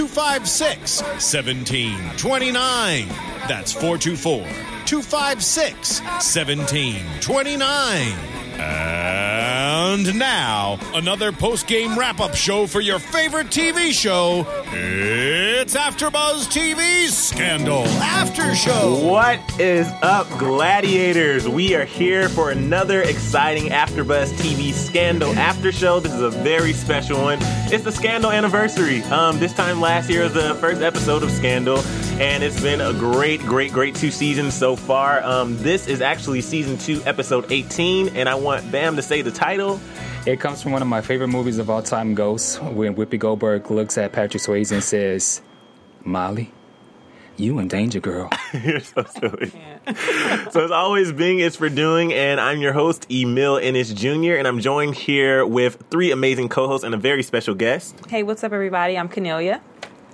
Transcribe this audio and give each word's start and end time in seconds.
256 0.00 1.02
1729. 1.02 3.06
That's 3.46 3.74
424 3.74 4.46
256 4.86 6.00
1729. 6.00 8.39
And 8.62 10.18
now, 10.18 10.78
another 10.94 11.32
post 11.32 11.66
game 11.66 11.98
wrap 11.98 12.20
up 12.20 12.34
show 12.34 12.66
for 12.66 12.80
your 12.80 12.98
favorite 12.98 13.48
TV 13.48 13.90
show. 13.92 14.46
It's 14.72 15.74
AfterBuzz 15.74 16.46
TV's 16.46 17.16
Scandal 17.16 17.84
After 17.84 18.54
Show. 18.54 19.04
What 19.04 19.40
is 19.60 19.88
up, 20.02 20.28
gladiators? 20.38 21.48
We 21.48 21.74
are 21.74 21.84
here 21.84 22.28
for 22.28 22.50
another 22.50 23.02
exciting 23.02 23.70
AfterBuzz 23.70 24.32
TV 24.34 24.72
Scandal 24.72 25.32
After 25.38 25.72
Show. 25.72 26.00
This 26.00 26.12
is 26.12 26.22
a 26.22 26.30
very 26.30 26.72
special 26.72 27.20
one. 27.20 27.38
It's 27.72 27.84
the 27.84 27.92
Scandal 27.92 28.30
anniversary. 28.30 29.02
Um, 29.04 29.38
this 29.38 29.52
time 29.52 29.80
last 29.80 30.08
year 30.10 30.22
was 30.24 30.34
the 30.34 30.54
first 30.56 30.82
episode 30.82 31.22
of 31.22 31.30
Scandal, 31.30 31.78
and 32.20 32.42
it's 32.42 32.60
been 32.60 32.80
a 32.80 32.92
great, 32.92 33.40
great, 33.40 33.72
great 33.72 33.94
two 33.94 34.10
seasons 34.10 34.54
so 34.54 34.76
far. 34.76 35.22
Um, 35.24 35.56
this 35.58 35.86
is 35.88 36.00
actually 36.00 36.40
season 36.42 36.78
two, 36.78 37.02
episode 37.06 37.46
18, 37.50 38.16
and 38.16 38.28
I 38.28 38.34
want 38.34 38.49
Bam 38.58 38.96
to 38.96 39.02
say 39.02 39.22
the 39.22 39.30
title. 39.30 39.80
It 40.26 40.40
comes 40.40 40.60
from 40.60 40.72
one 40.72 40.82
of 40.82 40.88
my 40.88 41.00
favorite 41.00 41.28
movies 41.28 41.58
of 41.58 41.70
all 41.70 41.82
time, 41.82 42.14
Ghosts, 42.14 42.60
when 42.60 42.96
Whoopi 42.96 43.18
Goldberg 43.18 43.70
looks 43.70 43.96
at 43.96 44.12
Patrick 44.12 44.42
Swayze 44.42 44.72
and 44.72 44.82
says, 44.82 45.40
Molly, 46.04 46.52
you 47.36 47.60
in 47.60 47.68
danger, 47.68 48.00
girl. 48.00 48.28
You're 48.52 48.80
so 48.80 49.04
silly. 49.04 49.52
so 50.50 50.64
as 50.64 50.70
always, 50.70 51.12
Bing 51.12 51.38
is 51.38 51.56
for 51.56 51.68
doing, 51.68 52.12
and 52.12 52.40
I'm 52.40 52.60
your 52.60 52.72
host, 52.72 53.06
Emil 53.10 53.56
Ennis 53.58 53.94
Jr., 53.94 54.34
and 54.34 54.48
I'm 54.48 54.58
joined 54.58 54.96
here 54.96 55.46
with 55.46 55.84
three 55.90 56.10
amazing 56.10 56.48
co-hosts 56.48 56.84
and 56.84 56.92
a 56.92 56.98
very 56.98 57.22
special 57.22 57.54
guest. 57.54 57.94
Hey, 58.08 58.24
what's 58.24 58.42
up, 58.42 58.52
everybody? 58.52 58.98
I'm 58.98 59.08
Cornelia. 59.08 59.62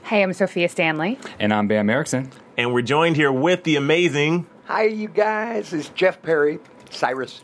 Hey, 0.05 0.23
I'm 0.23 0.33
Sophia 0.35 0.69
Stanley. 0.69 1.19
And 1.41 1.55
I'm 1.55 1.69
Bam 1.69 1.89
Erickson. 1.89 2.31
And 2.59 2.73
we're 2.75 2.83
joined 2.83 3.17
here 3.17 3.33
with 3.33 3.65
the 3.65 3.77
amazing... 3.77 4.47
Hi, 4.67 4.85
you 4.85 5.09
guys. 5.09 5.73
It's 5.73 5.89
Jeff 5.91 6.23
Perry, 6.23 6.59
Cyrus. 6.91 7.43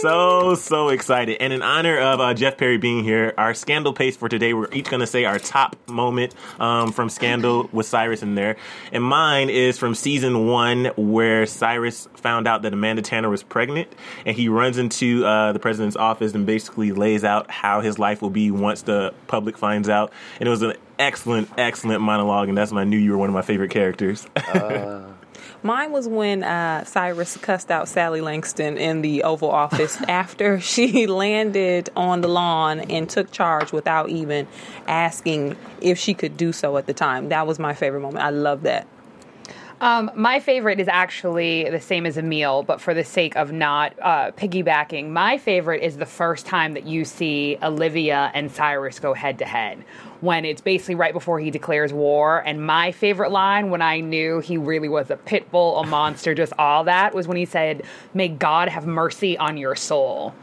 So, 0.00 0.54
so 0.54 0.88
excited. 0.88 1.38
And 1.40 1.52
in 1.52 1.62
honor 1.62 1.98
of 1.98 2.20
uh, 2.20 2.34
Jeff 2.34 2.56
Perry 2.56 2.78
being 2.78 3.02
here, 3.02 3.34
our 3.36 3.54
Scandal 3.54 3.92
pace 3.92 4.16
for 4.16 4.28
today, 4.28 4.54
we're 4.54 4.72
each 4.72 4.88
going 4.88 5.00
to 5.00 5.06
say 5.06 5.24
our 5.24 5.38
top 5.38 5.76
moment 5.88 6.34
um, 6.60 6.92
from 6.92 7.08
Scandal 7.08 7.68
with 7.72 7.86
Cyrus 7.86 8.22
in 8.22 8.34
there. 8.34 8.56
And 8.92 9.02
mine 9.02 9.50
is 9.50 9.78
from 9.78 9.94
season 9.94 10.46
one, 10.46 10.86
where 10.96 11.46
Cyrus 11.46 12.08
found 12.14 12.46
out 12.46 12.62
that 12.62 12.72
Amanda 12.72 13.02
Tanner 13.02 13.28
was 13.28 13.42
pregnant. 13.42 13.88
And 14.24 14.36
he 14.36 14.48
runs 14.48 14.78
into 14.78 15.24
uh, 15.24 15.52
the 15.52 15.58
president's 15.58 15.96
office 15.96 16.34
and 16.34 16.46
basically 16.46 16.92
lays 16.92 17.24
out 17.24 17.50
how 17.50 17.80
his 17.80 17.98
life 17.98 18.22
will 18.22 18.30
be 18.30 18.50
once 18.50 18.82
the 18.82 19.14
public 19.26 19.58
finds 19.58 19.88
out. 19.88 20.12
And 20.38 20.46
it 20.46 20.50
was 20.50 20.62
an 20.62 20.74
excellent, 20.98 21.50
excellent 21.58 22.00
monologue. 22.02 22.48
And 22.48 22.56
that's 22.56 22.70
when 22.70 22.80
I 22.80 22.84
knew 22.84 22.98
you 22.98 23.12
were 23.12 23.18
one 23.18 23.28
of 23.28 23.34
my 23.34 23.42
favorite 23.42 23.70
characters. 23.70 24.26
Uh, 24.36 25.12
Mine 25.62 25.92
was 25.92 26.08
when 26.08 26.42
uh, 26.42 26.84
Cyrus 26.84 27.36
cussed 27.36 27.70
out 27.70 27.88
Sally 27.88 28.20
Langston 28.20 28.76
in 28.76 29.02
the 29.02 29.22
Oval 29.22 29.50
Office 29.50 30.00
after 30.08 30.60
she 30.60 31.06
landed 31.06 31.90
on 31.96 32.20
the 32.20 32.28
lawn 32.28 32.80
and 32.80 33.08
took 33.08 33.30
charge 33.30 33.72
without 33.72 34.10
even 34.10 34.46
asking 34.86 35.56
if 35.80 35.98
she 35.98 36.14
could 36.14 36.36
do 36.36 36.52
so 36.52 36.76
at 36.76 36.86
the 36.86 36.94
time. 36.94 37.28
That 37.28 37.46
was 37.46 37.58
my 37.58 37.74
favorite 37.74 38.00
moment. 38.00 38.24
I 38.24 38.30
love 38.30 38.62
that. 38.62 38.86
Um, 39.78 40.10
my 40.14 40.40
favorite 40.40 40.80
is 40.80 40.88
actually 40.88 41.68
the 41.68 41.80
same 41.80 42.06
as 42.06 42.16
Emil, 42.16 42.62
but 42.62 42.80
for 42.80 42.94
the 42.94 43.04
sake 43.04 43.36
of 43.36 43.52
not 43.52 43.92
uh, 44.00 44.30
piggybacking, 44.30 45.10
my 45.10 45.36
favorite 45.36 45.82
is 45.82 45.98
the 45.98 46.06
first 46.06 46.46
time 46.46 46.72
that 46.72 46.86
you 46.86 47.04
see 47.04 47.58
Olivia 47.62 48.30
and 48.32 48.50
Cyrus 48.50 48.98
go 48.98 49.12
head 49.12 49.38
to 49.40 49.44
head. 49.44 49.84
When 50.22 50.46
it's 50.46 50.62
basically 50.62 50.94
right 50.94 51.12
before 51.12 51.40
he 51.40 51.50
declares 51.50 51.92
war. 51.92 52.42
And 52.46 52.66
my 52.66 52.90
favorite 52.90 53.30
line, 53.30 53.68
when 53.68 53.82
I 53.82 54.00
knew 54.00 54.40
he 54.40 54.56
really 54.56 54.88
was 54.88 55.10
a 55.10 55.16
pit 55.16 55.50
bull, 55.50 55.78
a 55.78 55.86
monster, 55.86 56.34
just 56.34 56.54
all 56.58 56.84
that, 56.84 57.14
was 57.14 57.28
when 57.28 57.36
he 57.36 57.44
said, 57.44 57.82
May 58.14 58.28
God 58.28 58.70
have 58.70 58.86
mercy 58.86 59.36
on 59.36 59.58
your 59.58 59.76
soul. 59.76 60.34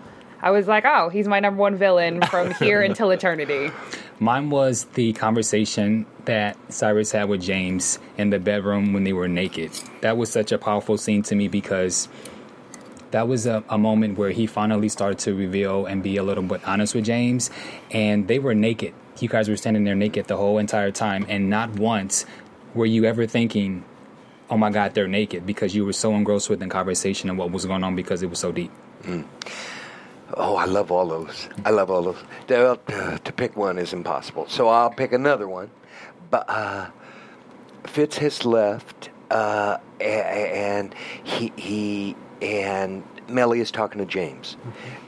I 0.44 0.52
was 0.52 0.68
like, 0.68 0.84
oh, 0.86 1.08
he's 1.08 1.26
my 1.26 1.40
number 1.40 1.62
one 1.62 1.78
villain 1.78 2.22
from 2.22 2.54
here 2.56 2.82
until 2.90 3.12
eternity. 3.12 3.72
Mine 4.20 4.50
was 4.50 4.84
the 4.94 5.14
conversation 5.14 6.06
that 6.26 6.58
Cyrus 6.72 7.14
had 7.14 7.30
with 7.30 7.42
James 7.42 7.98
in 8.18 8.30
the 8.30 8.40
bedroom 8.40 8.92
when 8.92 9.06
they 9.06 9.14
were 9.14 9.30
naked. 9.30 9.72
That 10.02 10.18
was 10.18 10.30
such 10.30 10.52
a 10.52 10.58
powerful 10.58 10.98
scene 10.98 11.24
to 11.24 11.36
me 11.36 11.48
because 11.48 12.10
that 13.12 13.30
was 13.30 13.46
a, 13.46 13.64
a, 13.70 13.78
moment 13.78 14.18
where 14.18 14.32
he 14.32 14.46
finally 14.46 14.90
started 14.90 15.20
to 15.20 15.34
reveal 15.34 15.86
and 15.86 16.04
be 16.04 16.18
a 16.18 16.24
little 16.24 16.44
bit 16.44 16.68
honest 16.68 16.94
with 16.94 17.06
James. 17.06 17.50
And 17.92 18.28
they 18.28 18.40
were 18.40 18.54
naked. 18.54 18.94
You 19.20 19.30
guys 19.30 19.48
were 19.48 19.56
standing 19.56 19.86
there 19.86 19.96
naked 19.96 20.28
the 20.28 20.36
whole 20.36 20.58
entire 20.58 20.92
time. 20.92 21.26
And 21.30 21.50
not 21.50 21.70
once 21.70 22.26
were 22.74 22.86
you 22.86 23.06
ever 23.06 23.28
thinking, 23.28 23.86
oh 24.50 24.58
my 24.58 24.72
God, 24.72 24.94
they're 24.94 25.08
naked, 25.08 25.46
because 25.46 25.74
you 25.74 25.86
were 25.86 25.94
so 25.94 26.14
engrossed 26.16 26.50
with 26.50 26.60
the 26.60 26.68
conversation 26.68 27.30
and 27.30 27.40
what 27.40 27.52
was 27.52 27.66
going 27.66 27.84
on 27.84 27.96
because 27.96 28.24
it 28.24 28.30
was 28.30 28.40
so 28.40 28.52
deep. 28.52 28.72
Mm. 29.04 29.26
Oh, 30.36 30.56
I 30.56 30.66
love 30.66 30.92
all 30.92 31.08
those. 31.08 31.50
I 31.66 31.70
love 31.70 31.92
all 31.92 32.02
those. 32.02 32.24
To, 32.48 32.72
uh, 32.72 33.18
to 33.18 33.34
pick 33.34 33.56
one 33.56 33.78
is 33.78 33.94
impossible. 33.94 34.48
So 34.50 34.68
I'll 34.68 34.90
pick 34.90 35.14
another 35.14 35.48
one. 35.48 35.70
But 36.32 36.50
uh, 36.50 36.90
Fitz 37.86 38.18
has 38.18 38.44
left, 38.46 39.10
uh, 39.30 39.78
and 40.02 40.96
he 41.24 41.54
he 41.56 42.16
and 42.42 43.04
Mellie 43.28 43.60
is 43.60 43.72
talking 43.72 44.00
to 44.00 44.06
James, 44.06 44.58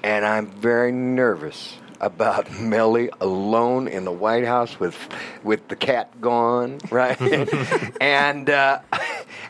and 0.04 0.25
I'm 0.25 0.48
very 0.48 0.92
nervous 0.92 1.77
about 2.00 2.51
Mellie 2.60 3.10
alone 3.22 3.88
in 3.88 4.06
the 4.06 4.12
White 4.12 4.45
House 4.45 4.80
with 4.80 4.95
with 5.44 5.68
the 5.68 5.75
cat 5.75 6.22
gone, 6.22 6.80
right? 6.92 7.19
and 8.01 8.50
uh, 8.50 8.80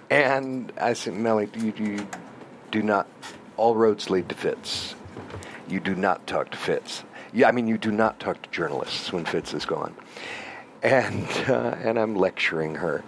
and 0.10 0.72
I 0.80 0.94
said, 0.94 1.14
Mellie, 1.16 1.50
you, 1.58 1.74
you 1.78 2.08
do 2.72 2.82
not. 2.82 3.08
All 3.58 3.76
roads 3.76 4.10
lead 4.10 4.28
to 4.30 4.36
Fitz. 4.36 4.96
You 5.68 5.80
do 5.80 5.96
not 5.96 6.28
talk 6.28 6.52
to 6.52 6.58
Fitz. 6.58 7.04
Yeah, 7.34 7.48
I 7.48 7.52
mean, 7.52 7.68
you 7.68 7.78
do 7.78 7.92
not 7.92 8.20
talk 8.20 8.42
to 8.42 8.50
journalists 8.50 9.12
when 9.12 9.26
Fitz 9.26 9.54
is 9.54 9.66
gone. 9.66 9.96
and 10.84 11.28
uh, 11.48 11.76
and 11.82 11.98
I'm 11.98 12.16
lecturing 12.16 12.76
her, 12.76 13.04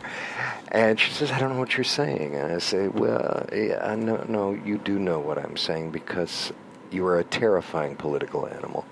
and 0.69 0.99
she 0.99 1.11
says, 1.11 1.31
"I 1.31 1.39
don't 1.39 1.53
know 1.53 1.59
what 1.59 1.77
you're 1.77 1.83
saying." 1.83 2.35
And 2.35 2.51
I 2.51 2.57
say, 2.57 2.87
"Well, 2.87 3.47
yeah, 3.53 3.95
know, 3.95 4.25
no, 4.27 4.53
you 4.53 4.77
do 4.79 4.97
know 4.97 5.19
what 5.19 5.37
I'm 5.37 5.57
saying 5.57 5.91
because 5.91 6.51
you 6.91 7.05
are 7.05 7.19
a 7.19 7.23
terrifying 7.23 7.95
political 7.95 8.47
animal 8.47 8.85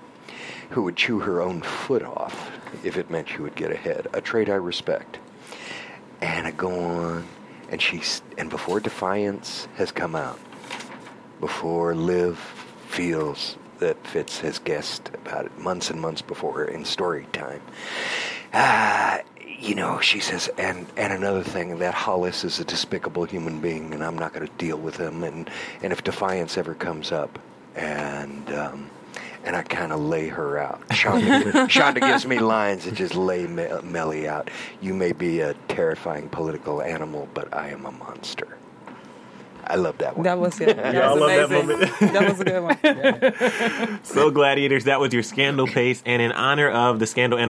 who 0.70 0.82
would 0.82 0.96
chew 0.96 1.20
her 1.20 1.40
own 1.40 1.62
foot 1.62 2.02
off 2.02 2.50
if 2.84 2.96
it 2.96 3.10
meant 3.10 3.28
she 3.28 3.38
would 3.38 3.54
get 3.56 3.72
ahead. 3.72 4.06
A 4.12 4.20
trait 4.20 4.48
I 4.48 4.54
respect." 4.54 5.18
And 6.22 6.46
I 6.46 6.50
go 6.50 6.70
on, 6.80 7.26
and 7.70 7.82
she's 7.82 8.22
and 8.38 8.48
before 8.48 8.80
defiance 8.80 9.68
has 9.74 9.90
come 9.92 10.14
out, 10.14 10.38
before 11.40 11.94
Liv 11.94 12.55
feels 12.86 13.56
that 13.78 14.06
Fitz 14.06 14.40
has 14.40 14.58
guessed 14.58 15.10
about 15.14 15.46
it 15.46 15.58
months 15.58 15.90
and 15.90 16.00
months 16.00 16.22
before 16.22 16.64
in 16.64 16.84
story 16.84 17.26
time. 17.32 17.60
Ah, 18.54 19.20
you 19.58 19.74
know, 19.74 20.00
she 20.00 20.20
says, 20.20 20.48
and 20.58 20.86
and 20.96 21.12
another 21.12 21.42
thing, 21.42 21.78
that 21.78 21.94
Hollis 21.94 22.44
is 22.44 22.58
a 22.60 22.64
despicable 22.64 23.24
human 23.24 23.60
being, 23.60 23.92
and 23.92 24.02
I'm 24.04 24.18
not 24.18 24.32
going 24.32 24.46
to 24.46 24.52
deal 24.54 24.78
with 24.78 24.96
him. 24.96 25.22
And 25.22 25.50
and 25.82 25.92
if 25.92 26.04
defiance 26.04 26.56
ever 26.56 26.74
comes 26.74 27.12
up, 27.12 27.38
and 27.74 28.50
um, 28.52 28.90
and 29.44 29.54
I 29.56 29.62
kind 29.62 29.92
of 29.92 30.00
lay 30.00 30.28
her 30.28 30.58
out. 30.58 30.80
Shonda, 30.88 31.68
Shonda 31.68 32.00
gives 32.00 32.26
me 32.26 32.38
lines 32.38 32.84
that 32.84 32.94
just 32.94 33.14
lay 33.14 33.46
Me- 33.46 33.68
Mellie 33.82 34.28
out. 34.28 34.50
You 34.80 34.92
may 34.94 35.12
be 35.12 35.40
a 35.40 35.54
terrifying 35.68 36.28
political 36.28 36.82
animal, 36.82 37.28
but 37.32 37.52
I 37.54 37.68
am 37.68 37.86
a 37.86 37.92
monster. 37.92 38.58
I 39.66 39.76
love 39.76 39.98
that 39.98 40.16
one. 40.16 40.24
That 40.24 40.38
was 40.38 40.58
good. 40.58 40.76
That 40.76 40.94
Yeah, 40.94 41.10
I 41.10 41.12
was 41.12 41.20
love 41.20 41.50
that 41.50 41.62
amazing. 41.62 42.12
That, 42.12 42.30
was 42.30 42.40
a 42.40 42.44
good 42.44 43.90
one. 43.92 44.00
So, 44.04 44.30
Gladiators, 44.30 44.84
that 44.84 45.00
was 45.00 45.12
your 45.12 45.22
scandal 45.22 45.66
pace. 45.66 46.02
And 46.06 46.22
in 46.22 46.32
honor 46.32 46.70
of 46.70 46.98
the 46.98 47.06
scandal 47.06 47.38
and 47.38 47.48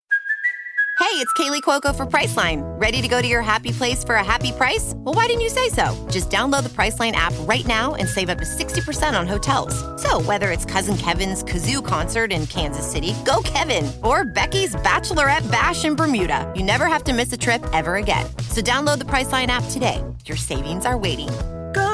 Hey, 0.99 1.19
it's 1.19 1.33
Kaley 1.35 1.61
Cuoco 1.61 1.95
for 1.95 2.07
Priceline. 2.07 2.63
Ready 2.81 3.03
to 3.03 3.09
go 3.09 3.21
to 3.21 3.29
your 3.29 3.43
happy 3.43 3.71
place 3.73 4.03
for 4.03 4.15
a 4.15 4.25
happy 4.25 4.51
price? 4.53 4.95
Well, 4.97 5.15
why 5.15 5.27
didn't 5.27 5.43
you 5.43 5.51
say 5.51 5.69
so? 5.69 5.95
Just 6.11 6.31
download 6.31 6.63
the 6.63 6.71
Priceline 6.71 7.13
app 7.13 7.35
right 7.41 7.67
now 7.67 7.97
and 7.97 8.09
save 8.09 8.31
up 8.31 8.39
to 8.39 8.45
60% 8.47 9.19
on 9.19 9.27
hotels. 9.27 9.75
So, 10.01 10.23
whether 10.23 10.51
it's 10.51 10.65
Cousin 10.65 10.97
Kevin's 10.97 11.45
Kazoo 11.45 11.85
concert 11.85 12.33
in 12.33 12.47
Kansas 12.47 12.91
City, 12.91 13.15
go 13.27 13.43
Kevin, 13.45 13.93
or 14.03 14.25
Becky's 14.25 14.75
Bachelorette 14.77 15.51
Bash 15.51 15.85
in 15.85 15.97
Bermuda, 15.97 16.51
you 16.57 16.63
never 16.63 16.87
have 16.87 17.05
to 17.05 17.13
miss 17.13 17.31
a 17.33 17.37
trip 17.37 17.63
ever 17.75 17.97
again. 17.97 18.25
So, 18.49 18.63
download 18.63 18.99
the 18.99 19.05
Priceline 19.05 19.49
app 19.49 19.65
today. 19.71 20.03
Your 20.25 20.39
savings 20.39 20.87
are 20.87 20.97
waiting. 20.97 21.29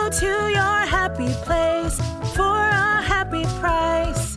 To 0.08 0.24
your 0.24 0.86
happy 0.86 1.28
place 1.44 2.00
for 2.34 2.42
a 2.42 3.02
happy 3.02 3.44
price. 3.60 4.36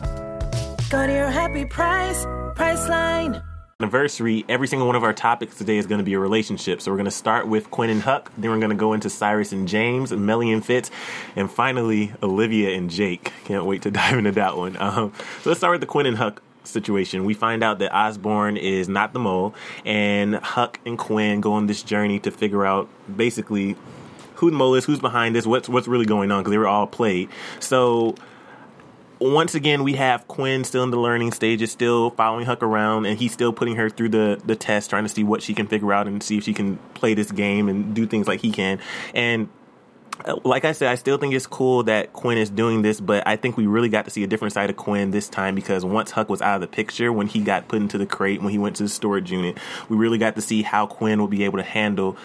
Go 0.90 1.06
to 1.06 1.12
your 1.12 1.30
happy 1.30 1.64
price, 1.64 2.26
Priceline. 2.54 3.42
anniversary, 3.80 4.44
every 4.50 4.68
single 4.68 4.86
one 4.86 4.96
of 4.96 5.02
our 5.02 5.14
topics 5.14 5.56
today 5.56 5.78
is 5.78 5.86
going 5.86 5.98
to 5.98 6.04
be 6.04 6.12
a 6.12 6.18
relationship. 6.18 6.82
So 6.82 6.90
we're 6.90 6.98
going 6.98 7.06
to 7.06 7.10
start 7.10 7.48
with 7.48 7.70
Quinn 7.70 7.88
and 7.88 8.02
Huck, 8.02 8.30
then 8.36 8.50
we're 8.50 8.58
going 8.58 8.68
to 8.68 8.76
go 8.76 8.92
into 8.92 9.08
Cyrus 9.08 9.52
and 9.52 9.66
James, 9.66 10.12
Mellie 10.12 10.52
and 10.52 10.62
Fitz, 10.64 10.90
and 11.36 11.50
finally 11.50 12.12
Olivia 12.22 12.76
and 12.76 12.90
Jake. 12.90 13.32
Can't 13.44 13.64
wait 13.64 13.80
to 13.82 13.90
dive 13.98 14.18
into 14.18 14.32
that 14.32 14.58
one. 14.58 14.76
Um, 14.76 15.14
so 15.40 15.48
let's 15.48 15.60
start 15.60 15.72
with 15.72 15.80
the 15.80 15.86
Quinn 15.86 16.04
and 16.04 16.18
Huck 16.18 16.42
situation. 16.64 17.24
We 17.24 17.32
find 17.32 17.64
out 17.64 17.78
that 17.78 17.96
Osborne 17.96 18.58
is 18.58 18.90
not 18.90 19.14
the 19.14 19.20
mole, 19.20 19.54
and 19.86 20.34
Huck 20.34 20.80
and 20.84 20.98
Quinn 20.98 21.40
go 21.40 21.54
on 21.54 21.66
this 21.66 21.82
journey 21.82 22.18
to 22.20 22.30
figure 22.30 22.66
out 22.66 22.90
basically 23.16 23.74
who 24.42 24.50
the 24.50 24.56
mole 24.56 24.74
is, 24.74 24.84
who's 24.84 24.98
behind 24.98 25.36
this, 25.36 25.46
what's 25.46 25.68
what's 25.68 25.86
really 25.86 26.04
going 26.04 26.32
on 26.32 26.40
because 26.40 26.50
they 26.50 26.58
were 26.58 26.66
all 26.66 26.88
played. 26.88 27.28
So 27.60 28.16
once 29.20 29.54
again, 29.54 29.84
we 29.84 29.92
have 29.92 30.26
Quinn 30.26 30.64
still 30.64 30.82
in 30.82 30.90
the 30.90 30.98
learning 30.98 31.30
stages, 31.30 31.70
still 31.70 32.10
following 32.10 32.44
Huck 32.44 32.60
around, 32.60 33.06
and 33.06 33.16
he's 33.16 33.32
still 33.32 33.52
putting 33.52 33.76
her 33.76 33.88
through 33.88 34.08
the, 34.08 34.42
the 34.44 34.56
test, 34.56 34.90
trying 34.90 35.04
to 35.04 35.08
see 35.08 35.22
what 35.22 35.42
she 35.42 35.54
can 35.54 35.68
figure 35.68 35.92
out 35.92 36.08
and 36.08 36.20
see 36.24 36.38
if 36.38 36.42
she 36.42 36.52
can 36.52 36.78
play 36.94 37.14
this 37.14 37.30
game 37.30 37.68
and 37.68 37.94
do 37.94 38.04
things 38.04 38.26
like 38.26 38.40
he 38.40 38.50
can. 38.50 38.80
And 39.14 39.48
uh, 40.24 40.40
like 40.42 40.64
I 40.64 40.72
said, 40.72 40.88
I 40.88 40.96
still 40.96 41.18
think 41.18 41.34
it's 41.34 41.46
cool 41.46 41.84
that 41.84 42.12
Quinn 42.12 42.36
is 42.36 42.50
doing 42.50 42.82
this, 42.82 43.00
but 43.00 43.24
I 43.28 43.36
think 43.36 43.56
we 43.56 43.68
really 43.68 43.88
got 43.88 44.06
to 44.06 44.10
see 44.10 44.24
a 44.24 44.26
different 44.26 44.54
side 44.54 44.70
of 44.70 44.76
Quinn 44.76 45.12
this 45.12 45.28
time 45.28 45.54
because 45.54 45.84
once 45.84 46.10
Huck 46.10 46.28
was 46.28 46.42
out 46.42 46.56
of 46.56 46.60
the 46.62 46.66
picture, 46.66 47.12
when 47.12 47.28
he 47.28 47.38
got 47.42 47.68
put 47.68 47.80
into 47.80 47.98
the 47.98 48.06
crate, 48.06 48.42
when 48.42 48.50
he 48.50 48.58
went 48.58 48.74
to 48.76 48.82
the 48.82 48.88
storage 48.88 49.30
unit, 49.30 49.56
we 49.88 49.96
really 49.96 50.18
got 50.18 50.34
to 50.34 50.40
see 50.40 50.62
how 50.62 50.88
Quinn 50.88 51.22
would 51.22 51.30
be 51.30 51.44
able 51.44 51.58
to 51.58 51.64
handle 51.64 52.16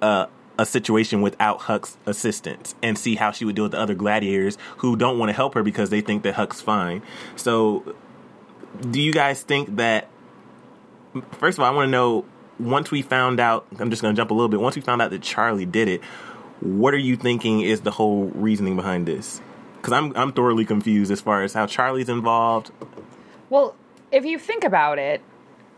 uh, 0.00 0.26
a 0.58 0.66
situation 0.66 1.20
without 1.22 1.62
Huck's 1.62 1.96
assistance 2.06 2.74
and 2.82 2.96
see 2.96 3.16
how 3.16 3.32
she 3.32 3.44
would 3.44 3.56
deal 3.56 3.64
with 3.64 3.72
the 3.72 3.80
other 3.80 3.94
gladiators 3.94 4.56
who 4.78 4.96
don't 4.96 5.18
want 5.18 5.28
to 5.30 5.32
help 5.32 5.54
her 5.54 5.62
because 5.62 5.90
they 5.90 6.00
think 6.00 6.22
that 6.22 6.34
Huck's 6.34 6.60
fine. 6.60 7.02
So, 7.36 7.94
do 8.90 9.00
you 9.00 9.12
guys 9.12 9.42
think 9.42 9.76
that? 9.76 10.08
First 11.32 11.58
of 11.58 11.64
all, 11.64 11.72
I 11.72 11.74
want 11.74 11.86
to 11.86 11.90
know 11.90 12.24
once 12.58 12.90
we 12.90 13.02
found 13.02 13.40
out. 13.40 13.66
I'm 13.78 13.90
just 13.90 14.02
going 14.02 14.14
to 14.14 14.16
jump 14.16 14.30
a 14.30 14.34
little 14.34 14.48
bit. 14.48 14.60
Once 14.60 14.76
we 14.76 14.82
found 14.82 15.02
out 15.02 15.10
that 15.10 15.22
Charlie 15.22 15.66
did 15.66 15.88
it, 15.88 16.02
what 16.60 16.94
are 16.94 16.98
you 16.98 17.16
thinking 17.16 17.60
is 17.60 17.82
the 17.82 17.90
whole 17.90 18.24
reasoning 18.34 18.76
behind 18.76 19.06
this? 19.06 19.40
Because 19.76 19.92
I'm 19.92 20.16
I'm 20.16 20.32
thoroughly 20.32 20.64
confused 20.64 21.10
as 21.10 21.20
far 21.20 21.42
as 21.42 21.52
how 21.52 21.66
Charlie's 21.66 22.08
involved. 22.08 22.70
Well, 23.50 23.76
if 24.10 24.24
you 24.24 24.38
think 24.38 24.64
about 24.64 24.98
it, 24.98 25.20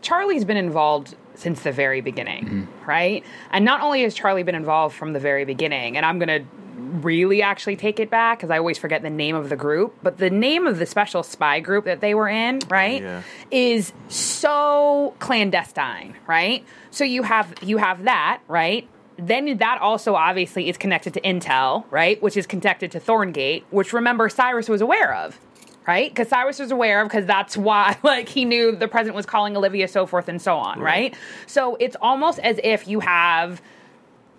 Charlie's 0.01 0.45
been 0.45 0.57
involved 0.57 1.15
since 1.37 1.61
the 1.61 1.71
very 1.71 2.01
beginning, 2.01 2.45
mm-hmm. 2.45 2.89
right? 2.89 3.23
And 3.51 3.63
not 3.63 3.81
only 3.81 4.03
has 4.03 4.13
Charlie 4.13 4.43
been 4.43 4.55
involved 4.55 4.95
from 4.95 5.13
the 5.13 5.19
very 5.19 5.45
beginning, 5.45 5.95
and 5.97 6.05
I'm 6.05 6.19
going 6.19 6.43
to 6.43 6.47
really 6.77 7.41
actually 7.41 7.75
take 7.75 7.99
it 7.99 8.09
back 8.09 8.37
because 8.39 8.49
I 8.49 8.57
always 8.57 8.77
forget 8.77 9.01
the 9.01 9.09
name 9.09 9.35
of 9.35 9.49
the 9.49 9.55
group, 9.55 9.95
but 10.03 10.17
the 10.17 10.29
name 10.29 10.67
of 10.67 10.79
the 10.79 10.85
special 10.85 11.23
spy 11.23 11.59
group 11.59 11.85
that 11.85 12.01
they 12.01 12.13
were 12.13 12.29
in, 12.29 12.59
right, 12.69 13.01
Yeah. 13.01 13.21
is 13.51 13.93
so 14.09 15.13
clandestine, 15.19 16.15
right? 16.27 16.65
So 16.91 17.03
you 17.03 17.23
have 17.23 17.53
you 17.61 17.77
have 17.77 18.03
that, 18.03 18.41
right? 18.47 18.87
Then 19.17 19.57
that 19.57 19.81
also 19.81 20.15
obviously 20.15 20.69
is 20.69 20.77
connected 20.77 21.13
to 21.15 21.21
Intel, 21.21 21.85
right? 21.89 22.21
Which 22.21 22.37
is 22.37 22.45
connected 22.45 22.91
to 22.91 22.99
Thorngate, 22.99 23.63
which 23.71 23.91
remember 23.93 24.29
Cyrus 24.29 24.69
was 24.69 24.81
aware 24.81 25.13
of, 25.15 25.39
right? 25.87 26.11
Because 26.11 26.27
Cyrus 26.27 26.59
was 26.59 26.71
aware 26.71 27.01
of 27.01 27.07
because 27.07 27.25
that's 27.25 27.55
why 27.55 27.97
like 28.03 28.29
he 28.29 28.45
knew 28.45 28.75
the 28.75 28.87
president 28.87 29.15
was 29.15 29.25
calling 29.25 29.55
Olivia, 29.55 29.87
so 29.87 30.05
forth 30.05 30.27
and 30.27 30.41
so 30.41 30.57
on, 30.57 30.79
right? 30.79 31.15
So 31.47 31.75
it's 31.77 31.95
almost 32.01 32.39
as 32.39 32.59
if 32.63 32.87
you 32.87 32.99
have 32.99 33.61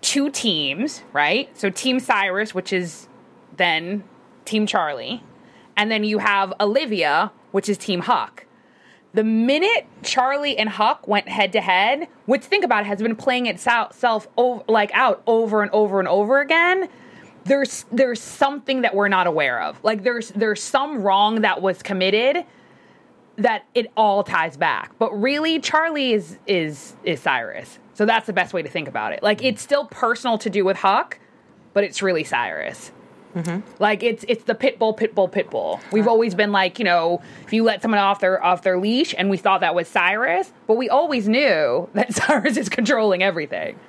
two 0.01 0.29
teams, 0.29 1.03
right? 1.11 1.49
So 1.57 1.69
Team 1.69 1.99
Cyrus, 1.99 2.53
which 2.53 2.71
is 2.71 3.07
then 3.57 4.03
Team 4.45 4.65
Charlie, 4.65 5.23
and 5.75 5.91
then 5.91 6.03
you 6.03 6.19
have 6.19 6.53
Olivia, 6.59 7.31
which 7.51 7.67
is 7.67 7.77
Team 7.77 8.01
Huck. 8.01 8.45
The 9.13 9.23
minute 9.23 9.87
Charlie 10.03 10.55
and 10.55 10.69
Huck 10.69 11.07
went 11.07 11.27
head 11.27 11.51
to 11.53 11.61
head, 11.61 12.07
which 12.27 12.43
think 12.43 12.63
about 12.63 12.83
it, 12.83 12.87
has 12.87 13.01
been 13.01 13.15
playing 13.15 13.47
itself 13.47 14.27
over, 14.37 14.63
like 14.67 14.91
out 14.93 15.23
over 15.25 15.63
and 15.63 15.71
over 15.71 15.99
and 15.99 16.07
over 16.07 16.39
again. 16.41 16.87
There's 17.45 17.85
there's 17.91 18.21
something 18.21 18.81
that 18.81 18.95
we're 18.95 19.07
not 19.07 19.27
aware 19.27 19.61
of. 19.61 19.83
Like 19.83 20.03
there's 20.03 20.29
there's 20.29 20.61
some 20.61 21.01
wrong 21.01 21.41
that 21.41 21.61
was 21.61 21.81
committed 21.81 22.45
that 23.37 23.65
it 23.73 23.91
all 23.95 24.23
ties 24.23 24.57
back. 24.57 24.97
But 24.99 25.11
really, 25.19 25.59
Charlie 25.59 26.13
is 26.13 26.37
is 26.47 26.95
is 27.03 27.19
Cyrus. 27.21 27.79
So 27.93 28.05
that's 28.05 28.27
the 28.27 28.33
best 28.33 28.53
way 28.53 28.61
to 28.61 28.69
think 28.69 28.87
about 28.87 29.13
it. 29.13 29.23
Like 29.23 29.43
it's 29.43 29.61
still 29.61 29.85
personal 29.85 30.37
to 30.39 30.49
do 30.49 30.63
with 30.63 30.77
Huck, 30.77 31.19
but 31.73 31.83
it's 31.83 32.01
really 32.01 32.23
Cyrus. 32.23 32.91
Mm-hmm. 33.35 33.59
Like 33.81 34.03
it's 34.03 34.25
it's 34.27 34.43
the 34.43 34.55
pit 34.55 34.79
bull, 34.79 34.93
pit 34.93 35.13
bull, 35.13 35.27
pit 35.27 35.49
bull. 35.49 35.79
We've 35.91 36.07
always 36.07 36.35
been 36.35 36.51
like, 36.51 36.79
you 36.79 36.85
know, 36.85 37.21
if 37.45 37.53
you 37.53 37.63
let 37.63 37.81
someone 37.81 37.99
off 37.99 38.19
their 38.19 38.43
off 38.43 38.63
their 38.63 38.79
leash, 38.79 39.13
and 39.17 39.29
we 39.29 39.37
thought 39.37 39.61
that 39.61 39.75
was 39.75 39.87
Cyrus, 39.87 40.51
but 40.67 40.75
we 40.75 40.89
always 40.89 41.27
knew 41.27 41.89
that 41.93 42.13
Cyrus 42.13 42.57
is 42.57 42.69
controlling 42.69 43.23
everything. 43.23 43.79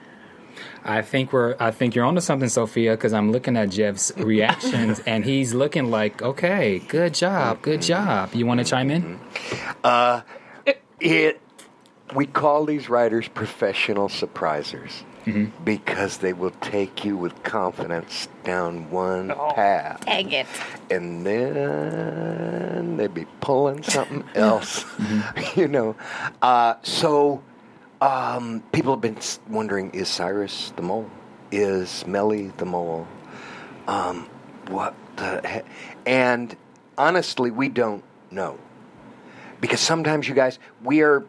I 0.85 1.03
think 1.03 1.33
we're. 1.33 1.57
I 1.61 1.71
think 1.71 1.95
you're 1.95 2.05
onto 2.05 2.21
something, 2.21 2.49
Sophia, 2.49 2.93
because 2.93 3.13
I'm 3.13 3.33
looking 3.33 3.57
at 3.57 3.71
Jeff's 3.71 4.13
reactions, 4.17 5.01
and 5.07 5.25
he's 5.25 5.53
looking 5.55 5.91
like, 5.91 6.23
"Okay, 6.23 6.79
good 6.89 7.15
job, 7.15 7.63
good 7.63 7.83
job." 7.83 8.35
You 8.35 8.47
want 8.47 8.61
to 8.61 8.65
chime 8.65 8.91
in? 8.91 9.21
Uh, 9.85 10.23
it. 11.01 11.41
We 12.15 12.27
call 12.27 12.65
these 12.65 12.89
writers 12.89 13.29
professional 13.29 14.09
surprisers 14.09 14.91
because 15.65 16.17
they 16.19 16.33
will 16.33 16.51
take 16.61 17.05
you 17.05 17.17
with 17.17 17.41
confidence 17.45 18.27
down 18.43 18.91
one 18.91 19.29
path, 19.55 20.05
Dang 20.05 20.33
it. 20.33 20.47
and 20.91 21.25
then 21.25 22.97
they'd 22.97 23.15
be 23.15 23.27
pulling 23.41 23.83
something 23.85 24.25
else. 24.35 24.85
you 25.57 25.69
know, 25.69 25.95
uh, 26.43 26.75
so 26.83 27.43
um, 28.01 28.63
people 28.73 28.93
have 28.93 29.01
been 29.01 29.19
wondering: 29.49 29.91
Is 29.91 30.09
Cyrus 30.09 30.73
the 30.77 30.83
mole? 30.83 31.11
Is 31.51 32.07
Mellie 32.07 32.49
the 32.57 32.67
mole? 32.67 33.07
Um, 33.87 34.29
what 34.69 34.95
the? 35.17 35.65
And 36.07 36.57
honestly, 36.97 37.51
we 37.51 37.69
don't 37.69 38.05
know 38.31 38.59
because 39.61 39.81
sometimes 39.81 40.29
you 40.29 40.35
guys 40.35 40.59
we 40.83 41.03
are 41.03 41.25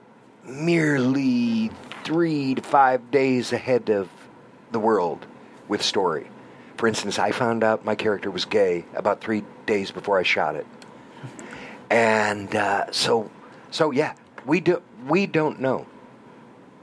merely 0.46 1.70
three 2.04 2.56
to 2.56 2.62
five 2.62 3.12
days 3.12 3.54
ahead 3.54 3.90
of 3.90 4.10
the 4.72 4.80
world 4.80 5.26
with 5.68 5.82
story 5.82 6.28
for 6.78 6.88
instance 6.88 7.20
i 7.20 7.32
found 7.32 7.64
out 7.64 7.86
my 7.86 7.96
character 7.96 8.32
was 8.32 8.46
gay 8.46 8.86
about 8.96 9.22
three 9.22 9.44
days 9.66 9.92
before 9.92 10.18
i 10.18 10.24
shot 10.24 10.56
it 10.56 10.66
and 11.90 12.56
uh, 12.56 12.90
so 12.92 13.30
so 13.70 13.92
yeah 13.92 14.14
we 14.46 14.60
do 14.60 14.82
we 15.08 15.26
don't 15.26 15.60
know 15.60 15.86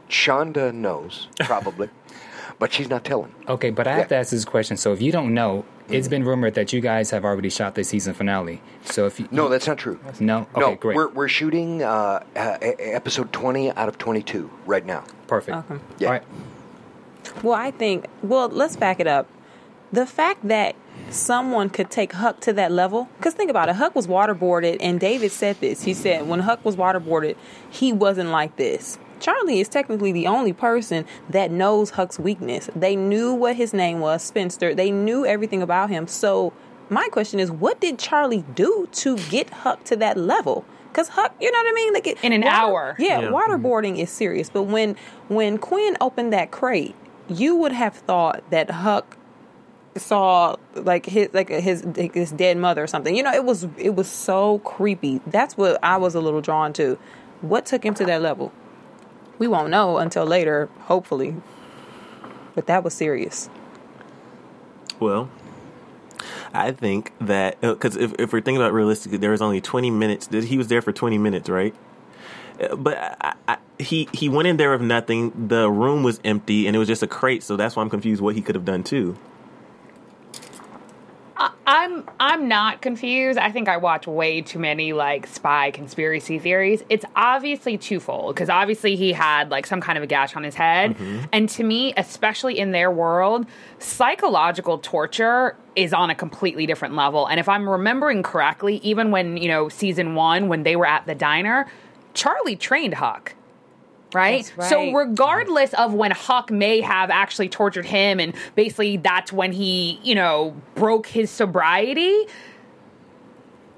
Shonda 0.09 0.73
knows 0.75 1.29
probably, 1.41 1.89
but 2.59 2.73
she's 2.73 2.89
not 2.89 3.05
telling. 3.05 3.35
Okay, 3.49 3.71
but 3.71 3.87
I 3.87 3.95
have 3.97 4.09
to 4.09 4.17
ask 4.17 4.31
this 4.31 4.45
question. 4.45 4.77
So 4.77 4.93
if 4.93 5.01
you 5.03 5.13
don't 5.13 5.35
know, 5.35 5.65
it's 5.89 6.09
been 6.09 6.25
rumored 6.25 6.55
that 6.55 6.73
you 6.73 6.81
guys 6.81 7.11
have 7.11 7.25
already 7.25 7.49
shot 7.51 7.75
the 7.75 7.83
season 7.85 8.15
finale. 8.15 8.61
So 8.85 9.07
if 9.07 9.19
you 9.21 9.29
No, 9.31 9.49
that's 9.49 9.67
not 9.67 9.79
true. 9.79 9.99
no, 10.21 10.41
okay, 10.55 10.61
no, 10.61 10.75
great, 10.77 10.97
we're 10.97 11.09
we're 11.09 11.29
shooting 11.29 11.83
uh, 11.83 12.23
uh, 12.37 12.59
episode 12.61 13.33
twenty 13.33 13.71
out 13.73 13.89
of 13.89 13.99
twenty 13.99 14.23
two 14.23 14.51
right 14.67 14.85
now. 14.85 15.05
perfect. 15.27 15.57
Okay. 15.71 15.83
Yeah. 15.99 16.07
All 16.09 16.13
right. 16.15 16.23
Well, 17.43 17.55
I 17.55 17.71
think, 17.71 18.07
well, 18.23 18.49
let's 18.49 18.77
back 18.77 19.01
it 19.01 19.07
up. 19.07 19.29
The 19.93 20.07
fact 20.07 20.47
that 20.49 20.75
someone 21.11 21.69
could 21.71 21.91
take 21.91 22.13
Huck 22.13 22.41
to 22.41 22.53
that 22.55 22.73
level, 22.73 23.09
because 23.19 23.35
think 23.35 23.51
about 23.51 23.69
it, 23.69 23.77
Huck 23.77 23.95
was 23.95 24.07
waterboarded, 24.07 24.79
and 24.81 24.99
David 24.99 25.31
said 25.33 25.61
this. 25.61 25.83
He 25.83 25.95
said 25.95 26.27
when 26.27 26.41
Huck 26.41 26.65
was 26.65 26.77
waterboarded, 26.77 27.37
he 27.71 27.93
wasn't 27.93 28.31
like 28.31 28.57
this. 28.57 28.99
Charlie 29.21 29.61
is 29.61 29.69
technically 29.69 30.13
the 30.13 30.27
only 30.27 30.53
person 30.53 31.05
that 31.29 31.51
knows 31.51 31.91
Huck's 31.91 32.19
weakness. 32.19 32.69
They 32.75 32.97
knew 32.97 33.35
what 33.35 33.57
his 33.57 33.73
name 33.73 34.01
was, 34.01 34.23
Spinster. 34.23 34.75
They 34.75 34.91
knew 34.91 35.27
everything 35.27 35.63
about 35.63 35.91
him. 35.91 36.07
So, 36.07 36.53
my 36.89 37.09
question 37.09 37.39
is, 37.41 37.51
what 37.51 37.81
did 37.81 37.99
Charlie 37.99 38.45
do 38.55 38.89
to 38.93 39.17
get 39.17 39.51
Huck 39.51 39.85
to 39.85 39.97
that 39.97 40.17
level? 40.17 40.65
Because 40.91 41.09
Huck, 41.09 41.35
you 41.41 41.51
know 41.53 41.59
what 41.59 41.71
I 41.71 41.75
mean? 41.75 41.93
Like 41.93 42.07
it, 42.07 42.19
In 42.25 42.33
an 42.33 42.45
hour. 42.45 42.97
Yeah, 42.99 43.21
Yeah. 43.21 43.31
waterboarding 43.31 43.99
is 43.99 44.11
serious. 44.11 44.49
But 44.51 44.63
when 44.65 44.97
when 45.29 45.59
Quinn 45.59 45.97
opened 46.01 46.33
that 46.33 46.51
crate, 46.51 46.95
you 47.29 47.55
would 47.57 47.73
have 47.73 47.95
thought 47.95 48.43
that 48.51 48.71
Huck 48.71 49.17
saw 49.97 50.57
like 50.75 51.07
his 51.07 51.29
like 51.33 51.49
his 51.49 51.87
his 52.15 52.31
dead 52.33 52.57
mother 52.57 52.83
or 52.83 52.87
something. 52.87 53.15
You 53.15 53.23
know, 53.23 53.33
it 53.33 53.45
was 53.45 53.67
it 53.77 53.95
was 53.97 54.09
so 54.09 54.59
creepy. 54.61 55.21
That's 55.27 55.57
what 55.57 55.79
I 55.83 55.97
was 55.99 56.15
a 56.15 56.21
little 56.21 56.41
drawn 56.41 56.73
to. 56.75 56.99
What 57.41 57.67
took 57.67 57.85
him 57.85 57.95
to 57.95 58.05
that 58.07 58.23
level? 58.23 58.51
We 59.39 59.47
won't 59.47 59.71
know 59.71 59.99
until 59.99 60.25
later, 60.27 60.69
hopefully. 60.83 61.37
But 62.55 62.67
that 62.67 62.83
was 62.83 62.95
serious. 62.95 63.49
Well, 64.99 65.31
I 66.53 66.73
think 66.73 67.13
that 67.21 67.61
because 67.61 67.97
if, 67.97 68.13
if 68.19 68.33
we're 68.33 68.41
thinking 68.41 68.57
about 68.57 68.73
realistically, 68.73 69.19
there 69.19 69.31
was 69.31 69.43
only 69.43 69.61
twenty 69.61 69.91
minutes. 69.91 70.29
He 70.33 70.59
was 70.59 70.69
there 70.69 70.83
for 70.83 70.93
twenty 70.93 71.19
minutes, 71.19 71.49
right? 71.49 71.75
Uh, 72.61 72.75
But 72.75 72.99
I, 72.99 73.35
I, 73.47 73.59
he 73.79 74.09
he 74.13 74.29
went 74.29 74.49
in 74.49 74.57
there 74.57 74.73
with 74.73 74.83
nothing. 74.83 75.49
The 75.49 75.71
room 75.71 76.03
was 76.03 76.19
empty, 76.25 76.67
and 76.67 76.75
it 76.75 76.79
was 76.81 76.89
just 76.89 77.03
a 77.03 77.07
crate. 77.07 77.45
So 77.45 77.57
that's 77.57 77.77
why 77.77 77.83
I'm 77.83 77.91
confused. 77.91 78.21
What 78.21 78.35
he 78.35 78.43
could 78.43 78.57
have 78.57 78.65
done 78.65 78.83
too. 78.83 79.17
I'm 81.67 82.09
I'm 82.19 82.49
not 82.49 82.83
confused. 82.83 83.39
I 83.39 83.53
think 83.53 83.69
I 83.69 83.77
watch 83.77 84.07
way 84.07 84.41
too 84.41 84.59
many 84.59 84.93
like 84.93 85.27
spy 85.27 85.71
conspiracy 85.71 86.39
theories. 86.39 86.83
It's 86.89 87.05
obviously 87.15 87.79
twofold 87.79 88.35
because 88.35 88.49
obviously 88.49 88.97
he 88.97 89.13
had 89.13 89.51
like 89.51 89.67
some 89.67 89.81
kind 89.81 89.97
of 89.97 90.05
a 90.05 90.07
gash 90.07 90.35
on 90.35 90.43
his 90.43 90.55
head, 90.55 90.97
mm-hmm. 90.97 91.27
and 91.33 91.49
to 91.51 91.63
me, 91.63 91.95
especially 91.97 92.59
in 92.59 92.73
their 92.73 92.91
world, 92.91 93.47
psychological 93.79 94.79
torture 94.79 95.57
is 95.77 95.93
on 95.93 96.11
a 96.11 96.15
completely 96.15 96.67
different 96.67 96.95
level. 96.95 97.27
And 97.27 97.39
if 97.39 97.49
I'm 97.49 97.69
remembering 97.69 98.23
correctly, 98.23 98.81
even 98.83 99.11
when 99.11 99.37
you 99.37 99.49
know 99.49 99.69
season 99.69 100.15
one 100.15 100.49
when 100.49 100.65
they 100.65 100.75
were 100.75 100.87
at 100.87 101.07
the 101.07 101.15
diner, 101.15 101.67
Charlie 102.15 102.57
trained 102.57 102.95
Huck. 102.95 103.35
Right? 104.15 104.51
That's 104.57 104.71
So 104.71 104.93
regardless 104.93 105.75
of 105.75 105.93
when 105.93 106.13
Huck 106.13 106.51
may 106.51 106.81
have 106.81 107.11
actually 107.11 107.49
tortured 107.49 107.85
him 107.85 108.21
and 108.21 108.35
basically 108.55 108.97
that's 108.97 109.33
when 109.33 109.53
he, 109.53 110.01
you 110.03 110.15
know, 110.15 110.57
broke 110.75 111.07
his 111.07 111.31
sobriety, 111.31 112.27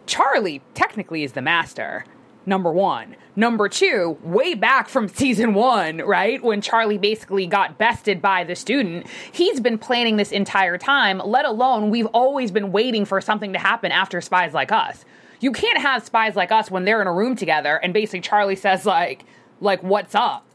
Charlie 0.06 0.62
technically 0.74 1.24
is 1.24 1.32
the 1.32 1.42
master. 1.42 2.04
Number 2.46 2.72
one. 2.72 3.16
Number 3.36 3.68
two, 3.68 4.18
way 4.22 4.54
back 4.54 4.88
from 4.88 5.08
season 5.14 5.54
one, 5.54 5.98
right? 5.98 6.42
When 6.42 6.60
Charlie 6.60 6.98
basically 6.98 7.46
got 7.46 7.78
bested 7.78 8.20
by 8.20 8.44
the 8.44 8.56
student, 8.56 9.06
he's 9.32 9.60
been 9.60 9.78
planning 9.78 10.16
this 10.16 10.32
entire 10.32 10.78
time, 10.78 11.18
let 11.24 11.44
alone 11.44 11.90
we've 11.90 12.06
always 12.06 12.50
been 12.50 12.72
waiting 12.72 13.04
for 13.04 13.20
something 13.20 13.52
to 13.52 13.58
happen 13.58 13.92
after 13.92 14.20
Spies 14.20 14.52
Like 14.52 14.72
Us. 14.72 15.04
You 15.40 15.52
can't 15.52 15.78
have 15.78 16.04
Spies 16.04 16.36
Like 16.36 16.50
Us 16.50 16.70
when 16.70 16.84
they're 16.84 17.00
in 17.00 17.06
a 17.06 17.12
room 17.12 17.36
together 17.36 17.76
and 17.76 17.94
basically 17.94 18.20
Charlie 18.20 18.56
says, 18.56 18.84
like, 18.84 19.24
like, 19.60 19.82
what's 19.82 20.14
up? 20.14 20.46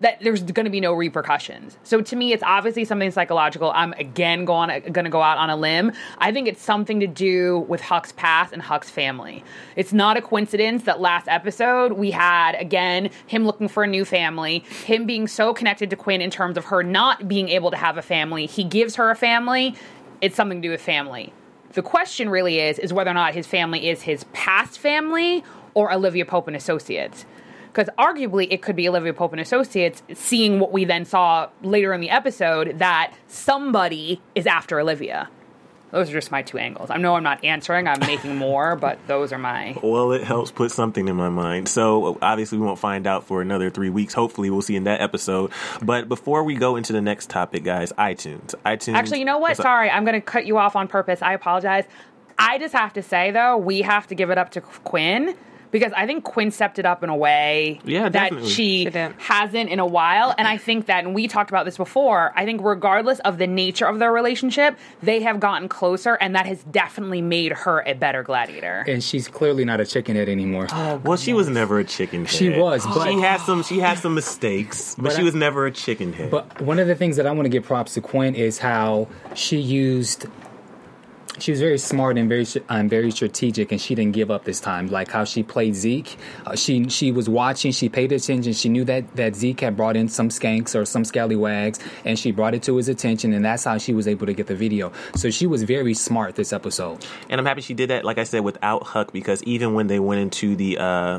that 0.00 0.20
there's 0.20 0.42
going 0.42 0.64
to 0.64 0.70
be 0.70 0.80
no 0.80 0.92
repercussions. 0.92 1.78
So 1.82 2.02
to 2.02 2.16
me, 2.16 2.32
it's 2.32 2.42
obviously 2.42 2.84
something 2.84 3.10
psychological. 3.10 3.72
I'm 3.74 3.92
again 3.94 4.44
going 4.44 4.68
going 4.92 5.04
to 5.04 5.10
go 5.10 5.22
out 5.22 5.38
on 5.38 5.50
a 5.50 5.56
limb. 5.56 5.92
I 6.18 6.32
think 6.32 6.48
it's 6.48 6.60
something 6.60 7.00
to 7.00 7.06
do 7.06 7.60
with 7.68 7.80
Huck's 7.80 8.12
past 8.12 8.52
and 8.52 8.60
Huck's 8.60 8.90
family. 8.90 9.44
It's 9.76 9.92
not 9.92 10.16
a 10.16 10.22
coincidence 10.22 10.82
that 10.84 11.00
last 11.00 11.28
episode 11.28 11.92
we 11.92 12.10
had 12.10 12.54
again 12.56 13.10
him 13.26 13.46
looking 13.46 13.68
for 13.68 13.84
a 13.84 13.86
new 13.86 14.04
family, 14.04 14.58
him 14.84 15.06
being 15.06 15.28
so 15.28 15.54
connected 15.54 15.90
to 15.90 15.96
Quinn 15.96 16.20
in 16.20 16.30
terms 16.30 16.56
of 16.56 16.66
her 16.66 16.82
not 16.82 17.28
being 17.28 17.48
able 17.48 17.70
to 17.70 17.76
have 17.76 17.96
a 17.96 18.02
family. 18.02 18.46
He 18.46 18.64
gives 18.64 18.96
her 18.96 19.10
a 19.10 19.16
family. 19.16 19.74
It's 20.20 20.36
something 20.36 20.60
to 20.60 20.68
do 20.68 20.72
with 20.72 20.82
family. 20.82 21.32
The 21.72 21.82
question 21.82 22.28
really 22.28 22.60
is 22.60 22.78
is 22.78 22.92
whether 22.92 23.10
or 23.10 23.14
not 23.14 23.34
his 23.34 23.46
family 23.46 23.88
is 23.88 24.02
his 24.02 24.24
past 24.32 24.78
family 24.78 25.44
or 25.72 25.92
Olivia 25.92 26.26
Pope 26.26 26.48
and 26.48 26.56
Associates 26.56 27.24
because 27.74 27.88
arguably 27.98 28.46
it 28.50 28.62
could 28.62 28.76
be 28.76 28.88
Olivia 28.88 29.12
Pope 29.12 29.32
and 29.32 29.40
Associates 29.40 30.02
seeing 30.14 30.60
what 30.60 30.70
we 30.72 30.84
then 30.84 31.04
saw 31.04 31.48
later 31.62 31.92
in 31.92 32.00
the 32.00 32.10
episode 32.10 32.78
that 32.78 33.12
somebody 33.26 34.20
is 34.34 34.46
after 34.46 34.78
Olivia. 34.78 35.28
Those 35.90 36.10
are 36.10 36.12
just 36.12 36.32
my 36.32 36.42
two 36.42 36.58
angles. 36.58 36.90
I 36.90 36.96
know 36.96 37.14
I'm 37.14 37.22
not 37.22 37.44
answering, 37.44 37.86
I'm 37.86 38.00
making 38.00 38.36
more, 38.36 38.74
but 38.80 38.98
those 39.06 39.32
are 39.32 39.38
my. 39.38 39.76
Well, 39.82 40.12
it 40.12 40.24
helps 40.24 40.50
put 40.50 40.70
something 40.70 41.06
in 41.06 41.16
my 41.16 41.28
mind. 41.28 41.68
So 41.68 42.18
obviously, 42.20 42.58
we 42.58 42.66
won't 42.66 42.80
find 42.80 43.06
out 43.06 43.24
for 43.26 43.42
another 43.42 43.70
three 43.70 43.90
weeks. 43.90 44.14
Hopefully, 44.14 44.50
we'll 44.50 44.62
see 44.62 44.76
in 44.76 44.84
that 44.84 45.00
episode. 45.00 45.52
But 45.82 46.08
before 46.08 46.42
we 46.42 46.56
go 46.56 46.76
into 46.76 46.92
the 46.92 47.00
next 47.00 47.30
topic, 47.30 47.62
guys, 47.62 47.92
iTunes, 47.92 48.54
iTunes. 48.64 48.94
Actually, 48.94 49.20
you 49.20 49.24
know 49.24 49.38
what? 49.38 49.56
Sorry, 49.56 49.88
I'm 49.88 50.04
going 50.04 50.14
to 50.14 50.20
cut 50.20 50.46
you 50.46 50.58
off 50.58 50.74
on 50.74 50.88
purpose. 50.88 51.22
I 51.22 51.32
apologize. 51.32 51.84
I 52.38 52.58
just 52.58 52.74
have 52.74 52.92
to 52.94 53.02
say, 53.02 53.30
though, 53.30 53.56
we 53.56 53.82
have 53.82 54.08
to 54.08 54.16
give 54.16 54.30
it 54.30 54.38
up 54.38 54.50
to 54.50 54.60
Quinn 54.60 55.36
because 55.74 55.92
I 55.96 56.06
think 56.06 56.22
Quinn 56.22 56.52
stepped 56.52 56.78
it 56.78 56.86
up 56.86 57.02
in 57.02 57.10
a 57.10 57.16
way 57.16 57.80
Yeah, 57.84 58.04
that 58.08 58.12
definitely. 58.12 58.48
she 58.48 58.84
She 58.84 58.90
hasn't 59.18 59.68
in 59.70 59.80
a 59.80 59.86
while. 59.86 60.32
And 60.38 60.46
I 60.46 60.56
think 60.56 60.86
that, 60.86 61.04
and 61.04 61.14
we 61.16 61.26
talked 61.26 61.50
about 61.50 61.64
this 61.64 61.76
before, 61.76 62.32
I 62.36 62.44
think 62.44 62.60
regardless 62.62 63.18
of 63.20 63.38
the 63.38 63.48
nature 63.48 63.86
of 63.86 63.98
their 63.98 64.12
relationship, 64.12 64.78
they 65.02 65.20
have 65.22 65.40
gotten 65.40 65.68
closer, 65.68 66.14
and 66.14 66.36
that 66.36 66.46
has 66.46 66.62
definitely 66.64 67.22
made 67.22 67.50
her 67.52 67.82
a 67.86 67.94
better 67.94 68.22
gladiator. 68.22 68.84
And 68.86 69.02
she's 69.02 69.26
clearly 69.26 69.64
not 69.64 69.80
a 69.80 69.84
chicken 69.86 70.14
head 70.14 70.28
anymore. 70.28 70.68
Oh, 70.70 71.00
well, 71.04 71.16
she 71.18 71.32
was 71.32 71.48
never 71.48 71.80
a 71.80 71.84
chicken 71.84 72.20
head. 72.24 72.30
She 72.34 72.50
was, 72.50 72.86
but- 72.86 73.08
she 73.08 73.20
had 73.20 73.40
some. 73.40 73.64
She 73.64 73.80
had 73.80 73.98
some 73.98 74.14
mistakes, 74.14 74.94
but, 74.96 75.02
But 75.04 75.12
she 75.14 75.22
I- 75.22 75.24
was 75.24 75.34
never 75.34 75.66
a 75.66 75.72
chicken 75.72 76.12
head. 76.12 76.30
But 76.30 76.60
one 76.62 76.78
of 76.78 76.86
the 76.86 76.94
things 76.94 77.16
that 77.16 77.26
I 77.26 77.32
want 77.32 77.46
to 77.46 77.50
give 77.50 77.64
props 77.64 77.94
to 77.94 78.00
Quinn 78.00 78.36
is 78.36 78.58
how 78.58 79.08
she 79.34 79.58
used. 79.58 80.26
She 81.38 81.50
was 81.50 81.60
very 81.60 81.78
smart 81.78 82.16
and 82.16 82.28
very 82.28 82.46
um, 82.68 82.88
very 82.88 83.10
strategic, 83.10 83.72
and 83.72 83.80
she 83.80 83.94
didn't 83.94 84.12
give 84.12 84.30
up 84.30 84.44
this 84.44 84.60
time. 84.60 84.86
Like 84.88 85.10
how 85.10 85.24
she 85.24 85.42
played 85.42 85.74
Zeke, 85.74 86.16
uh, 86.46 86.54
she 86.54 86.88
she 86.88 87.10
was 87.10 87.28
watching, 87.28 87.72
she 87.72 87.88
paid 87.88 88.12
attention. 88.12 88.52
She 88.52 88.68
knew 88.68 88.84
that 88.84 89.16
that 89.16 89.34
Zeke 89.34 89.60
had 89.60 89.76
brought 89.76 89.96
in 89.96 90.08
some 90.08 90.28
skanks 90.28 90.74
or 90.74 90.84
some 90.84 91.04
scallywags, 91.04 91.80
and 92.04 92.18
she 92.18 92.30
brought 92.30 92.54
it 92.54 92.62
to 92.64 92.76
his 92.76 92.88
attention, 92.88 93.32
and 93.32 93.44
that's 93.44 93.64
how 93.64 93.78
she 93.78 93.92
was 93.92 94.06
able 94.06 94.26
to 94.26 94.32
get 94.32 94.46
the 94.46 94.54
video. 94.54 94.92
So 95.16 95.30
she 95.30 95.46
was 95.46 95.64
very 95.64 95.94
smart 95.94 96.36
this 96.36 96.52
episode. 96.52 97.04
And 97.28 97.40
I'm 97.40 97.46
happy 97.46 97.62
she 97.62 97.74
did 97.74 97.90
that, 97.90 98.04
like 98.04 98.18
I 98.18 98.24
said, 98.24 98.40
without 98.40 98.84
Huck, 98.84 99.12
because 99.12 99.42
even 99.42 99.74
when 99.74 99.88
they 99.88 99.98
went 99.98 100.20
into 100.20 100.54
the 100.54 100.78
uh, 100.78 101.18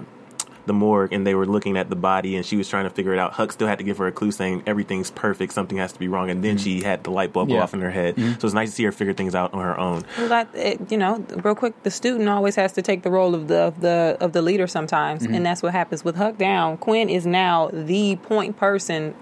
the 0.65 0.73
morgue 0.73 1.13
and 1.13 1.25
they 1.25 1.35
were 1.35 1.45
looking 1.45 1.77
at 1.77 1.89
the 1.89 1.95
body 1.95 2.35
and 2.35 2.45
she 2.45 2.55
was 2.57 2.67
trying 2.67 2.85
to 2.85 2.89
figure 2.89 3.13
it 3.13 3.19
out, 3.19 3.33
Huck 3.33 3.51
still 3.51 3.67
had 3.67 3.77
to 3.77 3.83
give 3.83 3.97
her 3.97 4.07
a 4.07 4.11
clue 4.11 4.31
saying 4.31 4.63
everything's 4.65 5.11
perfect, 5.11 5.53
something 5.53 5.77
has 5.77 5.93
to 5.93 5.99
be 5.99 6.07
wrong, 6.07 6.29
and 6.29 6.43
then 6.43 6.57
mm-hmm. 6.57 6.63
she 6.63 6.83
had 6.83 7.03
the 7.03 7.11
light 7.11 7.33
bulb 7.33 7.49
go 7.49 7.55
Yeah. 7.55 7.63
off 7.63 7.73
in 7.73 7.81
her 7.81 7.91
head. 7.91 8.15
Mm-hmm. 8.15 8.39
So 8.39 8.47
it's 8.47 8.53
nice 8.53 8.69
to 8.69 8.75
see 8.75 8.83
her 8.83 8.91
figure 8.91 9.13
things 9.13 9.35
out 9.35 9.53
on 9.53 9.61
her 9.61 9.79
own. 9.79 10.05
Well, 10.17 10.29
that 10.29 10.49
it, 10.53 10.91
you 10.91 10.97
know, 10.97 11.25
real 11.43 11.55
quick, 11.55 11.81
the 11.83 11.91
student 11.91 12.29
always 12.29 12.55
has 12.55 12.73
to 12.73 12.81
take 12.81 13.03
the 13.03 13.11
role 13.11 13.35
of 13.35 13.47
the 13.47 13.55
of 13.55 13.81
the 13.81 14.17
of 14.19 14.33
the 14.33 14.41
leader 14.41 14.67
sometimes, 14.67 15.23
mm-hmm. 15.23 15.33
and 15.33 15.45
that's 15.45 15.63
what 15.63 15.71
happens 15.71 16.03
with 16.03 16.15
Huck 16.15 16.37
down. 16.37 16.77
Quinn 16.77 17.09
is 17.09 17.25
now 17.25 17.69
the 17.71 18.15
point 18.17 18.57
person, 18.57 19.15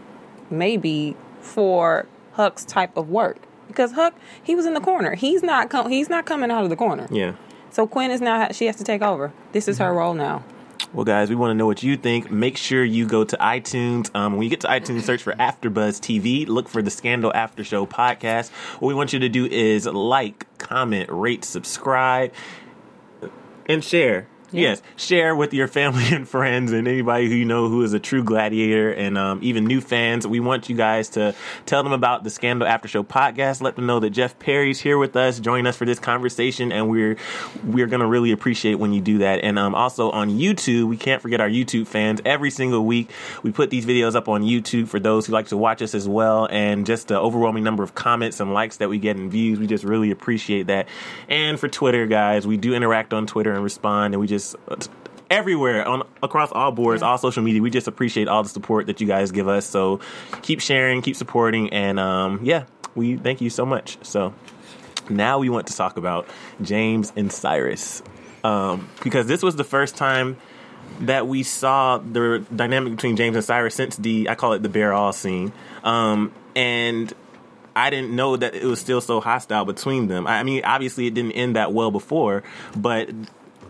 maybe 0.50 1.16
for 1.42 2.08
Huck's 2.34 2.66
type 2.66 2.98
of 2.98 3.10
work 3.10 3.38
because 3.68 3.94
Huck 3.94 4.16
he 4.42 4.56
was 4.56 4.66
in 4.66 4.74
the 4.74 4.82
corner. 4.82 5.16
He's 5.16 5.44
not 5.44 5.70
com- 5.70 5.90
he's 5.90 6.10
not 6.10 6.26
coming 6.26 6.52
out 6.52 6.64
of 6.64 6.70
the 6.70 6.76
corner. 6.76 7.08
Yeah. 7.12 7.34
So 7.70 7.88
Quinn 7.88 8.12
is 8.12 8.22
now 8.22 8.52
she 8.52 8.68
has 8.68 8.76
to 8.78 8.84
take 8.84 9.02
over. 9.02 9.34
This 9.52 9.68
is 9.68 9.80
her 9.80 9.94
role 9.94 10.14
now. 10.14 10.44
Well, 10.92 11.06
guys, 11.06 11.30
we 11.30 11.36
want 11.36 11.52
to 11.52 11.56
know 11.56 11.66
what 11.66 11.82
you 11.82 11.98
think. 11.98 12.30
Make 12.30 12.58
sure 12.58 12.84
you 12.84 13.08
go 13.08 13.24
to 13.24 13.38
iTunes. 13.38 14.14
Um, 14.16 14.34
when 14.34 14.44
you 14.44 14.50
get 14.50 14.62
to 14.62 14.68
iTunes, 14.68 15.04
search 15.04 15.24
for 15.24 15.34
AfterBuzz 15.34 16.00
TV. 16.00 16.48
Look 16.48 16.68
for 16.68 16.82
the 16.82 16.92
Scandal 16.92 17.32
After 17.34 17.64
Show 17.64 17.86
podcast. 17.86 18.52
What 18.80 18.90
we 18.90 18.94
want 18.94 19.14
you 19.14 19.20
to 19.20 19.30
do 19.30 19.46
is 19.46 19.86
like, 19.86 20.46
comment, 20.58 21.10
rate, 21.12 21.46
subscribe, 21.46 22.34
and 23.68 23.84
share. 23.84 24.28
Yes, 24.54 24.84
share 24.98 25.36
with 25.36 25.52
your 25.52 25.68
family 25.68 26.04
and 26.12 26.30
friends 26.30 26.72
and 26.72 26.88
anybody 26.88 27.28
who 27.28 27.34
you 27.34 27.44
know 27.44 27.70
who 27.70 27.82
is 27.82 27.94
a 27.94 28.00
true 28.00 28.24
gladiator, 28.24 28.92
and 28.92 29.18
um, 29.18 29.40
even 29.42 29.66
new 29.66 29.82
fans. 29.82 30.28
We 30.28 30.40
want 30.40 30.70
you 30.70 30.78
guys 30.78 31.10
to 31.10 31.34
tell 31.66 31.82
them 31.82 31.92
about 31.92 32.24
the 32.24 32.30
Scandal 32.30 32.68
After 32.68 32.88
Show 32.88 33.02
podcast. 33.02 33.64
Let 33.64 33.76
them 33.76 33.88
know 33.88 34.00
that 34.00 34.12
Jeff 34.12 34.38
Perry's 34.38 34.80
here 34.80 35.00
with 35.00 35.16
us, 35.16 35.40
join 35.40 35.66
us 35.66 35.76
for 35.76 35.86
this 35.86 35.98
conversation, 35.98 36.72
and 36.72 36.88
we're 36.88 37.18
we're 37.64 37.88
gonna 37.88 38.06
really 38.06 38.32
appreciate 38.32 38.76
when 38.76 38.94
you 38.94 39.02
do 39.02 39.18
that. 39.18 39.44
And 39.44 39.58
um, 39.58 39.74
also 39.74 40.12
on 40.12 40.30
YouTube, 40.30 40.88
we 40.88 40.98
can't 40.98 41.20
forget 41.20 41.42
our 41.42 41.50
YouTube 41.50 41.88
fans. 41.88 42.22
Every 42.24 42.52
single 42.52 42.86
week, 42.86 43.10
we 43.42 43.52
put 43.52 43.72
these 43.72 43.88
videos 43.88 44.14
up 44.14 44.30
on 44.30 44.44
YouTube 44.44 44.88
for 44.88 45.00
those 45.00 45.26
who 45.26 45.34
like 45.34 45.48
to 45.48 45.58
watch 45.58 45.82
us 45.82 45.96
as 45.96 46.08
well, 46.08 46.48
and 46.52 46.86
just 46.86 47.08
the 47.08 47.20
overwhelming 47.20 47.64
number 47.64 47.82
of 47.82 47.96
comments 47.96 48.40
and 48.40 48.54
likes 48.54 48.78
that 48.78 48.88
we 48.90 49.00
get 49.00 49.16
and 49.16 49.32
views, 49.32 49.58
we 49.58 49.66
just 49.66 49.84
really 49.84 50.12
appreciate 50.12 50.68
that. 50.68 50.88
And 51.28 51.60
for 51.60 51.68
Twitter, 51.68 52.06
guys, 52.06 52.46
we 52.46 52.58
do 52.58 52.76
interact 52.76 53.14
on 53.14 53.26
Twitter 53.26 53.52
and 53.52 53.64
respond, 53.64 54.14
and 54.14 54.22
we 54.22 54.28
just 54.28 54.43
everywhere 55.34 55.88
on 55.88 56.04
across 56.22 56.52
all 56.52 56.72
boards, 56.72 57.02
all 57.02 57.18
social 57.18 57.42
media. 57.42 57.62
We 57.62 57.72
just 57.72 57.88
appreciate 57.88 58.28
all 58.28 58.44
the 58.44 58.50
support 58.50 58.86
that 58.88 59.02
you 59.02 59.08
guys 59.08 59.32
give 59.32 59.48
us. 59.48 59.66
So 59.66 60.00
keep 60.44 60.62
sharing, 60.62 61.02
keep 61.02 61.16
supporting, 61.16 61.74
and 61.74 62.00
um, 62.00 62.40
yeah, 62.44 62.66
we 62.96 63.18
thank 63.18 63.42
you 63.42 63.50
so 63.50 63.66
much. 63.66 63.98
So 64.04 64.34
now 65.10 65.40
we 65.40 65.50
want 65.50 65.68
to 65.68 65.76
talk 65.76 65.98
about 65.98 66.28
James 66.62 67.12
and 67.16 67.32
Cyrus 67.32 68.04
um, 68.44 68.90
because 69.04 69.26
this 69.26 69.42
was 69.42 69.56
the 69.56 69.64
first 69.64 69.96
time 69.96 70.38
that 71.00 71.28
we 71.28 71.42
saw 71.42 71.98
the 71.98 72.46
dynamic 72.56 72.94
between 72.94 73.16
James 73.16 73.36
and 73.36 73.44
Cyrus 73.44 73.74
since 73.74 73.96
the 73.98 74.30
I 74.30 74.36
call 74.36 74.54
it 74.54 74.62
the 74.62 74.70
bear 74.70 74.94
all 74.94 75.14
scene, 75.14 75.52
um, 75.84 76.32
and. 76.56 77.12
I 77.76 77.90
didn't 77.90 78.16
know 78.16 78.38
that 78.38 78.54
it 78.54 78.66
was 78.66 78.80
still 78.80 79.02
so 79.02 79.20
hostile 79.20 79.66
between 79.66 80.08
them. 80.08 80.28
I 80.28 80.44
mean, 80.44 80.64
obviously 80.64 81.08
it 81.08 81.16
didn't 81.16 81.32
end 81.32 81.56
that 81.56 81.74
well 81.74 81.90
before, 81.90 82.44
but 82.78 83.10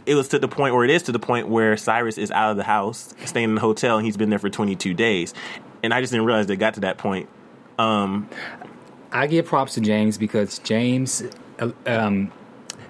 it 0.06 0.16
was 0.16 0.30
to 0.30 0.40
the 0.40 0.48
point 0.48 0.74
where 0.76 0.84
it 0.84 0.90
is 0.90 1.04
to 1.04 1.12
the 1.12 1.20
point 1.20 1.48
where 1.48 1.78
Cyrus 1.78 2.18
is 2.18 2.32
out 2.32 2.52
of 2.52 2.58
the 2.58 2.64
house, 2.64 3.14
staying 3.26 3.50
in 3.50 3.56
the 3.56 3.62
hotel, 3.62 3.98
and 3.98 4.06
he's 4.06 4.18
been 4.18 4.30
there 4.30 4.40
for 4.40 4.50
22 4.50 4.94
days. 4.94 5.34
And 5.82 5.94
I 5.94 6.02
just 6.02 6.12
didn't 6.12 6.26
realize 6.26 6.48
they 6.48 6.56
got 6.56 6.76
to 6.76 6.82
that 6.82 6.98
point. 6.98 7.30
Um, 7.78 8.30
I 9.12 9.28
give 9.28 9.46
props 9.46 9.76
to 9.76 9.82
James 9.82 10.18
because 10.18 10.60
James, 10.60 11.24
uh, 11.60 11.72
um, 11.86 12.32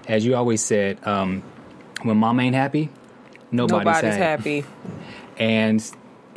as 0.08 0.24
you 0.24 0.34
always 0.36 0.62
said, 0.62 1.04
um, 1.06 1.42
when 2.02 2.16
mom 2.16 2.40
ain't 2.40 2.54
happy, 2.54 2.90
nobody's, 3.50 3.84
Nobody's 3.86 4.16
happy. 4.16 4.60
happy. 4.60 4.68
And 5.38 5.90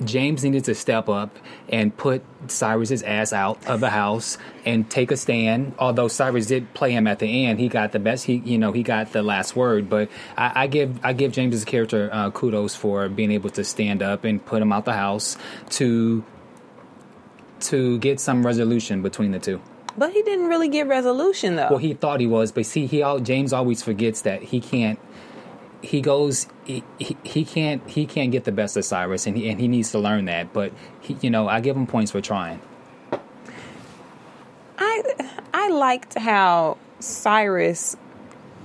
James 0.03 0.43
needed 0.43 0.63
to 0.65 0.75
step 0.75 1.09
up 1.09 1.35
and 1.69 1.95
put 1.95 2.23
Cyrus's 2.47 3.01
ass 3.03 3.33
out 3.33 3.65
of 3.67 3.79
the 3.79 3.89
house 3.89 4.37
and 4.65 4.89
take 4.89 5.11
a 5.11 5.17
stand. 5.17 5.73
Although 5.79 6.07
Cyrus 6.07 6.47
did 6.47 6.73
play 6.73 6.91
him 6.91 7.07
at 7.07 7.19
the 7.19 7.45
end, 7.45 7.59
he 7.59 7.67
got 7.67 7.91
the 7.91 7.99
best. 7.99 8.25
He, 8.25 8.35
you 8.35 8.57
know, 8.57 8.71
he 8.71 8.83
got 8.83 9.11
the 9.11 9.23
last 9.23 9.55
word. 9.55 9.89
But 9.89 10.09
I, 10.37 10.63
I 10.63 10.67
give 10.67 10.99
I 11.03 11.13
give 11.13 11.31
James's 11.31 11.65
character 11.65 12.09
uh, 12.11 12.31
kudos 12.31 12.75
for 12.75 13.09
being 13.09 13.31
able 13.31 13.49
to 13.51 13.63
stand 13.63 14.03
up 14.03 14.23
and 14.23 14.43
put 14.45 14.61
him 14.61 14.71
out 14.71 14.85
the 14.85 14.93
house 14.93 15.37
to 15.71 16.23
to 17.59 17.97
get 17.99 18.19
some 18.19 18.45
resolution 18.45 19.01
between 19.01 19.31
the 19.31 19.39
two. 19.39 19.61
But 19.97 20.13
he 20.13 20.21
didn't 20.21 20.47
really 20.47 20.69
get 20.69 20.87
resolution 20.87 21.55
though. 21.55 21.69
Well, 21.69 21.79
he 21.79 21.95
thought 21.95 22.19
he 22.19 22.27
was, 22.27 22.51
but 22.51 22.67
see, 22.67 22.85
he 22.85 23.01
al- 23.01 23.19
James 23.19 23.51
always 23.51 23.81
forgets 23.81 24.21
that 24.21 24.43
he 24.43 24.59
can't. 24.59 24.99
He 25.87 26.01
goes, 26.01 26.47
he, 26.65 26.83
he, 26.99 27.15
he 27.23 27.45
can't 27.45 27.89
he 27.89 28.05
can't 28.05 28.29
get 28.29 28.43
the 28.43 28.51
best 28.51 28.75
of 28.75 28.83
Cyrus, 28.83 29.25
and 29.25 29.37
he 29.37 29.49
and 29.49 29.57
he 29.57 29.69
needs 29.69 29.91
to 29.91 29.99
learn 29.99 30.25
that. 30.25 30.51
But 30.51 30.73
he, 30.99 31.15
you 31.21 31.29
know, 31.29 31.47
I 31.47 31.61
give 31.61 31.77
him 31.77 31.87
points 31.87 32.11
for 32.11 32.19
trying. 32.19 32.59
I 34.77 35.03
I 35.53 35.69
liked 35.69 36.15
how 36.15 36.77
Cyrus 36.99 37.95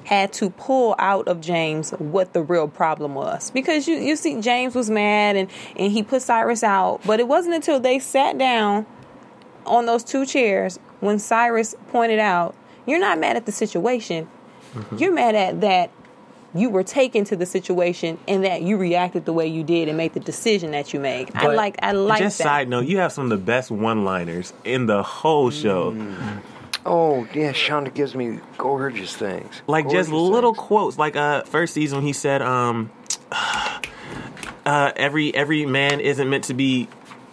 had 0.03 0.33
to 0.33 0.51
pull 0.51 0.97
out 0.99 1.29
of 1.29 1.41
James 1.41 1.93
what 1.93 2.33
the 2.33 2.43
real 2.43 2.67
problem 2.67 3.15
was 3.15 3.53
because 3.53 3.87
you 3.87 3.95
you 3.95 4.17
see 4.17 4.41
James 4.41 4.75
was 4.75 4.91
mad 4.91 5.37
and 5.37 5.49
and 5.77 5.93
he 5.93 6.03
put 6.03 6.23
Cyrus 6.23 6.65
out, 6.65 7.03
but 7.07 7.21
it 7.21 7.29
wasn't 7.29 7.55
until 7.55 7.79
they 7.79 8.01
sat 8.01 8.37
down 8.37 8.85
on 9.65 9.87
those 9.87 10.03
two 10.03 10.27
chairs 10.27 10.81
when 10.99 11.21
Cyrus 11.21 11.77
pointed 11.87 12.19
out, 12.19 12.57
"You're 12.85 12.99
not 12.99 13.21
mad 13.21 13.37
at 13.37 13.47
the 13.47 13.53
situation. 13.53 14.29
Mm-hmm. 14.75 14.97
You're 14.97 15.13
mad 15.13 15.37
at 15.37 15.61
that." 15.61 15.93
You 16.55 16.69
were 16.71 16.83
taken 16.83 17.25
to 17.25 17.37
the 17.37 17.47
situation 17.47 18.19
and 18.29 18.45
that 18.45 18.63
you 18.63 18.77
reacted 18.77 19.25
the 19.25 19.33
way 19.33 19.47
you 19.47 19.65
did 19.65 19.89
and 19.89 19.97
made 19.97 20.13
the 20.13 20.21
decision 20.21 20.73
that 20.73 20.93
you 20.93 21.01
made. 21.01 21.31
I 21.35 21.47
like 21.49 21.77
I 21.83 21.93
like 21.93 22.19
just 22.21 22.39
that. 22.39 22.45
side 22.45 22.69
note, 22.69 22.87
you 22.87 22.99
have 22.99 23.13
some 23.13 23.25
of 23.25 23.31
the 23.31 23.45
best 23.45 23.71
one-liners 23.71 24.53
in 24.65 24.87
the 24.87 25.03
whole 25.03 25.51
show. 25.51 25.97
Oh 26.85 27.27
yeah, 27.33 27.53
Shonda 27.53 27.95
gives 27.95 28.15
me 28.15 28.41
gorgeous 28.59 29.15
things. 29.15 29.63
Like 29.67 29.89
just 29.89 30.11
Gorgeous 30.11 30.31
little 30.31 30.55
quotes. 30.55 30.99
Like 30.99 31.17
uh, 31.17 31.43
first 31.45 31.75
season 31.75 31.99
when 31.99 32.07
he 32.07 32.13
said, 32.13 32.43
um, 32.43 32.91
uh, 33.33 34.93
"Every 34.97 35.35
every 35.35 35.65
man 35.65 36.01
isn't 36.01 36.29
meant 36.29 36.45
to 36.45 36.55
be 36.55 36.89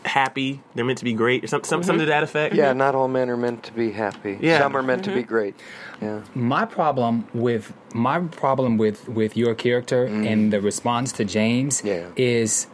happy; 0.10 0.62
they're 0.76 0.86
meant 0.86 1.00
to 1.00 1.06
be 1.06 1.13
great," 1.13 1.43
or 1.43 1.48
some, 1.48 1.63
some 1.63 1.84
something 1.84 1.93
mm-hmm. 1.93 2.06
to 2.06 2.06
that 2.08 2.24
effect. 2.24 2.56
Yeah, 2.56 2.74
not 2.74 2.95
all 2.95 3.08
men 3.08 3.30
are 3.30 3.38
meant 3.38 3.63
to 3.63 3.74
be 3.74 3.91
happy. 3.91 4.38
Yeah. 4.41 4.60
Some 4.60 4.76
are 4.76 4.84
meant 4.84 5.04
to 5.06 5.12
be 5.12 5.22
mm-hmm. 5.22 5.30
great. 5.30 5.56
Yeah. 6.02 6.22
My 6.36 6.65
problem 6.65 7.28
with 7.34 7.74
my 7.93 8.19
problem 8.19 8.78
with 8.78 9.08
with 9.08 9.38
your 9.38 9.56
character 9.56 10.08
mm. 10.08 10.28
and 10.28 10.54
the 10.54 10.62
response 10.62 11.12
to 11.13 11.26
James 11.26 11.82
Yeah. 11.84 12.08
is 12.15 12.67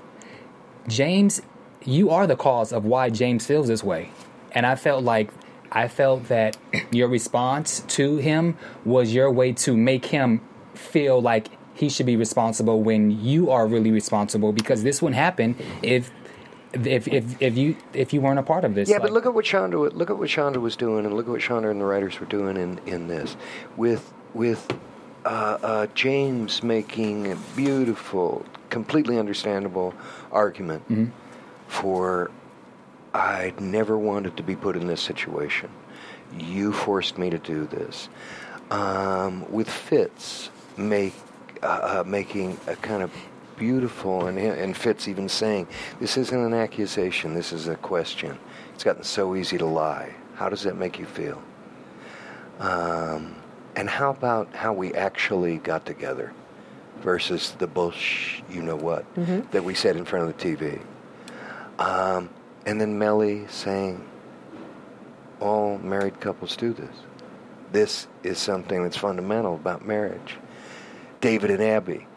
James, 0.87 1.41
you 1.83 2.09
are 2.09 2.27
the 2.27 2.35
cause 2.35 2.71
of 2.71 2.85
why 2.85 3.09
James 3.09 3.45
feels 3.45 3.67
this 3.67 3.83
way, 3.83 4.09
and 4.51 4.65
I 4.65 4.75
felt 4.75 5.03
like. 5.03 5.29
I 5.71 5.89
felt 5.89 6.29
that 6.29 6.55
your 6.91 7.09
response 7.09 7.81
to 7.97 8.15
him 8.17 8.55
was 8.85 9.13
your 9.13 9.29
way 9.29 9.51
to 9.53 9.75
make 9.75 10.05
him 10.05 10.39
feel 10.73 11.21
like 11.21 11.49
he 11.75 11.89
should 11.89 12.05
be 12.05 12.15
responsible 12.15 12.81
when 12.81 13.11
you 13.23 13.51
are 13.51 13.67
really 13.67 13.91
responsible 13.91 14.53
because 14.53 14.83
this 14.83 15.01
wouldn't 15.01 15.17
happen 15.17 15.55
if 15.83 16.09
if 16.75 17.07
if, 17.07 17.41
if 17.41 17.57
you 17.57 17.75
if 17.93 18.13
you 18.13 18.21
weren't 18.21 18.39
a 18.39 18.43
part 18.43 18.65
of 18.65 18.75
this. 18.75 18.89
Yeah, 18.89 18.99
but 18.99 19.11
look 19.11 19.25
at 19.25 19.33
what 19.33 19.45
Shonda 19.45 19.93
look 19.93 20.09
at 20.09 20.17
what 20.17 20.29
Shonda 20.29 20.57
was 20.57 20.75
doing, 20.75 21.05
and 21.05 21.15
look 21.15 21.25
at 21.27 21.31
what 21.31 21.41
Shonda 21.41 21.71
and 21.71 21.79
the 21.79 21.85
writers 21.85 22.19
were 22.19 22.25
doing 22.25 22.57
in, 22.57 22.79
in 22.85 23.07
this, 23.07 23.37
with 23.77 24.13
with 24.33 24.67
uh, 25.25 25.57
uh, 25.61 25.87
James 25.95 26.61
making 26.61 27.31
a 27.31 27.35
beautiful, 27.55 28.45
completely 28.69 29.17
understandable 29.17 29.93
argument 30.31 31.11
for 31.67 32.29
I'd 33.13 33.59
never 33.61 33.97
wanted 33.97 34.37
to 34.37 34.43
be 34.43 34.55
put 34.55 34.75
in 34.75 34.87
this 34.87 35.01
situation. 35.01 35.69
You 36.37 36.73
forced 36.73 37.17
me 37.17 37.29
to 37.29 37.37
do 37.37 37.65
this. 37.65 38.09
Um, 38.71 39.49
with 39.51 39.69
Fitz, 39.69 40.49
make 40.77 41.13
uh, 41.63 41.65
uh, 41.99 42.03
making 42.05 42.57
a 42.67 42.75
kind 42.75 43.01
of 43.01 43.11
beautiful, 43.57 44.27
and 44.27 44.37
and 44.37 44.75
Fitz 44.75 45.07
even 45.07 45.29
saying, 45.29 45.67
"This 45.99 46.17
isn't 46.17 46.37
an 46.37 46.53
accusation. 46.53 47.33
This 47.33 47.51
is 47.51 47.67
a 47.67 47.75
question. 47.75 48.37
It's 48.73 48.83
gotten 48.83 49.03
so 49.03 49.35
easy 49.35 49.57
to 49.57 49.65
lie. 49.65 50.13
How 50.35 50.49
does 50.49 50.63
that 50.63 50.75
make 50.77 50.99
you 50.99 51.05
feel?" 51.05 51.41
Um, 52.59 53.35
and 53.75 53.89
how 53.89 54.09
about 54.11 54.53
how 54.53 54.73
we 54.73 54.93
actually 54.93 55.57
got 55.57 55.85
together 55.85 56.33
versus 57.01 57.51
the 57.59 57.67
bullsh, 57.67 58.41
you 58.49 58.61
know 58.61 58.75
what, 58.75 59.05
that 59.51 59.63
we 59.63 59.73
said 59.73 59.95
in 59.97 60.05
front 60.05 60.29
of 60.29 60.37
the 60.37 60.55
TV. 60.55 60.81
Um, 61.77 62.29
and 62.65 62.79
then 62.79 62.97
Mellie 62.97 63.45
saying, 63.47 64.03
all 65.39 65.77
married 65.77 66.19
couples 66.19 66.55
do 66.55 66.73
this. 66.73 66.95
This 67.71 68.07
is 68.23 68.37
something 68.37 68.83
that's 68.83 68.97
fundamental 68.97 69.55
about 69.55 69.85
marriage. 69.85 70.37
David 71.21 71.51
and 71.51 71.61
Abby. 71.61 72.07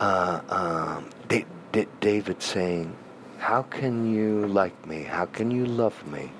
Uh, 0.00 0.40
um, 0.48 1.10
Da- 1.28 1.46
Da- 1.72 1.88
David 2.00 2.40
saying, 2.42 2.96
How 3.38 3.62
can 3.62 4.14
you 4.14 4.46
like 4.46 4.86
me? 4.86 5.02
How 5.02 5.26
can 5.26 5.50
you 5.50 5.66
love 5.66 6.06
me? 6.06 6.30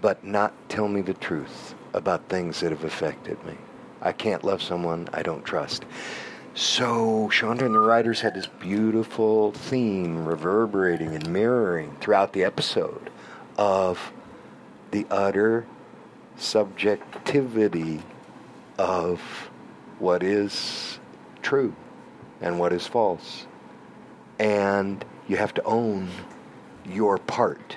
But 0.00 0.24
not 0.24 0.52
tell 0.68 0.88
me 0.88 1.02
the 1.02 1.14
truth 1.14 1.74
about 1.94 2.28
things 2.28 2.60
that 2.60 2.70
have 2.70 2.84
affected 2.84 3.42
me. 3.44 3.54
I 4.02 4.12
can't 4.12 4.42
love 4.42 4.62
someone 4.62 5.08
I 5.12 5.22
don't 5.22 5.44
trust. 5.44 5.84
So 6.54 7.28
Shonda 7.32 7.62
and 7.62 7.74
the 7.74 7.80
writers 7.80 8.20
had 8.20 8.34
this 8.34 8.46
beautiful 8.46 9.52
theme 9.52 10.26
reverberating 10.26 11.14
and 11.14 11.28
mirroring 11.32 11.96
throughout 12.00 12.32
the 12.32 12.42
episode 12.42 13.10
of 13.56 14.12
the 14.90 15.06
utter 15.10 15.66
subjectivity 16.36 18.02
of 18.78 19.20
what 19.98 20.22
is 20.22 20.98
true 21.42 21.74
and 22.40 22.58
what 22.58 22.72
is 22.72 22.86
false. 22.86 23.46
And 24.38 25.04
you 25.28 25.36
have 25.36 25.54
to 25.54 25.64
own 25.64 26.08
your 26.84 27.18
part 27.18 27.76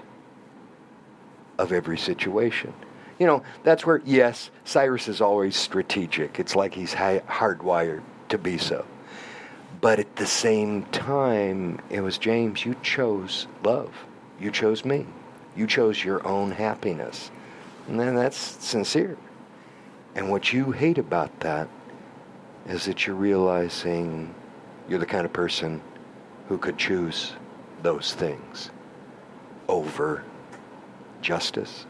of 1.57 1.71
every 1.71 1.97
situation. 1.97 2.73
You 3.19 3.27
know, 3.27 3.43
that's 3.63 3.85
where, 3.85 4.01
yes, 4.05 4.49
Cyrus 4.63 5.07
is 5.07 5.21
always 5.21 5.55
strategic. 5.55 6.39
It's 6.39 6.55
like 6.55 6.73
he's 6.73 6.93
hardwired 6.93 8.01
to 8.29 8.37
be 8.37 8.57
so. 8.57 8.85
But 9.81 9.99
at 9.99 10.15
the 10.15 10.25
same 10.25 10.83
time, 10.85 11.79
it 11.89 12.01
was 12.01 12.17
James, 12.17 12.65
you 12.65 12.75
chose 12.81 13.47
love. 13.63 13.91
You 14.39 14.49
chose 14.49 14.83
me. 14.83 15.05
You 15.55 15.67
chose 15.67 16.03
your 16.03 16.25
own 16.25 16.51
happiness. 16.51 17.29
And 17.87 17.99
then 17.99 18.15
that's 18.15 18.37
sincere. 18.37 19.17
And 20.15 20.29
what 20.29 20.53
you 20.53 20.71
hate 20.71 20.97
about 20.97 21.39
that 21.41 21.67
is 22.67 22.85
that 22.85 23.05
you're 23.05 23.15
realizing 23.15 24.33
you're 24.87 24.99
the 24.99 25.05
kind 25.05 25.25
of 25.25 25.33
person 25.33 25.81
who 26.47 26.57
could 26.57 26.77
choose 26.77 27.33
those 27.81 28.13
things 28.13 28.69
over 29.67 30.23
justice. 31.21 31.85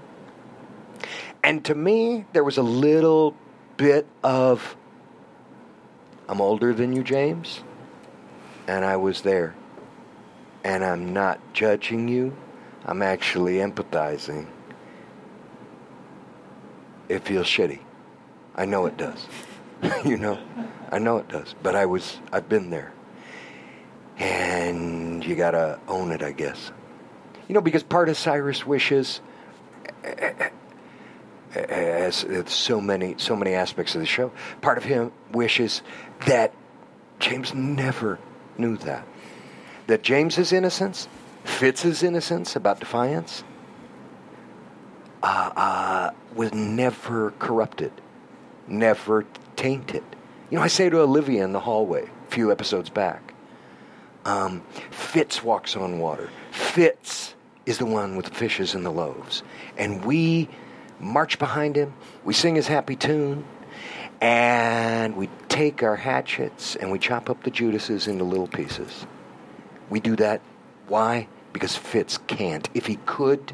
And 1.44 1.64
to 1.66 1.76
me, 1.76 2.26
there 2.34 2.44
was 2.44 2.58
a 2.58 2.64
little 2.64 3.36
bit 3.78 4.08
of 4.24 4.78
I'm 6.30 6.40
older 6.40 6.74
than 6.74 6.94
you, 6.94 7.04
James, 7.04 7.64
and 8.68 8.86
I 8.86 8.96
was 8.96 9.22
there. 9.22 9.56
And 10.64 10.84
I'm 10.84 11.12
not 11.12 11.40
judging 11.54 12.08
you, 12.08 12.36
I'm 12.86 13.02
actually 13.02 13.56
empathizing. 13.56 14.48
It 17.10 17.26
feels 17.26 17.48
shitty. 17.48 17.80
I 18.56 18.66
know 18.66 18.86
it 18.86 18.96
does. 18.96 19.28
you 20.06 20.18
know, 20.18 20.38
I 20.92 21.00
know 21.00 21.18
it 21.18 21.28
does. 21.28 21.56
But 21.62 21.76
I 21.76 21.86
was, 21.86 22.20
I've 22.32 22.48
been 22.50 22.70
there. 22.70 22.94
And 24.18 25.24
you 25.26 25.36
gotta 25.36 25.80
own 25.88 26.12
it, 26.12 26.22
I 26.22 26.32
guess. 26.32 26.72
You 27.48 27.56
know, 27.56 27.62
because 27.62 27.84
part 27.84 28.10
of 28.10 28.18
Cyrus 28.18 28.66
wishes, 28.66 29.22
as 31.56 32.26
so 32.48 32.80
many, 32.80 33.16
so 33.18 33.36
many 33.36 33.54
aspects 33.54 33.96
of 33.96 34.02
the 34.02 34.08
show, 34.08 34.32
part 34.62 34.78
of 34.78 34.84
him 34.84 35.12
wishes 35.32 35.82
that 36.26 36.54
James 37.20 37.54
never 37.54 38.20
knew 38.58 38.78
that. 38.78 39.06
That 39.88 40.04
James's 40.04 40.54
innocence, 40.54 41.08
Fitz's 41.44 42.04
innocence 42.04 42.56
about 42.56 42.80
defiance, 42.80 43.44
uh, 45.22 45.52
uh, 45.56 46.12
was 46.36 46.54
never 46.54 47.32
corrupted, 47.40 47.92
never 48.68 49.26
tainted. 49.56 50.04
You 50.50 50.58
know, 50.58 50.64
I 50.64 50.68
say 50.68 50.90
to 50.90 51.00
Olivia 51.00 51.44
in 51.44 51.54
the 51.54 51.60
hallway 51.60 52.04
a 52.06 52.32
few 52.32 52.52
episodes 52.52 52.90
back, 52.90 53.34
um, 54.26 54.62
Fitz 54.92 55.44
walks 55.44 55.76
on 55.76 56.00
water. 56.00 56.30
Fitz 56.52 57.34
is 57.66 57.78
the 57.78 57.86
one 57.86 58.16
with 58.16 58.26
the 58.26 58.34
fishes 58.34 58.76
and 58.76 58.86
the 58.86 58.92
loaves. 58.92 59.44
And 59.78 60.06
we 60.06 60.50
march 61.00 61.40
behind 61.40 61.76
him, 61.76 61.94
we 62.24 62.34
sing 62.34 62.56
his 62.56 62.68
happy 62.68 62.96
tune, 62.96 63.46
and 64.22 65.16
we 65.18 65.30
take 65.50 65.84
our 65.84 65.96
hatchets 65.96 66.76
and 66.76 66.92
we 66.92 67.00
chop 67.00 67.30
up 67.30 67.44
the 67.44 67.52
Judases 67.52 68.08
into 68.08 68.24
little 68.24 68.48
pieces. 68.48 69.06
We 69.90 70.00
do 70.00 70.16
that. 70.18 70.42
Why? 70.88 71.28
Because 71.52 71.76
Fitz 71.76 72.18
can't. 72.28 72.70
If 72.74 72.86
he 72.86 72.98
could, 73.06 73.54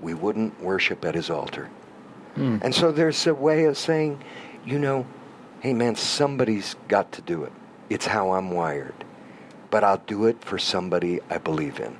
we 0.00 0.14
wouldn't 0.14 0.60
worship 0.60 1.04
at 1.04 1.14
his 1.14 1.30
altar. 1.30 1.68
And 2.62 2.74
so 2.74 2.92
there's 2.92 3.26
a 3.26 3.34
way 3.34 3.64
of 3.64 3.76
saying, 3.76 4.22
you 4.64 4.78
know, 4.78 5.06
hey 5.60 5.72
man, 5.72 5.96
somebody's 5.96 6.76
got 6.88 7.12
to 7.12 7.22
do 7.22 7.44
it. 7.44 7.52
It's 7.88 8.06
how 8.06 8.32
I'm 8.32 8.50
wired. 8.50 9.04
But 9.70 9.84
I'll 9.84 10.02
do 10.06 10.26
it 10.26 10.42
for 10.44 10.58
somebody 10.58 11.20
I 11.30 11.38
believe 11.38 11.78
in. 11.80 11.96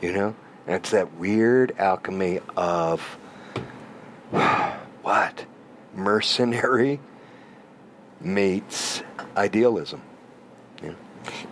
You 0.00 0.12
know? 0.12 0.36
And 0.66 0.76
it's 0.76 0.90
that 0.90 1.14
weird 1.14 1.72
alchemy 1.78 2.40
of 2.56 3.00
what? 4.30 5.46
Mercenary 5.94 7.00
meets 8.20 9.02
idealism. 9.36 10.02
Yeah. 10.82 10.92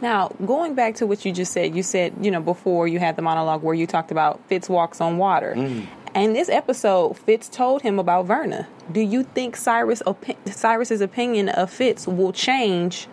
Now, 0.01 0.29
going 0.45 0.75
back 0.75 0.97
to 0.97 1.07
what 1.07 1.25
you 1.25 1.33
just 1.33 1.53
said, 1.53 1.75
you 1.75 1.83
said, 1.83 2.15
you 2.21 2.31
know, 2.31 2.41
before 2.41 2.87
you 2.87 2.99
had 2.99 3.17
the 3.17 3.23
monologue 3.23 3.63
where 3.63 3.75
you 3.75 3.87
talked 3.87 4.11
about 4.11 4.41
Fitz 4.49 4.69
walks 4.69 5.01
on 5.01 5.19
water. 5.19 5.55
Mm. 5.57 5.87
And 6.19 6.35
this 6.35 6.49
episode, 6.49 7.17
Fitz 7.17 7.49
told 7.49 7.83
him 7.83 8.01
about 8.01 8.27
Verna. 8.27 8.67
Do 8.91 9.01
you 9.01 9.23
think 9.23 9.55
Cyrus 9.55 10.03
opi- 10.05 10.37
Cyrus's 10.53 11.01
opinion 11.01 11.49
of 11.49 11.71
Fitz 11.71 12.09
will 12.09 12.33
change 12.33 13.07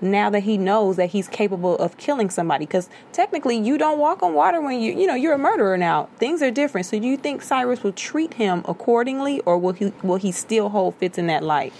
now 0.00 0.28
that 0.28 0.40
he 0.40 0.58
knows 0.58 0.96
that 0.96 1.10
he's 1.10 1.28
capable 1.28 1.76
of 1.76 1.98
killing 1.98 2.30
somebody? 2.30 2.66
Because 2.66 2.88
technically, 3.12 3.56
you 3.56 3.78
don't 3.78 4.00
walk 4.00 4.24
on 4.24 4.34
water 4.34 4.60
when 4.60 4.80
you, 4.80 4.92
you 4.92 5.06
know, 5.06 5.14
you're 5.14 5.34
a 5.34 5.38
murderer 5.38 5.76
now. 5.76 6.08
Things 6.16 6.42
are 6.42 6.50
different. 6.50 6.88
So, 6.88 6.98
do 6.98 7.06
you 7.06 7.16
think 7.16 7.42
Cyrus 7.42 7.84
will 7.84 7.92
treat 7.92 8.34
him 8.34 8.64
accordingly, 8.66 9.38
or 9.42 9.56
will 9.56 9.74
he 9.74 9.92
will 10.02 10.16
he 10.16 10.32
still 10.32 10.70
hold 10.70 10.96
Fitz 10.96 11.18
in 11.18 11.28
that 11.28 11.44
light? 11.44 11.72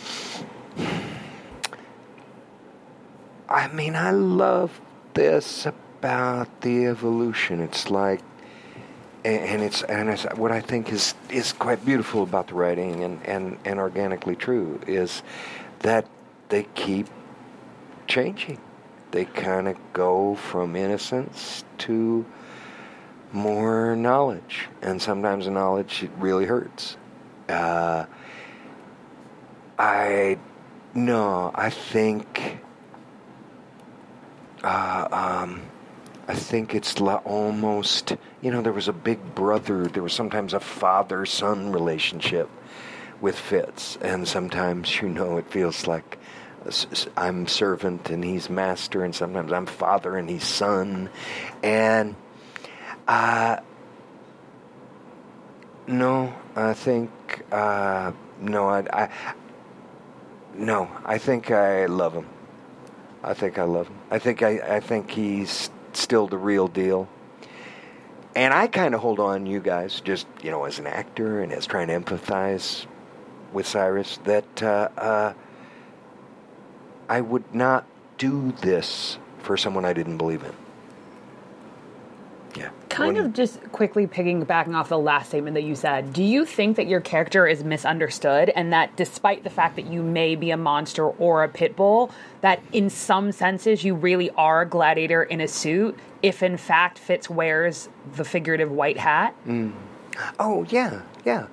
I 3.48 3.66
mean, 3.66 3.96
I 3.96 4.12
love 4.12 4.80
this 5.14 5.66
about 5.66 6.60
the 6.60 6.86
evolution. 6.86 7.58
It's 7.58 7.90
like, 7.90 8.20
and 9.24 9.62
it's 9.62 9.82
and 9.82 10.08
it's 10.08 10.24
what 10.34 10.50
I 10.50 10.60
think 10.60 10.92
is 10.92 11.14
is 11.30 11.52
quite 11.52 11.84
beautiful 11.84 12.22
about 12.22 12.48
the 12.48 12.54
writing 12.54 13.04
and 13.04 13.24
and 13.24 13.58
and 13.64 13.78
organically 13.78 14.36
true 14.36 14.80
is 14.86 15.22
that 15.80 16.06
they 16.48 16.64
keep 16.74 17.06
changing. 18.06 18.58
They 19.12 19.26
kind 19.26 19.68
of 19.68 19.76
go 19.92 20.34
from 20.34 20.74
innocence 20.74 21.64
to 21.78 22.24
more 23.32 23.94
knowledge, 23.96 24.68
and 24.80 25.00
sometimes 25.00 25.44
the 25.44 25.50
knowledge 25.50 26.02
it 26.02 26.10
really 26.18 26.46
hurts. 26.46 26.96
Uh, 27.48 28.06
I 29.78 30.38
no, 30.94 31.50
I 31.54 31.70
think. 31.70 32.58
Uh, 34.64 35.08
um, 35.10 35.60
I 36.28 36.34
think 36.34 36.74
it's 36.74 37.00
la- 37.00 37.16
almost, 37.24 38.16
you 38.40 38.50
know, 38.50 38.62
there 38.62 38.72
was 38.72 38.88
a 38.88 38.92
big 38.92 39.34
brother, 39.34 39.86
there 39.86 40.02
was 40.02 40.12
sometimes 40.12 40.54
a 40.54 40.60
father 40.60 41.26
son 41.26 41.72
relationship 41.72 42.48
with 43.20 43.38
Fitz, 43.38 43.96
and 44.00 44.26
sometimes, 44.26 45.00
you 45.00 45.08
know, 45.08 45.36
it 45.36 45.50
feels 45.50 45.86
like 45.86 46.18
I'm 47.16 47.46
servant 47.48 48.10
and 48.10 48.24
he's 48.24 48.48
master, 48.48 49.04
and 49.04 49.14
sometimes 49.14 49.52
I'm 49.52 49.66
father 49.66 50.16
and 50.16 50.30
he's 50.30 50.44
son. 50.44 51.10
And, 51.62 52.14
uh, 53.08 53.58
no, 55.88 56.32
I 56.54 56.72
think, 56.74 57.10
uh, 57.50 58.12
no, 58.40 58.68
I, 58.68 58.78
I, 58.92 59.08
no, 60.54 60.88
I 61.04 61.18
think 61.18 61.50
I 61.50 61.86
love 61.86 62.14
him. 62.14 62.28
I 63.24 63.34
think 63.34 63.58
I 63.58 63.64
love 63.64 63.88
him. 63.88 63.98
I 64.10 64.18
think 64.18 64.42
I, 64.42 64.76
I 64.76 64.80
think 64.80 65.10
he's 65.10 65.70
still 66.00 66.26
the 66.26 66.38
real 66.38 66.68
deal. 66.68 67.08
And 68.34 68.54
I 68.54 68.66
kind 68.66 68.94
of 68.94 69.00
hold 69.00 69.20
on 69.20 69.46
you 69.46 69.60
guys, 69.60 70.00
just 70.00 70.26
you 70.42 70.50
know, 70.50 70.64
as 70.64 70.78
an 70.78 70.86
actor 70.86 71.42
and 71.42 71.52
as 71.52 71.66
trying 71.66 71.88
to 71.88 72.00
empathize 72.00 72.86
with 73.52 73.66
Cyrus, 73.66 74.18
that 74.24 74.62
uh, 74.62 74.88
uh, 74.96 75.34
I 77.08 77.20
would 77.20 77.54
not 77.54 77.86
do 78.16 78.52
this 78.62 79.18
for 79.38 79.56
someone 79.56 79.84
I 79.84 79.92
didn't 79.92 80.16
believe 80.16 80.42
in. 80.44 80.52
Yeah. 82.56 82.70
Kind 82.88 83.16
of 83.16 83.32
just 83.32 83.60
quickly 83.72 84.06
piggybacking 84.06 84.74
off 84.74 84.88
the 84.88 84.98
last 84.98 85.28
statement 85.28 85.54
that 85.54 85.62
you 85.62 85.74
said, 85.74 86.12
do 86.12 86.22
you 86.22 86.44
think 86.44 86.76
that 86.76 86.86
your 86.86 87.00
character 87.00 87.46
is 87.46 87.64
misunderstood 87.64 88.50
and 88.50 88.72
that 88.72 88.94
despite 88.96 89.42
the 89.42 89.50
fact 89.50 89.76
that 89.76 89.86
you 89.86 90.02
may 90.02 90.36
be 90.36 90.50
a 90.50 90.56
monster 90.56 91.06
or 91.06 91.44
a 91.44 91.48
pit 91.48 91.76
bull, 91.76 92.10
that 92.42 92.60
in 92.72 92.90
some 92.90 93.32
senses 93.32 93.82
you 93.82 93.94
really 93.94 94.30
are 94.30 94.62
a 94.62 94.68
gladiator 94.68 95.22
in 95.22 95.40
a 95.40 95.48
suit 95.48 95.98
if 96.22 96.42
in 96.42 96.56
fact 96.56 96.98
Fitz 96.98 97.30
wears 97.30 97.88
the 98.14 98.24
figurative 98.24 98.70
white 98.70 98.98
hat? 98.98 99.34
Mm. 99.46 99.72
Oh 100.38 100.66
yeah, 100.68 101.02
yeah. 101.24 101.46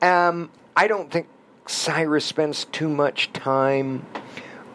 Um, 0.00 0.50
I 0.74 0.86
don't 0.86 1.10
think 1.10 1.28
Cyrus 1.66 2.24
spends 2.24 2.64
too 2.66 2.88
much 2.88 3.32
time 3.32 4.06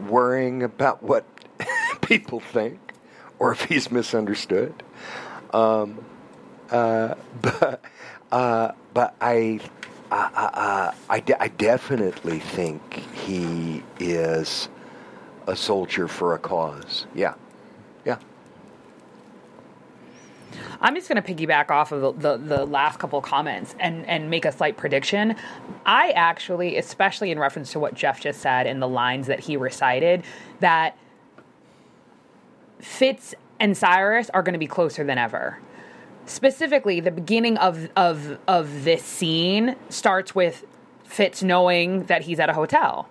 worrying 0.07 0.61
about 0.61 1.01
what 1.01 1.25
people 2.01 2.39
think 2.39 2.79
or 3.39 3.51
if 3.51 3.63
he's 3.65 3.91
misunderstood. 3.91 4.83
Um, 5.53 6.03
uh, 6.69 7.15
but 7.41 7.83
uh, 8.31 8.71
but 8.93 9.15
I. 9.19 9.59
Uh, 10.11 10.29
uh, 10.35 10.49
uh, 10.53 10.91
I, 11.09 11.21
de- 11.21 11.41
I 11.41 11.47
definitely 11.47 12.39
think 12.39 12.95
he 13.13 13.81
is 13.97 14.67
a 15.47 15.55
soldier 15.55 16.07
for 16.07 16.33
a 16.33 16.39
cause. 16.39 17.05
Yeah, 17.13 17.33
yeah. 18.05 18.17
I'm 20.79 20.95
just 20.95 21.07
going 21.07 21.21
to 21.21 21.33
piggyback 21.33 21.69
off 21.69 21.91
of 21.91 22.01
the, 22.01 22.37
the, 22.37 22.55
the 22.55 22.65
last 22.65 22.99
couple 22.99 23.19
of 23.19 23.25
comments 23.25 23.75
and, 23.79 24.05
and 24.07 24.29
make 24.29 24.45
a 24.45 24.51
slight 24.51 24.77
prediction. 24.77 25.35
I 25.85 26.11
actually, 26.11 26.77
especially 26.77 27.31
in 27.31 27.39
reference 27.39 27.71
to 27.73 27.79
what 27.79 27.93
Jeff 27.93 28.19
just 28.19 28.41
said 28.41 28.67
and 28.67 28.81
the 28.81 28.87
lines 28.87 29.27
that 29.27 29.41
he 29.41 29.57
recited, 29.57 30.23
that 30.59 30.97
Fitz 32.79 33.35
and 33.59 33.77
Cyrus 33.77 34.29
are 34.31 34.41
going 34.41 34.53
to 34.53 34.59
be 34.59 34.67
closer 34.67 35.03
than 35.03 35.17
ever. 35.19 35.59
Specifically, 36.25 36.99
the 36.99 37.11
beginning 37.11 37.57
of, 37.57 37.89
of, 37.95 38.39
of 38.47 38.83
this 38.83 39.03
scene 39.03 39.75
starts 39.89 40.33
with 40.33 40.65
Fitz 41.03 41.43
knowing 41.43 42.03
that 42.05 42.23
he's 42.23 42.39
at 42.39 42.49
a 42.49 42.53
hotel. 42.53 43.07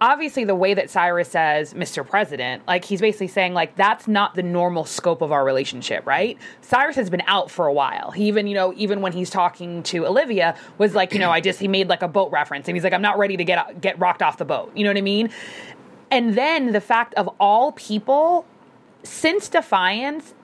Obviously 0.00 0.44
the 0.44 0.54
way 0.54 0.72
that 0.74 0.88
Cyrus 0.88 1.28
says 1.28 1.74
Mr. 1.74 2.06
President, 2.06 2.66
like 2.66 2.84
he's 2.84 3.00
basically 3.00 3.28
saying 3.28 3.52
like 3.52 3.76
that's 3.76 4.08
not 4.08 4.34
the 4.34 4.42
normal 4.42 4.84
scope 4.84 5.20
of 5.20 5.32
our 5.32 5.44
relationship, 5.44 6.06
right? 6.06 6.38
Cyrus 6.62 6.96
has 6.96 7.10
been 7.10 7.22
out 7.26 7.50
for 7.50 7.66
a 7.66 7.72
while. 7.72 8.10
He 8.10 8.28
even, 8.28 8.46
you 8.46 8.54
know, 8.54 8.72
even 8.76 9.02
when 9.02 9.12
he's 9.12 9.30
talking 9.30 9.82
to 9.84 10.06
Olivia 10.06 10.56
was 10.78 10.94
like, 10.94 11.12
you 11.12 11.18
know, 11.18 11.30
I 11.30 11.40
just 11.40 11.60
he 11.60 11.68
made 11.68 11.88
like 11.88 12.02
a 12.02 12.08
boat 12.08 12.32
reference 12.32 12.68
and 12.68 12.76
he's 12.76 12.84
like 12.84 12.92
I'm 12.92 13.02
not 13.02 13.18
ready 13.18 13.36
to 13.36 13.44
get 13.44 13.80
get 13.80 13.98
rocked 13.98 14.22
off 14.22 14.38
the 14.38 14.44
boat. 14.44 14.72
You 14.74 14.84
know 14.84 14.90
what 14.90 14.98
I 14.98 15.02
mean? 15.02 15.30
And 16.10 16.34
then 16.34 16.72
the 16.72 16.80
fact 16.80 17.14
of 17.14 17.28
all 17.38 17.72
people 17.72 18.46
since 19.02 19.48
Defiance 19.48 20.34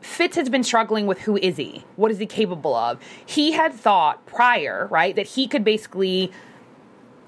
Fitz 0.00 0.36
has 0.36 0.48
been 0.48 0.62
struggling 0.62 1.06
with 1.06 1.20
who 1.20 1.36
is 1.36 1.56
he? 1.56 1.84
What 1.96 2.12
is 2.12 2.18
he 2.18 2.26
capable 2.26 2.74
of? 2.74 3.00
He 3.24 3.52
had 3.52 3.74
thought 3.74 4.24
prior, 4.26 4.86
right, 4.88 5.16
that 5.16 5.26
he 5.26 5.48
could 5.48 5.64
basically 5.64 6.30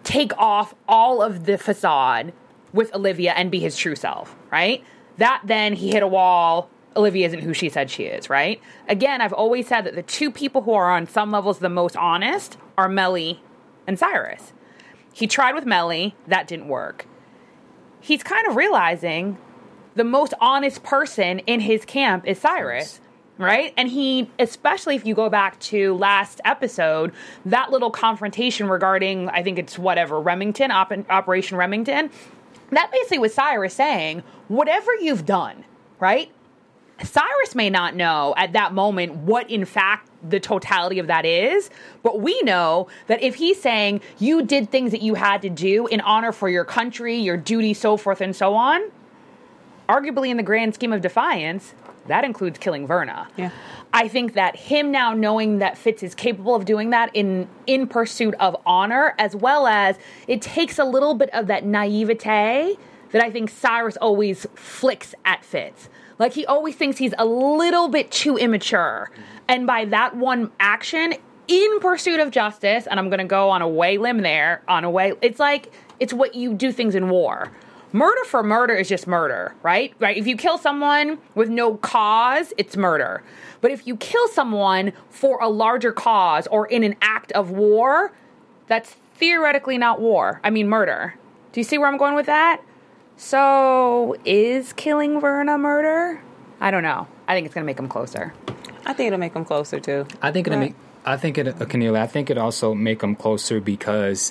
take 0.09 0.33
off 0.39 0.75
all 0.89 1.21
of 1.21 1.45
the 1.45 1.59
facade 1.59 2.33
with 2.73 2.95
Olivia 2.95 3.33
and 3.33 3.51
be 3.51 3.61
his 3.61 3.77
true 3.77 3.95
self, 3.95 4.35
right? 4.51 4.83
That 5.19 5.43
then 5.45 5.75
he 5.75 5.91
hit 5.91 6.03
a 6.03 6.07
wall. 6.07 6.71
Olivia 6.97 7.27
isn't 7.27 7.41
who 7.41 7.53
she 7.53 7.69
said 7.69 7.91
she 7.91 8.05
is, 8.05 8.31
right? 8.31 8.59
Again, 8.89 9.21
I've 9.21 9.35
always 9.35 9.69
said 9.69 9.83
that 9.83 9.95
the 9.95 10.03
two 10.03 10.31
people 10.31 10.63
who 10.63 10.73
are 10.73 10.91
on 10.91 11.07
some 11.07 11.31
levels 11.31 11.59
the 11.59 11.69
most 11.69 11.95
honest 11.95 12.57
are 12.79 12.89
Mellie 12.89 13.43
and 13.87 13.99
Cyrus. 13.99 14.55
He 15.13 15.27
tried 15.27 15.55
with 15.55 15.67
Mellie, 15.67 16.15
that 16.27 16.49
didn't 16.49 16.69
work. 16.69 17.07
He's 18.01 18.23
kind 18.23 18.47
of 18.47 18.57
realizing 18.57 19.37
the 19.95 20.05
most 20.05 20.33
honest 20.41 20.83
person 20.83 21.41
in 21.41 21.61
his 21.61 21.85
camp 21.85 22.27
is 22.27 22.39
Cyrus. 22.39 23.01
Right? 23.39 23.73
And 23.77 23.89
he, 23.89 24.29
especially 24.41 24.97
if 24.97 25.07
you 25.07 25.15
go 25.15 25.31
back 25.31 25.61
to 25.61 25.95
last 25.95 26.41
episode, 26.45 27.13
that 27.47 27.71
little 27.71 27.91
confrontation 27.91 28.69
regarding, 28.69 29.29
I 29.29 29.45
think 29.45 29.61
it's 29.61 29.79
whatever, 29.79 30.21
Remington, 30.21 30.73
Op- 30.73 30.93
Operation 31.09 31.57
Remington, 31.57 32.11
that 32.71 32.91
basically 32.91 33.21
was 33.21 33.33
Cyrus 33.33 33.75
saying, 33.75 34.25
whatever 34.49 34.93
you've 34.97 35.25
done, 35.25 35.65
right? 36.01 36.33
Cyrus 37.03 37.55
may 37.55 37.71
not 37.71 37.95
know 37.95 38.35
at 38.37 38.55
that 38.55 38.75
moment 38.75 39.15
what, 39.19 39.49
in 39.49 39.65
fact, 39.65 40.11
the 40.29 40.41
totality 40.41 40.99
of 40.99 41.07
that 41.07 41.25
is, 41.25 41.71
but 42.03 42.21
we 42.21 42.41
know 42.43 42.89
that 43.07 43.23
if 43.23 43.37
he's 43.37 43.61
saying 43.61 44.01
you 44.19 44.43
did 44.43 44.71
things 44.71 44.91
that 44.91 45.01
you 45.01 45.15
had 45.15 45.43
to 45.43 45.49
do 45.49 45.87
in 45.87 46.01
honor 46.01 46.33
for 46.33 46.49
your 46.49 46.65
country, 46.65 47.17
your 47.17 47.37
duty, 47.37 47.73
so 47.73 47.97
forth 47.97 48.21
and 48.21 48.35
so 48.35 48.55
on, 48.55 48.83
arguably 49.89 50.29
in 50.29 50.37
the 50.37 50.43
grand 50.43 50.75
scheme 50.75 50.93
of 50.93 51.01
defiance, 51.01 51.73
that 52.09 52.25
includes 52.25 52.59
killing 52.59 52.87
Verna. 52.87 53.29
Yeah. 53.37 53.51
I 53.93 54.09
think 54.09 54.35
that 54.35 54.57
him 54.57 54.91
now 54.91 55.15
knowing 55.15 55.59
that 55.59 55.79
Fitz 55.79 56.03
is 56.03 56.15
capable 56.15 56.55
of 56.55 56.65
doing 56.65 56.91
that 56.91 57.11
in 57.15 57.49
in 57.67 57.87
pursuit 57.87 58.35
of 58.39 58.57
honor, 58.67 59.15
as 59.19 59.35
well 59.35 59.67
as 59.67 59.97
it 60.27 60.43
takes 60.43 60.79
a 60.79 60.85
little 60.85 61.15
bit 61.15 61.31
of 61.31 61.47
that 61.47 61.65
naivete 61.65 62.77
that 63.13 63.23
I 63.23 63.31
think 63.31 63.49
Cyrus 63.49 63.97
always 63.97 64.47
flicks 64.55 65.15
at 65.25 65.45
Fitz. 65.45 65.89
Like 66.19 66.35
he 66.35 66.45
always 66.45 66.75
thinks 66.75 66.99
he's 66.99 67.15
a 67.19 67.25
little 67.25 67.89
bit 67.89 68.11
too 68.11 68.37
immature. 68.37 69.11
And 69.47 69.67
by 69.67 69.87
that 69.87 70.17
one 70.17 70.51
action, 70.61 71.15
in 71.47 71.81
pursuit 71.81 72.21
of 72.21 72.31
justice, 72.31 72.87
and 72.87 73.01
I'm 73.01 73.09
gonna 73.09 73.25
go 73.25 73.49
on 73.49 73.63
a 73.63 73.69
way 73.69 73.97
limb 73.97 74.19
there, 74.19 74.63
on 74.69 74.85
a 74.85 74.91
way 74.91 75.15
it's 75.23 75.39
like 75.39 75.73
it's 75.99 76.13
what 76.13 76.35
you 76.35 76.55
do 76.55 76.73
things 76.73 76.95
in 76.95 77.09
war 77.09 77.51
murder 77.93 78.25
for 78.25 78.43
murder 78.43 78.75
is 78.75 78.89
just 78.89 79.07
murder, 79.07 79.55
right? 79.63 79.93
Right? 79.99 80.17
If 80.17 80.27
you 80.27 80.37
kill 80.37 80.59
someone 80.59 81.19
with 81.35 81.49
no 81.49 81.77
cause, 81.77 82.53
it's 82.59 82.77
murder. 82.77 83.23
But 83.61 83.71
if 83.71 83.87
you 83.87 83.97
kill 83.97 84.29
someone 84.29 84.93
for 85.11 85.39
a 85.43 85.49
larger 85.49 85.93
cause 85.93 86.47
or 86.49 86.67
in 86.67 86.85
an 86.85 86.95
act 87.03 87.33
of 87.33 87.51
war, 87.51 88.13
that's 88.67 88.91
theoretically 89.17 89.79
not 89.79 90.01
war. 90.01 90.41
I 90.45 90.51
mean 90.51 90.69
murder. 90.69 91.15
Do 91.53 91.61
you 91.61 91.65
see 91.65 91.79
where 91.79 91.89
I'm 91.89 91.97
going 91.99 92.15
with 92.15 92.27
that? 92.27 92.61
So, 93.17 94.15
is 94.25 94.73
killing 94.75 95.21
Verna 95.21 95.59
murder? 95.59 96.21
I 96.61 96.71
don't 96.71 96.85
know. 96.85 97.09
I 97.27 97.35
think 97.35 97.47
it's 97.47 97.55
going 97.55 97.65
to 97.65 97.67
make 97.67 97.77
them 97.77 97.89
closer. 97.89 98.33
I 98.87 98.93
think 98.93 99.09
it'll 99.09 99.19
make 99.19 99.35
them 99.35 99.45
closer 99.45 99.81
too. 99.81 100.07
I 100.23 100.31
think 100.31 100.47
it'll 100.47 100.59
Right. 100.59 100.67
make. 100.69 100.98
I 101.09 101.17
think 101.17 101.39
it, 101.39 101.59
Cornelia, 101.71 102.03
I 102.03 102.07
think 102.07 102.29
it 102.29 102.37
also 102.37 102.75
make 102.75 103.01
them 103.01 103.17
closer 103.17 103.63
because 103.63 104.31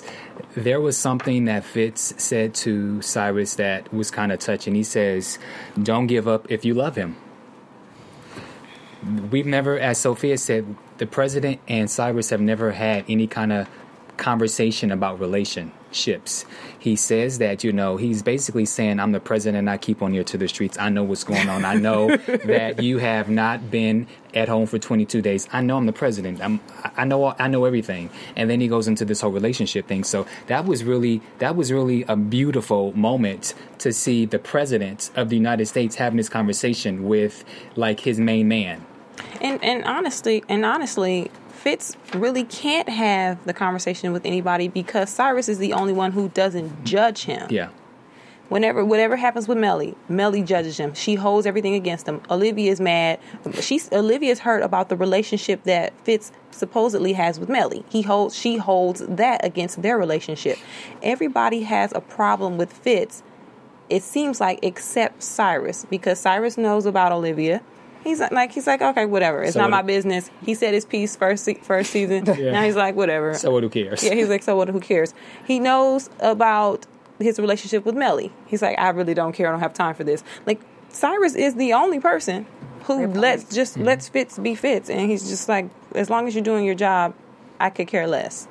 there 0.54 0.80
was 0.80 0.96
something 0.96 1.46
that 1.46 1.64
Fitz 1.64 2.14
said 2.18 2.54
to 2.62 3.02
Cyrus 3.02 3.56
that 3.56 3.92
was 3.92 4.12
kind 4.12 4.30
of 4.30 4.38
touching. 4.38 4.76
He 4.76 4.84
says, 4.84 5.40
"Don't 5.82 6.06
give 6.06 6.28
up 6.28 6.46
if 6.52 6.64
you 6.64 6.74
love 6.74 6.94
him." 6.94 7.16
We've 9.28 9.44
never, 9.46 9.76
as 9.76 9.98
Sophia 9.98 10.38
said, 10.38 10.76
the 10.98 11.06
president 11.06 11.58
and 11.66 11.90
Cyrus 11.90 12.30
have 12.30 12.40
never 12.40 12.70
had 12.70 13.04
any 13.08 13.26
kind 13.26 13.52
of 13.52 13.68
conversation 14.16 14.92
about 14.92 15.18
relationships. 15.88 16.44
He 16.78 16.96
says 16.96 17.38
that, 17.38 17.64
you 17.64 17.72
know, 17.72 17.96
he's 17.96 18.22
basically 18.22 18.64
saying, 18.64 19.00
I'm 19.00 19.12
the 19.12 19.20
president 19.20 19.58
and 19.58 19.70
I 19.70 19.78
keep 19.78 20.02
on 20.02 20.12
here 20.12 20.24
to 20.24 20.38
the 20.38 20.48
streets. 20.48 20.78
I 20.78 20.90
know 20.90 21.02
what's 21.02 21.24
going 21.24 21.48
on. 21.48 21.64
I 21.64 21.74
know 21.74 22.16
that 22.44 22.82
you 22.82 22.98
have 22.98 23.28
not 23.28 23.70
been 23.70 24.06
at 24.34 24.48
home 24.48 24.66
for 24.66 24.78
22 24.78 25.22
days. 25.22 25.48
I 25.52 25.60
know 25.60 25.76
I'm 25.76 25.86
the 25.86 25.92
president. 25.92 26.42
I'm, 26.42 26.60
I 26.96 27.04
know 27.04 27.34
I 27.38 27.48
know 27.48 27.64
everything. 27.64 28.10
And 28.36 28.48
then 28.48 28.60
he 28.60 28.68
goes 28.68 28.86
into 28.86 29.04
this 29.04 29.20
whole 29.20 29.32
relationship 29.32 29.86
thing. 29.86 30.04
So 30.04 30.26
that 30.46 30.66
was 30.66 30.84
really 30.84 31.20
that 31.38 31.56
was 31.56 31.72
really 31.72 32.04
a 32.04 32.16
beautiful 32.16 32.96
moment 32.96 33.54
to 33.78 33.92
see 33.92 34.26
the 34.26 34.38
president 34.38 35.10
of 35.16 35.28
the 35.30 35.36
United 35.36 35.66
States 35.66 35.96
having 35.96 36.16
this 36.16 36.28
conversation 36.28 37.08
with 37.08 37.44
like 37.76 38.00
his 38.00 38.20
main 38.20 38.48
man. 38.48 38.84
And 39.40 39.62
and 39.64 39.84
honestly, 39.84 40.44
and 40.48 40.64
honestly, 40.64 41.30
Fitz 41.58 41.96
really 42.14 42.44
can't 42.44 42.88
have 42.88 43.44
the 43.44 43.52
conversation 43.52 44.12
with 44.12 44.24
anybody 44.24 44.68
because 44.68 45.10
Cyrus 45.10 45.48
is 45.48 45.58
the 45.58 45.72
only 45.72 45.92
one 45.92 46.12
who 46.12 46.28
doesn't 46.28 46.84
judge 46.84 47.24
him. 47.24 47.48
Yeah. 47.50 47.70
Whenever 48.48 48.84
whatever 48.84 49.16
happens 49.16 49.48
with 49.48 49.58
Mellie, 49.58 49.96
Mellie 50.08 50.42
judges 50.42 50.78
him. 50.78 50.94
She 50.94 51.16
holds 51.16 51.46
everything 51.46 51.74
against 51.74 52.06
him. 52.06 52.22
Olivia 52.30 52.70
is 52.70 52.80
mad. 52.80 53.18
She's 53.60 53.92
Olivia's 53.92 54.38
hurt 54.38 54.62
about 54.62 54.88
the 54.88 54.96
relationship 54.96 55.64
that 55.64 55.92
Fitz 56.04 56.30
supposedly 56.52 57.12
has 57.14 57.40
with 57.40 57.48
Mellie. 57.48 57.84
He 57.88 58.02
holds 58.02 58.36
she 58.36 58.56
holds 58.56 59.00
that 59.06 59.44
against 59.44 59.82
their 59.82 59.98
relationship. 59.98 60.58
Everybody 61.02 61.64
has 61.64 61.92
a 61.92 62.00
problem 62.00 62.56
with 62.56 62.72
Fitz. 62.72 63.24
It 63.90 64.04
seems 64.04 64.40
like 64.40 64.60
except 64.62 65.24
Cyrus 65.24 65.86
because 65.90 66.20
Cyrus 66.20 66.56
knows 66.56 66.86
about 66.86 67.10
Olivia. 67.10 67.62
He's 68.08 68.20
like 68.20 68.52
he's 68.52 68.66
like 68.66 68.80
okay 68.82 69.06
whatever. 69.06 69.42
It's 69.42 69.52
So 69.54 69.60
not 69.60 69.66
what- 69.70 69.76
my 69.78 69.82
business. 69.82 70.30
He 70.44 70.54
said 70.54 70.74
his 70.74 70.84
piece 70.84 71.14
first 71.16 71.44
se- 71.44 71.60
first 71.62 71.90
season. 71.90 72.24
Yeah. 72.38 72.52
Now 72.52 72.62
he's 72.64 72.76
like 72.76 72.94
whatever. 72.96 73.34
So 73.34 73.50
what 73.50 73.62
who 73.62 73.68
cares? 73.68 74.02
Yeah, 74.02 74.14
he's 74.14 74.28
like, 74.28 74.42
so 74.42 74.56
what? 74.56 74.68
Who 74.68 74.80
cares? 74.80 75.14
He 75.46 75.58
knows 75.60 76.08
about 76.20 76.86
his 77.18 77.38
relationship 77.38 77.84
with 77.84 77.94
Mellie. 77.96 78.32
He's 78.46 78.62
like, 78.62 78.78
I 78.78 78.90
really 78.90 79.14
don't 79.14 79.32
care. 79.32 79.48
I 79.48 79.50
don't 79.50 79.60
have 79.60 79.74
time 79.74 79.94
for 79.94 80.04
this. 80.04 80.22
Like 80.46 80.60
Cyrus 80.90 81.34
is 81.34 81.54
the 81.56 81.72
only 81.74 82.00
person 82.00 82.46
who 82.84 83.06
lets 83.08 83.54
just 83.54 83.76
lets 83.76 84.08
Fitz 84.08 84.38
be 84.38 84.54
Fitz, 84.54 84.88
and 84.88 85.10
he's 85.10 85.28
just 85.28 85.48
like, 85.48 85.68
as 85.94 86.08
long 86.08 86.26
as 86.26 86.34
you're 86.34 86.44
doing 86.44 86.64
your 86.64 86.74
job, 86.74 87.14
I 87.60 87.68
could 87.70 87.86
care 87.88 88.06
less. 88.06 88.48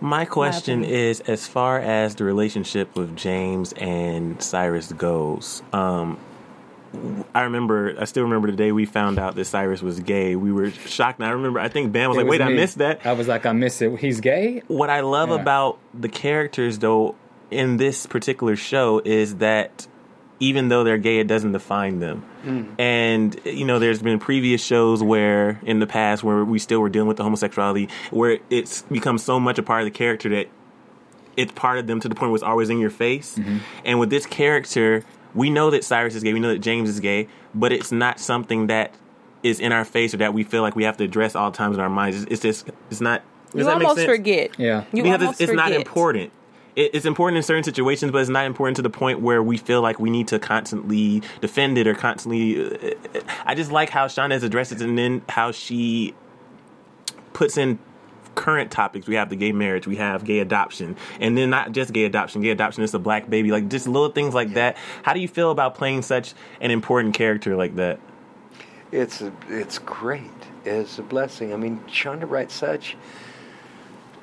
My 0.00 0.24
question 0.24 0.84
is 0.84 1.20
as 1.20 1.46
far 1.46 1.78
as 1.78 2.16
the 2.16 2.24
relationship 2.24 2.96
with 2.96 3.16
James 3.16 3.72
and 3.74 4.42
Cyrus 4.42 4.92
goes, 4.92 5.62
um, 5.72 6.18
I 7.34 7.42
remember, 7.42 7.94
I 7.98 8.04
still 8.04 8.24
remember 8.24 8.50
the 8.50 8.56
day 8.56 8.70
we 8.72 8.84
found 8.84 9.18
out 9.18 9.34
that 9.34 9.44
Cyrus 9.46 9.80
was 9.82 10.00
gay. 10.00 10.36
We 10.36 10.52
were 10.52 10.70
shocked. 10.70 11.18
And 11.20 11.26
I 11.26 11.30
remember, 11.30 11.58
I 11.60 11.68
think 11.68 11.90
Ben 11.92 12.08
was 12.08 12.16
It 12.16 12.20
like, 12.20 12.28
was 12.28 12.38
wait, 12.38 12.44
I 12.44 12.50
missed 12.50 12.78
that. 12.78 13.06
I 13.06 13.12
was 13.12 13.28
like, 13.28 13.46
I 13.46 13.52
missed 13.52 13.80
it. 13.80 13.96
He's 13.98 14.20
gay? 14.20 14.62
What 14.68 14.90
I 14.90 15.00
love 15.00 15.30
Yeah. 15.30 15.36
about 15.36 15.78
the 15.94 16.08
characters, 16.08 16.78
though, 16.78 17.14
in 17.50 17.76
this 17.78 18.06
particular 18.06 18.56
show 18.56 19.00
is 19.04 19.36
that 19.36 19.86
even 20.40 20.68
though 20.68 20.82
they're 20.84 20.98
gay, 20.98 21.18
it 21.18 21.28
doesn't 21.28 21.52
define 21.52 22.00
them. 22.00 22.24
Hmm. 22.42 22.64
And 22.78 23.40
you 23.44 23.64
know, 23.64 23.78
there's 23.78 24.02
been 24.02 24.18
previous 24.18 24.62
shows 24.64 25.02
where 25.02 25.60
in 25.62 25.78
the 25.78 25.86
past 25.86 26.24
where 26.24 26.44
we 26.44 26.58
still 26.58 26.80
were 26.80 26.88
dealing 26.88 27.06
with 27.08 27.16
the 27.16 27.22
homosexuality, 27.22 27.88
where 28.10 28.38
it's 28.50 28.82
become 28.82 29.18
so 29.18 29.38
much 29.38 29.58
a 29.58 29.62
part 29.62 29.82
of 29.82 29.84
the 29.86 29.90
character 29.96 30.28
that 30.30 30.48
it's 31.36 31.52
part 31.52 31.78
of 31.78 31.86
them 31.86 32.00
to 32.00 32.08
the 32.08 32.14
point 32.14 32.30
where 32.32 32.36
it's 32.36 32.42
always 32.42 32.70
in 32.70 32.78
your 32.80 32.90
face. 32.90 33.38
Mm-hmm. 33.38 33.58
And 33.84 34.00
with 34.00 34.10
this 34.10 34.26
character, 34.26 35.04
we 35.34 35.50
know 35.50 35.70
that 35.70 35.84
Cyrus 35.84 36.14
is 36.14 36.22
gay, 36.22 36.32
we 36.32 36.40
know 36.40 36.52
that 36.52 36.60
James 36.60 36.88
is 36.88 37.00
gay, 37.00 37.28
but 37.54 37.72
it's 37.72 37.92
not 37.92 38.20
something 38.20 38.66
that 38.68 38.94
is 39.42 39.60
in 39.60 39.72
our 39.72 39.84
face 39.84 40.14
or 40.14 40.18
that 40.18 40.34
we 40.34 40.44
feel 40.44 40.62
like 40.62 40.76
we 40.76 40.84
have 40.84 40.96
to 40.98 41.04
address 41.04 41.34
all 41.34 41.50
times 41.50 41.76
in 41.76 41.82
our 41.82 41.88
minds. 41.90 42.22
It's, 42.22 42.32
it's 42.32 42.42
just, 42.42 42.68
it's 42.90 43.00
not. 43.00 43.22
Does 43.46 43.60
You 43.60 43.64
that 43.64 43.78
make 43.78 43.88
almost 43.88 44.06
sense? 44.06 44.10
forget. 44.10 44.58
Yeah. 44.58 44.84
You 44.92 45.02
because 45.02 45.20
almost 45.20 45.40
it's, 45.40 45.50
it's 45.50 45.56
not 45.56 45.72
important. 45.72 46.32
It, 46.76 46.94
it's 46.94 47.04
important 47.04 47.36
in 47.38 47.42
certain 47.42 47.64
situations, 47.64 48.12
but 48.12 48.18
it's 48.18 48.30
not 48.30 48.46
important 48.46 48.76
to 48.76 48.82
the 48.82 48.90
point 48.90 49.20
where 49.20 49.42
we 49.42 49.56
feel 49.56 49.82
like 49.82 49.98
we 49.98 50.10
need 50.10 50.28
to 50.28 50.38
constantly 50.38 51.22
defend 51.40 51.76
it 51.76 51.86
or 51.86 51.94
constantly. 51.94 52.94
Uh, 52.94 53.20
I 53.44 53.54
just 53.54 53.72
like 53.72 53.90
how 53.90 54.06
Shonda 54.06 54.42
addresses 54.42 54.80
it 54.80 54.88
and 54.88 54.96
then 54.96 55.22
how 55.28 55.50
she 55.50 56.14
puts 57.32 57.56
in 57.56 57.78
current 58.34 58.70
topics. 58.70 59.06
We 59.06 59.16
have 59.16 59.30
the 59.30 59.36
gay 59.36 59.52
marriage, 59.52 59.86
we 59.86 59.96
have 59.96 60.24
gay 60.24 60.40
adoption, 60.40 60.96
and 61.20 61.36
then 61.36 61.50
not 61.50 61.72
just 61.72 61.92
gay 61.92 62.04
adoption. 62.04 62.42
Gay 62.42 62.50
adoption 62.50 62.82
is 62.82 62.94
a 62.94 62.98
black 62.98 63.28
baby, 63.28 63.50
like 63.50 63.68
just 63.68 63.86
little 63.86 64.10
things 64.10 64.34
like 64.34 64.54
that. 64.54 64.76
How 65.02 65.12
do 65.12 65.20
you 65.20 65.28
feel 65.28 65.50
about 65.50 65.74
playing 65.74 66.02
such 66.02 66.34
an 66.60 66.70
important 66.70 67.14
character 67.14 67.56
like 67.56 67.76
that? 67.76 68.00
It's 68.90 69.22
a, 69.22 69.32
it's 69.48 69.78
great. 69.78 70.30
It's 70.64 70.98
a 70.98 71.02
blessing. 71.02 71.52
I 71.52 71.56
mean, 71.56 71.80
Shonda 71.88 72.28
writes 72.28 72.54
such 72.54 72.96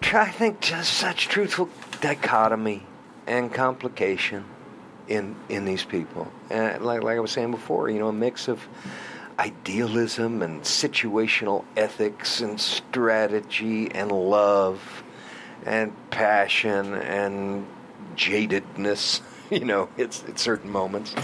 I 0.01 0.29
think 0.31 0.61
just 0.61 0.93
such 0.93 1.27
truthful 1.27 1.69
dichotomy 2.01 2.83
and 3.27 3.53
complication 3.53 4.45
in 5.07 5.35
in 5.49 5.65
these 5.65 5.83
people. 5.83 6.31
And 6.49 6.83
like 6.83 7.03
like 7.03 7.17
I 7.17 7.19
was 7.19 7.31
saying 7.31 7.51
before, 7.51 7.89
you 7.89 7.99
know, 7.99 8.07
a 8.07 8.13
mix 8.13 8.47
of 8.47 8.67
idealism 9.39 10.41
and 10.41 10.61
situational 10.61 11.63
ethics 11.77 12.41
and 12.41 12.59
strategy 12.59 13.89
and 13.89 14.11
love 14.11 15.03
and 15.65 15.93
passion 16.09 16.93
and 16.93 17.65
jadedness, 18.15 19.21
you 19.49 19.63
know, 19.63 19.87
it's 19.97 20.23
at 20.25 20.37
certain 20.37 20.69
moments. 20.69 21.15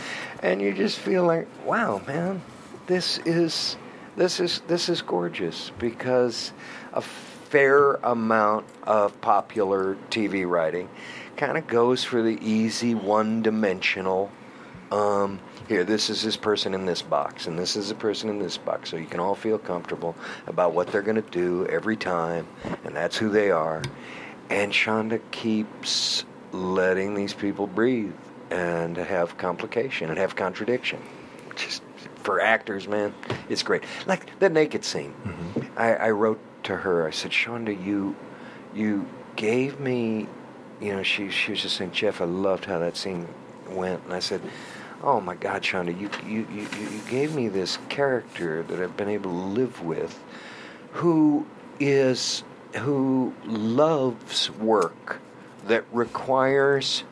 And 0.42 0.62
you 0.62 0.74
just 0.74 0.98
feel 0.98 1.26
like, 1.26 1.48
wow, 1.66 2.02
man, 2.08 2.42
this 2.88 3.20
is 3.20 3.76
this 4.16 4.40
is 4.40 4.62
this 4.68 4.88
is 4.88 5.02
gorgeous 5.02 5.72
because 5.78 6.54
a 6.94 7.02
fair 7.02 7.96
amount 7.96 8.66
of 8.84 9.20
popular 9.20 9.98
TV 10.10 10.50
writing 10.50 10.88
kind 11.36 11.58
of 11.58 11.68
goes 11.68 12.06
for 12.06 12.22
the 12.22 12.40
easy 12.42 12.96
one-dimensional 12.96 14.32
um, 14.92 15.40
here, 15.68 15.84
this 15.84 16.10
is 16.10 16.22
this 16.22 16.38
person 16.38 16.74
in 16.74 16.86
this 16.86 17.02
box, 17.02 17.48
and 17.48 17.58
this 17.58 17.76
is 17.76 17.92
a 17.92 17.96
person 17.96 18.30
in 18.30 18.40
this 18.40 18.58
box, 18.58 18.90
so 18.90 18.98
you 18.98 19.08
can 19.08 19.20
all 19.20 19.36
feel 19.36 19.58
comfortable 19.58 20.16
about 20.48 20.74
what 20.74 20.88
they're 20.88 21.02
going 21.02 21.22
to 21.22 21.32
do 21.32 21.66
every 21.68 21.98
time, 21.98 22.48
and 22.84 22.96
that's 22.96 23.18
who 23.18 23.30
they 23.30 23.52
are. 23.52 23.82
And 24.50 24.72
Shonda 24.72 25.20
keeps 25.32 26.24
letting 26.52 27.16
these 27.16 27.34
people 27.34 27.68
breathe 27.68 28.14
and 28.52 28.96
have 28.96 29.38
complication 29.38 30.10
and 30.10 30.20
have 30.20 30.36
contradiction. 30.36 31.02
Just 31.56 31.82
for 32.18 32.40
actors, 32.42 32.88
man, 32.88 33.14
it's 33.50 33.64
great. 33.64 33.84
Like 34.06 34.40
the 34.40 34.50
naked 34.50 34.86
scene. 34.86 35.14
Mm-hmm. 35.24 35.80
I, 35.80 35.96
I 35.96 36.12
wrote 36.12 36.40
to 36.64 36.76
her. 36.76 37.08
I 37.08 37.12
said, 37.12 37.32
Shonda, 37.32 37.84
you, 37.84 38.16
you 38.74 39.08
gave 39.36 39.80
me, 39.80 40.28
you 40.80 40.94
know, 40.94 41.04
she 41.04 41.30
she 41.30 41.52
was 41.52 41.62
just 41.62 41.78
saying, 41.78 41.92
Jeff, 41.92 42.22
I 42.22 42.26
loved 42.26 42.66
how 42.66 42.80
that 42.80 42.98
scene 42.98 43.28
went, 43.70 44.04
and 44.04 44.14
I 44.14 44.20
said, 44.20 44.42
Oh 45.06 45.22
my 45.22 45.36
God, 45.36 45.62
Shonda, 45.62 45.98
you 46.00 46.10
you 46.28 46.48
you, 46.52 46.68
gave 47.12 47.36
me 47.36 47.48
this 47.48 47.78
character 47.90 48.64
that 48.64 48.82
I've 48.82 48.98
been 48.98 49.08
able 49.08 49.30
to 49.30 49.38
live 49.38 49.84
with, 49.84 50.20
who 50.94 51.46
is 51.80 52.44
who 52.78 53.32
loves 53.46 54.50
work 54.50 55.22
that 55.68 55.86
requires 55.92 57.04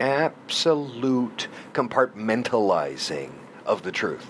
absolute 0.00 1.48
compartmentalizing 1.74 3.32
of 3.66 3.82
the 3.82 3.92
truth, 3.92 4.26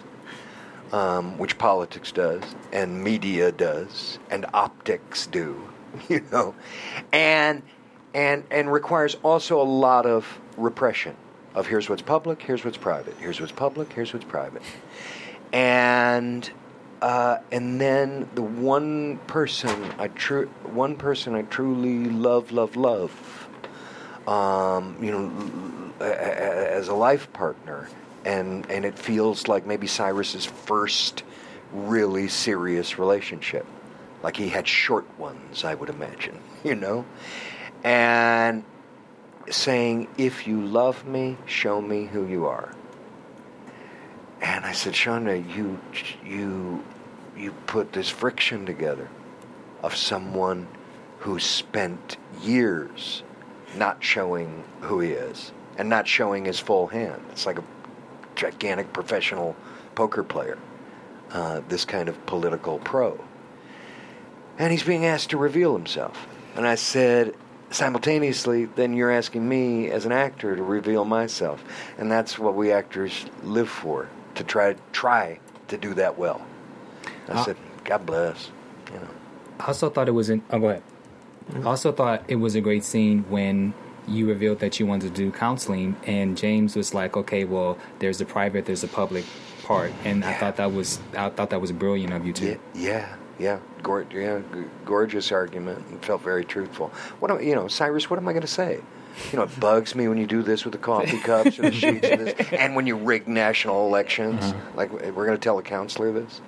um, 0.92 1.38
which 1.38 1.58
politics 1.58 2.10
does, 2.10 2.42
and 2.72 3.04
media 3.04 3.52
does, 3.52 4.18
and 4.32 4.46
optics 4.52 5.28
do, 5.28 5.62
you 6.08 6.26
know, 6.32 6.56
and 7.12 7.62
and 8.14 8.42
and 8.50 8.72
requires 8.72 9.14
also 9.22 9.62
a 9.62 9.62
lot 9.62 10.06
of 10.06 10.40
repression 10.56 11.14
of 11.56 11.66
here's 11.66 11.88
what's 11.88 12.02
public, 12.02 12.40
here's 12.42 12.64
what's 12.64 12.76
private, 12.76 13.16
here's 13.18 13.40
what's 13.40 13.50
public, 13.50 13.92
here's 13.92 14.12
what's 14.12 14.26
private, 14.26 14.62
and 15.52 16.48
uh, 17.02 17.38
and 17.50 17.80
then 17.80 18.28
the 18.34 18.42
one 18.42 19.16
person 19.26 19.70
I 19.98 20.08
true 20.08 20.46
one 20.64 20.96
person 20.96 21.34
I 21.34 21.42
truly 21.42 22.04
love, 22.10 22.52
love, 22.52 22.76
love, 22.76 23.48
um, 24.28 24.96
you 25.02 25.10
know, 25.10 26.04
as 26.04 26.88
a 26.88 26.94
life 26.94 27.32
partner, 27.32 27.88
and 28.24 28.70
and 28.70 28.84
it 28.84 28.98
feels 28.98 29.48
like 29.48 29.66
maybe 29.66 29.86
Cyrus's 29.86 30.44
first 30.44 31.24
really 31.72 32.28
serious 32.28 32.98
relationship, 32.98 33.66
like 34.22 34.36
he 34.36 34.50
had 34.50 34.68
short 34.68 35.06
ones, 35.18 35.64
I 35.64 35.74
would 35.74 35.88
imagine, 35.88 36.38
you 36.64 36.74
know, 36.74 37.06
and 37.82 38.62
saying, 39.50 40.08
"If 40.16 40.46
you 40.46 40.60
love 40.64 41.06
me, 41.06 41.38
show 41.46 41.80
me 41.80 42.06
who 42.06 42.26
you 42.26 42.46
are." 42.46 42.72
And 44.40 44.64
I 44.64 44.72
said, 44.72 44.92
Shonda, 44.92 45.36
you 45.56 45.80
you 46.24 46.84
you 47.36 47.52
put 47.66 47.92
this 47.92 48.08
friction 48.08 48.66
together 48.66 49.08
of 49.82 49.94
someone 49.94 50.68
who 51.20 51.38
spent 51.38 52.16
years 52.42 53.22
not 53.76 54.02
showing 54.02 54.64
who 54.82 55.00
he 55.00 55.10
is 55.10 55.52
and 55.76 55.88
not 55.88 56.06
showing 56.06 56.44
his 56.44 56.60
full 56.60 56.86
hand. 56.86 57.22
It's 57.30 57.46
like 57.46 57.58
a 57.58 57.64
gigantic 58.34 58.92
professional 58.92 59.56
poker 59.94 60.22
player, 60.22 60.58
uh, 61.32 61.60
this 61.68 61.84
kind 61.84 62.08
of 62.08 62.26
political 62.26 62.78
pro. 62.78 63.22
And 64.58 64.72
he's 64.72 64.82
being 64.82 65.04
asked 65.04 65.30
to 65.30 65.36
reveal 65.36 65.76
himself. 65.76 66.26
And 66.54 66.66
I 66.66 66.76
said, 66.76 67.34
simultaneously, 67.70 68.66
then 68.66 68.94
you're 68.94 69.10
asking 69.10 69.48
me 69.48 69.90
as 69.90 70.06
an 70.06 70.12
actor 70.12 70.56
to 70.56 70.62
reveal 70.62 71.04
myself. 71.04 71.64
And 71.98 72.10
that's 72.10 72.38
what 72.38 72.54
we 72.54 72.72
actors 72.72 73.26
live 73.42 73.68
for, 73.68 74.08
to 74.34 74.44
try 74.44 74.76
try 74.92 75.38
to 75.68 75.76
do 75.76 75.94
that 75.94 76.18
well. 76.18 76.40
I 77.28 77.32
Uh, 77.32 77.44
said, 77.44 77.56
God 77.84 78.06
bless. 78.06 78.50
You 78.92 79.00
know. 79.00 79.08
I 79.60 79.66
also 79.66 79.90
thought 79.90 80.08
it 80.08 80.12
was 80.12 80.30
an. 80.30 80.42
Oh, 80.50 80.58
go 80.60 80.68
ahead. 80.70 80.82
I 81.54 81.62
also 81.62 81.92
thought 81.92 82.22
it 82.28 82.36
was 82.36 82.54
a 82.54 82.60
great 82.60 82.84
scene 82.84 83.24
when 83.28 83.72
you 84.08 84.26
revealed 84.28 84.60
that 84.60 84.78
you 84.78 84.86
wanted 84.86 85.14
to 85.14 85.22
do 85.22 85.30
counseling, 85.32 85.96
and 86.06 86.36
James 86.36 86.76
was 86.76 86.94
like, 86.94 87.16
"Okay, 87.16 87.44
well, 87.44 87.78
there's 87.98 88.18
the 88.18 88.24
private, 88.24 88.64
there's 88.66 88.82
the 88.82 88.88
public 88.88 89.24
part," 89.64 89.92
and 90.04 90.24
I 90.24 90.34
thought 90.34 90.56
that 90.56 90.72
was 90.72 91.00
I 91.16 91.28
thought 91.30 91.50
that 91.50 91.60
was 91.60 91.72
brilliant 91.72 92.12
of 92.12 92.24
you 92.26 92.32
too. 92.32 92.58
Yeah, 92.74 92.88
yeah, 92.90 93.16
Gor- 93.82 94.06
yeah, 94.12 94.40
g- 94.52 94.64
gorgeous 94.84 95.30
argument. 95.32 95.86
and 95.88 96.04
felt 96.04 96.22
very 96.22 96.44
truthful. 96.44 96.88
What 97.20 97.30
am, 97.30 97.40
you 97.42 97.54
know, 97.54 97.68
Cyrus? 97.68 98.08
What 98.10 98.18
am 98.18 98.26
I 98.28 98.32
going 98.32 98.40
to 98.42 98.46
say? 98.48 98.80
You 99.32 99.38
know, 99.38 99.44
it 99.44 99.60
bugs 99.60 99.94
me 99.94 100.08
when 100.08 100.18
you 100.18 100.26
do 100.26 100.42
this 100.42 100.64
with 100.64 100.72
the 100.72 100.78
coffee 100.78 101.18
cups 101.24 101.58
or 101.58 101.62
the 101.62 101.72
sheets 101.72 102.06
and 102.06 102.20
this, 102.26 102.52
and 102.52 102.76
when 102.76 102.86
you 102.86 102.96
rig 102.96 103.26
national 103.28 103.86
elections. 103.86 104.42
Uh-huh. 104.42 104.70
Like 104.74 104.92
we're 104.92 105.24
going 105.26 105.38
to 105.38 105.42
tell 105.42 105.58
a 105.58 105.62
counselor 105.62 106.12
this, 106.12 106.40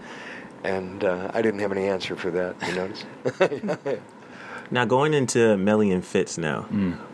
and 0.64 1.02
uh, 1.04 1.30
I 1.32 1.40
didn't 1.42 1.60
have 1.60 1.72
any 1.72 1.86
answer 1.86 2.14
for 2.16 2.30
that. 2.32 2.56
You 2.66 2.74
notice? 2.74 4.00
Now 4.70 4.84
going 4.84 5.14
into 5.14 5.56
Mellie 5.56 5.90
and 5.90 6.04
Fitz 6.04 6.36
now, 6.36 6.62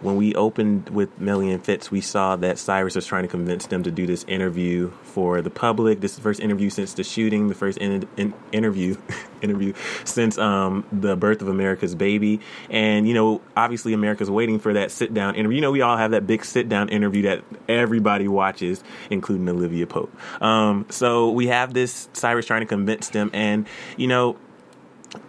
when 0.00 0.16
we 0.16 0.34
opened 0.34 0.90
with 0.90 1.20
Mellie 1.20 1.50
and 1.50 1.64
Fitz, 1.64 1.90
we 1.90 2.00
saw 2.00 2.36
that 2.36 2.58
Cyrus 2.58 2.96
was 2.96 3.06
trying 3.06 3.22
to 3.22 3.28
convince 3.28 3.66
them 3.66 3.82
to 3.84 3.90
do 3.90 4.06
this 4.06 4.24
interview 4.24 4.90
for 5.02 5.40
the 5.40 5.50
public. 5.50 6.00
This 6.00 6.12
is 6.12 6.16
the 6.16 6.22
first 6.22 6.40
interview 6.40 6.68
since 6.70 6.94
the 6.94 7.04
shooting, 7.04 7.48
the 7.48 7.54
first 7.54 7.78
in, 7.78 8.08
in, 8.16 8.34
interview 8.52 8.96
interview 9.42 9.72
since 10.04 10.36
um, 10.38 10.84
the 10.90 11.16
birth 11.16 11.42
of 11.42 11.48
America's 11.48 11.94
baby. 11.94 12.40
And 12.70 13.06
you 13.06 13.14
know, 13.14 13.40
obviously, 13.56 13.92
America's 13.92 14.30
waiting 14.30 14.58
for 14.58 14.72
that 14.72 14.90
sit 14.90 15.14
down 15.14 15.36
interview. 15.36 15.56
You 15.56 15.62
know, 15.62 15.70
we 15.70 15.82
all 15.82 15.96
have 15.96 16.10
that 16.10 16.26
big 16.26 16.44
sit 16.44 16.68
down 16.68 16.88
interview 16.88 17.22
that 17.22 17.44
everybody 17.68 18.26
watches, 18.26 18.82
including 19.10 19.48
Olivia 19.48 19.86
Pope. 19.86 20.14
Um, 20.42 20.86
so 20.90 21.30
we 21.30 21.46
have 21.48 21.72
this 21.72 22.08
Cyrus 22.14 22.46
trying 22.46 22.62
to 22.62 22.66
convince 22.66 23.10
them, 23.10 23.30
and 23.32 23.66
you 23.96 24.08
know. 24.08 24.36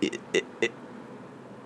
It, 0.02 0.20
it, 0.34 0.46
it, 0.62 0.72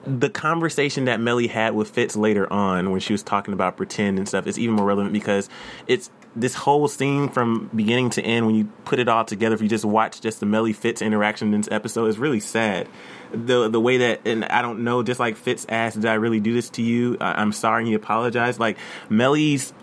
the 0.09 0.29
conversation 0.29 1.05
that 1.05 1.19
Mellie 1.19 1.47
had 1.47 1.75
with 1.75 1.89
Fitz 1.89 2.15
later 2.15 2.51
on 2.51 2.91
when 2.91 2.99
she 2.99 3.13
was 3.13 3.23
talking 3.23 3.53
about 3.53 3.77
pretend 3.77 4.17
and 4.17 4.27
stuff 4.27 4.47
is 4.47 4.57
even 4.57 4.75
more 4.75 4.85
relevant 4.85 5.13
because 5.13 5.49
it's 5.87 6.09
this 6.35 6.53
whole 6.53 6.87
scene 6.87 7.29
from 7.29 7.69
beginning 7.75 8.09
to 8.11 8.21
end 8.21 8.45
when 8.45 8.55
you 8.55 8.65
put 8.85 8.99
it 8.99 9.07
all 9.07 9.25
together 9.25 9.55
if 9.55 9.61
you 9.61 9.67
just 9.67 9.85
watch 9.85 10.21
just 10.21 10.39
the 10.39 10.45
Mellie 10.45 10.73
Fitz 10.73 11.01
interaction 11.01 11.53
in 11.53 11.61
this 11.61 11.69
episode 11.71 12.05
is 12.05 12.17
really 12.17 12.39
sad. 12.39 12.87
The 13.31 13.69
the 13.69 13.79
way 13.79 13.97
that 13.97 14.21
and 14.25 14.45
I 14.45 14.61
don't 14.61 14.83
know 14.83 15.03
just 15.03 15.19
like 15.19 15.37
Fitz 15.37 15.65
asked 15.69 15.95
did 15.95 16.05
I 16.05 16.15
really 16.15 16.39
do 16.39 16.53
this 16.53 16.69
to 16.71 16.81
you? 16.81 17.17
I, 17.19 17.41
I'm 17.41 17.51
sorry 17.51 17.81
and 17.81 17.87
he 17.87 17.93
apologized. 17.93 18.59
Like 18.59 18.77
Mellie's 19.09 19.73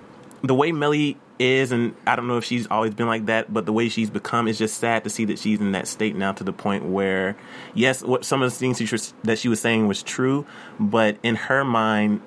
the 0.43 0.55
way 0.55 0.73
Mellie 0.73 1.19
is, 1.39 1.73
and 1.73 1.95
I 2.07 2.17
don't 2.17 2.27
know 2.27 2.39
if 2.39 2.45
she's 2.45 2.67
always 2.71 2.95
been 2.95 3.07
like 3.07 3.27
that, 3.27 3.53
but 3.53 3.67
the 3.67 3.73
way 3.73 3.89
she's 3.89 4.11
become 4.11 4.49
is 4.49 4.59
just 4.59 4.79
sad 4.79 5.05
to 5.05 5.11
see 5.11 5.25
that 5.27 5.39
she's 5.39 5.61
in 5.61 5.73
that 5.73 5.89
state 5.89 6.17
now 6.17 6.33
to 6.33 6.45
the 6.45 6.53
point 6.53 6.85
where, 6.85 7.37
yes, 7.75 8.03
what 8.03 8.25
some 8.25 8.43
of 8.43 8.51
the 8.51 8.57
things 8.57 8.79
she 8.79 8.89
was, 8.91 9.15
that 9.25 9.39
she 9.39 9.49
was 9.49 9.61
saying 9.61 9.87
was 9.87 10.03
true, 10.03 10.47
but 10.81 11.19
in 11.23 11.37
her 11.37 11.65
mind, 11.65 12.23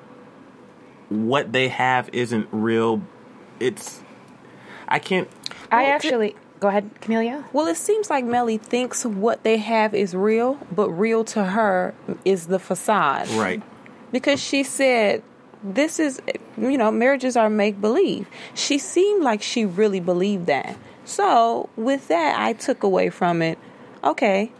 what 1.10 1.52
they 1.52 1.70
have 1.70 2.10
isn't 2.14 2.48
real. 2.52 3.02
It's, 3.60 4.02
I 4.88 5.00
can't. 5.00 5.28
I 5.72 5.86
actually 5.86 6.36
go 6.60 6.68
ahead, 6.68 6.90
Camelia. 7.02 7.46
Well, 7.54 7.68
it 7.68 7.78
seems 7.78 8.10
like 8.10 8.26
Mellie 8.26 8.58
thinks 8.58 9.06
what 9.06 9.44
they 9.44 9.58
have 9.58 9.94
is 9.94 10.14
real, 10.14 10.60
but 10.72 10.90
real 10.90 11.24
to 11.26 11.46
her 11.46 11.94
is 12.26 12.48
the 12.48 12.60
facade. 12.60 13.30
Right. 13.30 13.62
Because 14.12 14.42
she 14.42 14.64
said, 14.64 15.24
this 15.64 16.00
is, 16.00 16.22
you 16.58 16.78
know, 16.78 16.92
marriages 16.92 17.36
are 17.36 17.50
make 17.50 17.82
believe. 17.82 18.28
She 18.54 18.78
seemed 18.78 19.24
like 19.24 19.42
she 19.42 19.66
really 19.66 20.00
believed 20.00 20.46
that. 20.46 20.78
So, 21.06 21.70
with 21.76 22.08
that, 22.10 22.40
I 22.40 22.54
took 22.54 22.84
away 22.84 23.10
from 23.10 23.42
it, 23.42 23.58
okay, 24.04 24.52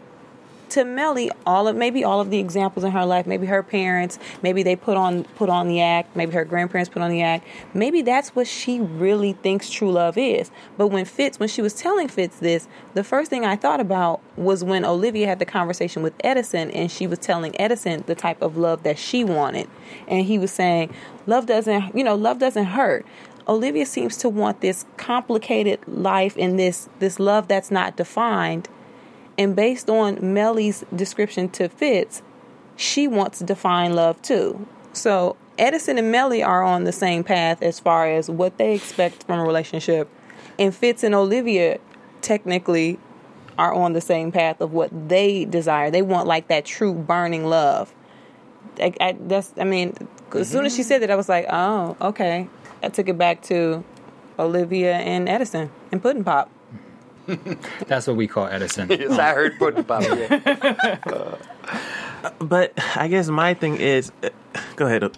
to 0.70 0.84
Mellie, 0.84 1.30
all 1.46 1.68
of 1.68 1.76
maybe 1.76 2.04
all 2.04 2.20
of 2.20 2.30
the 2.30 2.38
examples 2.38 2.84
in 2.84 2.92
her 2.92 3.04
life, 3.04 3.26
maybe 3.26 3.46
her 3.46 3.62
parents, 3.62 4.18
maybe 4.42 4.62
they 4.62 4.76
put 4.76 4.96
on 4.96 5.24
put 5.36 5.48
on 5.48 5.68
the 5.68 5.80
act, 5.80 6.16
maybe 6.16 6.32
her 6.32 6.44
grandparents 6.44 6.88
put 6.88 7.02
on 7.02 7.10
the 7.10 7.22
act. 7.22 7.46
Maybe 7.74 8.02
that's 8.02 8.34
what 8.34 8.46
she 8.46 8.80
really 8.80 9.34
thinks 9.34 9.70
true 9.70 9.90
love 9.90 10.16
is. 10.16 10.50
But 10.76 10.88
when 10.88 11.04
Fitz, 11.04 11.38
when 11.38 11.48
she 11.48 11.62
was 11.62 11.74
telling 11.74 12.08
Fitz 12.08 12.38
this, 12.38 12.68
the 12.94 13.04
first 13.04 13.30
thing 13.30 13.44
I 13.44 13.56
thought 13.56 13.80
about 13.80 14.20
was 14.36 14.64
when 14.64 14.84
Olivia 14.84 15.26
had 15.26 15.38
the 15.38 15.46
conversation 15.46 16.02
with 16.02 16.14
Edison, 16.24 16.70
and 16.70 16.90
she 16.90 17.06
was 17.06 17.18
telling 17.18 17.58
Edison 17.60 18.04
the 18.06 18.14
type 18.14 18.42
of 18.42 18.56
love 18.56 18.82
that 18.82 18.98
she 18.98 19.24
wanted, 19.24 19.68
and 20.08 20.26
he 20.26 20.38
was 20.38 20.50
saying, 20.50 20.92
"Love 21.26 21.46
doesn't, 21.46 21.96
you 21.96 22.04
know, 22.04 22.14
love 22.14 22.38
doesn't 22.38 22.66
hurt." 22.66 23.06
Olivia 23.48 23.86
seems 23.86 24.16
to 24.18 24.28
want 24.28 24.60
this 24.60 24.84
complicated 24.96 25.80
life 25.88 26.36
and 26.38 26.58
this 26.58 26.88
this 26.98 27.18
love 27.18 27.48
that's 27.48 27.70
not 27.70 27.96
defined 27.96 28.68
and 29.40 29.56
based 29.56 29.88
on 29.88 30.18
Mellie's 30.34 30.84
description 30.94 31.48
to 31.52 31.70
Fitz, 31.70 32.20
she 32.76 33.08
wants 33.08 33.38
to 33.38 33.44
define 33.44 33.94
love 33.94 34.20
too. 34.20 34.66
So 34.92 35.34
Edison 35.58 35.96
and 35.96 36.12
Mellie 36.12 36.42
are 36.42 36.62
on 36.62 36.84
the 36.84 36.92
same 36.92 37.24
path 37.24 37.62
as 37.62 37.80
far 37.80 38.06
as 38.06 38.28
what 38.28 38.58
they 38.58 38.74
expect 38.74 39.24
from 39.24 39.40
a 39.40 39.42
relationship. 39.42 40.10
And 40.58 40.74
Fitz 40.74 41.02
and 41.02 41.14
Olivia 41.14 41.78
technically 42.20 42.98
are 43.56 43.72
on 43.72 43.94
the 43.94 44.02
same 44.02 44.30
path 44.30 44.60
of 44.60 44.74
what 44.74 44.90
they 45.08 45.46
desire. 45.46 45.90
They 45.90 46.02
want 46.02 46.26
like 46.26 46.48
that 46.48 46.66
true 46.66 46.92
burning 46.92 47.46
love. 47.46 47.94
I, 48.78 48.92
I 49.00 49.16
that's 49.18 49.54
I 49.58 49.64
mean, 49.64 49.94
as 50.34 50.50
soon 50.50 50.66
as 50.66 50.76
she 50.76 50.82
said 50.82 51.00
that, 51.00 51.10
I 51.10 51.16
was 51.16 51.30
like, 51.30 51.46
oh, 51.48 51.96
okay. 51.98 52.46
I 52.82 52.90
took 52.90 53.08
it 53.08 53.16
back 53.16 53.40
to 53.44 53.84
Olivia 54.38 54.96
and 54.96 55.30
Edison 55.30 55.70
and 55.90 56.02
Pudding 56.02 56.24
Pop. 56.24 56.50
That's 57.86 58.06
what 58.06 58.16
we 58.16 58.26
call 58.26 58.46
Edison. 58.46 58.88
yes, 58.90 59.18
I 59.18 59.34
heard 59.34 59.58
Pudding 59.58 59.84
Pop. 59.84 60.02
Yeah. 60.02 61.36
But 62.38 62.72
I 62.96 63.08
guess 63.08 63.28
my 63.28 63.54
thing 63.54 63.76
is, 63.76 64.12
uh, 64.22 64.28
go 64.76 64.86
ahead. 64.86 65.16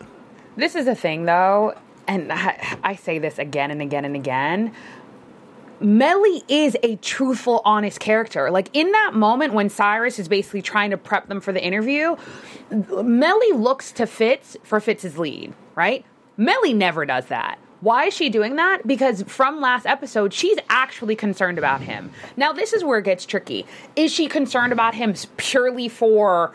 This 0.56 0.74
is 0.74 0.86
a 0.86 0.94
thing, 0.94 1.24
though, 1.24 1.74
and 2.06 2.32
I, 2.32 2.78
I 2.82 2.94
say 2.96 3.18
this 3.18 3.38
again 3.38 3.70
and 3.70 3.82
again 3.82 4.04
and 4.04 4.14
again. 4.14 4.72
Mellie 5.80 6.44
is 6.46 6.76
a 6.84 6.96
truthful, 6.96 7.60
honest 7.64 7.98
character. 7.98 8.50
Like 8.50 8.68
in 8.72 8.92
that 8.92 9.14
moment 9.14 9.52
when 9.52 9.68
Cyrus 9.68 10.18
is 10.18 10.28
basically 10.28 10.62
trying 10.62 10.90
to 10.90 10.96
prep 10.96 11.26
them 11.26 11.40
for 11.40 11.52
the 11.52 11.62
interview, 11.62 12.16
Mellie 12.70 13.52
looks 13.52 13.90
to 13.92 14.06
Fitz 14.06 14.56
for 14.62 14.78
Fitz's 14.78 15.18
lead, 15.18 15.52
right? 15.74 16.04
Mellie 16.36 16.72
never 16.72 17.04
does 17.04 17.26
that. 17.26 17.58
Why 17.83 18.07
is 18.07 18.14
she 18.14 18.30
doing 18.30 18.55
that? 18.57 18.87
Because 18.87 19.24
from 19.24 19.61
last 19.61 19.87
episode, 19.87 20.33
she's 20.33 20.57
actually 20.70 21.16
concerned 21.16 21.59
about 21.59 21.80
him. 21.80 22.12
Now, 22.37 22.53
this 22.53 22.72
is 22.72 22.85
where 22.85 23.01
it 23.01 23.05
gets 23.05 23.26
tricky. 23.26 23.66
Is 23.97 24.12
she 24.12 24.28
concerned 24.28 24.72
about 24.72 24.95
him 24.95 25.14
purely 25.37 25.89
for 25.89 26.55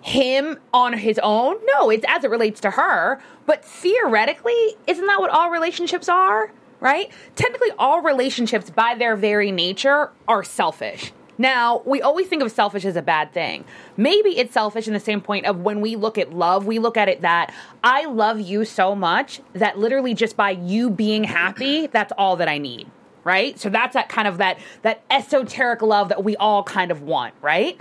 him 0.00 0.58
on 0.72 0.94
his 0.94 1.20
own? 1.22 1.56
No, 1.74 1.90
it's 1.90 2.06
as 2.08 2.24
it 2.24 2.30
relates 2.30 2.60
to 2.62 2.70
her. 2.70 3.20
But 3.44 3.62
theoretically, 3.62 4.76
isn't 4.86 5.06
that 5.06 5.20
what 5.20 5.28
all 5.28 5.50
relationships 5.50 6.08
are? 6.08 6.50
Right? 6.80 7.12
Technically, 7.36 7.70
all 7.78 8.00
relationships, 8.00 8.70
by 8.70 8.94
their 8.94 9.16
very 9.16 9.52
nature, 9.52 10.12
are 10.26 10.42
selfish. 10.42 11.12
Now, 11.38 11.82
we 11.84 12.02
always 12.02 12.28
think 12.28 12.42
of 12.42 12.52
selfish 12.52 12.84
as 12.84 12.96
a 12.96 13.02
bad 13.02 13.32
thing. 13.32 13.64
Maybe 13.96 14.38
it's 14.38 14.52
selfish 14.52 14.86
in 14.86 14.94
the 14.94 15.00
same 15.00 15.20
point 15.20 15.46
of 15.46 15.60
when 15.60 15.80
we 15.80 15.96
look 15.96 16.18
at 16.18 16.32
love, 16.32 16.66
we 16.66 16.78
look 16.78 16.96
at 16.96 17.08
it 17.08 17.22
that 17.22 17.52
I 17.82 18.04
love 18.04 18.40
you 18.40 18.64
so 18.64 18.94
much 18.94 19.40
that 19.54 19.78
literally 19.78 20.14
just 20.14 20.36
by 20.36 20.50
you 20.50 20.90
being 20.90 21.24
happy, 21.24 21.86
that's 21.86 22.12
all 22.18 22.36
that 22.36 22.48
I 22.48 22.58
need. 22.58 22.88
Right? 23.24 23.58
So 23.58 23.68
that's 23.68 23.94
that 23.94 24.08
kind 24.08 24.26
of 24.26 24.38
that 24.38 24.58
that 24.82 25.02
esoteric 25.08 25.80
love 25.80 26.08
that 26.08 26.24
we 26.24 26.36
all 26.36 26.64
kind 26.64 26.90
of 26.90 27.02
want, 27.02 27.34
right? 27.40 27.80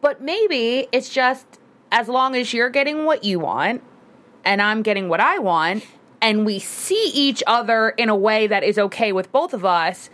But 0.00 0.20
maybe 0.20 0.88
it's 0.90 1.08
just 1.08 1.46
as 1.92 2.08
long 2.08 2.34
as 2.34 2.52
you're 2.52 2.70
getting 2.70 3.04
what 3.04 3.22
you 3.24 3.38
want 3.38 3.82
and 4.44 4.60
I'm 4.60 4.82
getting 4.82 5.08
what 5.08 5.20
I 5.20 5.38
want 5.38 5.84
and 6.20 6.44
we 6.44 6.58
see 6.58 7.10
each 7.14 7.42
other 7.46 7.90
in 7.90 8.08
a 8.08 8.16
way 8.16 8.46
that 8.46 8.64
is 8.64 8.78
okay 8.78 9.12
with 9.12 9.30
both 9.32 9.54
of 9.54 9.64
us, 9.64 10.10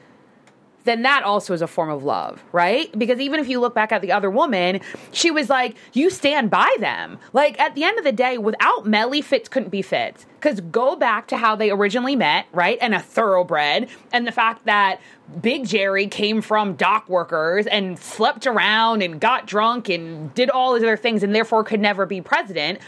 then 0.84 1.02
that 1.02 1.22
also 1.22 1.54
is 1.54 1.62
a 1.62 1.66
form 1.66 1.90
of 1.90 2.02
love, 2.04 2.42
right? 2.52 2.96
Because 2.98 3.20
even 3.20 3.40
if 3.40 3.48
you 3.48 3.60
look 3.60 3.74
back 3.74 3.92
at 3.92 4.02
the 4.02 4.12
other 4.12 4.30
woman, 4.30 4.80
she 5.12 5.30
was 5.30 5.48
like, 5.48 5.76
you 5.92 6.10
stand 6.10 6.50
by 6.50 6.74
them. 6.80 7.18
Like 7.32 7.58
at 7.60 7.74
the 7.74 7.84
end 7.84 7.98
of 7.98 8.04
the 8.04 8.12
day, 8.12 8.38
without 8.38 8.86
Mellie, 8.86 9.22
Fitz 9.22 9.48
couldn't 9.48 9.70
be 9.70 9.82
Fitz. 9.82 10.26
Because 10.40 10.60
go 10.60 10.96
back 10.96 11.28
to 11.28 11.36
how 11.36 11.54
they 11.54 11.70
originally 11.70 12.16
met, 12.16 12.46
right? 12.52 12.76
And 12.80 12.94
a 12.94 13.00
thoroughbred, 13.00 13.88
and 14.12 14.26
the 14.26 14.32
fact 14.32 14.64
that 14.64 15.00
Big 15.40 15.66
Jerry 15.66 16.08
came 16.08 16.42
from 16.42 16.74
dock 16.74 17.08
workers 17.08 17.66
and 17.68 17.96
slept 17.96 18.46
around 18.46 19.02
and 19.02 19.20
got 19.20 19.46
drunk 19.46 19.88
and 19.88 20.34
did 20.34 20.50
all 20.50 20.74
these 20.74 20.82
other 20.82 20.96
things 20.96 21.22
and 21.22 21.32
therefore 21.32 21.62
could 21.62 21.80
never 21.80 22.06
be 22.06 22.20
president 22.20 22.80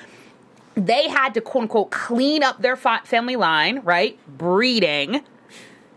they 0.76 1.08
had 1.08 1.34
to 1.34 1.40
quote 1.40 1.62
unquote 1.62 1.90
clean 1.92 2.42
up 2.42 2.60
their 2.60 2.74
fa- 2.74 3.02
family 3.04 3.36
line, 3.36 3.80
right? 3.84 4.18
Breeding 4.36 5.22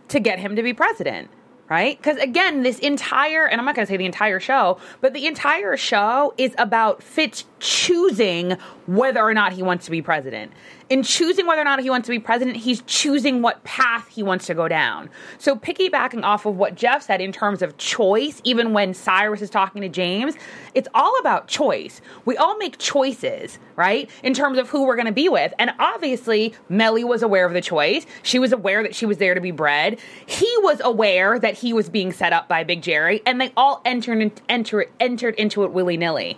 to 0.09 0.19
get 0.19 0.37
him 0.37 0.55
to 0.55 0.61
be 0.61 0.71
president 0.71 1.29
right? 1.69 1.97
Because 1.97 2.17
again, 2.17 2.63
this 2.63 2.79
entire, 2.79 3.45
and 3.45 3.59
I'm 3.59 3.65
not 3.65 3.75
going 3.75 3.85
to 3.85 3.91
say 3.91 3.97
the 3.97 4.05
entire 4.05 4.39
show, 4.39 4.79
but 5.01 5.13
the 5.13 5.27
entire 5.27 5.75
show 5.77 6.33
is 6.37 6.53
about 6.57 7.03
Fitz 7.03 7.45
choosing 7.59 8.57
whether 8.85 9.21
or 9.21 9.33
not 9.33 9.53
he 9.53 9.63
wants 9.63 9.85
to 9.85 9.91
be 9.91 10.01
president. 10.01 10.51
In 10.89 11.03
choosing 11.03 11.45
whether 11.45 11.61
or 11.61 11.65
not 11.65 11.81
he 11.81 11.89
wants 11.89 12.05
to 12.05 12.11
be 12.11 12.19
president, 12.19 12.55
he's 12.55 12.81
choosing 12.83 13.41
what 13.41 13.61
path 13.65 14.07
he 14.07 14.23
wants 14.23 14.45
to 14.45 14.53
go 14.53 14.69
down. 14.69 15.09
So, 15.37 15.55
piggybacking 15.55 16.23
off 16.23 16.45
of 16.45 16.55
what 16.55 16.75
Jeff 16.75 17.03
said 17.03 17.19
in 17.19 17.33
terms 17.33 17.61
of 17.61 17.77
choice, 17.77 18.41
even 18.45 18.71
when 18.71 18.93
Cyrus 18.93 19.41
is 19.41 19.49
talking 19.49 19.81
to 19.81 19.89
James, 19.89 20.35
it's 20.73 20.87
all 20.93 21.19
about 21.19 21.49
choice. 21.49 21.99
We 22.23 22.37
all 22.37 22.57
make 22.57 22.77
choices, 22.77 23.59
right? 23.75 24.09
In 24.23 24.33
terms 24.33 24.57
of 24.57 24.69
who 24.69 24.85
we're 24.85 24.95
going 24.95 25.07
to 25.07 25.11
be 25.11 25.27
with. 25.27 25.53
And 25.59 25.71
obviously, 25.77 26.55
Mellie 26.69 27.03
was 27.03 27.21
aware 27.21 27.45
of 27.45 27.53
the 27.53 27.61
choice. 27.61 28.05
She 28.23 28.39
was 28.39 28.53
aware 28.53 28.81
that 28.81 28.95
she 28.95 29.05
was 29.05 29.17
there 29.17 29.33
to 29.33 29.41
be 29.41 29.51
bred. 29.51 29.99
He 30.25 30.51
was 30.59 30.79
aware 30.81 31.37
that 31.37 31.55
he 31.55 31.73
was 31.73 31.89
being 31.89 32.13
set 32.13 32.31
up 32.31 32.47
by 32.47 32.63
Big 32.63 32.81
Jerry, 32.81 33.21
and 33.25 33.41
they 33.41 33.51
all 33.57 33.81
entered, 33.83 34.41
enter, 34.47 34.85
entered 35.01 35.35
into 35.35 35.65
it 35.65 35.73
willy 35.73 35.97
nilly. 35.97 36.37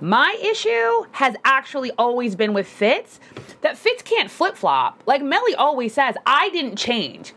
My 0.00 0.36
issue 0.42 1.06
has 1.12 1.36
actually 1.44 1.90
always 1.98 2.34
been 2.34 2.54
with 2.54 2.66
Fitz 2.66 3.20
that 3.60 3.76
Fitz 3.76 4.02
can't 4.02 4.30
flip 4.30 4.56
flop. 4.56 5.02
Like 5.06 5.22
Mellie 5.22 5.54
always 5.54 5.92
says, 5.94 6.14
I 6.26 6.48
didn't 6.50 6.76
change. 6.76 7.34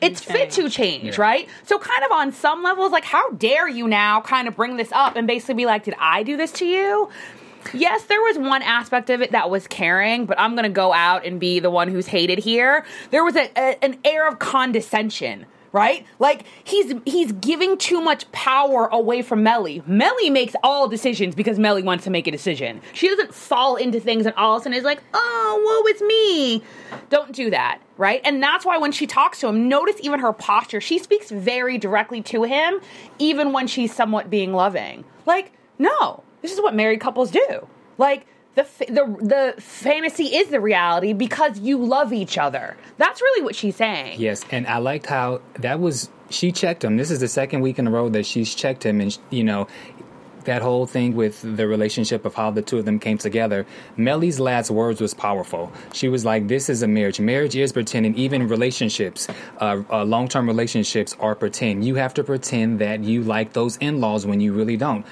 It's 0.00 0.20
fit 0.22 0.50
to 0.52 0.68
change, 0.68 1.16
Yeah. 1.16 1.22
right? 1.22 1.48
So, 1.64 1.78
kind 1.78 2.04
of 2.04 2.12
on 2.12 2.30
some 2.30 2.62
levels, 2.62 2.92
like, 2.92 3.04
how 3.04 3.30
dare 3.30 3.66
you 3.66 3.88
now 3.88 4.20
kind 4.20 4.46
of 4.46 4.54
bring 4.54 4.76
this 4.76 4.92
up 4.92 5.16
and 5.16 5.26
basically 5.26 5.54
be 5.54 5.64
like, 5.66 5.84
did 5.84 5.94
I 5.98 6.22
do 6.22 6.36
this 6.36 6.52
to 6.52 6.66
you? 6.66 7.08
Yes, 7.72 8.04
there 8.04 8.20
was 8.20 8.36
one 8.38 8.60
aspect 8.60 9.08
of 9.08 9.22
it 9.22 9.32
that 9.32 9.48
was 9.48 9.66
caring, 9.66 10.26
but 10.26 10.38
I'm 10.38 10.52
going 10.52 10.64
to 10.64 10.68
go 10.68 10.92
out 10.92 11.24
and 11.24 11.40
be 11.40 11.60
the 11.60 11.70
one 11.70 11.88
who's 11.88 12.06
hated 12.08 12.38
here. 12.40 12.84
There 13.10 13.24
was 13.24 13.36
a, 13.36 13.50
a, 13.56 13.82
an 13.82 13.96
air 14.04 14.28
of 14.28 14.38
condescension, 14.38 15.46
right? 15.76 16.06
Like 16.18 16.46
he's 16.64 16.94
he's 17.04 17.32
giving 17.32 17.76
too 17.76 18.00
much 18.00 18.30
power 18.32 18.86
away 18.86 19.20
from 19.20 19.42
Mellie. 19.42 19.82
Mellie 19.86 20.30
makes 20.30 20.56
all 20.62 20.88
decisions 20.88 21.34
because 21.34 21.58
Mellie 21.58 21.82
wants 21.82 22.04
to 22.04 22.10
make 22.10 22.26
a 22.26 22.30
decision. 22.30 22.80
She 22.94 23.08
doesn't 23.08 23.34
fall 23.34 23.76
into 23.76 24.00
things 24.00 24.24
and 24.24 24.34
all 24.36 24.56
of 24.56 24.62
a 24.62 24.64
sudden 24.64 24.78
is 24.78 24.84
like, 24.84 25.02
"Oh, 25.12 25.82
woe 25.84 25.92
is 25.92 26.00
me." 26.00 26.62
Don't 27.10 27.30
do 27.30 27.50
that, 27.50 27.80
right? 27.98 28.22
And 28.24 28.42
that's 28.42 28.64
why 28.64 28.78
when 28.78 28.90
she 28.90 29.06
talks 29.06 29.38
to 29.40 29.48
him, 29.48 29.68
notice 29.68 29.96
even 30.00 30.18
her 30.20 30.32
posture. 30.32 30.80
She 30.80 30.98
speaks 30.98 31.30
very 31.30 31.76
directly 31.76 32.22
to 32.22 32.44
him, 32.44 32.80
even 33.18 33.52
when 33.52 33.66
she's 33.66 33.94
somewhat 33.94 34.30
being 34.30 34.54
loving. 34.54 35.04
Like, 35.26 35.52
no, 35.78 36.22
this 36.40 36.52
is 36.52 36.60
what 36.62 36.74
married 36.74 37.00
couples 37.00 37.30
do. 37.30 37.68
Like 37.98 38.26
the 38.56 38.66
the 38.88 39.54
the 39.54 39.60
fantasy 39.60 40.24
is 40.24 40.48
the 40.48 40.60
reality 40.60 41.12
because 41.12 41.60
you 41.60 41.78
love 41.78 42.12
each 42.12 42.38
other. 42.38 42.76
That's 42.96 43.20
really 43.20 43.42
what 43.42 43.54
she's 43.54 43.76
saying. 43.76 44.18
Yes, 44.18 44.44
and 44.50 44.66
I 44.66 44.78
liked 44.78 45.06
how 45.06 45.42
that 45.60 45.78
was. 45.78 46.10
She 46.28 46.50
checked 46.50 46.82
him. 46.82 46.96
This 46.96 47.12
is 47.12 47.20
the 47.20 47.28
second 47.28 47.60
week 47.60 47.78
in 47.78 47.86
a 47.86 47.90
row 47.90 48.08
that 48.08 48.26
she's 48.26 48.52
checked 48.54 48.84
him, 48.84 49.00
and 49.00 49.16
you 49.30 49.44
know 49.44 49.68
that 50.44 50.62
whole 50.62 50.86
thing 50.86 51.14
with 51.14 51.42
the 51.56 51.66
relationship 51.66 52.24
of 52.24 52.34
how 52.34 52.50
the 52.50 52.62
two 52.62 52.78
of 52.78 52.84
them 52.84 52.98
came 52.98 53.18
together. 53.18 53.66
Mellie's 53.96 54.40
last 54.40 54.70
words 54.70 55.00
was 55.00 55.12
powerful. 55.12 55.70
She 55.92 56.08
was 56.08 56.24
like, 56.24 56.48
"This 56.48 56.70
is 56.70 56.82
a 56.82 56.88
marriage. 56.88 57.20
Marriage 57.20 57.54
is 57.54 57.72
pretending. 57.72 58.16
Even 58.16 58.48
relationships, 58.48 59.28
uh, 59.60 59.82
uh, 59.90 60.04
long-term 60.04 60.46
relationships, 60.46 61.14
are 61.20 61.34
pretend. 61.34 61.84
You 61.84 61.96
have 61.96 62.14
to 62.14 62.24
pretend 62.24 62.78
that 62.78 63.04
you 63.04 63.22
like 63.22 63.52
those 63.52 63.76
in-laws 63.76 64.24
when 64.24 64.40
you 64.40 64.54
really 64.54 64.78
don't." 64.78 65.04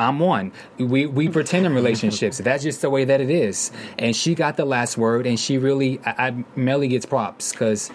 I'm 0.00 0.18
one. 0.18 0.52
We 0.78 1.06
we 1.06 1.28
pretend 1.28 1.66
in 1.66 1.74
relationships. 1.74 2.38
That's 2.44 2.62
just 2.62 2.80
the 2.80 2.88
way 2.88 3.04
that 3.04 3.20
it 3.20 3.30
is. 3.30 3.70
And 3.98 4.16
she 4.16 4.34
got 4.34 4.56
the 4.56 4.64
last 4.64 4.96
word, 4.96 5.26
and 5.26 5.38
she 5.38 5.58
really, 5.58 6.00
I, 6.04 6.28
I 6.28 6.44
Mellie 6.56 6.88
gets 6.88 7.06
props 7.06 7.52
because. 7.52 7.90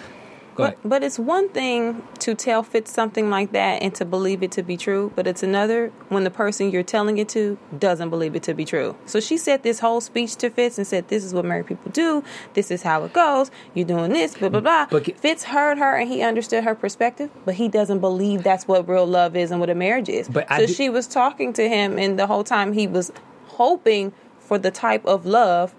But, 0.56 0.78
but 0.84 1.04
it's 1.04 1.20
one 1.20 1.50
thing 1.50 2.08
to 2.20 2.34
tell 2.36 2.64
Fitz 2.64 2.92
something 2.92 3.30
like 3.30 3.52
that 3.52 3.82
and 3.82 3.94
to 3.96 4.06
believe 4.06 4.42
it 4.42 4.52
to 4.54 4.64
be 4.64 4.78
true, 4.78 5.12
but 5.16 5.28
it's 5.28 5.44
another 5.44 5.92
when 6.10 6.24
the 6.24 6.32
person 6.32 6.72
you're 6.72 6.84
telling 6.84 7.18
it 7.18 7.30
to 7.30 7.58
doesn't 7.78 8.10
believe 8.10 8.36
it 8.36 8.44
to 8.44 8.54
be 8.54 8.66
true. 8.66 8.96
So 9.06 9.20
she 9.20 9.38
said 9.38 9.64
this 9.64 9.80
whole 9.80 10.02
speech 10.02 10.36
to 10.38 10.50
Fitz 10.50 10.78
and 10.78 10.88
said, 10.88 11.08
This 11.08 11.24
is 11.24 11.34
what 11.34 11.46
married 11.46 11.68
people 11.68 11.92
do, 11.92 12.24
this 12.54 12.72
is 12.72 12.84
how 12.84 13.04
it 13.04 13.14
goes, 13.14 13.52
you're 13.74 13.86
doing 13.86 14.12
this, 14.12 14.36
blah, 14.36 14.50
blah, 14.50 14.62
blah. 14.62 14.88
But- 14.90 15.20
Fitz 15.20 15.44
heard 15.46 15.78
her 15.78 15.96
and 15.96 16.10
he 16.10 16.22
understood 16.22 16.64
her 16.64 16.76
perspective, 16.76 17.30
but 17.44 17.56
he 17.56 17.68
doesn't 17.68 18.00
believe 18.00 18.44
that's 18.44 18.68
what 18.68 18.88
real 18.88 19.06
love 19.06 19.36
is 19.36 19.52
and 19.52 19.60
what 19.60 19.70
a 19.70 19.76
marriage 19.76 20.10
is. 20.10 20.28
But 20.30 20.50
I 20.52 20.60
so 20.60 20.66
do- 20.68 20.74
she 20.74 20.90
was 20.90 21.08
talking 21.08 21.54
to 21.54 21.68
him, 21.68 22.00
and 22.00 22.18
the 22.18 22.28
whole 22.28 22.44
time 22.44 22.74
he 22.74 22.88
was 22.88 23.12
hoping 23.48 24.14
for 24.40 24.58
the 24.58 24.72
type 24.72 25.06
of 25.06 25.26
love 25.26 25.74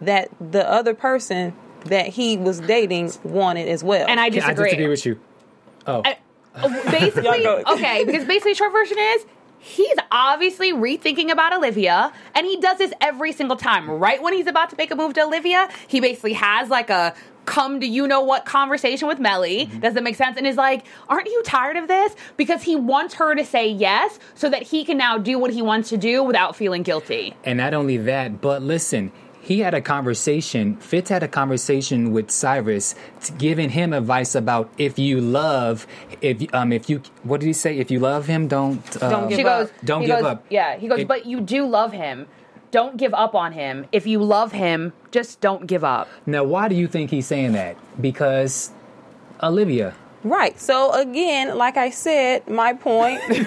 that 0.00 0.28
the 0.40 0.68
other 0.70 0.94
person 0.94 1.54
that 1.86 2.08
he 2.08 2.36
was 2.36 2.60
dating 2.60 3.12
wanted 3.22 3.68
as 3.68 3.82
well. 3.84 4.06
And 4.08 4.20
I 4.20 4.28
disagree. 4.28 4.44
I 4.44 4.52
disagree. 4.52 4.70
disagree 4.70 4.88
with 4.88 5.06
you. 5.06 5.20
Oh, 5.86 6.02
I- 6.04 6.18
uh, 6.54 6.68
basically, 6.90 7.46
okay, 7.46 8.04
because 8.04 8.24
basically, 8.24 8.54
short 8.54 8.72
version 8.72 8.98
is 8.98 9.26
he's 9.60 9.96
obviously 10.10 10.72
rethinking 10.72 11.30
about 11.30 11.52
Olivia, 11.52 12.12
and 12.34 12.46
he 12.46 12.60
does 12.60 12.78
this 12.78 12.92
every 13.00 13.32
single 13.32 13.56
time. 13.56 13.88
Right 13.88 14.22
when 14.22 14.32
he's 14.32 14.46
about 14.46 14.70
to 14.70 14.76
make 14.76 14.90
a 14.90 14.96
move 14.96 15.14
to 15.14 15.22
Olivia, 15.22 15.68
he 15.86 16.00
basically 16.00 16.32
has 16.34 16.68
like 16.68 16.90
a 16.90 17.14
come 17.44 17.80
to 17.80 17.86
you 17.86 18.06
know 18.06 18.20
what 18.20 18.44
conversation 18.44 19.08
with 19.08 19.18
Mellie. 19.18 19.66
Mm-hmm. 19.66 19.80
Does 19.80 19.94
that 19.94 20.02
make 20.02 20.16
sense? 20.16 20.36
And 20.36 20.46
is 20.46 20.56
like, 20.56 20.84
aren't 21.08 21.26
you 21.26 21.42
tired 21.44 21.76
of 21.76 21.88
this? 21.88 22.14
Because 22.36 22.62
he 22.62 22.76
wants 22.76 23.14
her 23.14 23.34
to 23.34 23.44
say 23.44 23.68
yes, 23.68 24.18
so 24.34 24.50
that 24.50 24.62
he 24.62 24.84
can 24.84 24.98
now 24.98 25.18
do 25.18 25.38
what 25.38 25.52
he 25.52 25.62
wants 25.62 25.88
to 25.90 25.96
do 25.96 26.22
without 26.22 26.56
feeling 26.56 26.82
guilty. 26.82 27.34
And 27.44 27.56
not 27.56 27.72
only 27.72 27.96
that, 27.98 28.40
but 28.40 28.62
listen, 28.62 29.12
he 29.48 29.60
had 29.60 29.72
a 29.72 29.80
conversation, 29.80 30.76
Fitz 30.76 31.08
had 31.08 31.22
a 31.22 31.28
conversation 31.28 32.12
with 32.12 32.30
Cyrus, 32.30 32.94
giving 33.38 33.70
him 33.70 33.94
advice 33.94 34.34
about 34.34 34.70
if 34.76 34.98
you 34.98 35.22
love, 35.22 35.86
if 36.20 36.52
um, 36.54 36.70
if 36.70 36.90
you, 36.90 37.00
what 37.22 37.40
did 37.40 37.46
he 37.46 37.54
say? 37.54 37.78
If 37.78 37.90
you 37.90 37.98
love 37.98 38.26
him, 38.26 38.46
don't 38.46 39.02
um, 39.02 39.10
Don't 39.10 39.28
give 39.30 39.38
she 39.38 39.44
up. 39.46 39.68
goes, 39.68 39.70
Don't 39.82 40.00
give 40.02 40.10
goes, 40.10 40.24
up. 40.24 40.44
Yeah, 40.50 40.76
he 40.76 40.86
goes, 40.86 40.98
It- 41.00 41.08
but 41.08 41.24
you 41.24 41.40
do 41.40 41.66
love 41.66 41.92
him. 41.92 42.26
Don't 42.72 42.98
give 42.98 43.14
up 43.14 43.34
on 43.34 43.52
him. 43.52 43.86
If 43.90 44.06
you 44.06 44.22
love 44.22 44.52
him, 44.52 44.92
just 45.12 45.40
don't 45.40 45.66
give 45.66 45.82
up. 45.82 46.08
Now, 46.26 46.44
why 46.44 46.68
do 46.68 46.74
you 46.74 46.86
think 46.86 47.10
he's 47.10 47.26
saying 47.26 47.52
that? 47.52 47.78
Because 47.98 48.70
Olivia. 49.42 49.94
Right. 50.24 50.60
So 50.60 50.92
again, 50.92 51.56
like 51.56 51.78
I 51.78 51.88
said, 51.88 52.46
my 52.48 52.74
point 52.74 53.20
is 53.30 53.46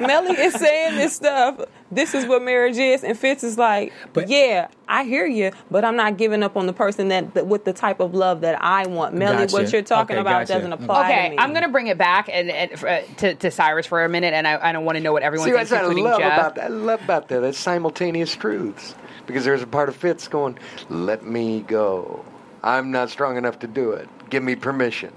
Mellie 0.00 0.32
is 0.36 0.54
saying 0.54 0.96
this 0.96 1.14
stuff. 1.14 1.60
This 1.94 2.14
is 2.14 2.26
what 2.26 2.42
marriage 2.42 2.76
is, 2.76 3.04
and 3.04 3.18
Fitz 3.18 3.44
is 3.44 3.56
like, 3.56 3.92
But- 4.12 4.28
"Yeah, 4.28 4.68
I 4.88 5.04
hear 5.04 5.26
you, 5.26 5.52
but 5.70 5.84
I'm 5.84 5.96
not 5.96 6.16
giving 6.16 6.42
up 6.42 6.56
on 6.56 6.66
the 6.66 6.72
person 6.72 7.08
that, 7.08 7.34
that 7.34 7.46
with 7.46 7.64
the 7.64 7.72
type 7.72 8.00
of 8.00 8.14
love 8.14 8.40
that 8.42 8.62
I 8.62 8.86
want." 8.86 9.14
Mellie, 9.14 9.36
Gotcha. 9.38 9.52
what 9.54 9.72
you're 9.72 9.82
talking 9.82 10.16
Okay, 10.16 10.20
about 10.20 10.40
gotcha. 10.46 10.54
doesn't 10.54 10.72
apply. 10.72 11.10
Okay, 11.10 11.24
to 11.24 11.30
me. 11.30 11.38
I'm 11.38 11.50
going 11.50 11.62
to 11.62 11.68
bring 11.70 11.86
it 11.86 11.96
back 11.98 12.28
and, 12.32 12.50
and 12.50 12.72
uh, 12.84 13.00
to, 13.18 13.34
to 13.36 13.50
Cyrus 13.50 13.86
for 13.86 14.04
a 14.04 14.08
minute, 14.08 14.34
and 14.34 14.46
I, 14.46 14.70
I 14.70 14.72
don't 14.72 14.84
want 14.84 14.96
to 14.98 15.02
know 15.02 15.12
what 15.12 15.22
everyone 15.22 15.48
See, 15.48 15.54
thinks, 15.54 15.70
that's 15.70 15.86
what 15.86 15.96
I 15.96 16.00
love 16.00 16.18
Jeff. 16.20 16.32
about 16.38 16.54
that. 16.56 16.64
I 16.64 16.68
love 16.68 17.02
about 17.02 17.28
that. 17.28 17.40
That's 17.40 17.58
simultaneous 17.58 18.34
truths. 18.34 18.94
Because 19.26 19.44
there's 19.44 19.62
a 19.62 19.66
part 19.66 19.88
of 19.88 19.96
Fitz 19.96 20.28
going, 20.28 20.58
let 20.90 21.24
me 21.24 21.60
go. 21.62 22.24
I'm 22.62 22.90
not 22.90 23.08
strong 23.10 23.36
enough 23.38 23.58
to 23.60 23.66
do 23.66 23.92
it. 23.92 24.08
Give 24.28 24.42
me 24.42 24.54
permission. 24.54 25.12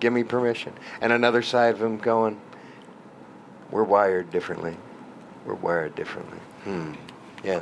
Give 0.00 0.12
me 0.14 0.24
permission. 0.24 0.72
And 1.02 1.12
another 1.12 1.42
side 1.42 1.74
of 1.74 1.82
him 1.82 1.98
going, 1.98 2.40
we're 3.70 3.84
wired 3.84 4.30
differently. 4.30 4.76
We're 5.44 5.54
wired 5.54 5.94
differently. 5.94 6.38
Hmm. 6.64 6.92
Yeah. 7.44 7.60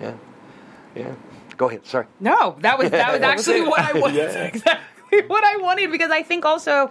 Yeah. 0.00 0.14
Yeah. 0.94 1.14
Go 1.56 1.68
ahead. 1.68 1.84
Sorry. 1.86 2.06
No, 2.20 2.56
that 2.60 2.78
was 2.78 2.90
that 2.90 3.12
was 3.12 3.20
actually 3.22 3.62
what 3.62 3.80
I 3.80 3.92
wanted. 3.98 4.18
Exactly 4.54 5.22
what 5.26 5.42
I 5.44 5.56
wanted 5.62 5.90
because 5.90 6.10
I 6.10 6.22
think 6.22 6.44
also 6.44 6.90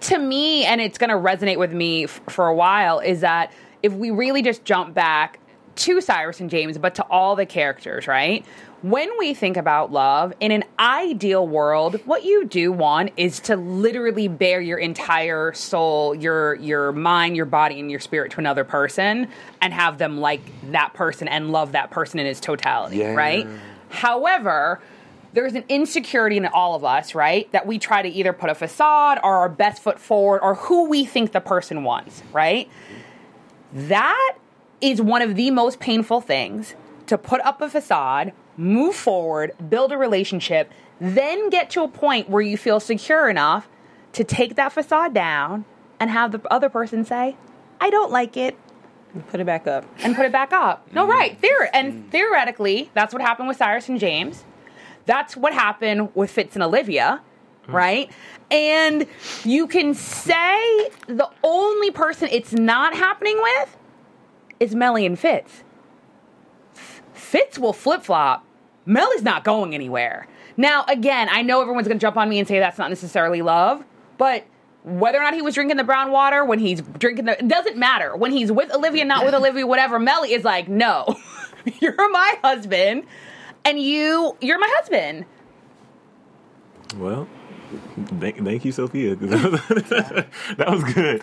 to 0.00 0.18
me, 0.18 0.64
and 0.64 0.80
it's 0.80 0.98
going 0.98 1.10
to 1.10 1.16
resonate 1.16 1.58
with 1.58 1.72
me 1.72 2.04
f- 2.04 2.20
for 2.28 2.46
a 2.46 2.54
while, 2.54 3.00
is 3.00 3.20
that 3.22 3.52
if 3.82 3.92
we 3.92 4.10
really 4.10 4.42
just 4.42 4.64
jump 4.64 4.94
back 4.94 5.40
to 5.76 6.00
Cyrus 6.00 6.40
and 6.40 6.48
James, 6.50 6.76
but 6.78 6.94
to 6.96 7.02
all 7.04 7.34
the 7.36 7.46
characters, 7.46 8.06
right? 8.06 8.44
When 8.82 9.10
we 9.18 9.34
think 9.34 9.56
about 9.56 9.90
love, 9.90 10.32
in 10.38 10.52
an 10.52 10.62
ideal 10.78 11.46
world, 11.46 12.00
what 12.04 12.24
you 12.24 12.44
do 12.44 12.70
want 12.70 13.10
is 13.16 13.40
to 13.40 13.56
literally 13.56 14.28
bare 14.28 14.60
your 14.60 14.78
entire 14.78 15.52
soul, 15.52 16.14
your 16.14 16.54
your 16.54 16.92
mind, 16.92 17.34
your 17.34 17.44
body, 17.44 17.80
and 17.80 17.90
your 17.90 17.98
spirit 17.98 18.30
to 18.32 18.38
another 18.38 18.62
person 18.62 19.26
and 19.60 19.72
have 19.72 19.98
them 19.98 20.20
like 20.20 20.40
that 20.70 20.94
person 20.94 21.26
and 21.26 21.50
love 21.50 21.72
that 21.72 21.90
person 21.90 22.20
in 22.20 22.26
its 22.26 22.38
totality, 22.38 22.98
Yeah. 22.98 23.14
right? 23.14 23.48
However, 23.88 24.80
there's 25.32 25.54
an 25.54 25.64
insecurity 25.68 26.36
in 26.36 26.46
all 26.46 26.76
of 26.76 26.84
us, 26.84 27.16
right? 27.16 27.50
That 27.50 27.66
we 27.66 27.80
try 27.80 28.02
to 28.02 28.08
either 28.08 28.32
put 28.32 28.48
a 28.48 28.54
facade 28.54 29.18
or 29.24 29.38
our 29.38 29.48
best 29.48 29.82
foot 29.82 29.98
forward 29.98 30.40
or 30.40 30.54
who 30.54 30.88
we 30.88 31.04
think 31.04 31.32
the 31.32 31.40
person 31.40 31.82
wants, 31.82 32.22
right? 32.32 32.68
That 33.72 34.34
is 34.80 35.02
one 35.02 35.20
of 35.20 35.34
the 35.34 35.50
most 35.50 35.80
painful 35.80 36.20
things 36.20 36.76
to 37.06 37.18
put 37.18 37.40
up 37.40 37.60
a 37.60 37.68
facade, 37.68 38.32
move 38.58 38.94
forward, 38.94 39.52
build 39.70 39.92
a 39.92 39.96
relationship, 39.96 40.70
then 41.00 41.48
get 41.48 41.70
to 41.70 41.82
a 41.82 41.88
point 41.88 42.28
where 42.28 42.42
you 42.42 42.58
feel 42.58 42.80
secure 42.80 43.30
enough 43.30 43.68
to 44.12 44.24
take 44.24 44.56
that 44.56 44.72
facade 44.72 45.14
down 45.14 45.64
and 46.00 46.10
have 46.10 46.32
the 46.32 46.42
other 46.52 46.68
person 46.68 47.04
say, 47.04 47.36
I 47.80 47.88
don't 47.90 48.10
like 48.10 48.36
it, 48.36 48.58
And 49.14 49.26
put 49.28 49.40
it 49.40 49.46
back 49.46 49.66
up. 49.66 49.84
and 50.02 50.16
put 50.16 50.26
it 50.26 50.32
back 50.32 50.52
up. 50.52 50.92
No, 50.92 51.02
mm-hmm. 51.02 51.10
right. 51.12 51.40
Theor- 51.40 51.70
and 51.72 51.92
mm-hmm. 51.92 52.08
theoretically, 52.10 52.90
that's 52.94 53.12
what 53.14 53.22
happened 53.22 53.48
with 53.48 53.56
Cyrus 53.56 53.88
and 53.88 53.98
James. 53.98 54.44
That's 55.06 55.36
what 55.36 55.54
happened 55.54 56.14
with 56.14 56.30
Fitz 56.30 56.56
and 56.56 56.62
Olivia, 56.62 57.22
mm. 57.66 57.72
right? 57.72 58.10
And 58.50 59.06
you 59.44 59.66
can 59.66 59.94
say 59.94 60.90
the 61.06 61.30
only 61.44 61.90
person 61.92 62.28
it's 62.30 62.52
not 62.52 62.94
happening 62.94 63.38
with 63.40 63.76
is 64.60 64.74
Mellie 64.74 65.06
and 65.06 65.18
Fitz. 65.18 65.62
Fitz 67.14 67.58
will 67.58 67.72
flip 67.72 68.02
flop. 68.02 68.44
Mellie's 68.88 69.22
not 69.22 69.44
going 69.44 69.74
anywhere. 69.74 70.26
Now, 70.56 70.84
again, 70.88 71.28
I 71.30 71.42
know 71.42 71.60
everyone's 71.60 71.86
going 71.86 71.98
to 71.98 72.02
jump 72.02 72.16
on 72.16 72.28
me 72.28 72.38
and 72.38 72.48
say 72.48 72.58
that's 72.58 72.78
not 72.78 72.88
necessarily 72.88 73.42
love, 73.42 73.84
but 74.16 74.44
whether 74.82 75.18
or 75.18 75.22
not 75.22 75.34
he 75.34 75.42
was 75.42 75.54
drinking 75.54 75.76
the 75.76 75.84
brown 75.84 76.10
water, 76.10 76.44
when 76.44 76.58
he's 76.58 76.80
drinking 76.80 77.26
the, 77.26 77.38
it 77.38 77.46
doesn't 77.46 77.76
matter. 77.76 78.16
When 78.16 78.32
he's 78.32 78.50
with 78.50 78.74
Olivia, 78.74 79.04
not 79.04 79.24
with 79.24 79.34
Olivia, 79.34 79.66
whatever, 79.66 79.98
Mellie 79.98 80.32
is 80.32 80.42
like, 80.42 80.68
no, 80.68 81.16
you're 81.80 82.10
my 82.10 82.38
husband, 82.42 83.04
and 83.64 83.78
you, 83.78 84.36
you're 84.40 84.58
my 84.58 84.68
husband. 84.78 85.26
Well, 86.96 87.28
thank, 88.18 88.42
thank 88.42 88.64
you, 88.64 88.72
Sophia. 88.72 89.14
that 89.16 90.26
was 90.66 90.84
good. 90.84 91.22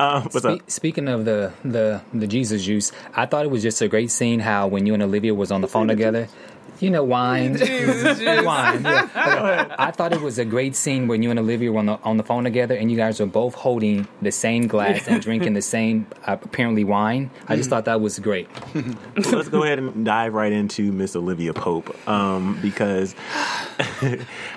Um, 0.00 0.22
what's 0.22 0.44
up? 0.44 0.60
Spe- 0.62 0.70
speaking 0.70 1.08
of 1.08 1.26
the, 1.26 1.52
the 1.64 2.00
the 2.14 2.26
Jesus 2.26 2.64
juice, 2.64 2.92
I 3.14 3.26
thought 3.26 3.44
it 3.44 3.50
was 3.50 3.62
just 3.62 3.82
a 3.82 3.88
great 3.88 4.10
scene 4.10 4.40
how 4.40 4.68
when 4.68 4.86
you 4.86 4.94
and 4.94 5.02
Olivia 5.02 5.34
was 5.34 5.52
on 5.52 5.60
the 5.60 5.68
phone 5.68 5.88
together, 5.88 6.28
you 6.82 6.90
know, 6.90 7.04
wine, 7.04 7.52
wine. 8.44 8.82
Yeah. 8.82 9.76
I 9.78 9.92
thought 9.92 10.12
it 10.12 10.20
was 10.20 10.38
a 10.38 10.44
great 10.44 10.74
scene 10.74 11.06
when 11.06 11.22
you 11.22 11.30
and 11.30 11.38
Olivia 11.38 11.70
were 11.70 11.78
on 11.78 11.86
the 11.86 11.98
on 12.02 12.16
the 12.16 12.24
phone 12.24 12.42
together, 12.44 12.74
and 12.74 12.90
you 12.90 12.96
guys 12.96 13.20
were 13.20 13.26
both 13.26 13.54
holding 13.54 14.08
the 14.20 14.32
same 14.32 14.66
glass 14.66 15.06
and 15.06 15.22
drinking 15.22 15.54
the 15.54 15.62
same 15.62 16.06
uh, 16.26 16.36
apparently 16.42 16.82
wine. 16.82 17.30
I 17.46 17.54
just 17.56 17.70
thought 17.70 17.84
that 17.84 18.00
was 18.00 18.18
great. 18.18 18.48
So 19.22 19.36
let's 19.36 19.48
go 19.48 19.62
ahead 19.62 19.78
and 19.78 20.04
dive 20.04 20.34
right 20.34 20.52
into 20.52 20.90
Miss 20.90 21.14
Olivia 21.14 21.54
Pope 21.54 21.96
um, 22.08 22.58
because 22.60 23.14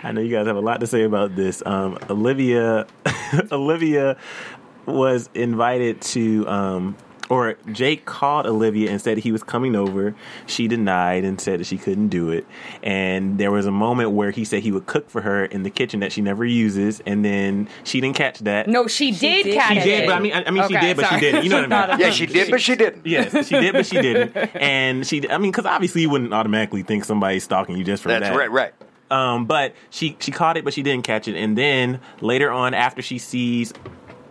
I 0.03 0.11
know 0.11 0.21
you 0.21 0.31
guys 0.31 0.47
have 0.47 0.57
a 0.57 0.61
lot 0.61 0.79
to 0.79 0.87
say 0.87 1.03
about 1.03 1.35
this. 1.35 1.61
Um, 1.65 1.99
Olivia, 2.09 2.87
Olivia 3.51 4.17
was 4.87 5.29
invited 5.33 6.01
to, 6.01 6.47
um, 6.47 6.97
or 7.29 7.55
Jake 7.71 8.05
called 8.05 8.45
Olivia 8.45 8.91
and 8.91 9.01
said 9.01 9.17
he 9.17 9.31
was 9.31 9.41
coming 9.43 9.75
over. 9.75 10.13
She 10.45 10.67
denied 10.67 11.23
and 11.23 11.39
said 11.41 11.59
that 11.59 11.65
she 11.65 11.77
couldn't 11.77 12.09
do 12.09 12.29
it. 12.29 12.45
And 12.83 13.37
there 13.37 13.51
was 13.51 13.65
a 13.65 13.71
moment 13.71 14.11
where 14.11 14.31
he 14.31 14.45
said 14.45 14.61
he 14.63 14.71
would 14.71 14.85
cook 14.85 15.09
for 15.09 15.21
her 15.21 15.45
in 15.45 15.63
the 15.63 15.69
kitchen 15.69 16.01
that 16.01 16.11
she 16.11 16.21
never 16.21 16.45
uses, 16.45 17.01
and 17.05 17.25
then 17.25 17.67
she 17.83 17.99
didn't 18.01 18.15
catch 18.15 18.39
that. 18.39 18.67
No, 18.67 18.87
she 18.87 19.11
did 19.11 19.43
did. 19.45 19.55
catch 19.55 19.73
She 19.73 19.77
it. 19.79 19.83
She 19.83 19.89
did, 19.89 20.05
but 20.07 20.15
I 20.15 20.19
mean, 20.19 20.33
I, 20.33 20.43
I 20.45 20.51
mean, 20.51 20.67
she 20.67 20.75
Okay, 20.75 20.87
did, 20.87 20.97
but 20.97 21.09
she 21.09 21.19
didn't. 21.19 21.43
You 21.43 21.49
know 21.49 21.61
what 21.61 21.71
I 21.73 21.87
mean? 21.91 21.99
Yeah, 21.99 22.09
she 22.11 22.25
did, 22.25 22.51
but 22.51 22.61
she 22.61 22.75
didn't. 22.75 23.05
Yes, 23.05 23.47
she 23.47 23.59
did, 23.59 23.73
but 23.73 23.85
she 23.85 24.01
didn't. 24.01 24.35
And 24.55 25.05
she, 25.05 25.27
I 25.29 25.37
mean, 25.37 25.51
because 25.51 25.65
obviously 25.65 26.01
you 26.01 26.09
wouldn't 26.09 26.33
automatically 26.33 26.81
think 26.83 27.05
somebody's 27.05 27.43
stalking 27.43 27.75
you 27.77 27.83
just 27.83 28.01
for 28.03 28.09
That's 28.09 28.29
that. 28.29 28.37
right, 28.37 28.49
right. 28.51 28.73
Um, 29.11 29.45
but 29.45 29.75
she 29.89 30.15
she 30.19 30.31
caught 30.31 30.57
it, 30.57 30.63
but 30.63 30.73
she 30.73 30.81
didn't 30.81 31.03
catch 31.03 31.27
it. 31.27 31.35
And 31.35 31.57
then 31.57 31.99
later 32.21 32.51
on, 32.51 32.73
after 32.73 33.01
she 33.01 33.17
sees 33.19 33.73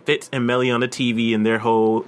Fitz 0.05 0.29
and 0.33 0.45
Mellie 0.45 0.69
on 0.71 0.81
the 0.81 0.87
TV 0.87 1.33
and 1.33 1.45
their 1.45 1.59
whole 1.59 2.05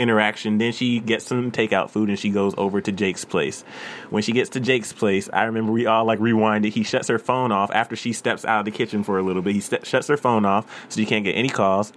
interaction, 0.00 0.58
then 0.58 0.72
she 0.72 0.98
gets 0.98 1.26
some 1.26 1.52
takeout 1.52 1.90
food 1.90 2.08
and 2.08 2.18
she 2.18 2.30
goes 2.30 2.54
over 2.56 2.80
to 2.80 2.90
Jake's 2.90 3.24
place. 3.24 3.62
When 4.08 4.22
she 4.22 4.32
gets 4.32 4.50
to 4.50 4.60
Jake's 4.60 4.92
place, 4.92 5.28
I 5.32 5.44
remember 5.44 5.70
we 5.72 5.86
all 5.86 6.04
like 6.04 6.18
rewinded. 6.18 6.72
He 6.72 6.82
shuts 6.82 7.08
her 7.08 7.18
phone 7.18 7.52
off 7.52 7.70
after 7.72 7.94
she 7.94 8.12
steps 8.12 8.44
out 8.44 8.60
of 8.60 8.64
the 8.64 8.70
kitchen 8.70 9.04
for 9.04 9.18
a 9.18 9.22
little 9.22 9.42
bit. 9.42 9.54
He 9.54 9.60
st- 9.60 9.86
shuts 9.86 10.08
her 10.08 10.16
phone 10.16 10.44
off 10.44 10.86
so 10.88 11.00
you 11.00 11.06
can't 11.06 11.24
get 11.24 11.32
any 11.32 11.48
calls. 11.48 11.92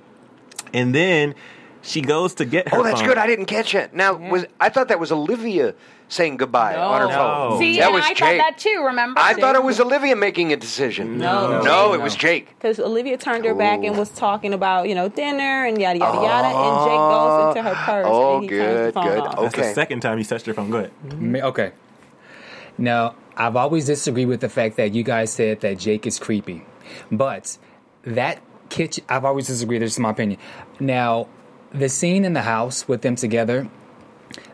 And 0.74 0.94
then 0.94 1.36
She 1.86 2.00
goes 2.02 2.34
to 2.36 2.46
get 2.46 2.70
her. 2.70 2.78
Oh, 2.80 2.84
that's 2.84 3.02
phone. 3.02 3.10
good. 3.10 3.18
I 3.18 3.28
didn't 3.28 3.46
catch 3.46 3.76
it. 3.76 3.94
Now, 3.94 4.14
was 4.16 4.46
I 4.60 4.70
thought 4.70 4.88
that 4.88 5.00
was 5.02 5.12
Olivia 5.12 5.76
saying 6.08 6.38
goodbye 6.38 6.76
on 6.78 7.02
her 7.02 7.08
phone. 7.08 7.50
No. 7.52 7.60
See, 7.60 7.78
that 7.78 7.86
and 7.88 7.94
was 7.96 8.06
I 8.06 8.10
Jake. 8.10 8.18
thought 8.20 8.38
that 8.38 8.58
too. 8.58 8.84
Remember? 8.86 9.20
I 9.20 9.34
thought 9.34 9.56
it 9.56 9.64
was 9.64 9.80
Olivia 9.82 10.16
making 10.16 10.54
a 10.54 10.56
decision. 10.56 11.18
No. 11.18 11.62
no, 11.62 11.94
it 11.94 12.00
was 12.02 12.16
Jake. 12.16 12.48
Because 12.50 12.80
Olivia 12.80 13.18
turned 13.18 13.44
her 13.46 13.54
back 13.54 13.84
and 13.84 13.98
was 13.98 14.10
talking 14.12 14.54
about, 14.54 14.88
you 14.88 14.96
know, 14.96 15.10
dinner 15.10 15.66
and 15.66 15.80
yada, 15.82 16.00
yada, 16.00 16.18
yada. 16.22 16.48
And 16.48 16.86
Jake 16.86 16.98
goes 16.98 17.58
into 17.58 17.64
her 17.64 17.76
oh. 17.76 17.86
purse 17.86 18.06
Oh, 18.10 18.36
and 18.38 18.44
he 18.44 18.50
turns 18.50 18.60
the 18.60 18.66
oh, 18.66 18.80
good, 18.80 18.94
phone 18.94 19.04
good. 19.08 19.20
off. 19.20 19.42
That's 19.42 19.56
the 19.56 19.62
Okay. 19.62 19.74
second 19.74 20.00
time 20.00 20.18
he 20.18 20.24
touched 20.24 20.46
her 20.46 20.54
phone. 20.54 20.70
Go 20.70 20.78
ahead. 20.78 20.92
Ma- 21.20 21.40
Okay. 21.40 21.72
Now, 22.78 23.16
I've 23.36 23.56
always 23.56 23.86
disagreed 23.86 24.28
with 24.28 24.42
the 24.42 24.50
fact 24.50 24.78
that 24.78 24.94
you 24.94 25.04
guys 25.04 25.32
said 25.32 25.62
that 25.62 25.78
Jake 25.80 26.08
is 26.08 26.18
creepy. 26.18 26.64
But 27.12 27.58
that 28.04 28.40
kitchen, 28.70 29.04
I've 29.10 29.26
always 29.26 29.48
disagreed. 29.48 29.82
This 29.82 29.94
is 29.94 30.00
my 30.00 30.12
opinion. 30.12 30.40
Now, 30.80 31.28
the 31.74 31.90
scene 31.90 32.26
in 32.26 32.34
the 32.34 32.42
house 32.44 32.88
with 32.88 33.02
them 33.02 33.16
together, 33.16 33.68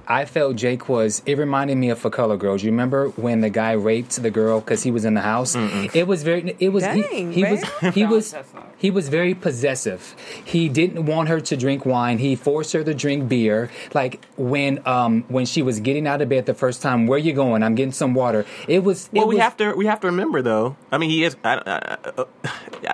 I 0.07 0.26
felt 0.26 0.55
Jake 0.55 0.89
was, 0.89 1.22
it 1.28 1.38
reminded 1.38 1.76
me 1.78 1.91
of 1.91 1.99
For 1.99 2.09
Color 2.09 2.38
Girls. 2.38 2.63
You 2.63 2.72
remember 2.72 3.09
when 3.09 3.41
the 3.41 3.49
guy 3.51 3.74
raped 3.74 4.15
the 4.22 4.32
girl 4.32 4.59
because 4.59 4.82
he 4.82 4.89
was 4.89 5.05
in 5.05 5.13
the 5.13 5.22
house? 5.22 5.55
It 5.55 6.07
was 6.07 6.24
very, 6.24 6.55
it 6.59 6.70
was, 6.70 6.84
he- 6.84 7.01
Dang, 7.03 7.32
he, 7.32 7.43
man. 7.43 7.51
was, 7.51 7.93
he 7.93 8.05
was, 8.05 8.36
he 8.80 8.89
was 8.89 9.07
very 9.07 9.36
possessive. 9.36 10.15
He 10.43 10.67
didn't 10.67 11.05
want 11.05 11.30
her 11.30 11.39
to 11.39 11.55
drink 11.55 11.86
wine. 11.86 12.17
He 12.17 12.36
forced 12.36 12.74
her 12.74 12.84
to 12.84 12.93
drink 12.95 13.30
beer. 13.30 13.70
Like 13.93 14.26
when, 14.36 14.82
um, 14.88 15.26
when 15.28 15.45
she 15.45 15.61
was 15.61 15.80
getting 15.80 16.07
out 16.07 16.24
of 16.24 16.30
bed 16.30 16.47
the 16.47 16.55
first 16.55 16.82
time, 16.82 17.05
where 17.05 17.20
you 17.20 17.32
going? 17.34 17.61
I'm 17.61 17.76
getting 17.76 17.91
some 17.91 18.15
water. 18.15 18.47
It 18.67 18.84
was, 18.84 19.09
Well, 19.13 19.26
it 19.26 19.28
we 19.28 19.36
was, 19.36 19.43
have 19.43 19.57
to 19.57 19.74
we 19.74 19.86
have 19.86 19.99
to 19.99 20.07
remember 20.07 20.41
though. 20.41 20.76
I 20.91 20.97
mean, 20.97 21.11
he 21.11 21.24
is. 21.24 21.38
I, 21.43 21.53
I, 21.57 22.09
uh, 22.17 22.26
yeah. 22.82 22.93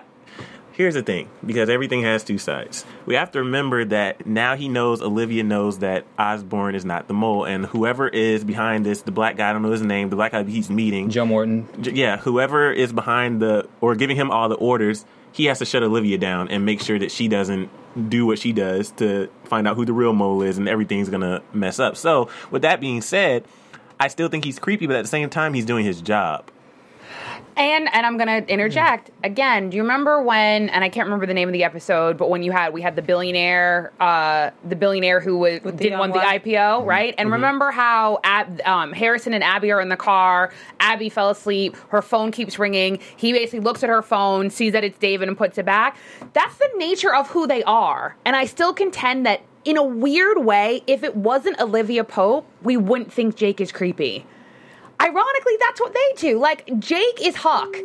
Here's 0.75 0.93
the 0.93 1.03
thing, 1.03 1.29
because 1.45 1.69
everything 1.69 2.01
has 2.01 2.25
two 2.25 2.37
sides. 2.37 2.85
We 3.05 3.15
have 3.15 3.31
to 3.31 3.39
remember 3.39 3.85
that 3.85 4.27
now 4.27 4.57
he 4.57 4.67
knows 4.67 5.01
Olivia 5.01 5.41
knows 5.41 5.79
that 5.79 6.05
Osborne 6.19 6.75
is 6.75 6.83
not 6.83 7.07
the 7.07 7.13
mole, 7.13 7.45
and 7.45 7.65
whoever 7.65 8.09
is 8.09 8.43
behind 8.43 8.85
this, 8.85 9.01
the 9.01 9.11
black 9.11 9.37
guy, 9.37 9.49
I 9.49 9.53
don't 9.53 9.61
know 9.61 9.71
his 9.71 9.81
name, 9.81 10.09
the 10.09 10.17
black 10.17 10.33
guy 10.33 10.43
he's 10.43 10.69
meeting, 10.69 11.09
Joe 11.09 11.25
Morton. 11.25 11.69
Yeah, 11.81 12.17
whoever 12.17 12.73
is 12.73 12.91
behind 12.91 13.41
the 13.41 13.69
or 13.79 13.95
giving 13.95 14.17
him 14.17 14.29
all 14.31 14.49
the 14.49 14.55
orders, 14.55 15.05
he 15.31 15.45
has 15.45 15.59
to 15.59 15.65
shut 15.65 15.81
Olivia 15.81 16.17
down 16.17 16.49
and 16.49 16.65
make 16.65 16.81
sure 16.81 16.99
that 16.99 17.09
she 17.09 17.29
doesn't 17.29 17.69
do 18.09 18.25
what 18.25 18.37
she 18.37 18.51
does 18.51 18.91
to 18.91 19.29
find 19.45 19.69
out 19.69 19.77
who 19.77 19.85
the 19.85 19.93
real 19.93 20.11
mole 20.11 20.41
is, 20.41 20.57
and 20.57 20.67
everything's 20.67 21.07
gonna 21.07 21.41
mess 21.53 21.79
up. 21.79 21.95
So, 21.95 22.27
with 22.51 22.63
that 22.63 22.81
being 22.81 22.99
said, 22.99 23.45
I 23.97 24.09
still 24.09 24.27
think 24.27 24.43
he's 24.43 24.59
creepy, 24.59 24.87
but 24.87 24.97
at 24.97 25.03
the 25.03 25.07
same 25.07 25.29
time, 25.29 25.53
he's 25.53 25.65
doing 25.65 25.85
his 25.85 26.01
job. 26.01 26.51
And 27.57 27.87
and 27.93 28.05
I'm 28.05 28.17
gonna 28.17 28.43
interject 28.47 29.11
again. 29.23 29.69
Do 29.69 29.77
you 29.77 29.83
remember 29.83 30.21
when? 30.21 30.67
And 30.69 30.83
I 30.83 30.89
can't 30.89 31.05
remember 31.05 31.25
the 31.25 31.33
name 31.33 31.47
of 31.47 31.53
the 31.53 31.63
episode, 31.63 32.17
but 32.17 32.29
when 32.29 32.43
you 32.43 32.51
had 32.51 32.73
we 32.73 32.81
had 32.81 32.97
the 32.97 33.01
billionaire, 33.01 33.93
uh, 33.99 34.51
the 34.67 34.75
billionaire 34.75 35.21
who 35.21 35.37
was 35.37 35.61
With 35.61 35.77
the 35.77 35.83
did 35.83 35.89
young 35.91 35.99
won 35.99 36.09
the 36.11 36.17
wife? 36.17 36.43
IPO, 36.43 36.85
right? 36.85 37.15
And 37.17 37.31
remember 37.31 37.71
how 37.71 38.19
Ab, 38.25 38.61
um, 38.65 38.91
Harrison 38.91 39.33
and 39.33 39.43
Abby 39.43 39.71
are 39.71 39.79
in 39.79 39.87
the 39.87 39.95
car. 39.95 40.51
Abby 40.81 41.07
fell 41.07 41.29
asleep. 41.29 41.77
Her 41.89 42.01
phone 42.01 42.31
keeps 42.31 42.59
ringing. 42.59 42.99
He 43.15 43.31
basically 43.31 43.61
looks 43.61 43.83
at 43.83 43.89
her 43.89 44.01
phone, 44.01 44.49
sees 44.49 44.73
that 44.73 44.83
it's 44.83 44.97
David, 44.97 45.29
and 45.29 45.37
puts 45.37 45.57
it 45.57 45.65
back. 45.65 45.97
That's 46.33 46.57
the 46.57 46.69
nature 46.75 47.15
of 47.15 47.29
who 47.29 47.47
they 47.47 47.63
are. 47.63 48.17
And 48.25 48.35
I 48.35 48.45
still 48.45 48.73
contend 48.73 49.25
that 49.25 49.41
in 49.63 49.77
a 49.77 49.83
weird 49.83 50.45
way, 50.45 50.83
if 50.87 51.03
it 51.03 51.15
wasn't 51.15 51.59
Olivia 51.59 52.03
Pope, 52.03 52.45
we 52.61 52.77
wouldn't 52.77 53.11
think 53.11 53.35
Jake 53.35 53.59
is 53.59 53.71
creepy. 53.71 54.25
Ironically, 55.01 55.53
that's 55.59 55.79
what 55.79 55.93
they 55.93 56.13
do. 56.17 56.39
Like 56.39 56.79
Jake 56.79 57.21
is 57.21 57.35
Huck. 57.35 57.75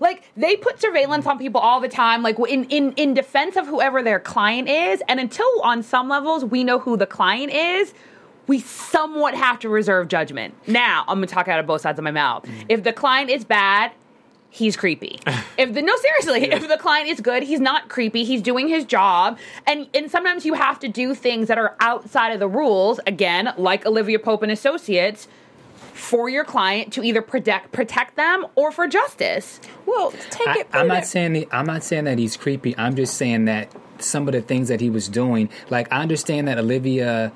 Like 0.00 0.30
they 0.36 0.56
put 0.56 0.80
surveillance 0.80 1.26
on 1.26 1.38
people 1.38 1.60
all 1.60 1.80
the 1.80 1.88
time, 1.88 2.22
like 2.22 2.38
in 2.38 2.64
in 2.64 2.92
in 2.92 3.14
defense 3.14 3.56
of 3.56 3.66
whoever 3.66 4.02
their 4.02 4.20
client 4.20 4.68
is. 4.68 5.02
And 5.08 5.18
until 5.18 5.46
on 5.62 5.82
some 5.82 6.08
levels 6.08 6.44
we 6.44 6.64
know 6.64 6.78
who 6.78 6.96
the 6.96 7.06
client 7.06 7.52
is, 7.52 7.94
we 8.46 8.60
somewhat 8.60 9.34
have 9.34 9.58
to 9.60 9.68
reserve 9.68 10.08
judgment. 10.08 10.54
Now 10.66 11.04
I'm 11.08 11.16
gonna 11.16 11.26
talk 11.26 11.48
out 11.48 11.60
of 11.60 11.66
both 11.66 11.80
sides 11.80 11.98
of 11.98 12.04
my 12.04 12.10
mouth. 12.10 12.44
Mm. 12.44 12.66
If 12.68 12.84
the 12.84 12.92
client 12.92 13.30
is 13.30 13.44
bad, 13.44 13.92
he's 14.50 14.76
creepy. 14.76 15.20
if 15.58 15.74
the 15.74 15.82
no 15.82 15.94
seriously, 15.96 16.50
if 16.50 16.68
the 16.68 16.78
client 16.78 17.08
is 17.08 17.20
good, 17.20 17.42
he's 17.42 17.60
not 17.60 17.88
creepy. 17.88 18.24
He's 18.24 18.42
doing 18.42 18.68
his 18.68 18.84
job. 18.84 19.38
And 19.66 19.88
and 19.94 20.10
sometimes 20.10 20.46
you 20.46 20.54
have 20.54 20.78
to 20.80 20.88
do 20.88 21.14
things 21.14 21.48
that 21.48 21.58
are 21.58 21.76
outside 21.80 22.32
of 22.32 22.40
the 22.40 22.48
rules, 22.48 23.00
again, 23.06 23.52
like 23.56 23.86
Olivia 23.86 24.18
Pope 24.18 24.42
and 24.42 24.52
Associates, 24.52 25.28
for 25.98 26.28
your 26.28 26.44
client 26.44 26.92
to 26.92 27.02
either 27.02 27.20
protect 27.20 27.72
protect 27.72 28.16
them 28.16 28.46
or 28.54 28.70
for 28.70 28.86
justice. 28.86 29.60
Well, 29.84 30.12
take 30.30 30.48
I, 30.48 30.60
it. 30.60 30.70
put 30.70 30.80
I'm 30.80 30.88
not 30.88 30.98
in- 30.98 31.04
saying 31.04 31.32
that, 31.34 31.48
I'm 31.50 31.66
not 31.66 31.82
saying 31.82 32.04
that 32.04 32.18
he's 32.18 32.36
creepy. 32.36 32.74
I'm 32.78 32.94
just 32.94 33.14
saying 33.16 33.46
that 33.46 33.72
some 33.98 34.28
of 34.28 34.32
the 34.32 34.40
things 34.40 34.68
that 34.68 34.80
he 34.80 34.90
was 34.90 35.08
doing, 35.08 35.50
like 35.70 35.92
I 35.92 36.00
understand 36.00 36.46
that 36.46 36.56
Olivia, 36.56 37.32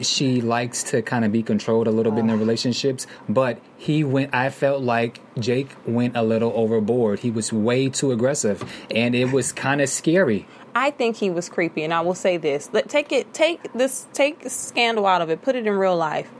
she 0.00 0.40
likes 0.40 0.82
to 0.84 1.02
kind 1.02 1.24
of 1.24 1.32
be 1.32 1.42
controlled 1.42 1.86
a 1.86 1.90
little 1.90 2.10
bit 2.12 2.20
in 2.20 2.26
their 2.28 2.36
relationships, 2.36 3.06
but 3.28 3.60
he 3.76 4.04
went. 4.04 4.34
I 4.34 4.48
felt 4.48 4.82
like 4.82 5.20
Jake 5.38 5.70
went 5.86 6.16
a 6.16 6.22
little 6.22 6.52
overboard. 6.54 7.20
He 7.20 7.30
was 7.30 7.52
way 7.52 7.90
too 7.90 8.10
aggressive, 8.10 8.64
and 8.90 9.14
it 9.14 9.32
was 9.32 9.52
kind 9.52 9.80
of 9.82 9.88
scary. 9.90 10.46
I 10.74 10.92
think 10.92 11.16
he 11.16 11.28
was 11.28 11.48
creepy, 11.48 11.82
and 11.84 11.92
I 11.92 12.00
will 12.00 12.14
say 12.14 12.38
this: 12.38 12.70
Let 12.72 12.88
take 12.88 13.12
it, 13.12 13.34
take 13.34 13.72
this, 13.74 14.06
take 14.14 14.48
scandal 14.48 15.04
out 15.06 15.20
of 15.20 15.28
it, 15.28 15.42
put 15.42 15.56
it 15.56 15.66
in 15.66 15.74
real 15.74 15.96
life. 15.96 16.30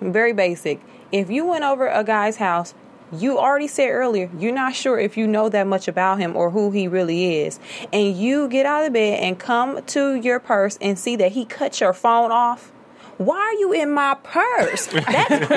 Very 0.00 0.32
basic. 0.32 0.80
If 1.10 1.30
you 1.30 1.46
went 1.46 1.64
over 1.64 1.86
a 1.88 2.04
guy's 2.04 2.36
house, 2.36 2.74
you 3.10 3.38
already 3.38 3.66
said 3.66 3.88
earlier 3.88 4.30
you're 4.38 4.52
not 4.52 4.74
sure 4.74 4.98
if 4.98 5.16
you 5.16 5.26
know 5.26 5.48
that 5.48 5.66
much 5.66 5.88
about 5.88 6.18
him 6.18 6.36
or 6.36 6.50
who 6.50 6.70
he 6.70 6.86
really 6.86 7.42
is, 7.42 7.58
and 7.92 8.16
you 8.16 8.48
get 8.48 8.66
out 8.66 8.84
of 8.84 8.92
bed 8.92 9.20
and 9.20 9.38
come 9.38 9.82
to 9.86 10.14
your 10.14 10.38
purse 10.38 10.78
and 10.80 10.98
see 10.98 11.16
that 11.16 11.32
he 11.32 11.44
cut 11.44 11.80
your 11.80 11.94
phone 11.94 12.30
off. 12.30 12.70
Why 13.16 13.38
are 13.38 13.54
you 13.54 13.72
in 13.72 13.90
my 13.90 14.14
purse? 14.22 14.86
That's 14.92 15.48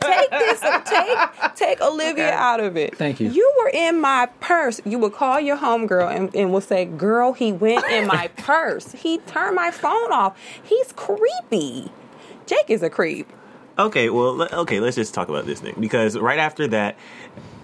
take 0.00 0.30
this, 0.30 0.60
take 0.86 1.54
take 1.54 1.80
Olivia 1.82 2.32
out 2.32 2.60
of 2.60 2.78
it. 2.78 2.96
Thank 2.96 3.20
you. 3.20 3.28
You 3.28 3.52
were 3.58 3.70
in 3.74 4.00
my 4.00 4.26
purse. 4.40 4.80
You 4.86 4.98
would 5.00 5.12
call 5.12 5.38
your 5.38 5.58
homegirl 5.58 6.14
and, 6.16 6.34
and 6.34 6.50
would 6.52 6.62
say, 6.62 6.86
"Girl, 6.86 7.34
he 7.34 7.52
went 7.52 7.84
in 7.90 8.06
my 8.06 8.28
purse. 8.38 8.92
He 8.92 9.18
turned 9.18 9.54
my 9.54 9.70
phone 9.70 10.12
off. 10.12 10.38
He's 10.62 10.92
creepy. 10.92 11.90
Jake 12.46 12.70
is 12.70 12.82
a 12.82 12.88
creep." 12.88 13.30
Okay, 13.78 14.10
well, 14.10 14.42
okay, 14.42 14.80
let's 14.80 14.96
just 14.96 15.14
talk 15.14 15.28
about 15.28 15.46
this 15.46 15.60
thing 15.60 15.74
because 15.80 16.18
right 16.18 16.38
after 16.38 16.68
that, 16.68 16.98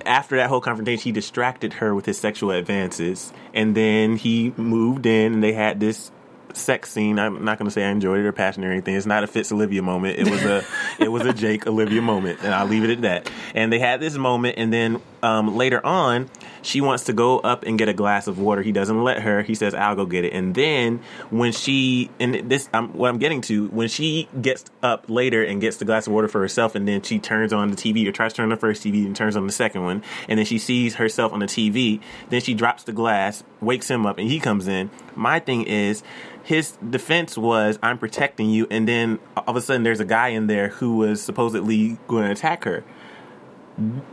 after 0.07 0.37
that 0.37 0.49
whole 0.49 0.61
confrontation, 0.61 1.03
he 1.03 1.13
distracted 1.13 1.75
her 1.75 1.95
with 1.95 2.07
his 2.07 2.19
sexual 2.19 2.51
advances, 2.51 3.33
and 3.53 3.77
then 3.77 4.17
he 4.17 4.55
moved 4.57 5.05
in, 5.05 5.35
and 5.35 5.43
they 5.43 5.53
had 5.53 5.81
this 5.81 6.11
sex 6.55 6.91
scene. 6.91 7.19
I'm 7.19 7.45
not 7.45 7.59
going 7.59 7.67
to 7.67 7.71
say 7.71 7.85
I 7.85 7.91
enjoyed 7.91 8.21
it 8.21 8.27
or 8.27 8.33
passionate 8.33 8.69
or 8.69 8.73
anything. 8.73 8.95
It's 8.95 9.05
not 9.05 9.23
a 9.23 9.27
Fitz 9.27 9.53
Olivia 9.53 9.83
moment. 9.83 10.19
It 10.19 10.31
was 10.31 10.43
a 10.45 10.65
it 10.99 11.09
was 11.09 11.27
a 11.27 11.35
Jake 11.35 11.67
Olivia 11.67 12.01
moment, 12.01 12.41
and 12.43 12.55
I'll 12.55 12.67
leave 12.67 12.85
it 12.85 12.91
at 12.91 13.03
that. 13.03 13.31
And 13.55 13.71
they 13.71 13.79
had 13.79 14.01
this 14.01 14.17
moment, 14.17 14.55
and 14.57 14.73
then 14.73 15.03
um, 15.23 15.57
later 15.57 15.85
on, 15.85 16.31
she 16.69 16.83
wants 16.83 17.05
to 17.05 17.15
go 17.15 17.39
up 17.39 17.65
and 17.65 17.79
get 17.79 17.89
a 17.89 17.95
glass 17.95 18.27
of 18.27 18.39
water. 18.39 18.61
He 18.61 18.73
doesn't 18.73 19.03
let 19.03 19.23
her. 19.23 19.43
He 19.43 19.55
says, 19.55 19.75
"I'll 19.75 19.97
go 19.97 20.05
get 20.05 20.25
it." 20.25 20.35
And 20.35 20.55
then 20.55 21.01
when 21.31 21.53
she 21.53 22.11
and 22.21 22.51
this, 22.51 22.69
um, 22.75 22.91
what 22.93 23.09
I'm 23.09 23.19
getting 23.19 23.41
to, 23.43 23.69
when 23.69 23.89
she 23.89 24.29
gets 24.41 24.67
up 24.83 25.07
later 25.09 25.43
and 25.43 25.63
gets 25.63 25.79
the 25.79 25.87
glass 25.87 26.07
of 26.07 26.13
water 26.13 26.29
for 26.29 26.41
herself, 26.41 26.75
and 26.75 26.87
then 26.87 27.01
she 27.01 27.19
turns 27.19 27.55
on 27.55 27.71
the 27.71 27.77
TV 27.77 28.07
or 28.07 28.13
tries 28.13 28.35
to 28.35 28.37
turn 28.37 28.45
on 28.45 28.51
the 28.51 28.57
first 28.57 28.85
TV 28.85 29.07
and 29.07 29.17
turns 29.17 29.35
on 29.35 29.47
the 29.47 29.53
second 29.53 29.83
one, 29.83 30.03
and 30.29 30.39
then 30.39 30.45
she 30.45 30.59
sees 30.59 30.97
herself 30.97 31.33
on 31.33 31.41
the 31.41 31.47
TV. 31.47 32.01
Then 32.29 32.43
she 32.43 32.53
drops 32.53 32.83
the 32.83 32.93
glass, 32.93 33.43
wakes 33.63 33.91
him 33.91 34.05
up, 34.05 34.19
and 34.19 34.29
he 34.29 34.39
comes 34.39 34.69
in. 34.69 34.91
My 35.17 35.41
thing 35.41 35.63
is. 35.63 36.03
His 36.45 36.79
defense 36.89 37.37
was, 37.37 37.79
"I'm 37.83 37.99
protecting 37.99 38.49
you," 38.49 38.67
and 38.71 38.89
then 38.89 39.19
all 39.37 39.45
of 39.49 39.57
a 39.57 39.61
sudden, 39.61 39.83
there's 39.83 40.01
a 40.01 40.07
guy 40.07 40.29
in 40.29 40.47
there 40.47 40.69
who 40.69 40.97
was 40.97 41.21
supposedly 41.21 41.99
going 42.09 42.25
to 42.25 42.31
attack 42.31 42.65
her 42.65 42.85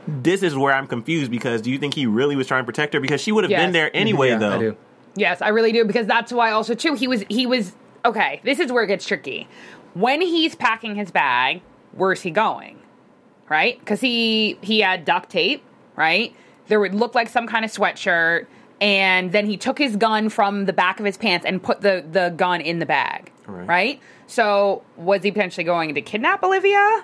this 0.07 0.43
is 0.43 0.55
where 0.55 0.73
I'm 0.73 0.87
confused 0.87 1.31
because 1.31 1.61
do 1.61 1.71
you 1.71 1.77
think 1.79 1.93
he 1.93 2.05
really 2.05 2.35
was 2.35 2.47
trying 2.47 2.61
to 2.61 2.65
protect 2.65 2.93
her? 2.93 2.99
Because 2.99 3.21
she 3.21 3.31
would 3.31 3.43
have 3.43 3.51
Yes. 3.51 3.63
been 3.63 3.73
there 3.73 3.89
anyway, 3.95 4.29
Yeah, 4.29 4.37
though. 4.37 4.55
I 4.55 4.59
do. 4.59 4.77
Yes, 5.15 5.41
I 5.41 5.49
really 5.49 5.71
do 5.71 5.85
because 5.85 6.05
that's 6.07 6.31
why 6.31 6.51
also 6.51 6.73
too 6.75 6.93
he 6.93 7.07
was 7.07 7.23
he 7.29 7.45
was 7.45 7.73
okay. 8.03 8.41
This 8.43 8.59
is 8.59 8.71
where 8.71 8.83
it 8.83 8.87
gets 8.87 9.05
tricky. 9.07 9.47
When 9.93 10.21
he's 10.21 10.55
packing 10.55 10.95
his 10.95 11.09
bag, 11.09 11.61
where's 11.93 12.21
he 12.21 12.31
going? 12.31 12.79
Right? 13.49 13.79
Because 13.79 14.01
he 14.01 14.57
he 14.61 14.81
had 14.81 15.05
duct 15.05 15.29
tape. 15.29 15.63
Right? 15.95 16.35
There 16.67 16.79
would 16.79 16.93
look 16.93 17.15
like 17.15 17.29
some 17.29 17.47
kind 17.47 17.63
of 17.63 17.71
sweatshirt, 17.71 18.47
and 18.81 19.31
then 19.31 19.45
he 19.45 19.55
took 19.55 19.77
his 19.77 19.95
gun 19.95 20.29
from 20.29 20.65
the 20.65 20.73
back 20.73 20.99
of 20.99 21.05
his 21.05 21.15
pants 21.17 21.45
and 21.45 21.63
put 21.63 21.81
the 21.81 22.03
the 22.11 22.33
gun 22.35 22.59
in 22.59 22.79
the 22.79 22.85
bag. 22.85 23.31
Right. 23.47 23.67
right? 23.67 23.99
So 24.27 24.83
was 24.97 25.23
he 25.23 25.31
potentially 25.31 25.63
going 25.63 25.93
to 25.95 26.01
kidnap 26.01 26.43
Olivia? 26.43 27.03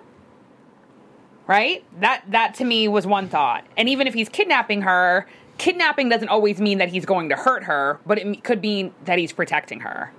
Right? 1.51 1.83
That 1.99 2.23
that 2.29 2.53
to 2.55 2.63
me 2.63 2.87
was 2.87 3.05
one 3.05 3.27
thought. 3.27 3.65
And 3.75 3.89
even 3.89 4.07
if 4.07 4.13
he's 4.13 4.29
kidnapping 4.29 4.83
her, 4.83 5.27
kidnapping 5.57 6.07
doesn't 6.07 6.29
always 6.29 6.61
mean 6.61 6.77
that 6.77 6.87
he's 6.87 7.05
going 7.05 7.27
to 7.27 7.35
hurt 7.35 7.65
her, 7.65 7.99
but 8.05 8.17
it 8.17 8.41
could 8.45 8.61
mean 8.61 8.93
that 9.03 9.19
he's 9.19 9.33
protecting 9.33 9.81
her. 9.81 10.13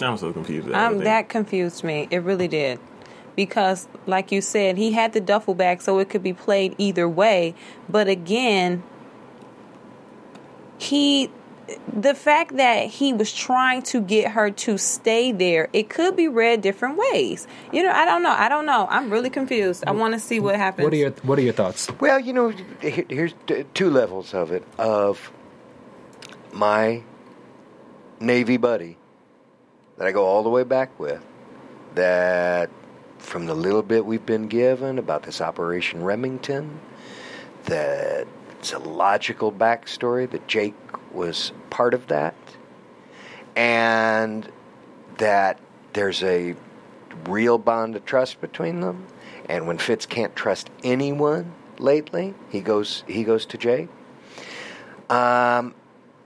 I'm 0.00 0.16
so 0.16 0.32
confused. 0.32 0.66
with 0.66 0.74
Um, 0.74 0.98
that 1.04 1.28
confused 1.28 1.84
me. 1.84 2.08
It 2.10 2.18
really 2.24 2.48
did. 2.48 2.80
Because, 3.36 3.86
like 4.06 4.32
you 4.32 4.40
said, 4.40 4.76
he 4.76 4.90
had 4.90 5.12
the 5.12 5.20
duffel 5.20 5.54
bag, 5.54 5.82
so 5.82 6.00
it 6.00 6.10
could 6.10 6.22
be 6.24 6.32
played 6.32 6.74
either 6.76 7.08
way. 7.08 7.54
But 7.88 8.08
again, 8.08 8.82
he 10.78 11.30
the 11.92 12.14
fact 12.14 12.56
that 12.56 12.88
he 12.88 13.12
was 13.12 13.32
trying 13.32 13.82
to 13.82 14.00
get 14.00 14.32
her 14.32 14.50
to 14.50 14.76
stay 14.78 15.32
there, 15.32 15.68
it 15.72 15.88
could 15.88 16.16
be 16.16 16.28
read 16.28 16.60
different 16.60 16.98
ways. 16.98 17.46
You 17.72 17.82
know, 17.82 17.90
I 17.92 18.04
don't 18.04 18.22
know. 18.22 18.30
I 18.32 18.48
don't 18.48 18.66
know. 18.66 18.86
I'm 18.90 19.10
really 19.10 19.30
confused. 19.30 19.84
I 19.86 19.92
want 19.92 20.14
to 20.14 20.20
see 20.20 20.40
what 20.40 20.56
happens. 20.56 20.84
What 20.84 20.92
are 20.92 20.96
your 20.96 21.10
What 21.22 21.38
are 21.38 21.42
your 21.42 21.52
thoughts? 21.52 21.88
Well, 22.00 22.20
you 22.20 22.32
know, 22.32 22.48
here- 22.80 23.06
here's 23.08 23.34
two 23.72 23.90
levels 23.90 24.34
of 24.34 24.52
it. 24.52 24.62
Of 24.78 25.30
my 26.52 27.02
Navy 28.20 28.56
buddy 28.56 28.96
that 29.96 30.06
I 30.06 30.12
go 30.12 30.24
all 30.24 30.42
the 30.42 30.50
way 30.50 30.64
back 30.64 30.98
with, 30.98 31.22
that 31.94 32.70
from 33.18 33.46
the 33.46 33.54
little 33.54 33.82
bit 33.82 34.04
we've 34.04 34.26
been 34.26 34.48
given 34.48 34.98
about 34.98 35.22
this 35.22 35.40
Operation 35.40 36.02
Remington, 36.02 36.80
that 37.64 38.26
it's 38.64 38.72
a 38.72 38.78
logical 38.78 39.52
backstory 39.52 40.30
that 40.30 40.48
Jake 40.48 40.74
was 41.12 41.52
part 41.68 41.92
of 41.92 42.06
that, 42.06 42.34
and 43.54 44.50
that 45.18 45.60
there's 45.92 46.22
a 46.22 46.56
real 47.26 47.58
bond 47.58 47.94
of 47.94 48.06
trust 48.06 48.40
between 48.40 48.80
them. 48.80 49.06
And 49.50 49.66
when 49.66 49.76
Fitz 49.76 50.06
can't 50.06 50.34
trust 50.34 50.70
anyone 50.82 51.52
lately, 51.78 52.32
he 52.48 52.62
goes 52.62 53.04
he 53.06 53.22
goes 53.22 53.44
to 53.44 53.58
Jake. 53.58 53.90
Um, 55.10 55.74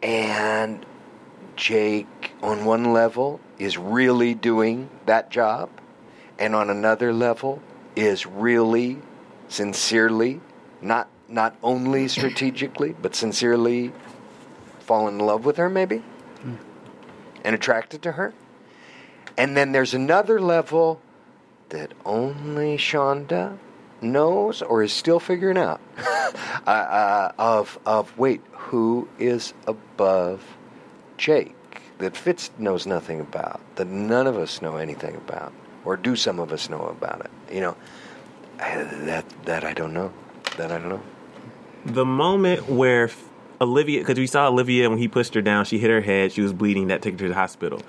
and 0.01 0.87
Jake, 1.57 2.35
on 2.41 2.65
one 2.65 2.93
level, 2.93 3.41
is 3.59 3.77
really 3.77 4.35
doing 4.35 4.91
that 5.07 5.29
job, 5.29 5.71
and 6.39 6.55
on 6.55 6.71
another 6.71 7.13
level, 7.13 7.61
is 7.97 8.27
really, 8.27 8.99
sincerely, 9.49 10.41
not 10.81 11.09
not 11.29 11.57
only 11.63 12.09
strategically, 12.09 12.95
but 13.01 13.15
sincerely, 13.15 13.93
fallen 14.81 15.21
in 15.21 15.27
love 15.27 15.45
with 15.45 15.57
her, 15.59 15.69
maybe, 15.69 16.03
and 17.45 17.55
attracted 17.55 18.03
to 18.03 18.13
her. 18.13 18.33
And 19.37 19.57
then 19.57 19.73
there's 19.73 19.95
another 19.95 20.41
level 20.41 21.01
that 21.69 21.93
only 22.05 22.77
Shonda 22.77 23.59
knows 24.01 24.63
or 24.63 24.83
is 24.83 24.93
still 24.93 25.21
figuring 25.21 25.59
out. 25.59 25.81
Uh, 26.67 26.71
uh, 26.71 27.33
of 27.39 27.79
of 27.87 28.19
wait 28.19 28.43
who 28.53 29.09
is 29.19 29.55
above 29.67 30.43
Jake 31.17 31.55
that 31.97 32.15
Fitz 32.15 32.51
knows 32.59 32.87
nothing 32.87 33.21
about 33.21 33.61
that 33.77 33.87
none 33.87 34.27
of 34.27 34.37
us 34.37 34.61
know 34.61 34.77
anything 34.77 35.15
about 35.15 35.53
or 35.87 35.97
do 35.97 36.15
some 36.15 36.39
of 36.39 36.53
us 36.53 36.69
know 36.69 36.83
about 36.83 37.21
it 37.21 37.31
you 37.55 37.61
know? 37.61 37.77
I, 38.59 38.83
that 38.83 39.25
that 39.47 39.65
I 39.65 39.73
don't 39.73 39.95
know. 39.95 40.13
That 40.59 40.71
I 40.71 40.79
don't 40.79 40.91
know 40.91 41.03
The 41.93 42.05
moment 42.05 42.69
where 42.69 43.11
Olivia, 43.61 44.01
because 44.01 44.19
we 44.19 44.27
saw 44.27 44.49
Olivia 44.49 44.89
when 44.89 44.99
he 44.99 45.09
pushed 45.09 45.35
her 45.35 45.41
down, 45.43 45.65
she 45.65 45.79
hit 45.79 45.91
her 45.91 46.01
head, 46.01 46.33
she 46.33 46.41
was 46.43 46.53
bleeding, 46.53 46.89
that 46.89 47.03
took 47.03 47.13
her 47.15 47.19
to 47.19 47.29
the 47.29 47.35
hospital. 47.35 47.81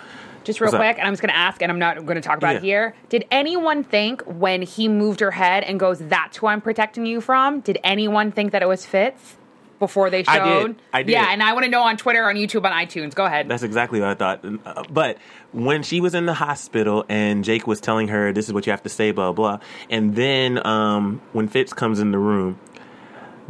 Just 0.45 0.62
real 0.62 0.68
What's 0.68 0.76
up? 0.76 0.80
quick, 0.82 0.97
and 0.97 1.06
I'm 1.08 1.14
just 1.14 1.22
going 1.22 1.30
to 1.34 1.38
ask, 1.38 1.62
and 1.62 1.72
I'm 1.72 1.80
not 1.80 1.97
going 2.06 2.16
to 2.16 2.22
talk 2.22 2.38
about 2.38 2.56
it 2.56 2.64
here. 2.64 2.95
Did 3.10 3.26
anyone 3.30 3.84
think 3.84 4.22
when 4.24 4.62
he 4.62 4.88
moved 4.88 5.20
her 5.20 5.32
head 5.32 5.64
and 5.64 5.80
goes, 5.80 6.00
"That's 6.00 6.38
who 6.38 6.47
I'm 6.47 6.62
protecting 6.62 7.06
you 7.06 7.22
from"? 7.22 7.60
Did 7.60 7.78
anyone 7.84 8.32
think 8.32 8.54
that 8.54 8.62
it 8.64 8.68
was 8.68 8.86
Fitz 8.86 9.36
before 9.80 10.10
they 10.10 10.24
I 10.26 10.38
showed? 10.38 10.68
did. 10.68 10.82
I 10.93 11.04
did. 11.04 11.12
Yeah, 11.12 11.28
and 11.30 11.43
I 11.43 11.54
want 11.54 11.66
to 11.66 11.70
know 11.70 11.84
on 11.84 11.97
Twitter, 11.97 12.28
on 12.28 12.36
YouTube, 12.36 12.64
on 12.66 12.72
iTunes. 12.72 13.14
Go 13.14 13.26
ahead. 13.26 13.47
That's 13.50 13.64
exactly 13.64 14.00
what 14.00 14.10
I 14.10 14.16
thought. 14.16 14.43
Uh, 14.66 14.84
But 14.89 15.18
when 15.52 15.84
she 15.84 16.00
was 16.02 16.16
in 16.16 16.26
the 16.26 16.34
hospital 16.34 17.06
and 17.10 17.43
Jake 17.43 17.68
was 17.68 17.80
telling 17.82 18.08
her, 18.08 18.32
this 18.34 18.47
is 18.47 18.54
what 18.54 18.66
you 18.66 18.72
have 18.72 18.84
to 18.84 18.89
say, 18.89 19.12
blah, 19.12 19.32
blah. 19.34 19.60
And 19.89 20.16
then 20.16 20.66
um, 20.66 21.22
when 21.34 21.47
Fitz 21.47 21.74
comes 21.74 22.00
in 22.00 22.12
the 22.12 22.18
room, 22.18 22.58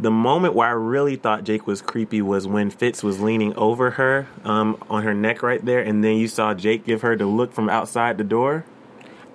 the 0.00 0.10
moment 0.10 0.54
where 0.54 0.68
I 0.68 0.72
really 0.72 1.16
thought 1.16 1.44
Jake 1.44 1.66
was 1.66 1.82
creepy 1.82 2.22
was 2.22 2.46
when 2.46 2.70
Fitz 2.70 3.02
was 3.02 3.20
leaning 3.20 3.54
over 3.54 3.92
her 3.92 4.26
um, 4.44 4.82
on 4.88 5.02
her 5.02 5.14
neck 5.14 5.42
right 5.42 5.62
there. 5.64 5.80
And 5.80 6.02
then 6.02 6.16
you 6.16 6.28
saw 6.28 6.54
Jake 6.54 6.84
give 6.84 7.02
her 7.02 7.16
the 7.16 7.26
look 7.26 7.52
from 7.52 7.68
outside 7.68 8.16
the 8.16 8.24
door. 8.24 8.64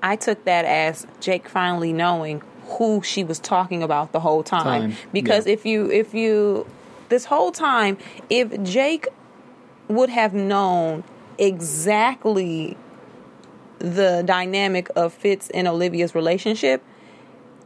I 0.02 0.16
took 0.16 0.44
that 0.46 0.66
as 0.66 1.06
Jake 1.20 1.48
finally 1.48 1.94
knowing 1.94 2.42
who 2.66 3.02
she 3.04 3.24
was 3.24 3.40
talking 3.40 3.84
about 3.84 4.12
the 4.12 4.20
whole 4.20 4.44
time. 4.44 4.92
Time, 4.92 4.98
Because 5.14 5.46
yeah. 5.46 5.54
if 5.54 5.66
you 5.66 5.92
if 5.92 6.14
you 6.14 6.66
this 7.10 7.26
whole 7.26 7.52
time, 7.52 7.98
if 8.30 8.64
Jake 8.64 9.08
would 9.88 10.10
have 10.10 10.34
known 10.34 11.04
exactly 11.38 12.76
the 13.78 14.24
dynamic 14.26 14.90
of 14.96 15.14
Fitz 15.14 15.50
and 15.52 15.68
Olivia's 15.68 16.16
relationship, 16.16 16.84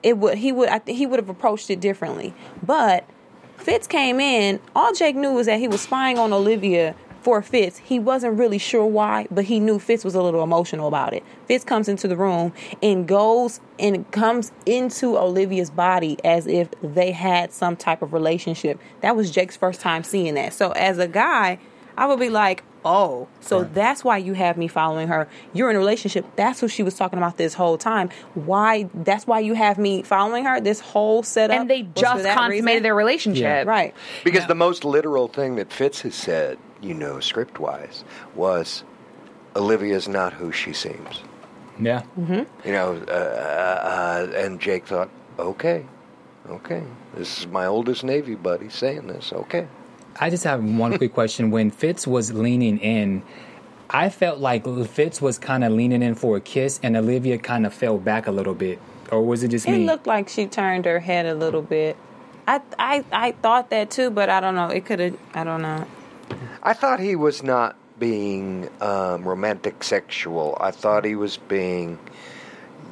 it 0.04 0.18
would 0.18 0.38
he 0.38 0.52
would 0.52 0.70
I 0.70 0.82
he 0.88 1.06
would 1.06 1.20
have 1.20 1.30
approached 1.30 1.70
it 1.70 1.80
differently. 1.80 2.34
But 2.64 3.06
Fitz 3.58 3.88
came 3.88 4.20
in, 4.20 4.60
all 4.76 4.94
Jake 4.94 5.16
knew 5.16 5.34
was 5.34 5.48
that 5.48 5.60
he 5.60 5.68
was 5.68 5.82
spying 5.82 6.18
on 6.18 6.32
Olivia 6.32 6.96
for 7.22 7.42
Fitz. 7.42 7.80
He 7.80 8.00
wasn't 8.00 8.38
really 8.38 8.58
sure 8.58 8.86
why, 8.86 9.28
but 9.30 9.46
he 9.46 9.60
knew 9.60 9.80
Fitz 9.80 10.06
was 10.06 10.16
a 10.16 10.22
little 10.22 10.44
emotional 10.44 10.88
about 10.88 11.14
it. 11.14 11.24
Fitz 11.46 11.66
comes 11.66 11.90
into 11.90 12.08
the 12.08 12.16
room 12.16 12.54
and 12.82 13.08
goes 13.08 13.60
and 13.78 14.10
comes 14.12 14.52
into 14.66 15.18
Olivia's 15.18 15.70
body 15.70 16.18
as 16.24 16.48
if 16.48 16.70
they 16.82 17.12
had 17.12 17.52
some 17.52 17.76
type 17.76 18.02
of 18.02 18.14
relationship. 18.14 18.80
That 19.02 19.16
was 19.16 19.30
Jake's 19.32 19.58
first 19.58 19.82
time 19.82 20.04
seeing 20.04 20.36
that. 20.36 20.54
So 20.54 20.72
as 20.72 20.98
a 20.98 21.08
guy, 21.08 21.60
I 21.98 22.06
would 22.06 22.20
be 22.20 22.30
like, 22.30 22.64
oh, 22.86 23.28
so 23.42 23.64
that's 23.64 24.04
why 24.04 24.18
you 24.18 24.34
have 24.34 24.58
me 24.58 24.68
following 24.68 25.08
her. 25.08 25.28
You're 25.54 25.70
in 25.70 25.76
a 25.76 25.80
relationship. 25.80 26.26
That's 26.36 26.62
what 26.62 26.72
she 26.72 26.84
was 26.84 26.96
talking 26.96 27.18
about 27.18 27.38
this 27.38 27.54
whole 27.54 27.78
time. 27.78 28.10
Why? 28.34 28.90
That's 28.94 29.28
why 29.28 29.40
you 29.40 29.54
have 29.54 29.78
me 29.78 30.04
following 30.04 30.46
her. 30.46 30.60
This 30.60 30.80
whole 30.80 31.24
setup. 31.24 31.60
and 31.60 31.70
they 31.70 31.84
just 31.84 32.26
consummated 32.26 32.66
reason? 32.66 32.84
their 32.84 32.96
relationship. 32.96 33.68
Right. 33.68 33.94
because 34.24 34.48
the 34.48 34.56
most 34.56 34.84
literal 34.86 35.28
thing 35.28 35.56
that 35.56 35.72
Fitz 35.72 36.02
has 36.02 36.16
said 36.16 36.58
you 36.82 36.94
know 36.94 37.20
script 37.20 37.60
wise 37.60 38.04
was 38.36 38.84
Olivia's 39.56 40.08
not 40.08 40.34
who 40.34 40.52
she 40.52 40.74
seems 40.74 41.22
Yeah. 41.80 42.04
Mm-hmm. 42.18 42.68
you 42.68 42.74
know, 42.74 43.02
uh, 43.08 43.12
uh, 43.12 44.28
and 44.36 44.60
Jake 44.60 44.86
thought, 44.86 45.10
okay, 45.38 45.86
okay, 46.50 46.84
this 47.16 47.40
is 47.40 47.48
my 47.48 47.66
oldest 47.66 48.04
Navy 48.04 48.36
buddy 48.36 48.70
saying 48.70 49.08
this. 49.08 49.32
Okay, 49.34 49.68
I 50.18 50.30
just 50.30 50.44
have 50.44 50.64
one 50.64 50.98
quick 50.98 51.14
question. 51.14 51.52
When 51.52 51.72
Fitz 51.72 52.06
was 52.08 52.34
leaning 52.34 52.78
in, 52.80 53.22
I 53.90 54.10
felt 54.10 54.40
like 54.40 54.66
Fitz 54.88 55.22
was 55.22 55.38
kind 55.40 55.64
of 55.64 55.72
leaning 55.72 56.02
in 56.04 56.16
for 56.16 56.38
a 56.38 56.42
kiss, 56.42 56.80
and 56.84 56.96
Olivia 56.96 57.38
kind 57.38 57.66
of 57.66 57.74
fell 57.74 57.98
back 57.98 58.28
a 58.28 58.32
little 58.32 58.54
bit. 58.54 58.80
Or 59.12 59.22
was 59.24 59.44
it 59.44 59.50
just 59.50 59.68
It 59.68 59.72
me? 59.72 59.86
looked 59.86 60.06
like 60.08 60.30
she 60.30 60.46
turned 60.46 60.86
her 60.86 61.00
head 61.00 61.26
a 61.26 61.34
little 61.34 61.62
bit. 61.62 61.98
I 62.48 62.62
I 62.78 63.04
I 63.12 63.32
thought 63.34 63.70
that 63.72 63.90
too, 63.92 64.10
but 64.10 64.30
I 64.30 64.40
don't 64.40 64.56
know. 64.56 64.68
It 64.70 64.86
could 64.86 65.00
have. 65.00 65.18
I 65.34 65.44
don't 65.44 65.62
know. 65.62 65.86
I 66.62 66.74
thought 66.74 67.00
he 67.00 67.16
was 67.16 67.42
not 67.42 67.76
being 68.00 68.70
um, 68.82 69.28
romantic 69.28 69.84
sexual. 69.84 70.58
I 70.60 70.72
thought 70.72 71.06
he 71.06 71.16
was 71.16 71.38
being. 71.38 71.98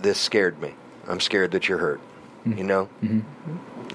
This 0.01 0.19
scared 0.19 0.61
me. 0.61 0.73
I'm 1.07 1.19
scared 1.19 1.51
that 1.51 1.67
you're 1.69 1.77
hurt. 1.79 1.99
You 2.45 2.63
know, 2.63 2.87
You 3.01 3.23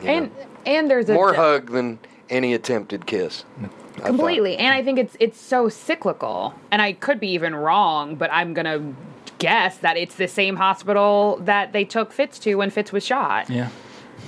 And 0.04 0.26
know? 0.26 0.46
and 0.66 0.90
there's 0.90 1.08
a 1.08 1.14
more 1.14 1.32
hug 1.32 1.70
than 1.70 1.98
any 2.32 2.54
attempted 2.54 3.06
kiss. 3.06 3.44
I 3.60 3.68
thought. 3.98 4.06
completely 4.06 4.56
and 4.56 4.74
i 4.74 4.82
think 4.82 4.98
it's 4.98 5.16
it's 5.20 5.38
so 5.38 5.68
cyclical 5.68 6.54
and 6.70 6.80
i 6.80 6.94
could 6.94 7.20
be 7.20 7.28
even 7.28 7.54
wrong 7.54 8.16
but 8.16 8.32
i'm 8.32 8.54
gonna 8.54 8.94
guess 9.38 9.76
that 9.78 9.98
it's 9.98 10.14
the 10.14 10.28
same 10.28 10.56
hospital 10.56 11.38
that 11.42 11.74
they 11.74 11.84
took 11.84 12.10
fitz 12.10 12.38
to 12.40 12.54
when 12.54 12.70
fitz 12.70 12.90
was 12.90 13.04
shot 13.04 13.50
yeah. 13.50 13.68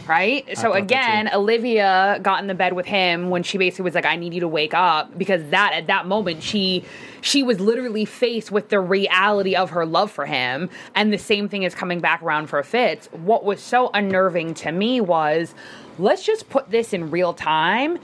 Right? 0.07 0.57
So 0.57 0.73
again 0.73 1.31
olivia 1.33 2.19
got 2.23 2.41
in 2.41 2.47
the 2.47 2.55
bed 2.55 2.73
with 2.73 2.87
him 2.87 3.31
when 3.31 3.43
she 3.43 3.59
basically 3.59 3.85
was 3.85 3.95
like 3.95 4.05
i 4.05 4.17
need 4.17 4.35
you 4.35 4.41
to 4.41 4.49
wake 4.49 4.75
up 4.75 5.17
because 5.17 5.51
that 5.51 5.73
at 5.73 5.87
that 5.87 6.07
moment 6.07 6.43
she 6.43 6.85
she 7.21 7.43
was 7.43 7.59
literally 7.59 8.05
faced 8.05 8.51
with 8.51 8.69
the 8.69 8.79
reality 8.79 9.57
of 9.57 9.71
her 9.71 9.87
love 9.87 10.11
for 10.11 10.27
him 10.27 10.69
and 10.95 11.13
the 11.13 11.19
same 11.19 11.49
thing 11.49 11.63
is 11.63 11.75
coming 11.75 12.01
back 12.01 12.23
around 12.23 12.49
for 12.49 12.63
fitz. 12.63 13.07
What 13.13 13.45
was 13.45 13.61
so 13.61 13.91
unnerving 13.95 14.55
to 14.55 14.73
me 14.73 15.01
was 15.01 15.55
let's 15.99 16.25
just 16.25 16.49
put 16.49 16.71
this 16.71 16.93
in 16.93 17.11
real 17.11 17.33
time. 17.33 17.99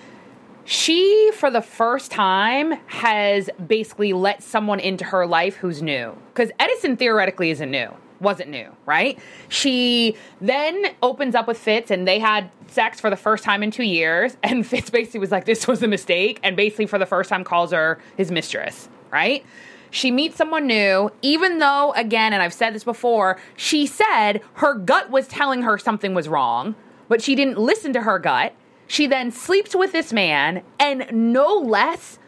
She 0.65 1.31
for 1.35 1.51
the 1.51 1.63
first 1.63 2.11
time 2.11 2.73
has 2.87 3.51
basically 3.67 4.13
let 4.13 4.43
someone 4.43 4.81
into 4.81 5.05
her 5.05 5.27
life 5.27 5.57
who's 5.57 5.83
new 5.83 6.17
because 6.33 6.51
edison 6.61 6.97
theoretically 6.97 7.51
isn't 7.51 7.71
new 7.71 7.93
wasn't 8.21 8.49
new 8.49 8.71
right 8.87 9.19
she 9.49 10.17
then 10.41 10.87
opens 11.03 11.35
up 11.35 11.49
with 11.49 11.59
fitz 11.59 11.91
and 11.91 12.07
they 12.07 12.19
had 12.19 12.51
sex 12.69 13.01
for 13.01 13.11
the 13.11 13.17
first 13.17 13.43
time 13.45 13.63
in 13.63 13.71
two 13.71 13.85
years 13.85 14.37
and 14.43 14.67
fitz 14.67 14.91
basically 14.91 15.21
was 15.21 15.31
like 15.31 15.45
this 15.45 15.67
was 15.67 15.83
a 15.83 15.89
mistake 15.89 16.39
and 16.43 16.57
basically 16.57 16.87
for 16.87 16.99
the 16.99 17.07
first 17.07 17.31
time 17.31 17.45
calls 17.45 17.73
her 17.73 18.01
his 18.17 18.31
mistress 18.31 18.89
right 19.11 19.45
she 19.91 20.11
meets 20.11 20.37
someone 20.37 20.67
new, 20.67 21.11
even 21.21 21.59
though, 21.59 21.93
again, 21.97 22.33
and 22.33 22.43
I've 22.43 22.55
said 22.55 22.75
this 22.75 22.85
before, 22.85 23.39
she 23.57 23.87
said 23.87 24.41
her 24.55 24.75
gut 24.75 25.11
was 25.11 25.27
telling 25.27 25.63
her 25.63 25.79
something 25.79 26.15
was 26.15 26.29
wrong, 26.29 26.77
but 27.09 27.21
she 27.21 27.35
didn't 27.35 27.59
listen 27.59 27.93
to 27.95 28.03
her 28.03 28.19
gut. 28.19 28.55
She 28.87 29.07
then 29.07 29.31
sleeps 29.31 29.75
with 29.75 29.93
this 29.93 30.13
man, 30.13 30.63
and 30.79 31.07
no 31.13 31.55
less 31.55 32.19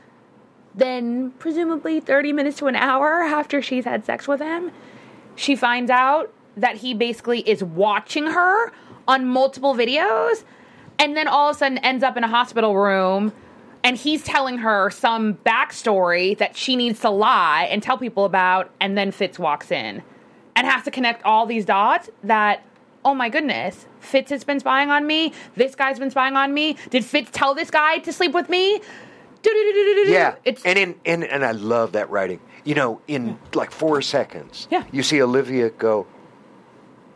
than 0.75 1.31
presumably 1.33 2.01
30 2.01 2.33
minutes 2.33 2.59
to 2.59 2.67
an 2.67 2.77
hour 2.77 3.23
after 3.23 3.63
she's 3.63 3.85
had 3.85 4.05
sex 4.05 4.27
with 4.27 4.41
him, 4.41 4.73
she 5.43 5.57
finds 5.57 5.91
out 5.91 6.33
that 6.57 6.77
he 6.77 6.95
basically 6.95 7.41
is 7.41 7.63
watching 7.65 8.27
her 8.27 8.73
on 9.09 9.27
multiple 9.27 9.75
videos 9.75 10.45
and 10.99 11.17
then 11.17 11.27
all 11.27 11.51
of 11.51 11.57
a 11.57 11.59
sudden 11.59 11.79
ends 11.79 12.05
up 12.05 12.17
in 12.17 12.25
a 12.25 12.29
hospital 12.29 12.77
room 12.77 13.33
and 13.85 13.97
he's 13.97 14.23
telling 14.23 14.59
her 14.59 14.91
some 14.91 15.35
backstory 15.35 16.39
that 16.39 16.57
she 16.57 16.77
needs 16.77 17.01
to 17.01 17.11
lie 17.11 17.67
and 17.71 17.83
tell 17.83 17.99
people 17.99 18.25
about, 18.25 18.71
and 18.81 18.97
then 18.97 19.11
Fitz 19.11 19.39
walks 19.39 19.73
in 19.73 20.03
and 20.55 20.67
has 20.67 20.85
to 20.85 20.91
connect 20.91 21.25
all 21.25 21.47
these 21.47 21.65
dots 21.65 22.09
that, 22.23 22.65
oh 23.05 23.15
my 23.15 23.29
goodness, 23.29 23.87
Fitz 23.99 24.31
has 24.31 24.45
been 24.45 24.61
spying 24.61 24.91
on 24.91 25.07
me. 25.07 25.33
This 25.57 25.75
guy's 25.75 25.99
been 25.99 26.11
spying 26.11 26.37
on 26.37 26.55
me. 26.55 26.77
Did 26.91 27.05
Fitz 27.05 27.31
tell 27.33 27.55
this 27.55 27.71
guy 27.71 27.99
to 27.99 28.13
sleep 28.13 28.33
with 28.33 28.49
me? 28.49 28.81
Yeah, 30.13 30.37
and 30.65 30.79
in, 30.79 30.95
and 31.05 31.25
and 31.25 31.45
I 31.45 31.51
love 31.51 31.93
that 31.93 32.09
writing. 32.11 32.39
You 32.65 32.75
know, 32.77 33.01
in 33.09 33.39
like 33.55 33.71
four 33.73 34.01
seconds, 34.03 34.69
Yeah. 34.71 34.85
you 34.93 35.03
see 35.03 35.21
Olivia 35.21 35.71
go. 35.71 36.07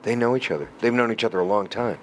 They 0.03 0.16
know 0.16 0.36
each 0.36 0.51
other. 0.51 0.68
They've 0.80 0.92
known 0.92 1.12
each 1.12 1.24
other 1.24 1.38
a 1.40 1.44
long 1.44 1.66
time. 1.68 1.99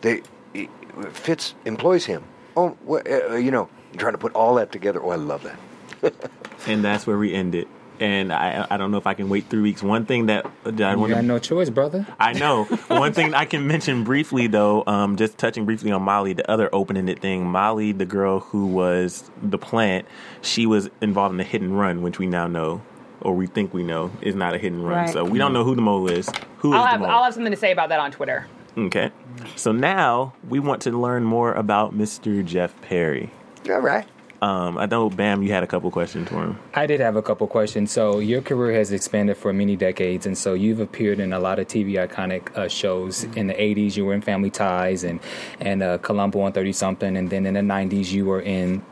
They 0.00 0.22
he- 0.52 0.68
Fitz 1.12 1.54
employs 1.64 2.06
him. 2.06 2.24
Oh, 2.56 2.76
wha- 2.84 3.02
uh, 3.30 3.34
you 3.36 3.50
know, 3.50 3.68
trying 3.96 4.12
to 4.12 4.18
put 4.18 4.32
all 4.34 4.56
that 4.56 4.70
together. 4.72 5.00
Oh, 5.02 5.10
I 5.10 5.16
love 5.16 5.42
that. 5.44 6.14
and 6.66 6.84
that's 6.84 7.06
where 7.06 7.16
we 7.18 7.32
end 7.32 7.54
it. 7.54 7.66
And 8.02 8.32
I, 8.32 8.66
I 8.68 8.78
don't 8.78 8.90
know 8.90 8.96
if 8.96 9.06
I 9.06 9.14
can 9.14 9.28
wait 9.28 9.48
three 9.48 9.60
weeks. 9.60 9.80
One 9.80 10.06
thing 10.06 10.26
that, 10.26 10.44
that 10.64 10.80
I 10.82 10.94
You 10.94 10.98
want 10.98 11.12
got 11.12 11.20
to 11.20 11.26
no 11.26 11.38
choice, 11.38 11.70
brother. 11.70 12.04
I 12.18 12.32
know. 12.32 12.64
One 12.88 13.12
thing 13.12 13.32
I 13.32 13.44
can 13.44 13.68
mention 13.68 14.02
briefly, 14.02 14.48
though, 14.48 14.82
um, 14.88 15.14
just 15.14 15.38
touching 15.38 15.66
briefly 15.66 15.92
on 15.92 16.02
Molly, 16.02 16.32
the 16.32 16.50
other 16.50 16.68
open-ended 16.74 17.20
thing. 17.20 17.46
Molly, 17.46 17.92
the 17.92 18.04
girl 18.04 18.40
who 18.40 18.66
was 18.66 19.30
the 19.40 19.56
plant, 19.56 20.08
she 20.40 20.66
was 20.66 20.90
involved 21.00 21.30
in 21.30 21.36
the 21.36 21.44
hit 21.44 21.62
and 21.62 21.78
run, 21.78 22.02
which 22.02 22.18
we 22.18 22.26
now 22.26 22.48
know, 22.48 22.82
or 23.20 23.36
we 23.36 23.46
think 23.46 23.72
we 23.72 23.84
know, 23.84 24.10
is 24.20 24.34
not 24.34 24.52
a 24.52 24.58
hit 24.58 24.72
and 24.72 24.84
run. 24.84 25.04
Right. 25.04 25.12
So 25.12 25.24
we 25.24 25.38
don't 25.38 25.52
know 25.52 25.62
who 25.62 25.76
the 25.76 25.82
mole 25.82 26.10
is. 26.10 26.28
Who 26.58 26.74
I'll 26.74 26.82
the 26.82 26.88
have 26.88 27.00
mole? 27.00 27.08
I'll 27.08 27.22
have 27.22 27.34
something 27.34 27.52
to 27.52 27.56
say 27.56 27.70
about 27.70 27.88
that 27.90 28.00
on 28.00 28.10
Twitter. 28.10 28.48
Okay. 28.76 29.12
So 29.54 29.70
now 29.70 30.34
we 30.48 30.58
want 30.58 30.82
to 30.82 30.90
learn 30.90 31.22
more 31.22 31.52
about 31.52 31.96
Mr. 31.96 32.44
Jeff 32.44 32.74
Perry. 32.82 33.30
All 33.70 33.78
right. 33.78 34.08
Um, 34.42 34.76
I 34.76 34.86
know, 34.86 35.08
Bam, 35.08 35.44
you 35.44 35.52
had 35.52 35.62
a 35.62 35.68
couple 35.68 35.88
questions 35.92 36.28
for 36.28 36.42
him. 36.42 36.58
I 36.74 36.86
did 36.86 36.98
have 36.98 37.14
a 37.14 37.22
couple 37.22 37.46
questions. 37.46 37.92
So 37.92 38.18
your 38.18 38.42
career 38.42 38.76
has 38.76 38.90
expanded 38.90 39.36
for 39.36 39.52
many 39.52 39.76
decades, 39.76 40.26
and 40.26 40.36
so 40.36 40.54
you've 40.54 40.80
appeared 40.80 41.20
in 41.20 41.32
a 41.32 41.38
lot 41.38 41.60
of 41.60 41.68
TV 41.68 41.92
iconic 41.92 42.52
uh, 42.56 42.66
shows. 42.66 43.22
In 43.36 43.46
the 43.46 43.54
'80s, 43.54 43.96
you 43.96 44.04
were 44.04 44.14
in 44.14 44.20
Family 44.20 44.50
Ties 44.50 45.04
and 45.04 45.20
and 45.60 45.80
uh, 45.80 45.98
Columbo 45.98 46.40
on 46.40 46.52
Thirty 46.52 46.72
Something, 46.72 47.16
and 47.16 47.30
then 47.30 47.46
in 47.46 47.54
the 47.54 47.60
'90s, 47.60 48.10
you 48.10 48.24
were 48.24 48.40
in 48.40 48.84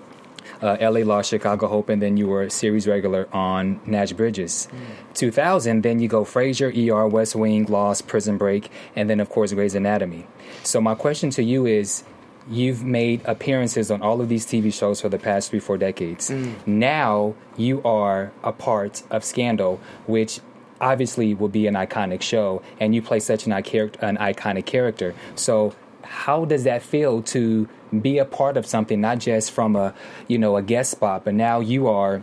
uh, 0.63 0.77
L.A. 0.79 1.03
Law, 1.03 1.21
Chicago 1.21 1.67
Hope, 1.67 1.89
and 1.89 2.01
then 2.01 2.17
you 2.17 2.29
were 2.29 2.43
a 2.43 2.51
series 2.51 2.87
regular 2.87 3.29
on 3.35 3.81
Nash 3.87 4.13
Bridges. 4.13 4.69
2000, 5.15 5.83
then 5.83 5.99
you 5.99 6.07
go 6.07 6.25
Frasier, 6.25 6.71
ER, 6.71 7.09
West 7.09 7.35
Wing, 7.35 7.65
Lost, 7.65 8.07
Prison 8.07 8.39
Break, 8.39 8.71
and 8.95 9.11
then 9.11 9.19
of 9.19 9.29
course 9.29 9.53
Grey's 9.53 9.75
Anatomy. 9.75 10.29
So 10.63 10.81
my 10.81 10.95
question 10.95 11.31
to 11.31 11.43
you 11.43 11.67
is. 11.67 12.05
You've 12.51 12.83
made 12.85 13.23
appearances 13.25 13.91
on 13.91 14.03
all 14.03 14.21
of 14.21 14.29
these 14.29 14.45
TV 14.45 14.75
shows 14.75 15.01
for 15.01 15.09
the 15.09 15.19
past 15.19 15.51
three, 15.51 15.61
four 15.61 15.79
decades. 15.79 16.31
Now 16.67 17.35
you 17.57 17.81
are 17.85 18.33
a 18.43 18.53
part 18.53 19.05
of 19.09 19.25
Scandal, 19.25 19.81
which 20.07 20.41
obviously 20.81 21.33
will 21.35 21.49
be 21.49 21.67
an 21.67 21.75
iconic 21.75 22.23
show, 22.23 22.63
and 22.81 22.95
you 22.95 23.03
play 23.03 23.21
such 23.21 23.47
an, 23.47 23.53
an 23.53 23.63
iconic 23.63 24.67
character. 24.67 25.15
So, 25.37 25.75
how 26.03 26.45
does 26.45 26.65
that 26.65 26.83
feel 26.83 27.23
to 27.23 27.69
be 27.99 28.19
a 28.19 28.25
part 28.25 28.57
of 28.57 28.67
something, 28.67 29.01
not 29.01 29.19
just 29.19 29.51
from 29.53 29.77
a 29.77 29.95
you 30.29 30.39
know 30.39 30.57
a 30.57 30.63
guest 30.63 30.91
spot, 30.91 31.25
but 31.25 31.35
now 31.35 31.61
you 31.61 31.87
are 31.87 32.23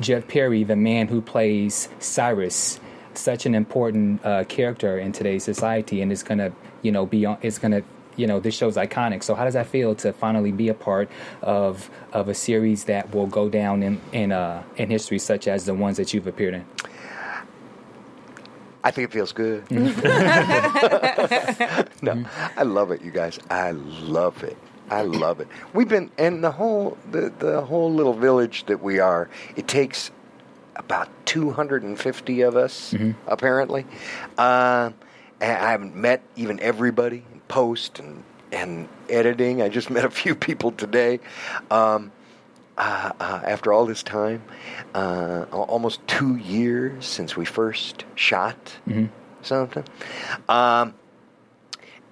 Jeff 0.00 0.28
Perry, 0.28 0.64
the 0.64 0.76
man 0.76 1.08
who 1.08 1.20
plays 1.20 1.88
Cyrus, 1.98 2.80
such 3.14 3.46
an 3.46 3.54
important 3.54 4.24
uh, 4.24 4.44
character 4.44 4.98
in 4.98 5.12
today's 5.12 5.44
society, 5.44 6.00
and 6.00 6.12
it's 6.12 6.22
gonna 6.22 6.52
you 6.82 6.92
know 6.92 7.06
be 7.06 7.26
on. 7.26 7.38
It's 7.42 7.58
gonna 7.58 7.82
you 8.16 8.26
know 8.26 8.40
this 8.40 8.54
show's 8.54 8.76
iconic. 8.76 9.22
So 9.22 9.34
how 9.34 9.44
does 9.44 9.54
that 9.54 9.66
feel 9.66 9.94
to 9.96 10.12
finally 10.12 10.52
be 10.52 10.68
a 10.68 10.74
part 10.74 11.08
of 11.42 11.90
of 12.12 12.28
a 12.28 12.34
series 12.34 12.84
that 12.84 13.14
will 13.14 13.26
go 13.26 13.48
down 13.48 13.82
in 13.82 14.00
in 14.12 14.32
uh, 14.32 14.62
in 14.76 14.90
history, 14.90 15.18
such 15.18 15.48
as 15.48 15.66
the 15.66 15.74
ones 15.74 15.96
that 15.96 16.12
you've 16.12 16.26
appeared 16.26 16.54
in? 16.54 16.64
I 18.84 18.90
think 18.92 19.08
it 19.08 19.12
feels 19.12 19.32
good. 19.32 19.64
no, 19.70 19.90
I 22.56 22.62
love 22.62 22.92
it, 22.92 23.02
you 23.02 23.10
guys. 23.10 23.40
I 23.50 23.72
love 23.72 24.44
it. 24.44 24.56
I 24.88 25.02
love 25.02 25.40
it. 25.40 25.48
We've 25.74 25.88
been 25.88 26.12
and 26.16 26.44
the 26.44 26.52
whole 26.52 26.96
the, 27.10 27.32
the 27.38 27.62
whole 27.62 27.92
little 27.92 28.14
village 28.14 28.66
that 28.66 28.82
we 28.82 29.00
are. 29.00 29.28
It 29.56 29.66
takes 29.66 30.12
about 30.76 31.08
250 31.26 32.40
of 32.42 32.56
us, 32.56 32.94
apparently. 33.26 33.84
Uh, 34.38 34.90
I 35.40 35.70
haven't 35.70 35.94
met 35.94 36.22
even 36.36 36.60
everybody 36.60 37.24
in 37.32 37.40
post 37.48 37.98
and 37.98 38.24
and 38.52 38.88
editing. 39.08 39.62
I 39.62 39.68
just 39.68 39.90
met 39.96 40.04
a 40.04 40.10
few 40.10 40.34
people 40.34 40.72
today. 40.72 41.20
Um, 41.70 42.12
uh, 42.78 43.12
uh, 43.18 43.40
after 43.44 43.72
all 43.72 43.86
this 43.86 44.02
time, 44.02 44.42
uh, 44.94 45.46
almost 45.50 46.06
two 46.06 46.36
years 46.36 47.06
since 47.06 47.34
we 47.34 47.46
first 47.46 48.04
shot 48.16 48.76
something, 49.40 49.84
um, 50.48 50.92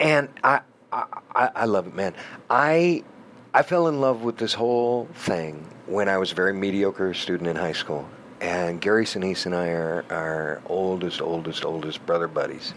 and 0.00 0.28
I, 0.42 0.60
I 0.90 1.04
I 1.34 1.50
I 1.54 1.64
love 1.66 1.86
it, 1.86 1.94
man. 1.94 2.14
I 2.48 3.04
I 3.52 3.62
fell 3.62 3.88
in 3.88 4.00
love 4.00 4.22
with 4.22 4.38
this 4.38 4.54
whole 4.54 5.06
thing 5.14 5.66
when 5.86 6.08
I 6.08 6.16
was 6.16 6.32
a 6.32 6.34
very 6.34 6.54
mediocre 6.54 7.12
student 7.12 7.48
in 7.48 7.56
high 7.56 7.72
school. 7.72 8.08
And 8.40 8.80
Gary 8.80 9.04
Sinise 9.04 9.46
and 9.46 9.54
I 9.54 9.68
are 9.68 10.04
our 10.10 10.62
oldest, 10.66 11.20
oldest, 11.22 11.64
oldest 11.64 12.04
brother 12.04 12.28
buddies. 12.28 12.72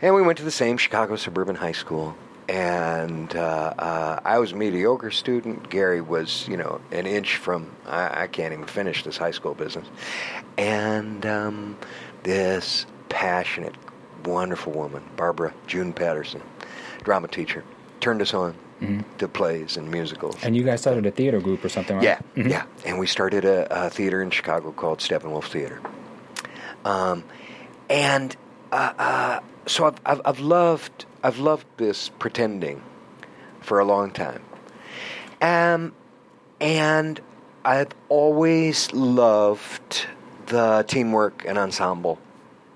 And 0.00 0.14
we 0.14 0.22
went 0.22 0.38
to 0.38 0.44
the 0.44 0.50
same 0.50 0.76
Chicago 0.76 1.16
suburban 1.16 1.56
high 1.56 1.72
school. 1.72 2.16
And 2.48 3.34
uh, 3.36 3.74
uh, 3.78 4.20
I 4.24 4.38
was 4.38 4.52
a 4.52 4.56
mediocre 4.56 5.10
student. 5.10 5.68
Gary 5.68 6.00
was, 6.00 6.48
you 6.48 6.56
know, 6.56 6.80
an 6.92 7.06
inch 7.06 7.36
from, 7.36 7.70
I, 7.86 8.22
I 8.22 8.26
can't 8.26 8.54
even 8.54 8.64
finish 8.66 9.04
this 9.04 9.18
high 9.18 9.32
school 9.32 9.54
business. 9.54 9.86
And 10.56 11.26
um, 11.26 11.76
this 12.22 12.86
passionate, 13.10 13.74
wonderful 14.24 14.72
woman, 14.72 15.02
Barbara 15.16 15.52
June 15.66 15.92
Patterson, 15.92 16.40
drama 17.02 17.28
teacher, 17.28 17.64
turned 18.00 18.22
us 18.22 18.32
on 18.32 18.54
to 19.18 19.28
plays 19.28 19.76
and 19.76 19.90
musicals. 19.90 20.36
And 20.42 20.56
you 20.56 20.62
guys 20.62 20.80
started 20.80 21.06
a 21.06 21.10
theater 21.10 21.40
group 21.40 21.64
or 21.64 21.68
something, 21.68 21.96
right? 21.96 22.04
Yeah, 22.04 22.20
yeah. 22.36 22.64
And 22.86 22.98
we 22.98 23.06
started 23.06 23.44
a, 23.44 23.86
a 23.86 23.90
theater 23.90 24.22
in 24.22 24.30
Chicago 24.30 24.72
called 24.72 24.98
Steppenwolf 25.00 25.44
Theater. 25.44 25.80
Um, 26.84 27.24
and 27.90 28.36
uh, 28.70 28.92
uh, 28.98 29.40
so 29.66 29.86
I've, 29.86 30.00
I've, 30.06 30.20
I've 30.24 30.40
loved 30.40 31.06
I've 31.22 31.38
loved 31.38 31.66
this 31.76 32.08
pretending 32.08 32.82
for 33.60 33.80
a 33.80 33.84
long 33.84 34.10
time. 34.12 34.42
Um, 35.42 35.92
and 36.60 37.20
I've 37.64 37.90
always 38.08 38.92
loved 38.92 40.06
the 40.46 40.84
teamwork 40.86 41.44
and 41.46 41.58
ensemble 41.58 42.18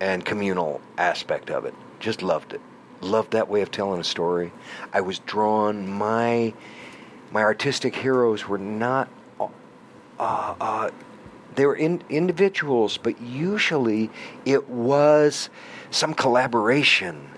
and 0.01 0.25
communal 0.25 0.81
aspect 0.99 1.51
of 1.51 1.65
it. 1.65 1.75
Just 2.01 2.23
loved 2.23 2.53
it. 2.53 2.61
Loved 3.03 3.33
that 3.33 3.49
way 3.49 3.63
of 3.63 3.71
telling 3.71 4.01
a 4.01 4.05
story. 4.05 4.53
I 4.93 5.01
was 5.01 5.19
drawn. 5.19 5.89
My 5.89 6.55
my 7.31 7.43
artistic 7.43 7.97
heroes 7.97 8.47
were 8.47 8.59
not. 8.59 9.09
Uh, 9.41 9.49
uh, 10.19 10.91
they 11.55 11.67
were 11.67 11.75
in, 11.75 12.03
individuals, 12.09 12.97
but 12.97 13.21
usually 13.21 14.11
it 14.45 14.69
was 14.69 15.51
some 15.91 16.15
collaboration 16.15 17.29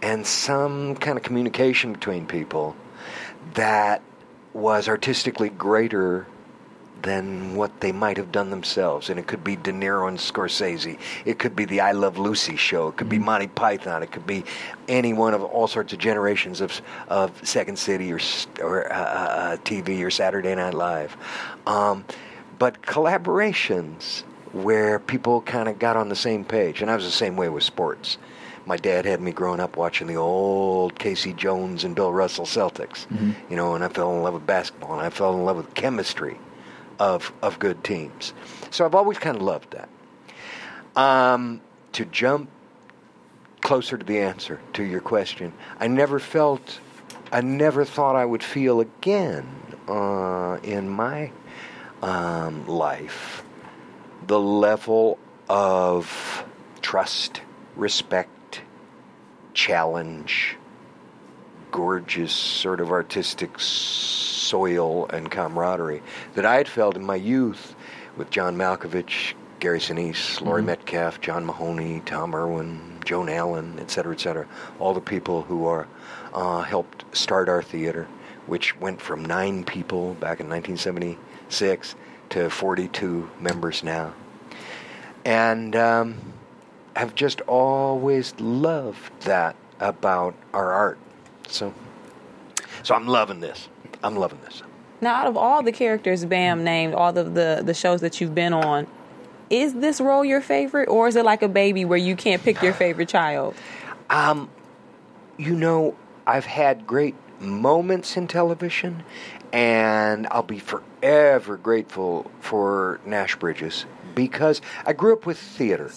and 0.00 0.26
some 0.26 0.96
kind 0.96 1.16
of 1.16 1.22
communication 1.22 1.92
between 1.92 2.26
people 2.26 2.74
that 3.54 4.02
was 4.52 4.88
artistically 4.88 5.48
greater 5.48 6.26
than 7.02 7.54
what 7.56 7.80
they 7.80 7.92
might 7.92 8.16
have 8.16 8.32
done 8.32 8.50
themselves. 8.50 9.10
And 9.10 9.18
it 9.18 9.26
could 9.26 9.44
be 9.44 9.56
De 9.56 9.72
Niro 9.72 10.08
and 10.08 10.18
Scorsese. 10.18 10.98
It 11.24 11.38
could 11.38 11.54
be 11.54 11.64
the 11.64 11.80
I 11.80 11.92
Love 11.92 12.18
Lucy 12.18 12.56
show. 12.56 12.88
It 12.88 12.96
could 12.96 13.08
be 13.08 13.18
Monty 13.18 13.48
Python. 13.48 14.02
It 14.02 14.12
could 14.12 14.26
be 14.26 14.44
any 14.88 15.12
one 15.12 15.34
of 15.34 15.42
all 15.42 15.66
sorts 15.66 15.92
of 15.92 15.98
generations 15.98 16.60
of 16.60 16.80
of 17.08 17.46
Second 17.46 17.78
City 17.78 18.12
or 18.12 18.20
or 18.60 18.92
uh, 18.92 18.96
uh, 18.96 19.56
TV 19.58 20.02
or 20.04 20.10
Saturday 20.10 20.54
Night 20.54 20.74
Live. 20.74 21.16
Um, 21.66 22.04
but 22.58 22.82
collaborations 22.82 24.22
where 24.52 24.98
people 24.98 25.40
kind 25.40 25.68
of 25.68 25.78
got 25.78 25.96
on 25.96 26.08
the 26.08 26.16
same 26.16 26.44
page. 26.44 26.82
And 26.82 26.90
I 26.90 26.94
was 26.94 27.04
the 27.04 27.10
same 27.10 27.36
way 27.36 27.48
with 27.48 27.64
sports. 27.64 28.18
My 28.66 28.76
dad 28.76 29.04
had 29.06 29.20
me 29.20 29.32
growing 29.32 29.58
up 29.58 29.76
watching 29.76 30.06
the 30.06 30.14
old 30.16 30.96
K.C. 30.96 31.32
Jones 31.32 31.82
and 31.82 31.96
Bill 31.96 32.12
Russell 32.12 32.44
Celtics. 32.44 33.06
You 33.50 33.56
know, 33.56 33.74
and 33.74 33.82
I 33.82 33.88
fell 33.88 34.14
in 34.14 34.22
love 34.22 34.34
with 34.34 34.46
basketball 34.46 34.92
and 34.92 35.02
I 35.02 35.10
fell 35.10 35.34
in 35.34 35.44
love 35.44 35.56
with 35.56 35.74
chemistry 35.74 36.38
of 37.02 37.32
of 37.42 37.58
good 37.58 37.82
teams. 37.82 38.32
So 38.70 38.84
I've 38.84 38.94
always 38.94 39.18
kind 39.18 39.36
of 39.36 39.42
loved 39.42 39.72
that. 39.72 39.88
Um, 40.94 41.60
to 41.92 42.04
jump 42.04 42.48
closer 43.60 43.98
to 43.98 44.04
the 44.04 44.20
answer 44.20 44.60
to 44.74 44.84
your 44.84 45.00
question, 45.00 45.52
I 45.80 45.88
never 45.88 46.20
felt, 46.20 46.78
I 47.32 47.40
never 47.40 47.84
thought 47.84 48.14
I 48.14 48.24
would 48.24 48.42
feel 48.42 48.80
again 48.80 49.46
uh, 49.88 50.58
in 50.62 50.88
my 50.88 51.32
um, 52.02 52.66
life 52.66 53.42
the 54.26 54.38
level 54.38 55.18
of 55.48 56.44
trust, 56.82 57.42
respect, 57.74 58.62
challenge, 59.54 60.56
gorgeous 61.72 62.32
sort 62.32 62.80
of 62.80 62.90
artistic 62.92 63.58
soil 63.58 65.06
and 65.08 65.30
camaraderie 65.30 66.02
that 66.34 66.44
I 66.46 66.56
had 66.56 66.68
felt 66.68 66.96
in 66.96 67.04
my 67.04 67.16
youth 67.16 67.74
with 68.16 68.30
John 68.30 68.56
Malkovich, 68.56 69.32
Gary 69.58 69.80
Sinise, 69.80 70.40
Laurie 70.40 70.62
Mhm. 70.62 70.66
Metcalf, 70.66 71.20
John 71.20 71.44
Mahoney, 71.46 72.02
Tom 72.04 72.34
Irwin, 72.34 72.98
Joan 73.04 73.28
Allen, 73.28 73.78
et 73.80 73.90
cetera, 73.90 74.12
et 74.12 74.20
cetera. 74.20 74.46
All 74.78 74.92
the 74.94 75.00
people 75.00 75.42
who 75.42 75.66
are 75.66 75.86
uh, 76.34 76.62
helped 76.62 77.04
start 77.16 77.48
our 77.48 77.62
theater, 77.62 78.06
which 78.46 78.78
went 78.80 79.00
from 79.00 79.24
nine 79.24 79.64
people 79.64 80.14
back 80.14 80.40
in 80.40 80.48
1976 80.48 81.94
to 82.30 82.48
42 82.50 83.28
members 83.40 83.82
now. 83.82 84.12
And 85.24 85.76
um, 85.76 86.16
have 86.96 87.14
just 87.14 87.40
always 87.42 88.34
loved 88.38 89.12
that 89.22 89.56
about 89.80 90.34
our 90.52 90.72
art. 90.72 90.98
So, 91.52 91.74
so 92.82 92.94
I'm 92.94 93.06
loving 93.06 93.40
this. 93.40 93.68
I'm 94.02 94.16
loving 94.16 94.40
this. 94.44 94.62
Now, 95.00 95.14
out 95.14 95.26
of 95.26 95.36
all 95.36 95.62
the 95.62 95.72
characters 95.72 96.24
Bam 96.24 96.64
named, 96.64 96.94
all 96.94 97.16
of 97.16 97.34
the 97.34 97.62
the 97.64 97.74
shows 97.74 98.00
that 98.00 98.20
you've 98.20 98.34
been 98.34 98.52
on, 98.52 98.86
is 99.50 99.74
this 99.74 100.00
role 100.00 100.24
your 100.24 100.40
favorite, 100.40 100.88
or 100.88 101.08
is 101.08 101.16
it 101.16 101.24
like 101.24 101.42
a 101.42 101.48
baby 101.48 101.84
where 101.84 101.98
you 101.98 102.16
can't 102.16 102.42
pick 102.42 102.62
your 102.62 102.72
favorite 102.72 103.08
child? 103.08 103.54
Um, 104.10 104.48
you 105.36 105.54
know, 105.54 105.96
I've 106.26 106.46
had 106.46 106.86
great 106.86 107.14
moments 107.40 108.16
in 108.16 108.28
television, 108.28 109.02
and 109.52 110.26
I'll 110.30 110.42
be 110.42 110.58
forever 110.58 111.56
grateful 111.56 112.30
for 112.40 113.00
Nash 113.04 113.36
Bridges 113.36 113.84
because 114.14 114.60
I 114.86 114.92
grew 114.92 115.12
up 115.12 115.26
with 115.26 115.38
theater. 115.38 115.90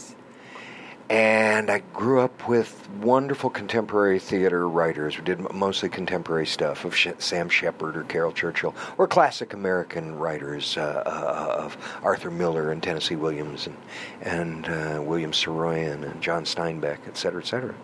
And 1.08 1.70
I 1.70 1.84
grew 1.94 2.22
up 2.22 2.48
with 2.48 2.90
wonderful 3.00 3.52
contemporary 3.52 4.18
theater 4.18 4.68
writers 4.68 5.14
who 5.14 5.22
did 5.22 5.40
mostly 5.54 5.88
contemporary 5.88 6.48
stuff 6.48 6.84
of 6.84 6.96
Sam 7.20 7.48
Shepard 7.48 7.96
or 7.96 8.04
Caryl 8.06 8.32
Churchill, 8.32 8.74
or 8.98 9.08
classic 9.08 9.54
American 9.54 10.16
writers 10.16 10.78
uh, 10.78 11.04
uh, 11.06 11.64
of 11.64 11.78
Arthur 12.02 12.32
Miller 12.32 12.72
and 12.72 12.82
Tennessee 12.82 13.16
Williams 13.16 13.68
and, 13.68 13.78
and 14.22 14.68
uh, 14.68 15.02
William 15.02 15.32
Saroyan 15.32 16.10
and 16.10 16.22
John 16.24 16.44
Steinbeck, 16.44 16.98
et 17.08 17.18
cetera, 17.18 17.42
et 17.42 17.46
cetera. 17.46 17.76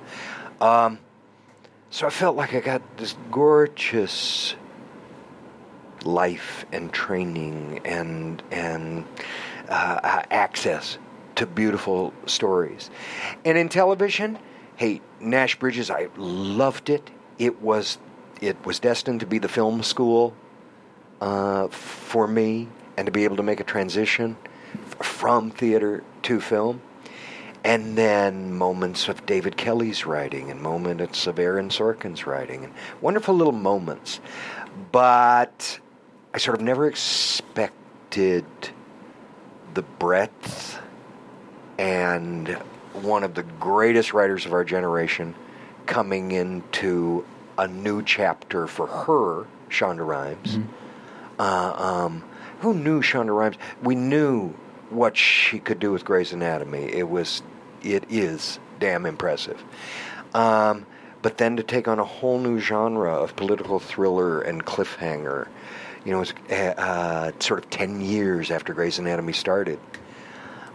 Um, 0.60 0.98
so 1.92 2.08
I 2.08 2.10
felt 2.10 2.36
like 2.36 2.56
I 2.56 2.60
got 2.60 2.98
this 2.98 3.16
gorgeous 3.30 4.56
life 6.04 6.66
and 6.72 6.92
training 6.92 7.82
and 7.86 8.42
and 8.50 9.06
uh, 9.70 10.24
access 10.32 10.98
to 11.42 11.48
beautiful 11.48 12.14
stories. 12.28 12.92
And 13.44 13.58
in 13.58 13.68
television, 13.68 14.38
hey, 14.76 15.02
Nash 15.20 15.58
Bridges, 15.58 15.89
I 15.89 16.10
loved 16.16 16.92
it. 16.92 17.10
It 17.39 17.62
was 17.62 17.98
it 18.42 18.64
was 18.64 18.80
destined 18.80 19.22
to 19.22 19.26
be 19.26 19.39
the 19.39 19.48
film 19.48 19.82
school 19.82 20.36
uh, 21.20 21.68
for 21.68 22.28
me, 22.28 22.68
and 22.96 23.08
to 23.08 23.12
be 23.12 23.24
able 23.24 23.38
to 23.38 23.44
make 23.44 23.60
a 23.60 23.64
transition 23.64 24.38
from 25.02 25.50
theater 25.50 26.04
to 26.24 26.39
film. 26.39 26.82
And 27.64 27.98
then 27.98 28.54
moments 28.54 29.08
of 29.08 29.26
David 29.26 29.58
Kelley's 29.58 30.06
writing, 30.06 30.52
and 30.52 30.62
moments 30.62 31.26
of 31.26 31.39
Aaron 31.39 31.70
Sorkin's 31.70 32.28
writing, 32.28 32.66
and 32.66 32.74
wonderful 33.02 33.34
little 33.34 33.52
moments. 33.52 34.20
But 34.92 35.80
I 36.36 36.38
sort 36.38 36.60
of 36.60 36.64
never 36.64 36.86
expected 36.86 38.46
the 39.74 39.82
breadth 39.82 40.80
and 41.82 42.48
one 42.94 43.24
of 43.24 43.34
the 43.34 43.42
greatest 43.42 44.14
writers 44.14 44.46
of 44.46 44.54
our 44.54 44.64
generation 44.64 45.34
coming 45.88 46.32
into 46.32 47.26
a 47.58 47.68
new 47.68 48.04
chapter 48.04 48.68
for 48.68 48.86
her, 48.86 49.48
Shonda 49.70 50.06
Rhimes. 50.06 50.60
Uh, 51.40 51.74
um, 51.76 52.24
who 52.60 52.76
knew 52.76 53.02
Shonda 53.02 53.36
Rhimes? 53.36 53.56
We 53.82 53.96
knew 53.96 54.54
what 54.92 55.18
she 55.18 55.58
could 55.58 55.80
do 55.80 55.92
with 55.92 56.06
Grey's 56.06 56.34
Anatomy. 56.34 56.84
It 56.84 57.10
was, 57.10 57.42
it 57.82 58.04
is 58.12 58.60
damn 58.80 59.08
impressive. 59.08 59.64
Um, 60.36 60.86
but 61.24 61.40
then 61.40 61.58
to 61.58 61.64
take 61.64 61.88
on 61.88 61.98
a 61.98 62.06
whole 62.06 62.38
new 62.38 62.60
genre 62.60 63.16
of 63.16 63.36
political 63.36 63.80
thriller 63.80 64.42
and 64.42 64.64
cliffhanger, 64.64 65.48
you 66.06 66.12
know, 66.12 66.18
it 66.18 66.20
was 66.20 66.34
uh, 66.52 66.80
uh, 66.80 67.32
sort 67.40 67.64
of 67.64 67.72
ten 67.72 68.02
years 68.02 68.52
after 68.52 68.72
Grey's 68.74 69.00
Anatomy 69.00 69.34
started, 69.34 69.80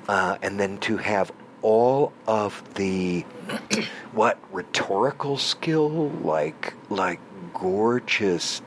uh, 0.08 0.38
and 0.42 0.58
then 0.58 0.78
to 0.78 0.96
have 0.96 1.32
all 1.62 2.12
of 2.26 2.62
the 2.74 3.22
what 4.12 4.38
rhetorical 4.52 5.36
skill, 5.36 6.10
like 6.22 6.74
like 6.90 7.20
gorgeous, 7.54 8.62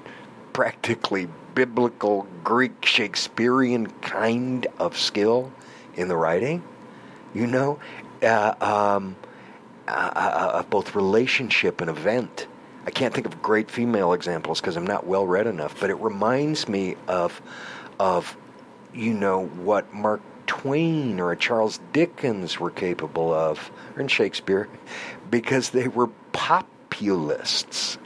practically 0.54 1.28
biblical 1.56 2.28
Greek 2.44 2.86
Shakespearean 2.86 3.88
kind 4.02 4.68
of 4.78 4.98
skill 4.98 5.52
in 5.96 6.08
the 6.08 6.16
writing, 6.16 6.64
you 7.34 7.48
know, 7.48 7.80
uh, 8.22 8.54
um, 8.62 9.16
uh, 9.88 10.12
uh, 10.16 10.52
of 10.60 10.70
both 10.70 10.96
relationship 10.96 11.82
and 11.82 11.90
event. 11.90 12.48
I 12.86 12.92
can't 12.92 13.14
think 13.14 13.26
of 13.26 13.42
great 13.42 13.70
female 13.70 14.14
examples 14.14 14.62
because 14.62 14.76
I'm 14.76 14.88
not 14.88 15.06
well 15.06 15.28
read 15.28 15.48
enough, 15.48 15.80
but 15.80 15.90
it 15.90 15.96
reminds 15.96 16.68
me 16.68 16.96
of 17.08 17.42
of 18.00 18.36
you 18.94 19.14
know 19.14 19.46
what 19.48 19.94
Mark 19.94 20.22
Twain 20.50 21.20
or 21.20 21.32
a 21.32 21.38
Charles 21.38 21.80
Dickens 21.94 22.60
were 22.60 22.72
capable 22.72 23.32
of, 23.32 23.70
or 23.96 24.02
in 24.02 24.08
Shakespeare, 24.08 24.68
because 25.30 25.70
they 25.70 25.88
were 25.88 26.08
populists 26.34 28.00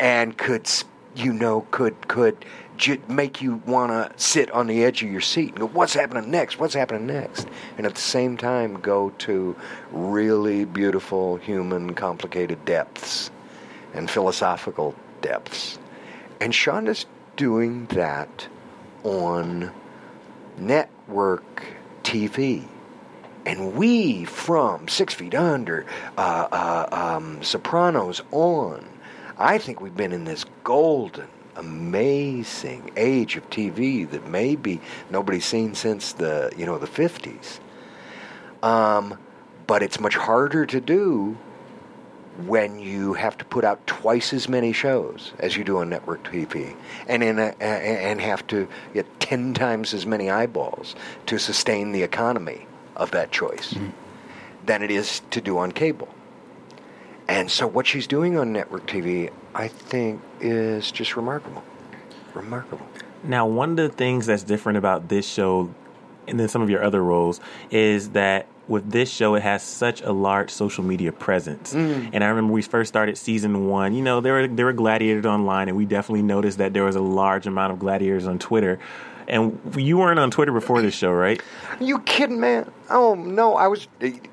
and 0.00 0.36
could 0.36 0.68
you 1.14 1.32
know 1.32 1.60
could 1.70 2.08
could 2.08 2.44
j- 2.76 2.98
make 3.06 3.40
you 3.40 3.62
want 3.66 3.92
to 3.92 4.20
sit 4.20 4.50
on 4.50 4.66
the 4.66 4.82
edge 4.82 5.04
of 5.04 5.12
your 5.12 5.20
seat 5.20 5.50
and 5.50 5.60
go 5.60 5.66
what's 5.66 5.94
happening 5.94 6.28
next? 6.28 6.58
What's 6.58 6.74
happening 6.74 7.06
next? 7.06 7.46
And 7.78 7.86
at 7.86 7.94
the 7.94 8.00
same 8.00 8.36
time 8.36 8.80
go 8.80 9.10
to 9.10 9.54
really 9.92 10.64
beautiful 10.64 11.36
human 11.36 11.94
complicated 11.94 12.64
depths 12.64 13.30
and 13.94 14.10
philosophical 14.10 14.96
depths. 15.20 15.78
And 16.40 16.52
Shonda's 16.52 17.06
doing 17.36 17.86
that 17.86 18.48
on 19.04 19.70
network 20.60 21.64
TV 22.02 22.66
and 23.46 23.74
we 23.74 24.24
from 24.24 24.86
Six 24.88 25.14
Feet 25.14 25.34
Under, 25.34 25.86
uh, 26.16 26.48
uh, 26.52 26.88
um, 27.16 27.42
Sopranos 27.42 28.22
on, 28.30 28.86
I 29.38 29.58
think 29.58 29.80
we've 29.80 29.96
been 29.96 30.12
in 30.12 30.24
this 30.24 30.44
golden, 30.62 31.28
amazing 31.56 32.90
age 32.96 33.36
of 33.36 33.48
TV 33.50 34.08
that 34.10 34.28
maybe 34.28 34.80
nobody's 35.10 35.46
seen 35.46 35.74
since 35.74 36.12
the 36.12 36.52
you 36.56 36.66
know 36.66 36.78
the 36.78 36.86
fifties. 36.86 37.60
Um, 38.62 39.18
but 39.66 39.82
it's 39.82 39.98
much 39.98 40.16
harder 40.16 40.66
to 40.66 40.80
do 40.80 41.38
when 42.46 42.78
you 42.78 43.14
have 43.14 43.36
to 43.38 43.44
put 43.44 43.64
out 43.64 43.86
twice 43.86 44.32
as 44.32 44.48
many 44.48 44.72
shows 44.72 45.32
as 45.38 45.56
you 45.56 45.64
do 45.64 45.78
on 45.78 45.88
network 45.88 46.22
TV, 46.24 46.74
and 47.08 47.22
in 47.22 47.38
a, 47.38 47.54
a- 47.60 47.64
and 47.64 48.20
have 48.20 48.46
to 48.48 48.68
get 48.94 49.20
ten 49.20 49.54
times 49.54 49.94
as 49.94 50.06
many 50.06 50.30
eyeballs 50.30 50.94
to 51.26 51.38
sustain 51.38 51.92
the 51.92 52.02
economy 52.02 52.66
of 52.96 53.10
that 53.12 53.30
choice 53.30 53.74
mm-hmm. 53.74 53.90
than 54.66 54.82
it 54.82 54.90
is 54.90 55.22
to 55.30 55.40
do 55.40 55.58
on 55.58 55.72
cable. 55.72 56.08
And 57.28 57.50
so, 57.50 57.66
what 57.66 57.86
she's 57.86 58.06
doing 58.06 58.36
on 58.36 58.52
network 58.52 58.86
TV, 58.86 59.30
I 59.54 59.68
think, 59.68 60.20
is 60.40 60.90
just 60.90 61.16
remarkable. 61.16 61.62
Remarkable. 62.34 62.86
Now, 63.22 63.46
one 63.46 63.70
of 63.70 63.76
the 63.76 63.88
things 63.88 64.26
that's 64.26 64.42
different 64.42 64.78
about 64.78 65.08
this 65.08 65.28
show 65.28 65.72
and 66.30 66.38
then 66.38 66.48
some 66.48 66.62
of 66.62 66.70
your 66.70 66.82
other 66.82 67.02
roles 67.02 67.40
is 67.70 68.10
that 68.10 68.46
with 68.70 68.90
this 68.90 69.10
show, 69.10 69.34
it 69.34 69.42
has 69.42 69.62
such 69.62 70.00
a 70.00 70.12
large 70.12 70.50
social 70.50 70.84
media 70.84 71.10
presence. 71.12 71.74
Mm. 71.74 72.10
And 72.12 72.22
I 72.24 72.28
remember 72.28 72.52
we 72.52 72.62
first 72.62 72.88
started 72.88 73.18
season 73.18 73.66
one. 73.68 73.92
You 73.92 74.02
know, 74.02 74.20
there 74.20 74.34
were 74.34 74.46
there 74.46 74.66
were 74.66 74.72
gladiators 74.72 75.26
online, 75.26 75.68
and 75.68 75.76
we 75.76 75.84
definitely 75.84 76.22
noticed 76.22 76.58
that 76.58 76.72
there 76.72 76.84
was 76.84 76.96
a 76.96 77.00
large 77.00 77.46
amount 77.46 77.72
of 77.72 77.80
gladiators 77.80 78.26
on 78.26 78.38
Twitter. 78.38 78.78
And 79.28 79.58
you 79.76 79.98
weren't 79.98 80.18
on 80.18 80.30
Twitter 80.30 80.52
before 80.52 80.82
this 80.82 80.94
show, 80.94 81.12
right? 81.12 81.40
You 81.80 82.00
kidding, 82.00 82.40
man? 82.40 82.70
Oh 82.88 83.14
no, 83.14 83.54
I 83.54 83.68
was. 83.68 83.86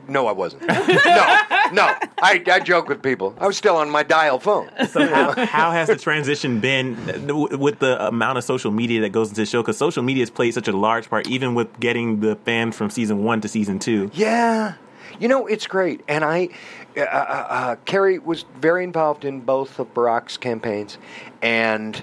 No, 0.08 0.28
I 0.28 0.32
wasn't. 0.32 0.68
no, 0.68 1.40
no. 1.72 1.96
I, 2.20 2.44
I 2.48 2.60
joke 2.60 2.90
with 2.90 3.04
people. 3.04 3.36
I 3.40 3.46
was 3.48 3.58
still 3.58 3.76
on 3.76 3.90
my 3.90 4.04
dial 4.04 4.40
phone. 4.40 4.70
So 4.90 5.08
how, 5.08 5.46
how 5.46 5.72
has 5.72 5.88
the 5.88 5.96
transition 5.96 6.60
been 6.60 7.30
uh, 7.30 7.58
with 7.58 7.80
the 7.80 8.08
amount 8.08 8.38
of 8.38 8.44
social 8.44 8.72
media 8.72 9.02
that 9.02 9.10
goes 9.10 9.30
into 9.30 9.42
the 9.42 9.46
show? 9.46 9.62
Because 9.62 9.78
social 9.78 10.04
media 10.04 10.22
has 10.22 10.30
played 10.30 10.54
such 10.54 10.68
a 10.68 10.76
large 10.76 11.10
part, 11.10 11.28
even 11.28 11.54
with 11.54 11.80
getting 11.80 12.20
the 12.20 12.36
fans 12.38 12.76
from 12.76 12.90
season 12.90 13.24
one 13.24 13.42
to 13.42 13.48
season 13.48 13.80
two. 13.80 14.10
Yeah. 14.14 14.76
You 15.20 15.28
know, 15.28 15.48
it's 15.48 15.68
great. 15.68 16.02
And 16.08 16.24
I, 16.24 16.50
uh, 16.96 17.02
uh, 17.02 17.06
uh, 17.50 17.76
Kerry 17.86 18.20
was 18.20 18.46
very 18.60 18.84
involved 18.84 19.26
in 19.26 19.42
both 19.42 19.80
of 19.80 19.94
Barack's 19.94 20.38
campaigns. 20.38 20.98
And 21.42 21.96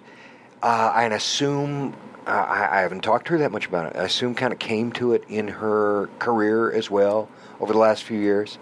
uh, 0.62 0.90
I 0.94 1.04
assume, 1.04 1.92
uh, 1.92 1.96
I, 2.26 2.78
I 2.78 2.80
haven't 2.80 3.02
talked 3.02 3.26
to 3.26 3.32
her 3.32 3.38
that 3.38 3.52
much 3.52 3.66
about 3.66 3.94
it. 3.94 3.98
I 3.98 4.04
assume 4.04 4.34
kind 4.34 4.52
of 4.52 4.58
came 4.58 4.92
to 4.92 5.12
it 5.12 5.24
in 5.28 5.48
her 5.48 6.08
career 6.18 6.72
as 6.72 6.90
well 6.90 7.28
over 7.60 7.72
the 7.72 7.78
last 7.78 8.02
few 8.04 8.18
years. 8.18 8.58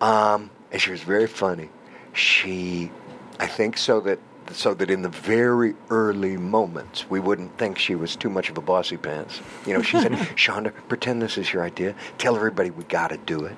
Um, 0.00 0.50
and 0.70 0.80
she 0.80 0.90
was 0.90 1.02
very 1.02 1.26
funny. 1.26 1.70
She 2.12 2.90
I 3.38 3.46
think 3.46 3.76
so 3.76 4.00
that 4.00 4.18
so 4.52 4.74
that 4.74 4.90
in 4.90 5.02
the 5.02 5.08
very 5.08 5.74
early 5.90 6.36
moments 6.36 7.10
we 7.10 7.18
wouldn't 7.18 7.58
think 7.58 7.78
she 7.78 7.94
was 7.94 8.14
too 8.14 8.30
much 8.30 8.48
of 8.48 8.56
a 8.56 8.60
bossy 8.60 8.96
pants. 8.96 9.40
You 9.66 9.74
know, 9.74 9.82
she 9.82 10.00
said, 10.00 10.12
"Shonda, 10.36 10.72
pretend 10.88 11.20
this 11.20 11.36
is 11.36 11.52
your 11.52 11.62
idea. 11.62 11.94
Tell 12.18 12.36
everybody 12.36 12.70
we 12.70 12.84
got 12.84 13.08
to 13.08 13.16
do 13.18 13.44
it." 13.44 13.56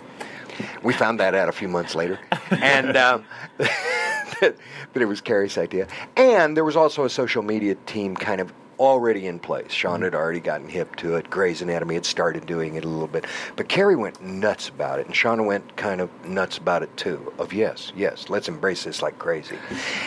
We 0.83 0.93
found 0.93 1.21
that 1.21 1.35
out 1.35 1.49
a 1.49 1.53
few 1.53 1.69
months 1.69 1.95
later, 1.95 2.19
and 2.51 2.97
um, 2.97 3.25
that, 3.59 4.41
that 4.41 5.03
it 5.03 5.05
was 5.05 5.21
Kerry's 5.21 5.57
idea. 5.57 5.87
And 6.17 6.57
there 6.57 6.65
was 6.65 6.75
also 6.75 7.05
a 7.05 7.11
social 7.11 7.43
media 7.43 7.77
team 7.87 8.17
kind 8.17 8.41
of 8.41 8.53
already 8.79 9.27
in 9.27 9.39
place. 9.39 9.73
Sean 9.73 10.03
had 10.03 10.15
already 10.15 10.41
gotten 10.41 10.69
hip 10.69 10.97
to 10.97 11.17
it. 11.17 11.29
Grey's 11.31 11.63
Anatomy 11.63 11.95
had 11.95 12.07
started 12.07 12.47
doing 12.47 12.75
it 12.77 12.85
a 12.85 12.89
little 12.89 13.09
bit. 13.09 13.27
But 13.57 13.69
Kerry 13.69 13.97
went 13.97 14.23
nuts 14.23 14.69
about 14.69 15.01
it, 15.01 15.07
and 15.07 15.15
Shonda 15.15 15.45
went 15.45 15.77
kind 15.77 16.01
of 16.01 16.11
nuts 16.25 16.59
about 16.59 16.83
it 16.83 16.97
too. 16.97 17.33
Of 17.39 17.53
yes, 17.53 17.93
yes, 17.97 18.29
let's 18.29 18.49
embrace 18.49 18.85
this 18.85 19.03
like 19.03 19.19
crazy. 19.19 19.59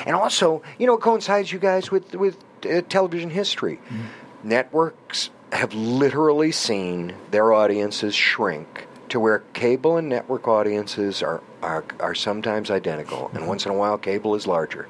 And 0.05 0.15
also, 0.15 0.61
you 0.79 0.87
know, 0.87 0.95
it 0.95 1.01
coincides, 1.01 1.51
you 1.51 1.59
guys, 1.59 1.91
with 1.91 2.15
with 2.15 2.37
uh, 2.69 2.81
television 2.81 3.29
history. 3.29 3.79
Networks 4.43 5.29
have 5.51 5.73
literally 5.73 6.51
seen 6.51 7.13
their 7.29 7.53
audiences 7.53 8.15
shrink 8.15 8.87
to 9.09 9.19
where 9.19 9.39
cable 9.53 9.97
and 9.97 10.07
network 10.07 10.47
audiences 10.47 11.21
are 11.21 11.41
are, 11.61 11.83
are 11.99 12.15
sometimes 12.15 12.71
identical, 12.71 13.29
and 13.33 13.47
once 13.47 13.65
in 13.65 13.71
a 13.71 13.75
while, 13.75 13.97
cable 13.97 14.35
is 14.35 14.47
larger. 14.47 14.87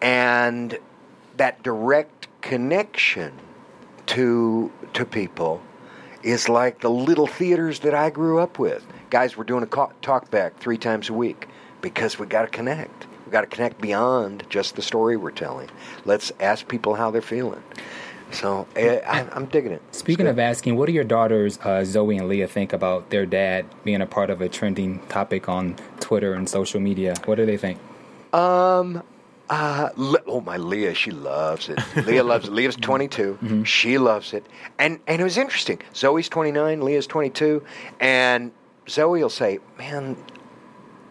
And 0.00 0.78
that 1.36 1.62
direct 1.62 2.17
connection 2.40 3.32
to 4.06 4.70
to 4.94 5.04
people 5.04 5.60
is 6.22 6.48
like 6.48 6.80
the 6.80 6.90
little 6.90 7.26
theaters 7.26 7.80
that 7.80 7.94
I 7.94 8.10
grew 8.10 8.38
up 8.38 8.58
with. 8.58 8.84
Guys, 9.10 9.36
we're 9.36 9.44
doing 9.44 9.62
a 9.62 9.66
talk 9.66 10.30
back 10.30 10.58
three 10.58 10.78
times 10.78 11.08
a 11.08 11.12
week 11.12 11.48
because 11.80 12.18
we 12.18 12.26
got 12.26 12.42
to 12.42 12.48
connect. 12.48 13.06
We 13.24 13.32
got 13.32 13.42
to 13.42 13.46
connect 13.46 13.80
beyond 13.80 14.44
just 14.50 14.76
the 14.76 14.82
story 14.82 15.16
we're 15.16 15.30
telling. 15.30 15.68
Let's 16.04 16.32
ask 16.40 16.66
people 16.66 16.94
how 16.94 17.10
they're 17.10 17.22
feeling. 17.22 17.62
So 18.30 18.66
eh, 18.76 19.00
I, 19.06 19.26
I'm 19.32 19.46
digging 19.46 19.72
it. 19.72 19.82
Speaking 19.94 20.26
of 20.26 20.38
asking, 20.38 20.76
what 20.76 20.86
do 20.86 20.92
your 20.92 21.04
daughters, 21.04 21.58
uh, 21.62 21.84
Zoe 21.84 22.16
and 22.18 22.28
Leah, 22.28 22.48
think 22.48 22.72
about 22.72 23.10
their 23.10 23.24
dad 23.24 23.66
being 23.84 24.02
a 24.02 24.06
part 24.06 24.28
of 24.30 24.40
a 24.40 24.48
trending 24.48 25.00
topic 25.08 25.48
on 25.48 25.76
Twitter 26.00 26.34
and 26.34 26.48
social 26.48 26.80
media? 26.80 27.14
What 27.24 27.36
do 27.36 27.46
they 27.46 27.56
think? 27.56 27.78
Um. 28.32 29.02
Uh, 29.50 29.88
Le- 29.96 30.22
oh 30.26 30.40
my 30.42 30.56
Leah, 30.58 30.94
she 30.94 31.10
loves 31.10 31.68
it. 31.68 31.78
Leah 32.06 32.22
loves 32.24 32.46
it. 32.48 32.52
Leah's 32.52 32.76
22. 32.76 33.64
She 33.64 33.96
loves 33.98 34.32
it. 34.34 34.44
And 34.78 35.00
and 35.06 35.20
it 35.20 35.24
was 35.24 35.38
interesting. 35.38 35.80
Zoe's 35.94 36.28
29, 36.28 36.82
Leah's 36.82 37.06
22, 37.06 37.62
and 37.98 38.52
Zoe 38.88 39.22
will 39.22 39.30
say, 39.30 39.58
"Man, 39.78 40.16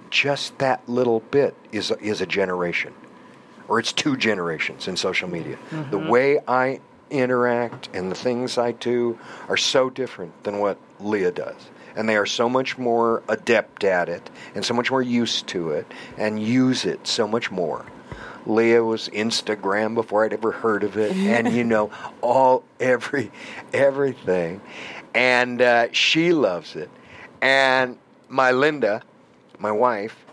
just 0.09 0.57
that 0.59 0.87
little 0.87 1.19
bit 1.31 1.55
is 1.71 1.91
a, 1.91 1.97
is 1.99 2.21
a 2.21 2.25
generation, 2.25 2.93
or 3.67 3.79
it's 3.79 3.91
two 3.91 4.15
generations 4.15 4.87
in 4.87 4.95
social 4.97 5.27
media. 5.29 5.57
The 5.71 5.99
Mhm. 5.99 6.09
way 6.09 6.39
I 6.47 6.79
interact 7.09 7.89
and 7.93 8.11
the 8.11 8.15
things 8.15 8.57
I 8.57 8.71
do 8.73 9.17
are 9.49 9.57
so 9.57 9.89
different 9.89 10.43
than 10.43 10.59
what 10.59 10.77
Leah 10.99 11.31
does." 11.31 11.69
And 11.95 12.07
they 12.07 12.15
are 12.15 12.27
so 12.27 12.47
much 12.47 12.77
more 12.77 13.23
adept 13.27 13.83
at 13.83 14.07
it, 14.07 14.29
and 14.53 14.63
so 14.63 14.75
much 14.75 14.91
more 14.91 15.01
used 15.01 15.47
to 15.47 15.71
it, 15.71 15.91
and 16.19 16.39
use 16.39 16.85
it 16.85 17.07
so 17.07 17.27
much 17.27 17.49
more. 17.49 17.83
Leah 18.47 18.83
was 18.83 19.09
Instagram 19.09 19.93
before 19.93 20.23
I'd 20.23 20.33
ever 20.33 20.51
heard 20.51 20.83
of 20.83 20.97
it, 20.97 21.15
and 21.15 21.53
you 21.53 21.63
know 21.63 21.91
all 22.21 22.63
every 22.79 23.31
everything, 23.73 24.61
and 25.13 25.61
uh, 25.61 25.87
she 25.91 26.31
loves 26.31 26.75
it. 26.75 26.89
And 27.41 27.97
my 28.29 28.51
Linda, 28.51 29.03
my 29.59 29.71
wife, 29.71 30.25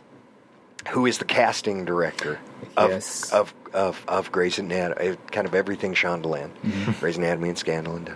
who 0.90 1.06
is 1.06 1.18
the 1.18 1.24
casting 1.24 1.84
director 1.84 2.38
of 2.76 2.92
of, 3.32 3.54
of 3.72 4.04
of 4.06 4.32
Grey's 4.32 4.58
Anatomy, 4.58 5.16
kind 5.32 5.46
of 5.46 5.54
everything 5.54 5.94
Shondaland, 5.94 6.50
Grey's 7.00 7.16
Anatomy 7.16 7.48
and 7.48 7.58
Scandal, 7.58 7.96
and 7.96 8.14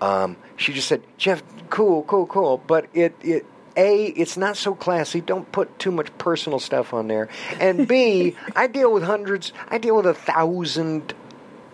um, 0.00 0.36
she 0.56 0.72
just 0.72 0.88
said, 0.88 1.02
"Jeff, 1.18 1.42
cool, 1.70 2.04
cool, 2.04 2.26
cool," 2.26 2.58
but 2.58 2.86
it 2.94 3.14
it. 3.22 3.46
A, 3.76 4.06
it's 4.06 4.36
not 4.36 4.56
so 4.56 4.74
classy. 4.74 5.20
Don't 5.20 5.50
put 5.52 5.78
too 5.78 5.90
much 5.90 6.16
personal 6.18 6.58
stuff 6.58 6.94
on 6.94 7.08
there. 7.08 7.28
And 7.60 7.86
B, 7.86 8.36
I 8.54 8.66
deal 8.66 8.92
with 8.92 9.02
hundreds. 9.02 9.52
I 9.68 9.78
deal 9.78 9.96
with 9.96 10.06
a 10.06 10.14
thousand 10.14 11.14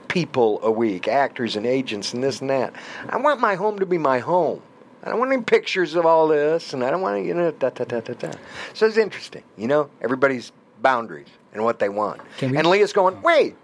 people 0.08 0.60
a 0.62 0.70
week, 0.70 1.08
actors 1.08 1.56
and 1.56 1.64
agents 1.64 2.12
and 2.12 2.22
this 2.22 2.40
and 2.40 2.50
that. 2.50 2.74
I 3.08 3.16
want 3.16 3.40
my 3.40 3.54
home 3.54 3.78
to 3.78 3.86
be 3.86 3.98
my 3.98 4.18
home. 4.18 4.60
I 5.04 5.10
don't 5.10 5.18
want 5.18 5.32
any 5.32 5.42
pictures 5.42 5.94
of 5.94 6.06
all 6.06 6.28
this, 6.28 6.72
and 6.74 6.84
I 6.84 6.90
don't 6.90 7.00
want 7.00 7.16
to, 7.16 7.26
you 7.26 7.34
know, 7.34 7.50
da 7.50 7.70
da 7.70 7.84
da 7.84 8.00
da 8.00 8.14
da. 8.14 8.32
So 8.74 8.86
it's 8.86 8.96
interesting, 8.96 9.42
you 9.56 9.66
know, 9.66 9.90
everybody's 10.00 10.52
boundaries 10.80 11.26
and 11.52 11.64
what 11.64 11.78
they 11.80 11.88
want. 11.88 12.20
And 12.58 12.66
Leah's 12.68 12.92
going, 12.92 13.20
wait, 13.22 13.56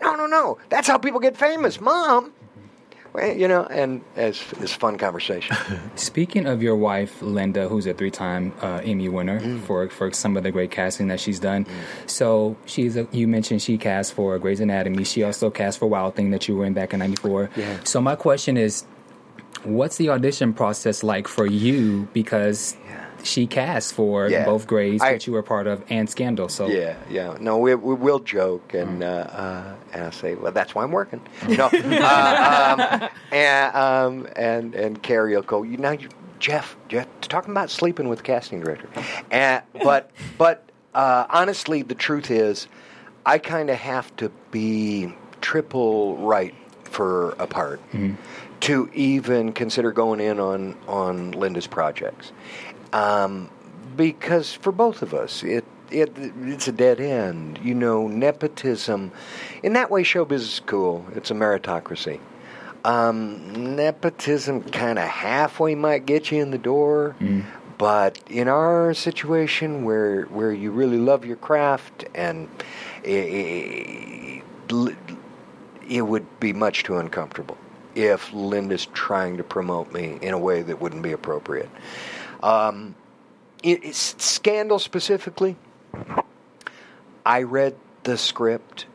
no, 0.00 0.14
no, 0.14 0.26
no, 0.26 0.58
that's 0.70 0.88
how 0.88 0.96
people 0.96 1.20
get 1.20 1.36
famous, 1.36 1.80
Mom. 1.80 2.32
Well, 3.12 3.36
you 3.36 3.48
know, 3.48 3.64
and 3.64 4.02
it's, 4.14 4.40
it's 4.60 4.72
fun 4.72 4.96
conversation. 4.96 5.56
Speaking 5.96 6.46
of 6.46 6.62
your 6.62 6.76
wife, 6.76 7.20
Linda, 7.22 7.68
who's 7.68 7.86
a 7.86 7.94
three-time 7.94 8.52
uh, 8.62 8.80
Emmy 8.84 9.08
winner 9.08 9.40
Mm. 9.40 9.60
for 9.62 9.88
for 9.88 10.12
some 10.12 10.36
of 10.36 10.42
the 10.44 10.50
great 10.52 10.70
casting 10.70 11.08
that 11.08 11.18
she's 11.18 11.40
done, 11.40 11.66
so 12.06 12.56
she's 12.66 12.96
a, 12.96 13.08
you 13.10 13.26
mentioned 13.26 13.62
she 13.62 13.78
cast 13.78 14.12
for 14.12 14.38
Grey's 14.38 14.60
Anatomy. 14.60 15.02
She 15.04 15.22
also 15.24 15.50
cast 15.50 15.78
for 15.78 15.86
Wild 15.86 16.14
Thing 16.14 16.30
that 16.30 16.46
you 16.46 16.56
were 16.56 16.64
in 16.64 16.72
back 16.74 16.92
in 16.92 16.98
'94. 17.00 17.50
Yeah. 17.56 17.78
So 17.84 18.00
my 18.00 18.14
question 18.16 18.56
is, 18.56 18.84
what's 19.64 19.96
the 19.96 20.08
audition 20.10 20.52
process 20.54 21.02
like 21.02 21.26
for 21.26 21.46
you? 21.46 22.08
Because 22.12 22.76
she 23.24 23.46
cast 23.46 23.92
for 23.94 24.28
Yeah. 24.28 24.44
both 24.44 24.66
Grey's, 24.66 25.00
I- 25.02 25.12
which 25.12 25.26
you 25.26 25.32
were 25.32 25.42
part 25.42 25.66
of, 25.66 25.82
and 25.90 26.08
Scandal. 26.08 26.48
So 26.48 26.68
Yeah, 26.68 26.96
yeah. 27.10 27.36
No, 27.40 27.58
we, 27.58 27.74
we 27.74 27.94
will 27.94 28.18
joke, 28.20 28.74
and 28.74 29.02
uh, 29.02 29.06
uh, 29.06 29.74
and 29.92 30.04
I 30.04 30.10
say, 30.10 30.34
well, 30.34 30.52
that's 30.52 30.74
why 30.74 30.82
I'm 30.84 30.92
working. 30.92 31.20
You 31.48 31.56
know, 31.56 31.70
uh, 31.72 32.76
um, 33.00 33.08
and 33.32 33.76
um, 33.76 34.28
and 34.36 34.74
and 34.74 35.02
Kerry 35.02 35.34
will 35.34 35.42
go. 35.42 35.62
You 35.62 35.76
now, 35.76 35.92
you, 35.92 36.08
Jeff, 36.38 36.76
Jeff, 36.88 37.06
talking 37.22 37.50
about 37.50 37.70
sleeping 37.70 38.08
with 38.08 38.18
the 38.20 38.24
casting 38.24 38.60
director, 38.60 38.88
and 39.30 39.62
but 39.84 40.10
but 40.38 40.64
uh, 40.94 41.26
honestly, 41.30 41.82
the 41.82 41.94
truth 41.94 42.30
is, 42.30 42.66
I 43.26 43.38
kind 43.38 43.70
of 43.70 43.76
have 43.76 44.14
to 44.16 44.30
be 44.50 45.14
triple 45.40 46.16
right 46.18 46.54
for 46.84 47.30
a 47.38 47.46
part 47.46 47.80
to 48.60 48.90
even 48.92 49.52
consider 49.52 49.90
going 49.92 50.20
in 50.20 50.38
on 50.40 50.76
on 50.88 51.32
Linda's 51.32 51.66
projects, 51.66 52.32
um, 52.92 53.50
because 53.96 54.52
for 54.52 54.72
both 54.72 55.02
of 55.02 55.14
us, 55.14 55.42
it. 55.42 55.64
It, 55.92 56.12
it's 56.16 56.68
a 56.68 56.72
dead 56.72 57.00
end, 57.00 57.58
you 57.64 57.74
know. 57.74 58.06
Nepotism, 58.06 59.10
in 59.64 59.72
that 59.72 59.90
way, 59.90 60.04
showbiz 60.04 60.34
is 60.34 60.60
cool. 60.64 61.04
It's 61.16 61.32
a 61.32 61.34
meritocracy. 61.34 62.20
Um, 62.84 63.74
nepotism 63.74 64.62
kind 64.70 65.00
of 65.00 65.08
halfway 65.08 65.74
might 65.74 66.06
get 66.06 66.30
you 66.30 66.40
in 66.40 66.52
the 66.52 66.58
door, 66.58 67.16
but 67.76 68.20
in 68.28 68.46
our 68.46 68.94
situation 68.94 69.82
where 69.84 70.26
where 70.26 70.52
you 70.52 70.70
really 70.70 70.96
love 70.98 71.24
your 71.24 71.34
craft 71.36 72.04
and 72.14 72.48
it, 73.02 74.44
it 75.88 76.02
would 76.02 76.40
be 76.40 76.52
much 76.52 76.84
too 76.84 76.98
uncomfortable 76.98 77.58
if 77.94 78.32
Linda's 78.32 78.86
trying 78.86 79.36
to 79.38 79.42
promote 79.42 79.92
me 79.92 80.18
in 80.22 80.32
a 80.34 80.38
way 80.38 80.62
that 80.62 80.80
wouldn't 80.80 81.02
be 81.02 81.10
appropriate. 81.10 81.68
Um, 82.42 82.94
it, 83.62 83.94
scandal 83.94 84.78
specifically. 84.78 85.56
I 87.24 87.42
read 87.42 87.76
the 88.04 88.16
script. 88.16 88.86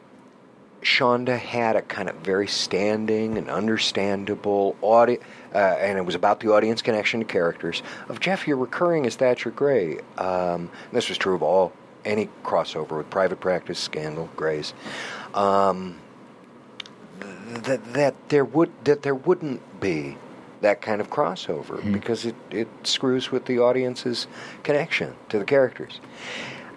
Shonda 0.82 1.38
had 1.38 1.76
a 1.76 1.82
kind 1.82 2.10
of 2.10 2.16
very 2.18 2.48
standing 2.48 3.38
and 3.38 3.50
understandable 3.50 4.76
audience, 4.82 5.24
uh, 5.54 5.58
and 5.58 5.98
it 5.98 6.06
was 6.06 6.14
about 6.14 6.40
the 6.40 6.52
audience 6.54 6.84
connection 6.84 7.22
to 7.22 7.26
characters. 7.26 7.82
Of 8.08 8.20
Jeff, 8.20 8.48
you're 8.48 8.58
recurring 8.58 9.08
as 9.08 9.16
Thatcher 9.16 9.50
Gray. 9.50 10.00
Um, 10.18 10.70
this 10.92 11.10
was 11.10 11.18
true 11.18 11.34
of 11.34 11.42
all 11.42 11.74
any 12.04 12.30
crossover 12.44 12.98
with 12.98 13.10
Private 13.10 13.40
Practice, 13.40 13.80
Scandal, 13.80 14.30
Grey's. 14.36 14.76
Um, 15.34 16.00
that 17.20 17.94
that 17.94 18.30
there 18.30 18.46
would 18.46 18.72
that 18.84 19.02
there 19.02 19.16
wouldn't 19.16 19.80
be 19.80 20.18
that 20.66 20.82
kind 20.82 21.00
of 21.00 21.12
crossover 21.12 21.80
because 21.94 22.26
it, 22.26 22.36
it 22.50 22.68
screws 22.84 23.32
with 23.32 23.46
the 23.46 23.60
audience's 23.60 24.26
connection 24.64 25.16
to 25.30 25.38
the 25.38 25.46
characters. 25.46 26.00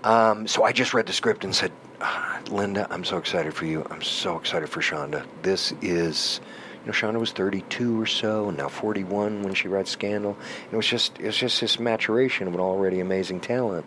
Um, 0.04 0.46
so 0.46 0.62
I 0.62 0.72
just 0.72 0.92
read 0.92 1.06
the 1.06 1.14
script 1.14 1.42
and 1.42 1.54
said, 1.54 1.72
"Ah, 2.00 2.40
Linda, 2.50 2.86
I'm 2.90 3.02
so 3.02 3.16
excited 3.16 3.54
for 3.54 3.64
you. 3.64 3.86
I'm 3.90 4.02
so 4.02 4.36
excited 4.36 4.68
for 4.68 4.80
Shonda. 4.80 5.24
This 5.42 5.72
is, 5.80 6.40
you 6.82 6.86
know, 6.86 6.92
Shonda 6.92 7.18
was 7.18 7.32
32 7.32 8.00
or 8.00 8.04
so, 8.06 8.48
and 8.48 8.58
now 8.58 8.68
41 8.68 9.42
when 9.42 9.54
she 9.54 9.68
read 9.68 9.88
Scandal. 9.88 10.36
And 10.64 10.72
It 10.72 10.76
was 10.76 10.86
just, 10.86 11.18
it 11.18 11.24
was 11.24 11.36
just 11.38 11.60
this 11.60 11.80
maturation 11.80 12.46
of 12.46 12.54
an 12.54 12.60
already 12.60 13.00
amazing 13.00 13.40
talent. 13.40 13.86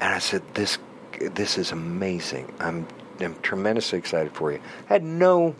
And 0.00 0.14
I 0.14 0.18
said, 0.20 0.42
this, 0.54 0.78
this 1.20 1.58
is 1.58 1.70
amazing. 1.70 2.52
I'm, 2.58 2.88
I'm 3.20 3.36
tremendously 3.42 3.98
excited 3.98 4.32
for 4.32 4.50
you. 4.52 4.60
I 4.88 4.94
had 4.94 5.04
no 5.04 5.54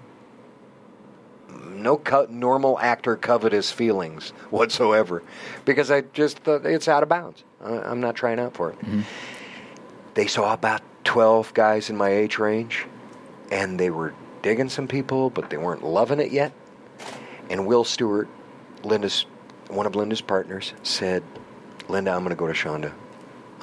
no 1.82 1.96
co- 1.96 2.26
normal 2.30 2.78
actor 2.78 3.16
covetous 3.16 3.70
feelings 3.72 4.30
whatsoever 4.50 5.22
because 5.64 5.90
I 5.90 6.02
just 6.02 6.38
thought 6.38 6.64
it's 6.66 6.88
out 6.88 7.02
of 7.02 7.08
bounds. 7.08 7.44
I, 7.62 7.78
I'm 7.78 8.00
not 8.00 8.14
trying 8.14 8.38
out 8.38 8.54
for 8.54 8.70
it. 8.70 8.78
They 10.14 10.26
saw 10.26 10.52
about 10.52 10.82
12 11.04 11.54
guys 11.54 11.90
in 11.90 11.96
my 11.96 12.10
age 12.10 12.38
range, 12.38 12.86
and 13.50 13.78
they 13.80 13.90
were 13.90 14.14
digging 14.42 14.68
some 14.68 14.86
people, 14.88 15.30
but 15.30 15.50
they 15.50 15.56
weren't 15.56 15.84
loving 15.84 16.20
it 16.20 16.30
yet. 16.32 16.52
And 17.50 17.66
Will 17.66 17.84
Stewart, 17.84 18.28
Linda's 18.84 19.26
one 19.68 19.86
of 19.86 19.96
Linda's 19.96 20.20
partners, 20.20 20.74
said, 20.82 21.22
"Linda, 21.88 22.12
I'm 22.12 22.20
going 22.24 22.30
to 22.30 22.36
go 22.36 22.46
to 22.46 22.52
Shonda. 22.52 22.92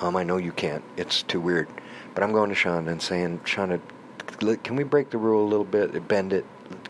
Um, 0.01 0.15
I 0.15 0.23
know 0.23 0.37
you 0.37 0.51
can't. 0.51 0.83
It's 0.97 1.21
too 1.23 1.39
weird, 1.39 1.67
but 2.15 2.23
I'm 2.23 2.31
going 2.31 2.49
to 2.49 2.55
Shonda 2.55 2.87
and 2.89 3.01
saying, 3.01 3.39
Shonda, 3.45 3.79
can 4.63 4.75
we 4.75 4.83
break 4.83 5.09
the 5.11 5.17
rule 5.17 5.43
a 5.45 5.49
little 5.49 5.65
bit, 5.65 6.07
bend 6.07 6.33
it? 6.33 6.45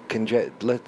Can 0.08 0.26
Je- 0.26 0.52
let 0.62 0.82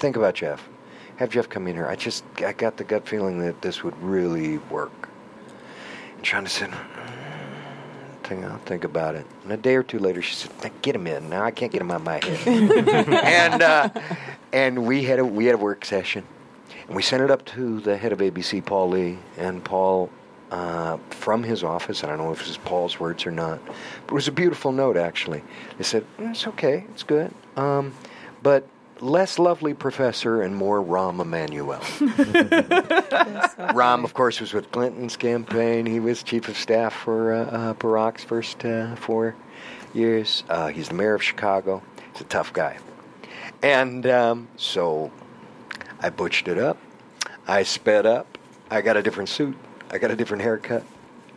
think 0.00 0.16
about 0.16 0.34
Jeff? 0.34 0.68
Have 1.16 1.30
Jeff 1.30 1.48
come 1.48 1.66
in 1.66 1.74
here. 1.74 1.86
I 1.86 1.96
just 1.96 2.24
I 2.38 2.52
got 2.52 2.76
the 2.76 2.84
gut 2.84 3.06
feeling 3.06 3.38
that 3.40 3.62
this 3.62 3.84
would 3.84 4.00
really 4.02 4.58
work." 4.58 5.08
And 6.16 6.24
Shonda 6.24 6.48
said, 6.48 6.70
think, 8.30 8.44
I'll 8.44 8.58
think 8.58 8.84
about 8.84 9.16
it. 9.16 9.26
And 9.42 9.52
a 9.52 9.56
day 9.56 9.74
or 9.74 9.82
two 9.82 9.98
later, 9.98 10.22
she 10.22 10.34
said, 10.34 10.72
"Get 10.82 10.94
him 10.94 11.06
in." 11.06 11.28
Now 11.28 11.42
I 11.44 11.50
can't 11.50 11.72
get 11.72 11.80
him 11.80 11.90
out 11.90 11.96
of 11.96 12.04
my 12.04 12.24
head. 12.24 13.08
and 13.08 13.62
uh, 13.62 13.88
and 14.52 14.86
we 14.86 15.02
had 15.02 15.18
a 15.18 15.24
we 15.24 15.46
had 15.46 15.56
a 15.56 15.58
work 15.58 15.84
session, 15.84 16.24
and 16.86 16.96
we 16.96 17.02
sent 17.02 17.22
it 17.22 17.30
up 17.30 17.44
to 17.46 17.80
the 17.80 17.96
head 17.96 18.12
of 18.12 18.20
ABC, 18.20 18.64
Paul 18.64 18.90
Lee, 18.90 19.18
and 19.36 19.62
Paul. 19.64 20.10
Uh, 20.50 20.98
from 21.10 21.44
his 21.44 21.62
office, 21.62 22.02
I 22.02 22.08
don't 22.08 22.18
know 22.18 22.32
if 22.32 22.40
it 22.40 22.48
was 22.48 22.56
Paul's 22.56 22.98
words 22.98 23.24
or 23.24 23.30
not, 23.30 23.64
but 23.64 24.08
it 24.08 24.12
was 24.14 24.26
a 24.26 24.32
beautiful 24.32 24.72
note 24.72 24.96
actually. 24.96 25.44
They 25.78 25.84
said, 25.84 26.04
"Mm, 26.18 26.32
"It's 26.32 26.44
okay, 26.48 26.84
it's 26.90 27.04
good, 27.04 27.32
um, 27.56 27.94
but 28.42 28.66
less 29.00 29.38
lovely 29.38 29.74
professor 29.74 30.42
and 30.42 30.56
more 30.56 30.82
Rahm 30.82 31.20
Emanuel." 31.20 31.80
Rahm, 33.70 34.04
of 34.04 34.14
course, 34.14 34.40
was 34.40 34.52
with 34.52 34.70
Clinton's 34.72 35.16
campaign. 35.16 35.86
He 35.86 36.00
was 36.00 36.22
chief 36.22 36.48
of 36.48 36.56
staff 36.56 36.92
for 36.92 37.32
uh, 37.32 37.44
uh, 37.44 37.74
Barack's 37.74 38.24
first 38.24 38.64
uh, 38.64 38.96
four 38.96 39.34
years. 39.94 40.44
Uh, 40.48 40.68
he's 40.68 40.88
the 40.88 40.94
mayor 40.94 41.14
of 41.14 41.22
Chicago. 41.22 41.82
He's 42.12 42.22
a 42.22 42.24
tough 42.24 42.52
guy. 42.52 42.78
And 43.62 44.06
um, 44.06 44.48
so 44.56 45.10
I 46.00 46.10
butched 46.10 46.48
it 46.48 46.58
up. 46.58 46.78
I 47.46 47.62
sped 47.62 48.06
up. 48.06 48.38
I 48.70 48.80
got 48.80 48.96
a 48.96 49.02
different 49.02 49.28
suit. 49.28 49.56
I 49.90 49.98
got 49.98 50.10
a 50.10 50.16
different 50.16 50.42
haircut. 50.42 50.84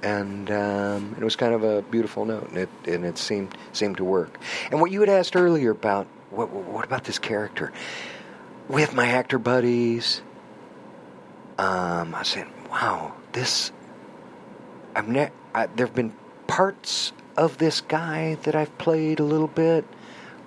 And 0.02 0.52
um, 0.52 1.16
it 1.18 1.24
was 1.24 1.36
kind 1.36 1.54
of 1.54 1.64
a 1.64 1.82
beautiful 1.82 2.26
note, 2.26 2.50
and 2.50 2.58
it 2.58 2.70
and 2.86 3.06
it 3.06 3.18
seemed 3.18 3.58
seemed 3.72 3.98
to 3.98 4.04
work. 4.04 4.38
And 4.70 4.82
what 4.82 4.92
you 4.92 5.00
had 5.00 5.08
asked 5.08 5.38
earlier 5.38 5.72
about 5.72 6.08
what 6.34 6.50
what 6.52 6.86
about 6.86 7.04
this 7.04 7.20
character 7.20 7.72
with 8.68 8.94
my 8.94 9.08
actor 9.08 9.38
buddies, 9.38 10.22
um, 11.58 12.16
I 12.16 12.24
said, 12.24 12.48
wow, 12.70 13.14
this. 13.32 13.72
I've 14.96 15.08
ne- 15.08 15.32
there 15.54 15.88
have 15.88 15.96
been 15.96 16.14
parts 16.48 17.14
of 17.36 17.58
this 17.58 17.82
guy 17.82 18.36
that 18.44 18.56
I've 18.56 18.76
played 18.78 19.20
a 19.20 19.24
little 19.24 19.48
bit, 19.48 19.86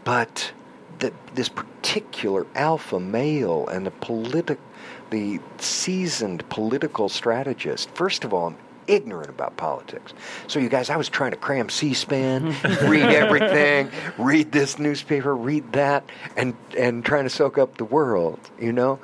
but 0.04 0.52
the, 0.98 1.12
this 1.34 1.48
particular 1.48 2.46
alpha 2.54 3.00
male 3.00 3.66
and 3.68 3.86
the 3.86 3.90
politic, 3.90 4.58
the 5.10 5.40
seasoned 5.58 6.48
political 6.48 7.08
strategist. 7.08 7.90
First 7.90 8.24
of 8.24 8.32
all, 8.32 8.48
I'm 8.48 8.56
ignorant 8.86 9.28
about 9.28 9.56
politics. 9.56 10.14
So, 10.46 10.58
you 10.58 10.68
guys, 10.68 10.90
I 10.90 10.96
was 10.96 11.08
trying 11.08 11.32
to 11.32 11.36
cram 11.36 11.68
C-SPAN, 11.68 12.54
read 12.88 13.02
everything, 13.02 13.90
read 14.18 14.52
this 14.52 14.78
newspaper, 14.78 15.34
read 15.34 15.72
that, 15.72 16.08
and 16.36 16.54
and 16.76 17.04
trying 17.04 17.24
to 17.24 17.30
soak 17.30 17.58
up 17.58 17.78
the 17.78 17.84
world. 17.84 18.38
You 18.60 18.72
know. 18.72 18.98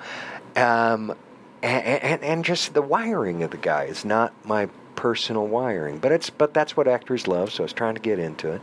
Um, 0.55 1.15
and, 1.63 2.03
and, 2.03 2.23
and 2.25 2.45
just 2.45 2.75
the 2.75 2.83
wiring 2.83 3.43
of 3.43 3.53
the 3.53 3.57
guy 3.57 3.85
is 3.85 4.05
not 4.05 4.33
my 4.45 4.69
personal 4.97 5.47
wiring, 5.47 5.99
but 5.99 6.13
it's 6.13 6.31
but 6.31 6.53
that's 6.53 6.77
what 6.77 6.89
actors 6.89 7.27
love. 7.27 7.53
So 7.53 7.63
I 7.63 7.65
was 7.65 7.73
trying 7.73 7.95
to 7.95 8.01
get 8.01 8.19
into 8.19 8.53
it. 8.53 8.63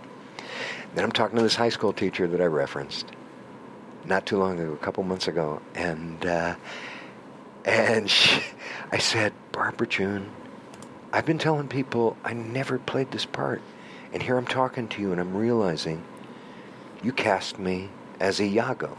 Then 0.96 1.04
I'm 1.04 1.12
talking 1.12 1.38
to 1.38 1.44
this 1.44 1.56
high 1.56 1.70
school 1.70 1.94
teacher 1.94 2.28
that 2.28 2.42
I 2.42 2.46
referenced 2.46 3.06
not 4.06 4.26
too 4.26 4.38
long 4.38 4.60
ago, 4.60 4.74
a 4.74 4.78
couple 4.78 5.04
months 5.04 5.28
ago, 5.28 5.62
and 5.76 6.26
uh, 6.26 6.56
and 7.66 8.10
she, 8.12 8.42
I 8.92 8.98
said, 8.98 9.34
Barbara 9.52 9.88
June, 9.88 10.30
I've 11.12 11.26
been 11.26 11.40
telling 11.40 11.68
people 11.68 12.18
I 12.24 12.34
never 12.34 12.78
played 12.78 13.12
this 13.12 13.26
part, 13.26 13.62
and 14.14 14.22
here 14.22 14.38
I'm 14.38 14.46
talking 14.46 14.88
to 14.90 15.02
you, 15.02 15.12
and 15.12 15.20
I'm 15.20 15.36
realizing 15.36 16.04
you 17.02 17.12
cast 17.12 17.58
me 17.58 17.90
as 18.20 18.40
Iago 18.40 18.98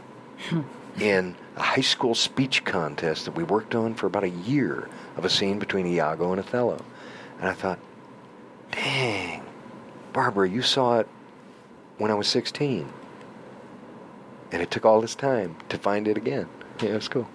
hmm. 0.49 0.61
in 0.99 1.35
a 1.55 1.61
high 1.61 1.81
school 1.81 2.15
speech 2.15 2.65
contest 2.65 3.25
that 3.25 3.35
we 3.35 3.43
worked 3.43 3.75
on 3.75 3.93
for 3.93 4.07
about 4.07 4.23
a 4.23 4.29
year 4.29 4.89
of 5.15 5.23
a 5.23 5.29
scene 5.29 5.59
between 5.59 5.85
Iago 5.87 6.31
and 6.31 6.39
Othello. 6.39 6.83
And 7.39 7.47
I 7.47 7.53
thought, 7.53 7.79
dang, 8.71 9.43
Barbara, 10.11 10.49
you 10.49 10.61
saw 10.61 10.99
it 10.99 11.07
when 11.97 12.11
I 12.11 12.15
was 12.15 12.27
16. 12.27 12.91
And 14.51 14.61
it 14.61 14.69
took 14.69 14.85
all 14.85 14.99
this 14.99 15.15
time 15.15 15.55
to 15.69 15.77
find 15.77 16.07
it 16.07 16.17
again. 16.17 16.49
Yeah, 16.81 16.89
it 16.89 16.95
was 16.95 17.07
cool. 17.07 17.27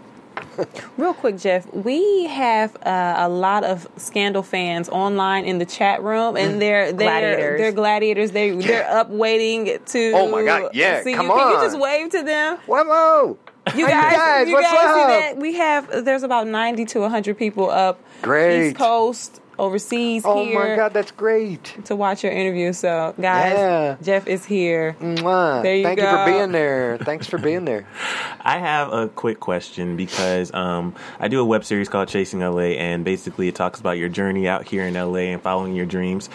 Real 0.96 1.12
quick, 1.14 1.36
Jeff, 1.38 1.70
we 1.72 2.24
have 2.26 2.76
uh, 2.84 3.14
a 3.18 3.28
lot 3.28 3.64
of 3.64 3.86
Scandal 3.96 4.42
fans 4.42 4.88
online 4.88 5.44
in 5.44 5.58
the 5.58 5.66
chat 5.66 6.02
room, 6.02 6.36
and 6.36 6.60
they're 6.60 6.92
they're 6.92 7.06
Gladiators. 7.08 7.60
they're 7.60 7.72
gladiators. 7.72 8.30
They 8.32 8.50
they're 8.52 8.88
up 8.88 9.10
waiting 9.10 9.78
to. 9.86 10.12
Oh 10.14 10.28
my 10.30 10.44
God, 10.44 10.70
yeah, 10.74 11.02
see 11.02 11.12
come 11.14 11.26
you. 11.26 11.32
Can 11.32 11.50
you 11.50 11.60
just 11.66 11.78
wave 11.78 12.10
to 12.10 12.22
them? 12.22 12.56
Whoa, 12.66 13.38
You 13.74 13.86
guys, 13.86 14.16
guys, 14.16 14.48
you 14.48 14.60
guys 14.60 14.70
see 14.70 14.76
up? 14.78 15.08
that? 15.08 15.36
We 15.36 15.54
have 15.56 16.04
there's 16.04 16.22
about 16.22 16.46
ninety 16.46 16.84
to 16.86 17.08
hundred 17.08 17.36
people 17.38 17.68
up. 17.70 18.00
Great. 18.22 18.68
East 18.68 18.76
Coast, 18.76 19.40
overseas 19.58 20.24
here. 20.24 20.32
Oh 20.32 20.44
here. 20.44 20.58
my 20.58 20.76
God, 20.76 20.92
that's 20.92 21.10
great. 21.10 21.76
To 21.86 21.96
watch 21.96 22.22
your 22.22 22.32
interview, 22.32 22.72
so 22.72 23.14
guys, 23.20 23.52
Yeah. 23.54 23.96
Jeff 24.02 24.26
is 24.26 24.44
here. 24.44 24.96
Mwah. 25.00 25.62
There 25.62 25.74
you 25.74 25.82
Thank 25.82 25.98
go. 26.00 26.10
you 26.10 26.16
for 26.16 26.24
being 26.38 26.52
there. 26.52 26.98
Thanks 26.98 27.26
for 27.26 27.38
being 27.38 27.64
there. 27.64 27.86
I 28.40 28.58
have 28.58 28.92
a 28.92 29.08
quick 29.08 29.40
question 29.40 29.96
because 29.96 30.52
um, 30.54 30.94
I 31.18 31.28
do 31.28 31.40
a 31.40 31.44
web 31.44 31.64
series 31.64 31.88
called 31.88 32.08
Chasing 32.08 32.40
LA, 32.40 32.76
and 32.78 33.04
basically 33.04 33.48
it 33.48 33.54
talks 33.54 33.80
about 33.80 33.92
your 33.98 34.08
journey 34.08 34.46
out 34.48 34.66
here 34.68 34.84
in 34.84 34.94
LA 34.94 35.30
and 35.32 35.42
following 35.42 35.74
your 35.74 35.86
dreams. 35.86 36.28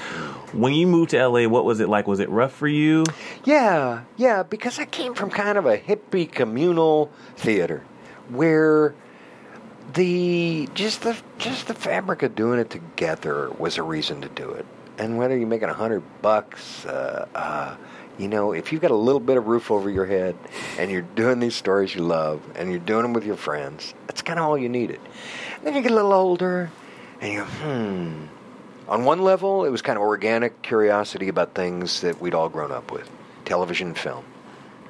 When 0.54 0.74
you 0.74 0.88
moved 0.88 1.12
to 1.12 1.28
LA, 1.28 1.48
what 1.48 1.64
was 1.64 1.80
it 1.80 1.88
like? 1.88 2.08
Was 2.08 2.20
it 2.20 2.30
rough 2.30 2.54
for 2.54 2.68
you? 2.68 3.06
Yeah, 3.46 4.02
yeah, 4.18 4.44
because 4.44 4.80
I 4.80 4.86
came 4.86 5.14
from 5.14 5.30
kind 5.30 5.58
of 5.58 5.66
a 5.66 5.78
hippie 5.78 6.30
communal 6.32 7.10
theater 7.38 7.84
where 8.30 8.94
the 9.94 10.70
just 10.74 11.02
the 11.02 11.18
just 11.38 11.68
the 11.68 11.74
fabric 11.74 12.24
of 12.24 12.36
doing 12.36 12.60
it 12.60 12.70
together 12.70 13.50
was 13.58 13.78
a 13.78 13.84
reason 13.84 14.22
to 14.22 14.30
do 14.30 14.50
it. 14.52 14.66
And 14.98 15.18
whether 15.18 15.38
you're 15.38 15.48
making 15.48 15.70
a 15.70 15.74
hundred 15.74 16.04
bucks, 16.22 16.86
uh, 16.86 17.28
uh, 17.34 17.76
you 18.18 18.28
know, 18.28 18.52
if 18.52 18.72
you've 18.72 18.82
got 18.82 18.92
a 18.92 18.96
little 18.96 19.20
bit 19.20 19.38
of 19.38 19.48
roof 19.48 19.72
over 19.72 19.90
your 19.90 20.06
head 20.06 20.36
and 20.78 20.92
you're 20.92 21.02
doing 21.02 21.40
these 21.40 21.56
stories 21.56 21.96
you 21.96 22.02
love 22.02 22.42
and 22.56 22.70
you're 22.70 22.80
doing 22.80 23.02
them 23.02 23.14
with 23.14 23.26
your 23.26 23.36
friends, 23.36 23.94
that's 24.08 24.22
kind 24.22 24.38
of 24.38 24.46
all 24.46 24.58
you 24.58 24.70
needed. 24.70 25.00
then 25.64 25.76
you 25.76 25.82
get 25.82 25.92
a 25.92 25.96
little 25.96 26.14
older 26.14 26.72
and 27.20 27.34
you 27.34 27.40
go, 27.40 27.46
hmm. 27.46 28.26
On 28.88 29.06
one 29.06 29.22
level, 29.22 29.64
it 29.64 29.70
was 29.70 29.82
kind 29.82 29.98
of 29.98 30.04
organic 30.04 30.62
curiosity 30.62 31.30
about 31.30 31.56
things 31.56 32.02
that 32.02 32.20
we'd 32.20 32.34
all 32.34 32.50
grown 32.50 32.72
up 32.72 32.92
with 32.92 33.10
television 33.46 33.90
and 33.90 33.98
film. 33.98 34.26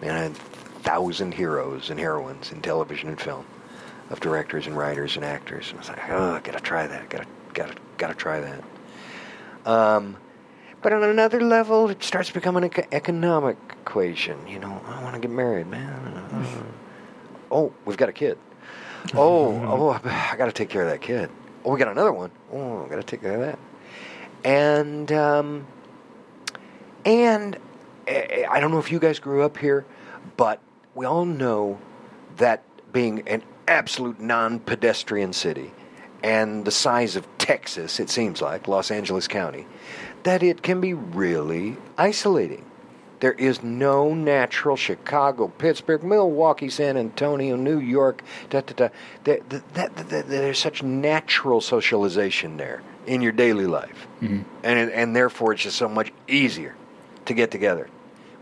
And 0.01 0.11
I 0.11 0.17
had 0.23 0.31
a 0.31 0.35
thousand 0.81 1.33
heroes 1.35 1.89
and 1.89 1.99
heroines 1.99 2.51
in 2.51 2.61
television 2.61 3.09
and 3.09 3.21
film 3.21 3.45
of 4.11 4.19
directors 4.19 4.67
and 4.67 4.77
writers 4.77 5.15
and 5.15 5.25
actors. 5.25 5.69
And 5.69 5.77
I 5.77 5.79
was 5.79 5.89
like, 5.89 6.09
oh, 6.09 6.33
I 6.33 6.39
gotta 6.41 6.59
try 6.59 6.85
that. 6.85 7.09
Gotta, 7.09 7.25
gotta, 7.53 7.75
gotta 7.97 8.13
try 8.13 8.41
that. 8.41 8.63
Um, 9.65 10.17
but 10.81 10.93
on 10.93 11.03
another 11.03 11.41
level, 11.41 11.89
it 11.89 12.03
starts 12.03 12.29
becoming 12.29 12.63
an 12.63 12.85
economic 12.91 13.57
equation. 13.69 14.47
You 14.47 14.59
know, 14.59 14.81
I 14.85 15.01
want 15.03 15.15
to 15.15 15.21
get 15.21 15.31
married, 15.31 15.67
man. 15.67 16.67
Oh, 17.53 17.73
we've 17.83 17.97
got 17.97 18.07
a 18.07 18.13
kid. 18.13 18.37
Oh, 19.13 19.51
oh, 19.65 19.99
I 20.05 20.35
got 20.37 20.45
to 20.45 20.53
take 20.53 20.69
care 20.69 20.83
of 20.83 20.89
that 20.89 21.01
kid. 21.01 21.29
Oh, 21.65 21.73
we 21.73 21.79
got 21.79 21.89
another 21.89 22.13
one. 22.13 22.31
Oh, 22.53 22.85
I 22.85 22.87
got 22.87 22.95
to 22.95 23.03
take 23.03 23.21
care 23.21 23.33
of 23.33 23.41
that. 23.41 23.59
And 24.45 25.11
um, 25.11 25.67
and 27.03 27.57
eh, 28.07 28.45
I 28.49 28.59
don't 28.59 28.71
know 28.71 28.79
if 28.79 28.91
you 28.91 28.99
guys 28.99 29.19
grew 29.19 29.41
up 29.41 29.57
here, 29.57 29.85
but 30.37 30.61
we 30.95 31.05
all 31.05 31.25
know 31.25 31.79
that 32.37 32.63
being 32.93 33.27
an 33.27 33.43
absolute 33.71 34.19
non-pedestrian 34.19 35.33
city 35.33 35.71
and 36.23 36.65
the 36.65 36.71
size 36.71 37.15
of 37.15 37.25
Texas, 37.37 37.99
it 37.99 38.09
seems 38.09 38.41
like 38.41 38.67
Los 38.67 38.91
Angeles 38.91 39.27
County, 39.27 39.65
that 40.23 40.43
it 40.43 40.61
can 40.61 40.79
be 40.81 40.93
really 40.93 41.77
isolating. 41.97 42.65
There 43.21 43.33
is 43.33 43.63
no 43.63 44.13
natural 44.13 44.75
Chicago, 44.75 45.47
Pittsburgh, 45.47 46.03
Milwaukee, 46.03 46.69
San 46.69 46.97
Antonio, 46.97 47.55
New 47.55 47.79
York. 47.79 48.23
Da, 48.49 48.61
da, 48.61 48.73
da. 48.73 48.89
That, 49.23 49.49
that, 49.73 49.95
that, 49.95 50.27
there's 50.27 50.59
such 50.59 50.83
natural 50.83 51.61
socialization 51.61 52.57
there 52.57 52.81
in 53.05 53.21
your 53.21 53.31
daily 53.31 53.65
life, 53.65 54.07
mm-hmm. 54.21 54.41
and 54.63 54.79
it- 54.79 54.93
and 54.93 55.15
therefore 55.15 55.53
it's 55.53 55.63
just 55.63 55.77
so 55.77 55.87
much 55.87 56.11
easier 56.27 56.75
to 57.25 57.33
get 57.33 57.51
together 57.51 57.89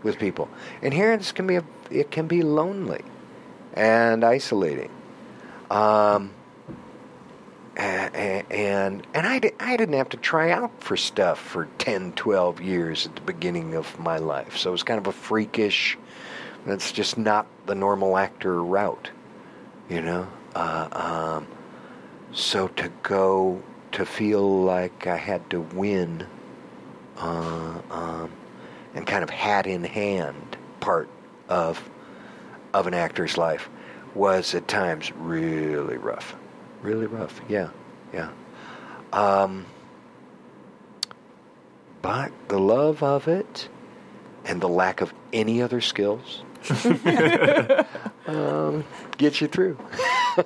with 0.02 0.18
people. 0.18 0.48
And 0.82 0.92
here 0.92 1.16
this 1.16 1.32
can 1.32 1.46
be 1.46 1.56
a, 1.56 1.64
it 1.90 2.10
can 2.10 2.26
be 2.26 2.42
lonely 2.42 3.04
and 3.74 4.24
isolating. 4.24 4.90
Um, 5.70 6.32
and 7.76 9.04
and, 9.14 9.26
I, 9.26 9.40
I 9.60 9.76
didn't 9.76 9.94
have 9.94 10.08
to 10.10 10.16
try 10.16 10.50
out 10.50 10.82
for 10.82 10.96
stuff 10.96 11.38
for 11.40 11.68
10, 11.78 12.12
12 12.12 12.60
years 12.60 13.06
at 13.06 13.14
the 13.14 13.20
beginning 13.22 13.74
of 13.74 13.98
my 13.98 14.18
life. 14.18 14.56
So 14.56 14.70
it 14.70 14.72
was 14.72 14.82
kind 14.82 14.98
of 14.98 15.06
a 15.06 15.12
freakish, 15.12 15.96
that's 16.66 16.92
just 16.92 17.16
not 17.16 17.46
the 17.66 17.74
normal 17.74 18.16
actor 18.16 18.62
route, 18.62 19.10
you 19.88 20.02
know? 20.02 20.28
Uh, 20.54 20.88
um, 20.92 21.46
so 22.32 22.68
to 22.68 22.90
go, 23.02 23.62
to 23.92 24.04
feel 24.04 24.62
like 24.62 25.06
I 25.06 25.16
had 25.16 25.48
to 25.50 25.60
win 25.60 26.26
uh, 27.16 27.80
um, 27.90 28.30
and 28.94 29.06
kind 29.06 29.22
of 29.22 29.30
hat 29.30 29.66
in 29.66 29.84
hand 29.84 30.56
part 30.80 31.08
of 31.48 31.88
of 32.72 32.86
an 32.86 32.94
actor's 32.94 33.36
life 33.36 33.68
was 34.14 34.54
at 34.54 34.68
times 34.68 35.12
really 35.12 35.96
rough, 35.96 36.36
really 36.82 37.06
rough. 37.06 37.40
Yeah, 37.48 37.70
yeah. 38.12 38.30
Um, 39.12 39.66
but 42.02 42.32
the 42.48 42.58
love 42.58 43.02
of 43.02 43.28
it 43.28 43.68
and 44.44 44.60
the 44.60 44.68
lack 44.68 45.00
of 45.00 45.12
any 45.32 45.62
other 45.62 45.80
skills 45.80 46.42
um, 48.26 48.84
gets 49.16 49.40
you 49.40 49.48
through. 49.48 49.78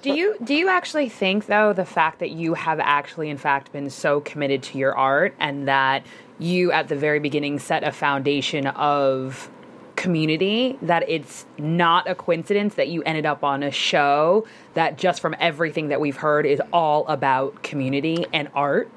do 0.03 0.15
you 0.15 0.37
do 0.43 0.55
you 0.55 0.69
actually 0.69 1.09
think 1.09 1.47
though 1.47 1.73
the 1.73 1.85
fact 1.85 2.21
that 2.21 2.31
you 2.31 2.55
have 2.55 2.81
actually 2.81 3.29
in 3.29 3.37
fact 3.37 3.73
been 3.73 3.91
so 3.91 4.21
committed 4.21 4.63
to 4.63 4.79
your 4.79 4.97
art 4.97 5.35
and 5.41 5.69
that 5.69 6.05
you 6.39 6.73
at 6.73 6.89
the 6.89 6.97
very 6.97 7.19
beginning 7.19 7.59
set 7.59 7.83
a 7.85 7.93
foundation 7.93 8.67
of 8.67 9.51
community 9.97 10.79
that 10.83 11.09
it's 11.09 11.47
not 11.59 12.09
a 12.09 12.15
coincidence 12.15 12.75
that 12.75 12.89
you 12.89 13.03
ended 13.05 13.27
up 13.27 13.45
on 13.45 13.63
a 13.63 13.71
show 13.71 14.47
that 14.75 14.99
just 14.99 15.21
from 15.21 15.35
everything 15.41 15.89
that 15.89 16.01
we've 16.01 16.17
heard 16.17 16.47
is 16.47 16.61
all 16.73 17.07
about 17.09 17.63
community 17.63 18.27
and 18.33 18.49
art 18.55 18.91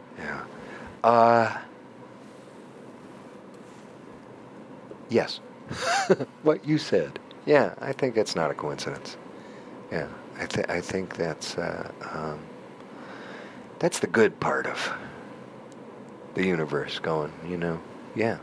Uh, 1.04 1.56
yes. 5.10 5.40
what 6.44 6.66
you 6.66 6.78
said. 6.78 7.20
Yeah, 7.46 7.76
I 7.80 7.94
think 7.94 8.16
that's 8.16 8.36
not 8.36 8.52
a 8.52 8.54
coincidence. 8.54 9.18
Yeah, 9.92 10.08
I, 10.40 10.46
th- 10.46 10.68
I 10.70 10.82
think 10.82 11.16
that's 11.16 11.58
uh, 11.58 11.92
um, 12.14 12.40
that's 13.80 14.00
the 14.00 14.08
good 14.08 14.40
part 14.40 14.68
of 14.68 14.92
the 16.36 16.46
universe 16.46 17.00
going. 17.00 17.32
You 17.48 17.58
know, 17.58 17.80
yeah, 18.16 18.38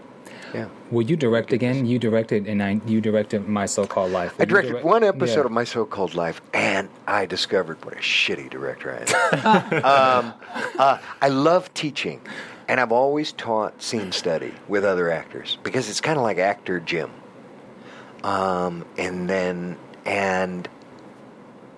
yeah. 0.55 0.69
Will 0.91 1.03
you 1.03 1.17
direct 1.17 1.53
again? 1.53 1.85
You 1.85 1.99
directed, 1.99 2.47
and 2.47 2.63
I, 2.63 2.81
you 2.87 3.01
directed 3.01 3.49
my 3.49 3.67
so-called 3.67 4.13
life. 4.13 4.33
I 4.33 4.35
Will 4.37 4.43
you 4.43 4.47
directed 4.47 4.71
direct- 4.71 4.87
one 4.87 5.03
episode 5.05 5.41
Yeah. 5.41 5.47
of 5.47 5.51
My 5.53 5.65
So-Called 5.65 6.15
Life, 6.15 6.41
and 6.55 6.89
I 7.07 7.27
discovered 7.27 7.85
what 7.85 7.95
a 7.95 7.99
shitty 7.99 8.49
director 8.51 8.93
I 8.95 9.05
am. 9.37 9.85
um, 10.29 10.35
uh, 10.79 10.99
I 11.21 11.29
love 11.29 11.73
teaching, 11.75 12.21
and 12.69 12.79
I've 12.81 12.93
always 12.93 13.33
taught 13.33 13.83
scene 13.83 14.13
study 14.13 14.55
with 14.69 14.85
other 14.85 15.11
actors 15.11 15.59
because 15.63 15.89
it's 15.91 16.01
kind 16.01 16.17
of 16.17 16.23
like 16.23 16.39
actor 16.39 16.79
gym. 16.81 17.11
Um, 18.23 18.85
and 18.97 19.29
then, 19.29 19.77
and 20.07 20.69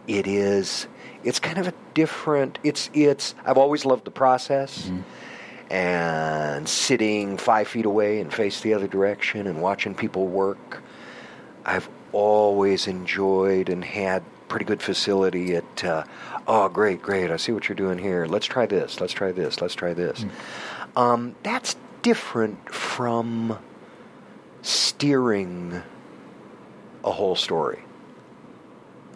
it 0.06 0.26
is, 0.26 0.86
it's 1.24 1.40
kind 1.40 1.58
of 1.58 1.66
a 1.66 1.74
different. 1.94 2.58
It's 2.62 2.90
it's. 2.94 3.34
I've 3.44 3.58
always 3.58 3.84
loved 3.84 4.04
the 4.04 4.10
process 4.12 4.90
and 5.70 6.68
sitting 6.68 7.36
five 7.36 7.68
feet 7.68 7.86
away 7.86 8.20
and 8.20 8.32
face 8.32 8.60
the 8.60 8.74
other 8.74 8.86
direction 8.86 9.46
and 9.46 9.60
watching 9.60 9.94
people 9.94 10.26
work. 10.26 10.82
I've 11.64 11.88
always 12.12 12.86
enjoyed 12.86 13.68
and 13.68 13.84
had 13.84 14.22
pretty 14.48 14.64
good 14.64 14.80
facility 14.80 15.56
at, 15.56 15.84
uh, 15.84 16.04
oh, 16.46 16.68
great, 16.68 17.02
great, 17.02 17.30
I 17.30 17.36
see 17.36 17.52
what 17.52 17.68
you're 17.68 17.76
doing 17.76 17.98
here. 17.98 18.26
Let's 18.26 18.46
try 18.46 18.66
this, 18.66 19.00
let's 19.00 19.12
try 19.12 19.32
this, 19.32 19.60
let's 19.60 19.74
try 19.74 19.92
this. 19.92 20.24
Um, 20.94 21.34
that's 21.42 21.76
different 22.02 22.72
from 22.72 23.58
steering 24.62 25.82
a 27.04 27.10
whole 27.10 27.34
story. 27.36 27.80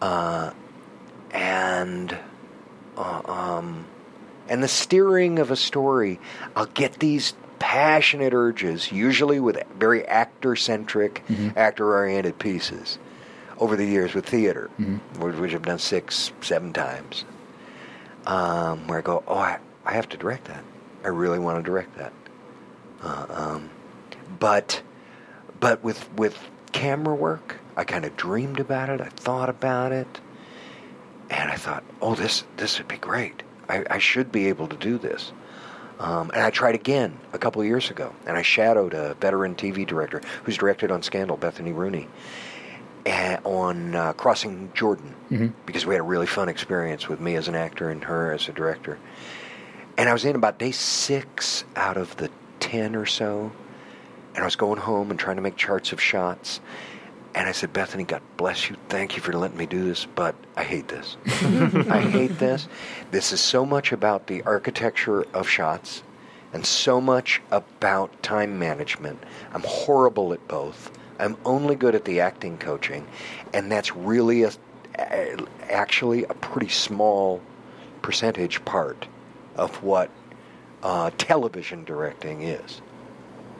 Uh, 0.01 0.51
and, 1.31 2.17
uh, 2.97 3.21
um, 3.25 3.85
and 4.51 4.61
the 4.61 4.67
steering 4.67 5.39
of 5.39 5.49
a 5.49 5.55
story, 5.55 6.19
I'll 6.55 6.65
get 6.67 6.99
these 6.99 7.33
passionate 7.57 8.33
urges, 8.33 8.91
usually 8.91 9.39
with 9.39 9.63
very 9.79 10.05
actor 10.05 10.55
centric, 10.55 11.23
actor 11.55 11.93
oriented 11.95 12.37
pieces 12.37 12.99
over 13.57 13.75
the 13.77 13.85
years 13.85 14.13
with 14.13 14.25
theater, 14.25 14.69
which 15.19 15.35
which 15.35 15.53
I've 15.53 15.61
done 15.61 15.79
six, 15.79 16.31
seven 16.41 16.73
times, 16.73 17.23
um, 18.25 18.87
where 18.87 18.97
I 18.97 19.01
go, 19.01 19.23
oh, 19.27 19.35
I, 19.35 19.59
I 19.85 19.93
have 19.93 20.09
to 20.09 20.17
direct 20.17 20.45
that. 20.45 20.63
I 21.03 21.07
really 21.07 21.39
want 21.39 21.63
to 21.63 21.63
direct 21.63 21.97
that. 21.97 22.13
Uh, 23.01 23.25
um, 23.29 23.69
but 24.37 24.81
but 25.59 25.83
with 25.83 26.11
with 26.13 26.37
camera 26.73 27.15
work, 27.15 27.57
I 27.77 27.83
kind 27.85 28.03
of 28.03 28.17
dreamed 28.17 28.59
about 28.59 28.89
it. 28.89 28.99
I 28.99 29.09
thought 29.09 29.49
about 29.49 29.91
it, 29.91 30.19
and 31.29 31.49
I 31.49 31.55
thought, 31.55 31.83
oh, 32.01 32.15
this 32.15 32.43
this 32.57 32.77
would 32.79 32.87
be 32.89 32.97
great. 32.97 33.43
I, 33.71 33.85
I 33.89 33.97
should 33.99 34.31
be 34.31 34.47
able 34.49 34.67
to 34.67 34.75
do 34.75 34.97
this. 34.97 35.31
Um, 35.99 36.31
and 36.33 36.41
I 36.43 36.49
tried 36.49 36.75
again 36.75 37.19
a 37.31 37.37
couple 37.37 37.61
of 37.61 37.67
years 37.67 37.89
ago, 37.91 38.13
and 38.25 38.35
I 38.35 38.41
shadowed 38.41 38.93
a 38.93 39.13
veteran 39.15 39.55
TV 39.55 39.85
director 39.85 40.21
who's 40.43 40.57
directed 40.57 40.91
on 40.91 41.03
Scandal, 41.03 41.37
Bethany 41.37 41.71
Rooney, 41.71 42.07
eh, 43.05 43.37
on 43.43 43.95
uh, 43.95 44.13
Crossing 44.13 44.71
Jordan, 44.73 45.13
Mhm. 45.31 45.53
because 45.65 45.85
we 45.85 45.93
had 45.93 46.01
a 46.01 46.03
really 46.03 46.25
fun 46.25 46.49
experience 46.49 47.07
with 47.07 47.19
me 47.19 47.35
as 47.35 47.47
an 47.47 47.55
actor 47.55 47.89
and 47.89 48.03
her 48.05 48.31
as 48.31 48.49
a 48.49 48.51
director. 48.51 48.97
And 49.97 50.09
I 50.09 50.13
was 50.13 50.25
in 50.25 50.35
about 50.35 50.57
day 50.57 50.71
six 50.71 51.63
out 51.75 51.97
of 51.97 52.17
the 52.17 52.29
ten 52.59 52.95
or 52.95 53.05
so, 53.05 53.51
and 54.33 54.41
I 54.43 54.45
was 54.45 54.55
going 54.55 54.79
home 54.79 55.11
and 55.11 55.19
trying 55.19 55.35
to 55.35 55.41
make 55.43 55.55
charts 55.55 55.91
of 55.91 56.01
shots. 56.01 56.61
And 57.33 57.47
I 57.47 57.53
said, 57.53 57.71
Bethany, 57.71 58.03
God 58.03 58.21
bless 58.35 58.69
you. 58.69 58.75
Thank 58.89 59.15
you 59.15 59.21
for 59.21 59.31
letting 59.33 59.57
me 59.57 59.65
do 59.65 59.85
this, 59.85 60.05
but 60.05 60.35
I 60.57 60.63
hate 60.63 60.89
this. 60.89 61.15
I 61.25 62.01
hate 62.01 62.37
this. 62.39 62.67
This 63.11 63.31
is 63.31 63.39
so 63.39 63.65
much 63.65 63.91
about 63.91 64.27
the 64.27 64.43
architecture 64.43 65.23
of 65.33 65.47
shots 65.47 66.03
and 66.53 66.65
so 66.65 66.99
much 66.99 67.41
about 67.49 68.21
time 68.21 68.59
management. 68.59 69.23
I'm 69.53 69.63
horrible 69.65 70.33
at 70.33 70.45
both. 70.47 70.91
I'm 71.19 71.37
only 71.45 71.75
good 71.75 71.95
at 71.95 72.03
the 72.03 72.19
acting 72.19 72.57
coaching, 72.57 73.07
and 73.53 73.71
that's 73.71 73.95
really 73.95 74.43
a, 74.43 74.51
actually 75.69 76.25
a 76.25 76.33
pretty 76.33 76.69
small 76.69 77.41
percentage 78.01 78.63
part 78.65 79.07
of 79.55 79.83
what 79.83 80.09
uh, 80.83 81.11
television 81.17 81.83
directing 81.83 82.41
is 82.41 82.81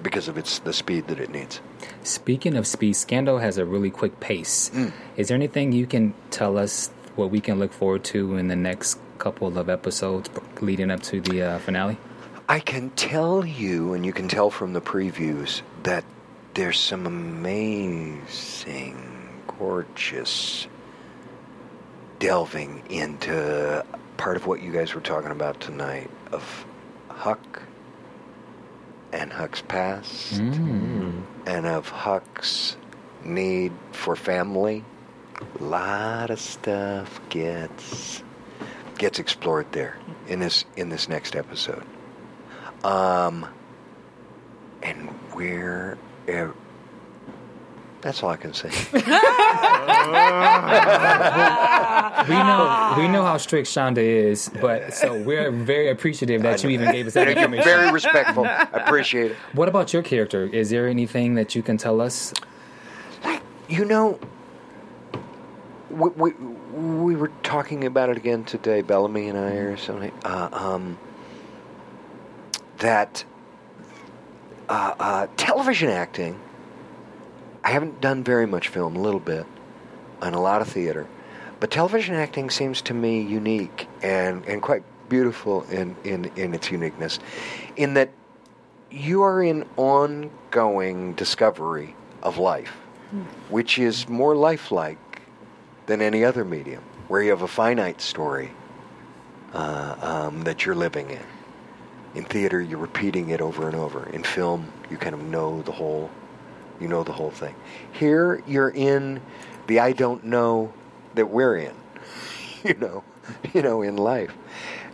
because 0.03 0.28
of 0.28 0.38
its 0.38 0.60
the 0.60 0.73
speed 0.73 1.07
that 1.07 1.19
it 1.19 1.30
needs. 1.30 1.61
Speaking 2.03 2.56
of 2.56 2.65
speed, 2.68 2.95
Scandal 2.95 3.40
has 3.40 3.57
a 3.57 3.65
really 3.65 3.90
quick 3.90 4.19
pace. 4.19 4.72
Is 5.18 5.28
there 5.28 5.36
anything 5.36 5.72
you 5.72 5.86
can 5.86 6.14
tell 6.30 6.57
us 6.57 6.90
what 7.15 7.30
we 7.30 7.40
can 7.40 7.60
look 7.60 7.73
forward 7.73 8.03
to 8.06 8.36
in 8.38 8.48
the 8.48 8.56
next 8.56 8.99
couple 9.18 9.57
of 9.57 9.69
episodes 9.69 10.30
leading 10.61 10.90
up 10.90 11.02
to 11.03 11.22
the 11.22 11.41
uh, 11.44 11.60
finale? 11.60 11.98
I 12.49 12.60
can 12.60 12.90
tell 12.91 13.45
you, 13.45 13.94
and 13.94 14.06
you 14.06 14.11
can 14.11 14.28
tell 14.28 14.49
from 14.49 14.73
the 14.73 14.82
previews, 14.82 15.61
that 15.84 16.03
there's 16.53 16.80
some 16.80 17.06
amazing, 17.06 18.98
gorgeous 19.57 20.68
delving 22.19 22.84
into 22.90 23.86
part 24.18 24.36
of 24.38 24.45
what 24.48 24.61
you 24.61 24.72
guys 24.72 24.94
were 24.94 25.02
talking 25.02 25.32
about 25.32 25.60
tonight 25.60 26.10
of 26.32 26.65
Huck 27.10 27.64
and 29.11 29.31
Huck's 29.31 29.61
past 29.61 30.39
and 31.45 31.65
of 31.65 31.89
Huck's 31.89 32.77
need 33.23 33.71
for 33.91 34.15
family. 34.15 34.83
A 35.59 35.63
lot 35.63 36.29
of 36.29 36.39
stuff 36.39 37.19
gets 37.29 38.23
gets 38.97 39.19
explored 39.19 39.71
there 39.71 39.97
in 40.27 40.39
this 40.39 40.65
in 40.75 40.89
this 40.89 41.09
next 41.09 41.35
episode. 41.35 41.83
Um, 42.83 43.47
and 44.83 45.09
where? 45.33 45.97
That's 48.02 48.23
all 48.23 48.30
I 48.30 48.38
can 48.38 48.53
say. 48.53 48.69
we 48.94 48.99
know 52.36 52.95
we 52.98 53.07
know 53.07 53.23
how 53.23 53.38
strict 53.38 53.68
Shonda 53.68 53.99
is, 53.99 54.49
but 54.60 54.94
so 54.94 55.22
we're 55.22 55.52
very 55.52 55.90
appreciative 55.90 56.41
that 56.41 56.64
you 56.64 56.72
even 56.72 56.91
gave 56.91 57.07
us 57.07 57.14
that 57.14 57.28
information. 57.28 57.64
Very 57.64 57.91
respectful. 57.91 58.45
I 58.45 58.68
appreciate 58.73 59.32
it. 59.32 59.38
What 59.53 59.68
about 59.68 59.94
your 59.94 60.02
character? 60.02 60.45
Is 60.45 60.69
there 60.72 60.88
anything 60.88 61.36
that 61.36 61.53
you 61.56 61.61
can 61.61 61.78
tell 61.78 62.02
us? 62.02 62.34
You 63.69 63.86
know, 63.86 64.19
we, 65.90 66.10
we, 66.10 66.32
we 66.32 67.15
were 67.15 67.32
talking 67.44 67.86
about 67.86 68.10
it 68.10 68.18
again 68.18 68.44
today, 68.44 68.82
Bellamy 68.82 69.30
and 69.30 69.38
I, 69.38 69.52
or 69.52 69.78
something. 69.78 70.11
Uh, 70.26 70.49
um, 70.52 70.98
that 72.80 73.23
uh, 74.69 74.95
uh, 74.99 75.28
television 75.38 75.90
acting, 75.90 76.40
I 77.63 77.71
haven't 77.71 78.01
done 78.01 78.23
very 78.23 78.47
much 78.47 78.67
film, 78.69 78.95
a 78.95 78.99
little 78.99 79.19
bit, 79.19 79.45
and 80.21 80.35
a 80.35 80.39
lot 80.39 80.61
of 80.61 80.67
theater, 80.67 81.07
but 81.59 81.71
television 81.71 82.15
acting 82.15 82.49
seems 82.49 82.81
to 82.83 82.93
me 82.93 83.21
unique 83.21 83.88
and, 84.01 84.45
and 84.45 84.61
quite 84.61 84.83
beautiful 85.09 85.63
in, 85.63 85.95
in, 86.03 86.31
in 86.35 86.53
its 86.53 86.71
uniqueness, 86.71 87.19
in 87.75 87.93
that 87.93 88.09
you 88.89 89.21
are 89.21 89.43
in 89.43 89.65
ongoing 89.77 91.13
discovery 91.13 91.95
of 92.23 92.38
life, 92.38 92.73
which 93.49 93.77
is 93.77 94.07
more 94.09 94.35
lifelike 94.35 95.21
than 95.85 96.01
any 96.01 96.23
other 96.23 96.45
medium, 96.45 96.83
where 97.07 97.21
you 97.21 97.29
have 97.29 97.41
a 97.41 97.47
finite 97.47 98.01
story 98.01 98.51
uh, 99.53 99.95
um, 100.01 100.43
that 100.43 100.65
you're 100.65 100.75
living 100.75 101.09
in. 101.09 101.23
In 102.15 102.25
theater, 102.25 102.61
you're 102.61 102.79
repeating 102.79 103.29
it 103.29 103.41
over 103.41 103.67
and 103.67 103.75
over. 103.75 104.09
In 104.09 104.23
film, 104.23 104.71
you 104.89 104.97
kind 104.97 105.13
of 105.13 105.21
know 105.23 105.61
the 105.61 105.71
whole, 105.71 106.09
you 106.81 106.87
know 106.87 107.03
the 107.03 107.11
whole 107.11 107.31
thing. 107.31 107.55
Here, 107.93 108.43
you're 108.47 108.69
in 108.69 109.21
the 109.67 109.79
I 109.79 109.93
don't 109.93 110.25
know 110.25 110.73
that 111.15 111.29
we're 111.29 111.57
in, 111.57 111.75
you 112.63 112.73
know, 112.73 113.03
you 113.53 113.61
know, 113.61 113.81
in 113.81 113.97
life, 113.97 114.33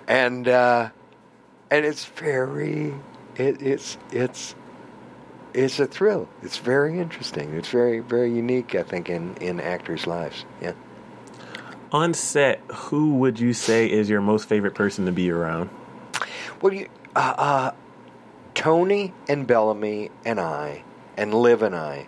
and 0.07 0.47
uh, 0.47 0.89
and 1.71 1.85
it's 1.85 2.05
very, 2.05 2.93
it, 3.35 3.61
it's 3.61 3.97
it's 4.11 4.55
it's 5.53 5.79
a 5.79 5.87
thrill. 5.87 6.27
It's 6.43 6.57
very 6.57 6.99
interesting. 6.99 7.53
It's 7.53 7.69
very 7.69 7.99
very 7.99 8.33
unique. 8.33 8.75
I 8.75 8.83
think 8.83 9.09
in 9.09 9.35
in 9.37 9.59
actors' 9.59 10.05
lives. 10.05 10.45
Yeah. 10.61 10.73
On 11.91 12.13
set, 12.13 12.59
who 12.69 13.13
would 13.15 13.39
you 13.39 13.53
say 13.53 13.89
is 13.89 14.09
your 14.09 14.19
most 14.19 14.49
favorite 14.49 14.75
person 14.75 15.05
to 15.05 15.13
be 15.13 15.31
around? 15.31 15.69
Well, 16.61 16.73
you, 16.73 16.89
uh, 17.15 17.33
uh, 17.37 17.71
Tony 18.53 19.13
and 19.29 19.47
Bellamy 19.47 20.11
and 20.25 20.37
I, 20.37 20.83
and 21.17 21.33
Liv 21.33 21.63
and 21.63 21.75
I, 21.75 22.07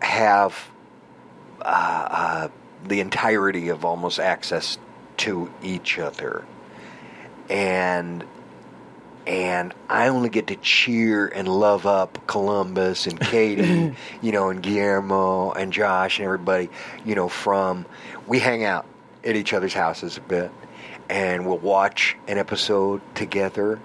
have 0.00 0.70
uh, 1.60 2.08
uh, 2.10 2.48
the 2.84 3.00
entirety 3.00 3.68
of 3.68 3.84
almost 3.84 4.18
access 4.18 4.78
to 5.18 5.52
each 5.62 5.98
other, 5.98 6.44
and 7.50 8.24
and 9.26 9.74
I 9.88 10.08
only 10.08 10.28
get 10.28 10.46
to 10.48 10.56
cheer 10.56 11.26
and 11.26 11.48
love 11.48 11.84
up 11.84 12.24
Columbus 12.28 13.08
and 13.08 13.18
Katie, 13.18 13.96
you 14.22 14.32
know, 14.32 14.50
and 14.50 14.62
Guillermo 14.62 15.50
and 15.52 15.72
Josh 15.72 16.18
and 16.18 16.26
everybody, 16.26 16.70
you 17.04 17.16
know, 17.16 17.28
from 17.28 17.86
we 18.26 18.38
hang 18.38 18.64
out 18.64 18.86
at 19.24 19.34
each 19.34 19.52
other's 19.52 19.74
houses 19.74 20.16
a 20.16 20.20
bit, 20.20 20.52
and 21.08 21.46
we'll 21.46 21.58
watch 21.58 22.16
an 22.28 22.38
episode 22.38 23.00
together. 23.14 23.80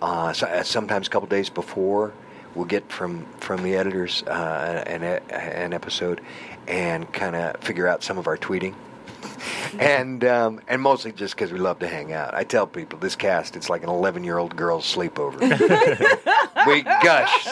Uh, 0.00 0.32
so, 0.32 0.46
uh, 0.46 0.62
sometimes 0.62 1.08
a 1.08 1.10
couple 1.10 1.26
days 1.28 1.50
before, 1.50 2.12
we'll 2.54 2.64
get 2.64 2.90
from 2.90 3.26
from 3.38 3.62
the 3.62 3.74
editors 3.76 4.22
uh, 4.24 4.84
an 4.86 5.02
an 5.02 5.72
episode 5.72 6.20
and 6.66 7.12
kind 7.12 7.36
of 7.36 7.56
figure 7.60 7.86
out 7.86 8.02
some 8.02 8.18
of 8.18 8.26
our 8.26 8.36
tweeting. 8.36 8.74
and 9.78 10.24
um, 10.24 10.60
and 10.68 10.80
mostly 10.80 11.12
just 11.12 11.34
because 11.34 11.52
we 11.52 11.58
love 11.58 11.78
to 11.80 11.88
hang 11.88 12.12
out. 12.12 12.34
I 12.34 12.44
tell 12.44 12.66
people 12.66 12.98
this 12.98 13.16
cast 13.16 13.56
it's 13.56 13.68
like 13.68 13.82
an 13.82 13.88
11 13.88 14.24
year 14.24 14.38
old 14.38 14.56
girl's 14.56 14.92
sleepover. 14.92 15.40
we 16.66 16.82
gush 16.82 17.44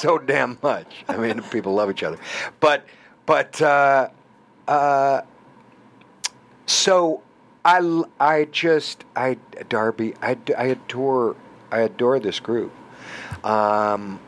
so 0.00 0.18
damn 0.18 0.58
much. 0.62 1.04
I 1.08 1.16
mean, 1.16 1.42
people 1.42 1.74
love 1.74 1.90
each 1.90 2.02
other, 2.02 2.18
but 2.60 2.84
but 3.26 3.60
uh, 3.62 4.08
uh, 4.68 5.22
so 6.66 7.22
I 7.64 8.02
I 8.18 8.44
just 8.46 9.04
I 9.16 9.38
Darby 9.68 10.14
I, 10.22 10.36
I 10.56 10.64
adore 10.66 11.36
I 11.70 11.80
adore 11.80 12.18
this 12.18 12.40
group. 12.40 12.72
Um, 13.44 14.20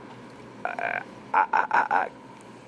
I, 0.64 1.02
I, 1.34 2.08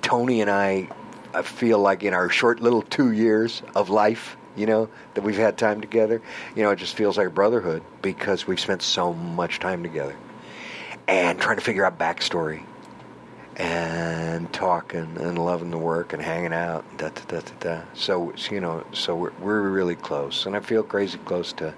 Tony 0.03 0.41
and 0.41 0.51
I 0.51 0.89
I 1.35 1.43
feel 1.43 1.81
like 1.81 2.05
in 2.05 2.15
our 2.15 2.29
short 2.29 2.61
little 2.61 2.83
two 2.83 3.11
years 3.11 3.63
of 3.75 3.91
life, 3.91 4.37
you 4.55 4.67
know, 4.67 4.89
that 5.15 5.25
we've 5.25 5.37
had 5.37 5.59
time 5.59 5.81
together, 5.81 6.23
you 6.55 6.63
know, 6.63 6.71
it 6.71 6.77
just 6.77 6.95
feels 6.95 7.19
like 7.19 7.35
brotherhood 7.35 7.83
because 8.03 8.47
we've 8.47 8.61
spent 8.61 8.83
so 8.83 9.13
much 9.13 9.59
time 9.59 9.83
together 9.83 10.15
and 11.09 11.41
trying 11.41 11.57
to 11.57 11.63
figure 11.63 11.85
out 11.85 11.99
backstory 11.99 12.65
and 13.57 14.53
talking 14.53 15.17
and 15.19 15.39
loving 15.39 15.71
the 15.71 15.79
work 15.79 16.13
and 16.13 16.23
hanging 16.23 16.53
out. 16.53 16.85
Da, 16.99 17.09
da, 17.09 17.23
da, 17.27 17.41
da, 17.41 17.53
da. 17.61 17.83
So 17.95 18.33
you 18.51 18.61
know, 18.61 18.85
so 18.93 19.17
we're, 19.17 19.33
we're 19.41 19.69
really 19.69 19.97
close, 19.97 20.47
and 20.47 20.57
I 20.57 20.61
feel 20.61 20.83
crazy 20.85 21.19
close 21.19 21.53
to 21.55 21.75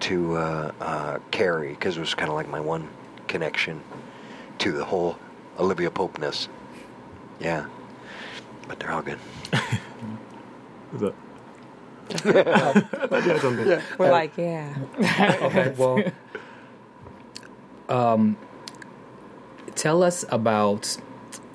to 0.00 0.36
uh, 0.36 0.72
uh, 0.80 1.18
Kerry 1.30 1.70
because 1.70 1.96
it 1.96 2.00
was 2.00 2.14
kind 2.14 2.28
of 2.28 2.34
like 2.34 2.48
my 2.48 2.60
one 2.60 2.88
connection 3.28 3.82
to 4.58 4.72
the 4.72 4.84
whole 4.84 5.16
Olivia 5.58 5.90
Popeness. 5.90 6.48
Yeah, 7.40 7.66
but 8.68 8.78
they're 8.80 8.92
all 8.92 9.02
good. 9.02 9.18
Yeah. 13.66 13.82
We're 13.98 14.10
like, 14.10 14.36
yeah. 14.36 14.74
okay, 15.42 15.74
well, 15.76 16.02
um, 17.88 18.36
tell 19.74 20.02
us 20.02 20.24
about 20.28 20.96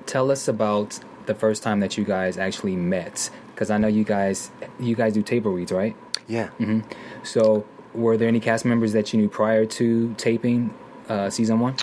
tell 0.06 0.30
us 0.30 0.48
about 0.48 0.98
the 1.26 1.34
first 1.34 1.62
time 1.62 1.80
that 1.80 1.96
you 1.96 2.04
guys 2.04 2.36
actually 2.36 2.76
met 2.76 3.30
because 3.54 3.70
I 3.70 3.78
know 3.78 3.88
you 3.88 4.04
guys 4.04 4.50
you 4.78 4.94
guys 4.96 5.14
do 5.14 5.22
table 5.22 5.52
reads, 5.52 5.72
right? 5.72 5.96
Yeah. 6.28 6.48
hmm 6.58 6.80
So, 7.22 7.64
were 7.94 8.16
there 8.16 8.28
any 8.28 8.40
cast 8.40 8.64
members 8.64 8.92
that 8.92 9.12
you 9.12 9.20
knew 9.20 9.28
prior 9.28 9.66
to 9.66 10.14
taping 10.14 10.74
uh, 11.08 11.30
season 11.30 11.60
one? 11.60 11.76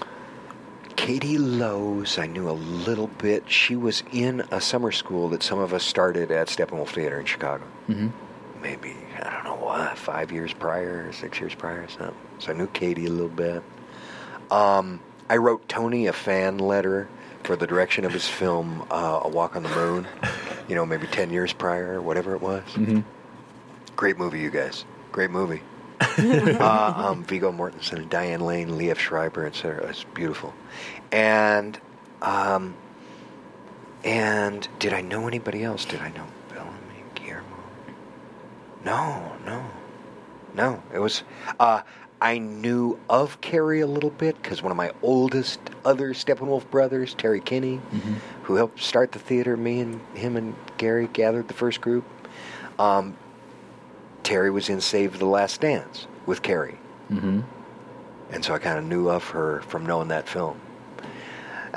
Katie 1.07 1.37
Lowes, 1.37 2.17
I 2.17 2.25
knew 2.25 2.49
a 2.49 2.51
little 2.51 3.07
bit. 3.07 3.49
She 3.49 3.77
was 3.77 4.03
in 4.11 4.41
a 4.51 4.59
summer 4.59 4.91
school 4.91 5.29
that 5.29 5.41
some 5.41 5.57
of 5.57 5.73
us 5.73 5.85
started 5.85 6.31
at 6.31 6.47
Steppenwolf 6.47 6.89
Theater 6.89 7.17
in 7.17 7.25
Chicago. 7.25 7.63
Mm-hmm. 7.87 8.61
Maybe, 8.61 8.93
I 9.15 9.31
don't 9.31 9.45
know 9.45 9.65
what, 9.65 9.97
five 9.97 10.33
years 10.33 10.51
prior, 10.51 11.09
six 11.13 11.39
years 11.39 11.55
prior, 11.55 11.83
or 11.83 11.87
something. 11.87 12.13
So 12.39 12.51
I 12.51 12.55
knew 12.57 12.67
Katie 12.67 13.05
a 13.05 13.09
little 13.09 13.29
bit. 13.29 13.63
Um, 14.51 14.99
I 15.29 15.37
wrote 15.37 15.69
Tony 15.69 16.07
a 16.07 16.13
fan 16.13 16.57
letter 16.57 17.07
for 17.43 17.55
the 17.55 17.67
direction 17.67 18.03
of 18.03 18.11
his 18.11 18.27
film, 18.27 18.85
uh, 18.91 19.21
A 19.23 19.29
Walk 19.29 19.55
on 19.55 19.63
the 19.63 19.69
Moon, 19.69 20.05
you 20.67 20.75
know, 20.75 20.85
maybe 20.85 21.07
10 21.07 21.29
years 21.29 21.53
prior, 21.53 21.93
or 21.93 22.01
whatever 22.01 22.35
it 22.35 22.41
was. 22.41 22.63
Mm-hmm. 22.73 22.99
Great 23.95 24.17
movie, 24.17 24.41
you 24.41 24.49
guys. 24.49 24.83
Great 25.13 25.31
movie. 25.31 25.61
uh, 25.99 26.93
um, 26.95 27.23
Viggo 27.23 27.51
Mortensen 27.51 28.07
Diane 28.09 28.41
Lane, 28.41 28.69
Liev 28.69 28.97
Schreiber, 28.97 29.45
etc. 29.45 29.87
It's 29.87 30.03
beautiful. 30.03 30.53
And 31.11 31.79
um, 32.21 32.75
and 34.03 34.67
did 34.79 34.93
I 34.93 35.01
know 35.01 35.27
anybody 35.27 35.63
else? 35.63 35.85
Did 35.85 36.01
I 36.01 36.09
know 36.09 36.25
Bellamy, 36.49 37.03
Guillermo? 37.15 37.45
No, 38.83 39.35
no, 39.45 39.65
no. 40.53 40.83
It 40.93 40.99
was. 40.99 41.23
Uh, 41.59 41.81
I 42.19 42.39
knew 42.39 42.97
of 43.09 43.41
Kerry 43.41 43.81
a 43.81 43.87
little 43.87 44.09
bit 44.09 44.41
because 44.41 44.63
one 44.63 44.71
of 44.71 44.77
my 44.77 44.91
oldest 45.03 45.59
other 45.85 46.13
Steppenwolf 46.13 46.69
brothers, 46.71 47.13
Terry 47.13 47.39
Kinney, 47.39 47.79
who 48.43 48.55
helped 48.55 48.81
start 48.81 49.11
the 49.11 49.19
theater, 49.19 49.55
me 49.55 49.81
and 49.81 50.01
him 50.15 50.35
and 50.35 50.55
Gary 50.77 51.07
gathered 51.13 51.47
the 51.47 51.53
first 51.53 51.79
group. 51.79 52.05
Um, 52.79 53.15
Terry 54.23 54.49
was 54.49 54.67
in 54.67 54.81
Save 54.81 55.19
the 55.19 55.25
Last 55.25 55.61
Dance 55.61 56.07
with 56.25 56.41
Kerry. 56.41 56.77
Mm-hmm. 57.11 57.41
And 58.31 58.43
so 58.43 58.53
I 58.53 58.59
kind 58.59 58.79
of 58.79 58.85
knew 58.85 59.09
of 59.09 59.23
her 59.29 59.61
from 59.61 59.85
knowing 59.85 60.07
that 60.07 60.27
film. 60.27 60.59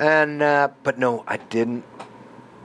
And, 0.01 0.43
uh, 0.43 0.71
but 0.83 0.99
no, 0.99 1.23
I 1.27 1.37
didn't. 1.37 1.85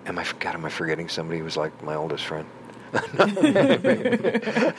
Am 0.06 0.18
I, 0.18 0.26
God, 0.40 0.56
am 0.56 0.64
I 0.66 0.70
forgetting 0.70 1.10
somebody 1.10 1.40
who 1.40 1.44
was 1.44 1.58
like 1.58 1.84
my 1.84 1.96
oldest 1.96 2.24
friend? 2.24 2.48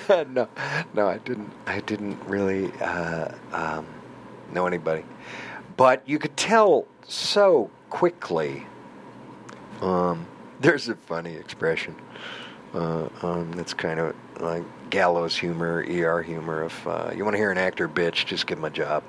no, 0.09 0.49
no, 0.95 1.07
I 1.07 1.19
didn't. 1.19 1.53
I 1.67 1.81
didn't 1.81 2.19
really 2.25 2.73
uh, 2.81 3.35
um, 3.53 3.87
know 4.53 4.67
anybody, 4.67 5.05
but 5.77 6.03
you 6.09 6.19
could 6.19 6.35
tell 6.37 6.87
so 7.07 7.71
quickly. 7.91 8.67
Um, 9.83 10.27
there's 10.61 10.89
a 10.89 10.95
funny 10.97 11.35
expression. 11.35 11.95
Uh, 12.73 13.09
um, 13.23 13.53
that's 13.53 13.75
kind 13.75 14.01
of 14.01 14.17
like 14.41 14.65
gallows 14.89 15.37
humor, 15.37 15.85
ER 15.87 16.23
humor. 16.23 16.65
If 16.65 16.87
uh, 16.87 17.11
you 17.15 17.23
want 17.25 17.35
to 17.35 17.39
hear 17.39 17.51
an 17.51 17.59
actor 17.59 17.87
bitch, 17.87 18.25
just 18.25 18.47
give 18.47 18.57
him 18.57 18.65
a 18.65 18.71
job. 18.71 19.03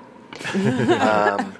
um, 0.54 1.54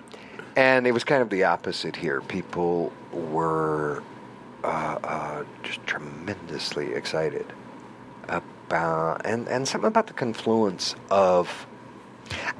and 0.59 0.89
it 0.89 0.93
was 0.93 1.05
kind 1.05 1.23
of 1.23 1.31
the 1.31 1.45
opposite 1.45 1.95
here. 1.95 2.21
People 2.21 2.93
were 3.13 4.03
uh, 4.65 4.99
uh, 5.05 5.45
just 5.63 5.87
tremendously 5.87 6.95
excited 6.95 7.47
about, 8.29 9.25
and 9.25 9.47
and 9.47 9.69
something 9.69 9.87
about 9.87 10.09
the 10.09 10.13
confluence 10.13 10.97
of. 11.11 11.67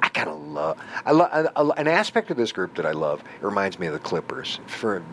I 0.01 0.07
kind 0.09 0.29
of 0.29 0.41
love. 0.41 0.79
I 1.05 1.11
love 1.11 1.77
an 1.77 1.87
aspect 1.87 2.31
of 2.31 2.37
this 2.37 2.51
group 2.53 2.75
that 2.75 2.85
I 2.87 2.91
love. 2.93 3.19
It 3.19 3.43
reminds 3.43 3.77
me 3.77 3.85
of 3.85 3.93
the 3.93 3.99
Clippers. 3.99 4.59
For 4.65 5.03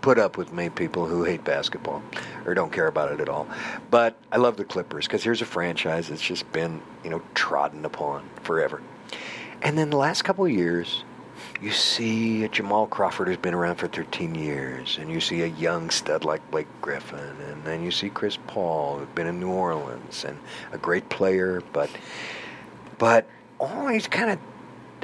put 0.00 0.18
up 0.18 0.38
with 0.38 0.52
me, 0.52 0.70
people 0.70 1.06
who 1.06 1.24
hate 1.24 1.44
basketball 1.44 2.02
or 2.46 2.54
don't 2.54 2.72
care 2.72 2.86
about 2.86 3.12
it 3.12 3.20
at 3.20 3.28
all. 3.28 3.46
But 3.90 4.16
I 4.32 4.36
love 4.38 4.56
the 4.56 4.64
Clippers 4.64 5.06
because 5.06 5.24
here's 5.24 5.42
a 5.42 5.46
franchise 5.46 6.08
that's 6.08 6.22
just 6.22 6.50
been 6.52 6.80
you 7.02 7.10
know 7.10 7.20
trodden 7.34 7.84
upon 7.84 8.26
forever. 8.44 8.80
And 9.60 9.76
then 9.76 9.90
the 9.90 9.96
last 9.96 10.22
couple 10.22 10.44
of 10.44 10.52
years, 10.52 11.02
you 11.60 11.72
see 11.72 12.44
a 12.44 12.48
Jamal 12.48 12.86
Crawford 12.86 13.28
who's 13.28 13.36
been 13.36 13.54
around 13.54 13.76
for 13.76 13.88
13 13.88 14.34
years, 14.34 14.98
and 14.98 15.10
you 15.10 15.20
see 15.20 15.42
a 15.42 15.46
young 15.46 15.90
stud 15.90 16.24
like 16.24 16.48
Blake 16.50 16.68
Griffin, 16.80 17.36
and 17.50 17.64
then 17.64 17.82
you 17.82 17.90
see 17.90 18.10
Chris 18.10 18.38
Paul, 18.46 18.98
who's 18.98 19.08
been 19.08 19.26
in 19.26 19.40
New 19.40 19.50
Orleans, 19.50 20.24
and 20.24 20.38
a 20.72 20.78
great 20.78 21.08
player, 21.08 21.62
but 21.72 21.90
But 22.98 23.26
all 23.58 23.86
these 23.86 24.06
kind 24.08 24.30
of 24.30 24.38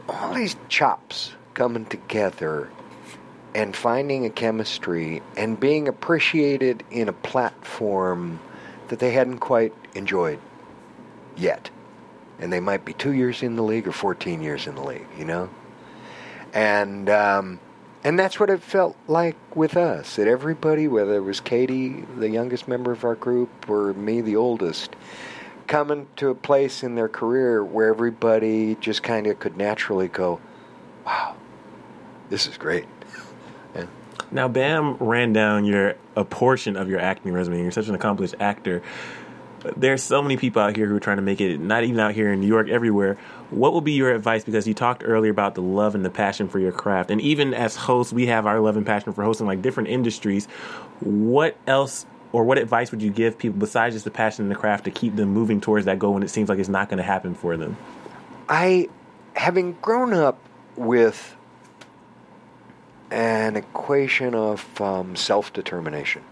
all 0.09 0.35
these 0.35 0.57
chops 0.69 1.33
coming 1.55 1.87
together 1.87 2.69
and 3.55 3.75
finding 3.75 4.27
a 4.27 4.31
chemistry 4.31 5.23
and 5.37 5.59
being 5.59 5.89
appreciated 5.89 6.83
in 6.91 7.09
a 7.09 7.13
platform 7.13 8.41
that 8.89 8.99
they 8.99 9.13
hadn't 9.13 9.39
quite 9.39 9.73
enjoyed 9.95 10.41
yet. 11.37 11.71
And 12.39 12.53
they 12.53 12.61
might 12.61 12.85
be 12.85 12.93
two 12.93 13.13
years 13.13 13.43
in 13.43 13.55
the 13.57 13.63
league 13.63 13.87
or 13.87 13.93
14 13.93 14.43
years 14.43 14.67
in 14.67 14.75
the 14.75 14.83
league, 14.83 15.07
you 15.17 15.25
know? 15.25 15.49
And, 16.55 17.11
um, 17.11 17.61
and 18.03 18.19
that's 18.19 18.41
what 18.41 18.49
it 18.49 18.63
felt 18.63 18.97
like 19.07 19.37
with 19.55 19.77
us. 19.77 20.17
That 20.17 20.29
everybody, 20.29 20.89
whether 20.89 21.17
it 21.17 21.23
was 21.23 21.41
Katie, 21.41 22.05
the 22.17 22.31
youngest 22.31 22.69
member 22.69 22.93
of 22.93 23.05
our 23.05 23.17
group, 23.17 23.69
or 23.69 23.93
me, 23.93 24.21
the 24.21 24.37
oldest, 24.37 24.95
coming 25.67 26.07
to 26.17 26.29
a 26.29 26.35
place 26.35 26.83
in 26.83 26.95
their 26.95 27.09
career 27.09 27.63
where 27.63 27.89
everybody 27.89 28.77
just 28.77 29.03
kind 29.03 29.27
of 29.27 29.39
could 29.39 29.57
naturally 29.57 30.09
go, 30.09 30.41
wow, 31.05 31.35
this 32.31 32.47
is 32.47 32.57
great. 32.57 32.87
Now, 34.31 34.49
Bam 34.49 34.97
ran 34.97 35.33
down 35.33 35.65
your 35.65 35.95
a 36.17 36.25
portion 36.25 36.77
of 36.77 36.89
your 36.89 36.99
acting 36.99 37.33
resume. 37.33 37.63
You're 37.63 37.71
such 37.71 37.89
an 37.89 37.95
accomplished 37.95 38.35
actor. 38.41 38.83
There's 39.77 40.03
so 40.03 40.23
many 40.23 40.37
people 40.37 40.61
out 40.61 40.77
here 40.77 40.87
who 40.87 40.97
are 40.97 41.01
trying 41.01 41.17
to 41.17 41.23
make 41.23 41.41
it, 41.41 41.59
not 41.61 41.85
even 41.85 42.01
out 42.01 42.15
here 42.15 42.33
in 42.33 42.41
New 42.41 42.47
York, 42.47 42.69
everywhere. 42.69 43.17
What 43.55 43.73
would 43.75 43.85
be 43.85 43.93
your 43.93 44.13
advice? 44.13 44.43
Because 44.43 44.67
you 44.67 44.75
talked 44.75 45.05
earlier 45.05 45.31
about 45.31 45.55
the 45.55 45.63
love 45.63 45.95
and 45.95 46.05
the 46.05 46.11
passion 46.11 46.49
for 46.49 46.59
your 46.59 46.73
craft, 46.73 47.11
and 47.11 47.21
even 47.21 47.55
as 47.55 47.77
hosts, 47.77 48.13
we 48.13 48.27
have 48.27 48.47
our 48.47 48.59
love 48.59 48.77
and 48.77 48.85
passion 48.85 49.13
for 49.13 49.23
hosting 49.23 49.47
like 49.47 49.63
different 49.63 49.91
industries. 49.91 50.47
What 51.01 51.57
else, 51.69 52.05
or 52.33 52.43
what 52.43 52.59
advice 52.59 52.91
would 52.91 53.01
you 53.01 53.11
give 53.11 53.39
people 53.39 53.61
besides 53.61 53.95
just 53.95 54.05
the 54.05 54.11
passion 54.11 54.45
and 54.45 54.51
the 54.51 54.57
craft 54.57 54.85
to 54.85 54.91
keep 54.91 55.15
them 55.15 55.29
moving 55.29 55.61
towards 55.61 55.87
that 55.87 56.01
goal 56.01 56.15
when 56.15 56.25
it 56.25 56.31
seems 56.31 56.49
like 56.49 56.59
it's 56.59 56.69
not 56.69 56.89
going 56.89 56.99
to 56.99 57.05
happen 57.05 57.35
for 57.35 57.57
them? 57.57 57.77
I, 58.49 58.89
having 59.35 59.75
grown 59.75 60.13
up 60.13 60.39
with 60.75 61.37
an 63.13 63.55
equation 63.55 64.35
of 64.35 64.81
um, 64.81 65.15
self 65.15 65.53
determination. 65.53 66.23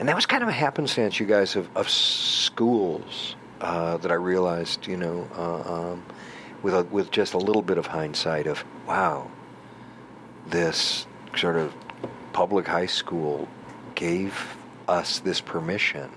And 0.00 0.08
that 0.08 0.16
was 0.16 0.26
kind 0.26 0.42
of 0.42 0.48
a 0.48 0.52
happenstance, 0.52 1.20
you 1.20 1.26
guys, 1.26 1.54
of, 1.54 1.68
of 1.76 1.88
schools 1.88 3.36
uh, 3.60 3.96
that 3.98 4.10
I 4.10 4.14
realized, 4.14 4.86
you 4.86 4.96
know, 4.96 5.28
uh, 5.36 5.92
um, 5.92 6.04
with, 6.62 6.74
a, 6.74 6.84
with 6.84 7.10
just 7.10 7.34
a 7.34 7.38
little 7.38 7.62
bit 7.62 7.78
of 7.78 7.86
hindsight 7.86 8.46
of, 8.46 8.64
wow, 8.86 9.30
this 10.46 11.06
sort 11.36 11.56
of 11.56 11.74
public 12.32 12.66
high 12.66 12.86
school 12.86 13.48
gave 13.94 14.56
us 14.86 15.18
this 15.20 15.40
permission 15.40 16.10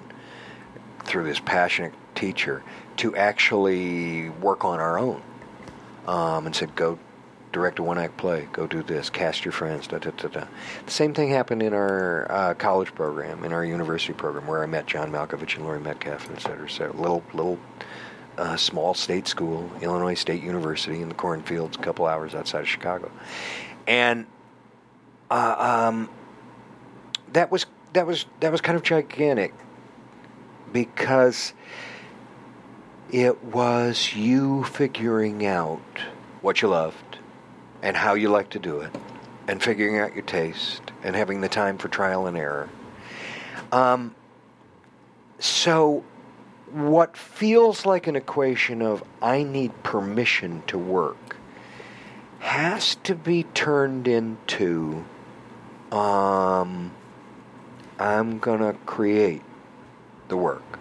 through 1.04 1.24
this 1.24 1.40
passionate 1.40 1.94
teacher 2.16 2.64
to 2.98 3.16
actually 3.16 4.30
work 4.30 4.64
on 4.64 4.80
our 4.80 5.00
own 5.00 5.22
um, 6.08 6.46
and 6.46 6.56
said, 6.56 6.76
go 6.76 6.98
direct 7.52 7.80
a 7.80 7.84
one 7.84 7.98
act 7.98 8.18
play, 8.18 8.48
go 8.54 8.68
do 8.68 8.84
this, 8.84 9.10
cast 9.10 9.46
your 9.46 9.52
friends, 9.52 9.88
da 9.88 9.98
da 9.98 10.12
da 10.12 10.28
da. 10.28 10.46
The 10.86 10.92
same 10.92 11.14
thing 11.14 11.30
happened 11.30 11.62
in 11.64 11.74
our 11.74 12.32
uh, 12.32 12.54
college 12.54 12.94
program, 12.96 13.44
in 13.44 13.54
our 13.54 13.66
university 13.66 14.14
program, 14.14 14.48
where 14.48 14.64
I 14.64 14.66
met 14.66 14.86
John 14.86 15.12
Malkovich 15.12 15.56
and 15.56 15.66
Laurie 15.66 15.80
Metcalf, 15.80 16.28
and 16.28 16.38
et 16.38 16.42
cetera, 16.42 16.66
et 16.66 16.72
cetera. 16.72 16.94
Little, 16.94 17.24
little 17.34 17.60
uh, 18.38 18.56
small 18.56 18.94
state 18.94 19.28
school, 19.28 19.70
Illinois 19.82 20.14
State 20.14 20.42
University 20.42 21.02
in 21.02 21.10
the 21.10 21.16
cornfields, 21.16 21.78
a 21.78 21.80
couple 21.80 22.06
hours 22.06 22.34
outside 22.34 22.62
of 22.62 22.68
Chicago. 22.68 23.12
And 23.88 24.26
uh, 25.30 25.88
um, 25.90 26.10
that 27.34 27.52
was 27.52 27.66
that 27.94 28.08
was 28.08 28.26
that 28.40 28.52
was 28.52 28.62
kind 28.62 28.76
of 28.76 28.84
gigantic 28.84 29.54
because 30.72 31.54
it 33.12 33.44
was 33.44 34.14
you 34.14 34.64
figuring 34.64 35.46
out 35.46 35.82
what 36.42 36.62
you 36.62 36.70
loved 36.70 37.11
and 37.82 37.96
how 37.96 38.14
you 38.14 38.30
like 38.30 38.50
to 38.52 38.60
do 38.60 38.80
it 38.80 38.92
and 39.48 39.62
figuring 39.62 40.00
out 40.00 40.14
your 40.14 40.24
taste 40.24 40.82
and 41.04 41.16
having 41.16 41.42
the 41.42 41.50
time 41.50 41.78
for 41.78 41.88
trial 41.88 42.28
and 42.28 42.38
error. 42.38 42.70
Um, 43.72 44.16
so, 45.40 46.04
what 46.72 47.18
feels 47.18 47.86
like 47.86 48.08
an 48.08 48.16
equation 48.16 48.82
of 48.82 49.04
I 49.22 49.44
need 49.44 49.84
permission 49.84 50.64
to 50.68 50.78
work 50.78 51.38
has 52.40 52.96
to 53.04 53.16
be 53.16 53.44
turned 53.44 54.08
into 54.08 55.04
um, 55.92 56.92
I'm 58.00 58.40
going 58.40 58.60
to 58.60 58.74
create 58.86 59.44
the 60.28 60.38
work. 60.38 60.80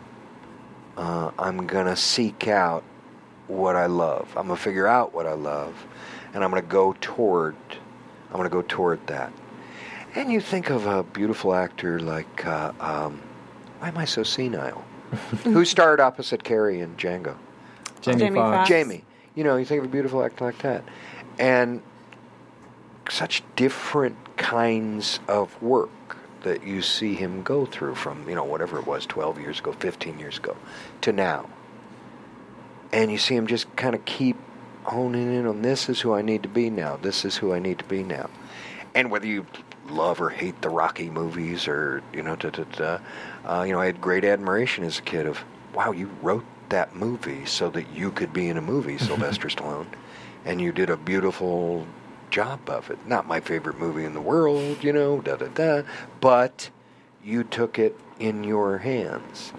Uh, 0.97 1.33
I'm 1.39 1.67
going 1.67 1.87
to 1.87 1.97
seek 1.97 2.49
out 2.49 2.85
what 3.49 3.77
I 3.77 3.87
love. 3.87 4.29
I'm 4.37 4.47
going 4.47 4.57
to 4.57 4.63
figure 4.63 4.87
out 4.87 5.13
what 5.13 5.27
I 5.27 5.33
love, 5.33 5.75
and 6.35 6.45
I'm 6.45 6.51
going 6.51 6.63
to 6.63 6.69
go 6.69 6.97
toward. 7.01 7.57
I'm 8.29 8.37
going 8.37 8.45
to 8.45 8.51
go 8.51 8.63
toward 8.63 9.07
that. 9.09 9.33
And 10.15 10.33
you 10.33 10.41
think 10.41 10.71
of 10.71 10.87
a 10.87 11.03
beautiful 11.03 11.55
actor 11.55 12.01
like, 12.01 12.47
uh, 12.47 12.73
um, 12.81 13.21
why 13.79 13.89
am 13.89 13.99
I 13.99 14.05
so 14.05 14.23
senile? 14.23 14.85
Who 15.45 15.65
starred 15.65 16.01
opposite 16.01 16.43
Kerry 16.43 16.81
in 16.81 16.97
Django? 16.97 17.37
Jamie 18.01 18.19
Jamie 18.19 18.39
Foxx. 18.39 18.57
Foxx. 18.57 18.69
Jamie. 18.69 19.05
You 19.35 19.45
know, 19.45 19.57
you 19.57 19.65
think 19.65 19.81
of 19.81 19.87
a 19.87 19.91
beautiful 19.91 20.25
actor 20.25 20.45
like 20.45 20.59
that, 20.59 20.85
and 21.39 21.83
such 23.09 23.43
different 23.57 24.17
kinds 24.37 25.21
of 25.29 25.61
work 25.63 25.91
that 26.43 26.67
you 26.67 26.83
see 26.83 27.15
him 27.15 27.43
go 27.43 27.67
through 27.67 27.95
from, 27.95 28.29
you 28.29 28.35
know, 28.35 28.45
whatever 28.45 28.79
it 28.79 28.87
was, 28.87 29.07
12 29.07 29.41
years 29.41 29.59
ago, 29.59 29.73
15 29.73 30.19
years 30.19 30.39
ago, 30.39 30.57
to 31.03 31.13
now. 31.13 31.49
And 32.93 33.11
you 33.11 33.19
see 33.19 33.37
him 33.37 33.47
just 33.47 33.75
kind 33.77 33.95
of 33.95 34.05
keep 34.05 34.37
honing 34.91 35.33
in 35.35 35.47
on 35.47 35.63
this 35.63 35.89
is 35.89 36.01
who 36.01 36.13
I 36.13 36.23
need 36.23 36.43
to 36.43 36.49
be 36.49 36.69
now, 36.69 36.97
this 36.97 37.25
is 37.25 37.37
who 37.37 37.53
I 37.53 37.59
need 37.59 37.79
to 37.79 37.85
be 37.85 38.03
now. 38.03 38.29
And 38.95 39.11
whether 39.11 39.27
you 39.27 39.47
love 39.89 40.21
or 40.21 40.31
hate 40.31 40.61
the 40.63 40.69
Rocky 40.69 41.11
movies 41.11 41.69
or, 41.69 42.03
you 42.13 42.23
know, 42.23 42.37
da, 42.37 42.51
da, 42.51 42.65
da, 42.65 42.99
uh, 43.45 43.63
you 43.63 43.73
know, 43.73 43.81
I 43.81 43.87
had 43.87 44.01
great 44.01 44.25
admiration 44.25 44.85
as 44.85 44.99
a 44.99 45.03
kid 45.03 45.27
of, 45.27 45.45
wow, 45.73 45.93
you 45.93 46.11
wrote 46.23 46.45
that 46.71 46.95
movie 46.95 47.45
so 47.47 47.71
that 47.71 47.89
you 47.95 48.11
could 48.11 48.33
be 48.33 48.49
in 48.49 48.57
a 48.57 48.63
movie, 48.63 48.99
Sylvester 48.99 49.49
Stallone. 49.49 49.87
And 50.45 50.61
you 50.61 50.73
did 50.73 50.91
a 50.91 50.97
beautiful 50.97 51.87
job 52.31 52.69
of 52.69 52.91
it. 52.91 52.99
Not 53.07 53.27
my 53.27 53.41
favorite 53.41 53.79
movie 53.79 54.05
in 54.05 54.15
the 54.15 54.21
world, 54.21 54.83
you 54.83 54.93
know, 54.93 55.21
da 55.21 55.37
da 55.37 55.49
da, 55.49 55.83
but 56.21 56.71
you 57.23 57.45
took 57.45 57.79
it 57.79 57.99
in 58.19 58.45
your 58.45 58.79
hands. 58.79 59.53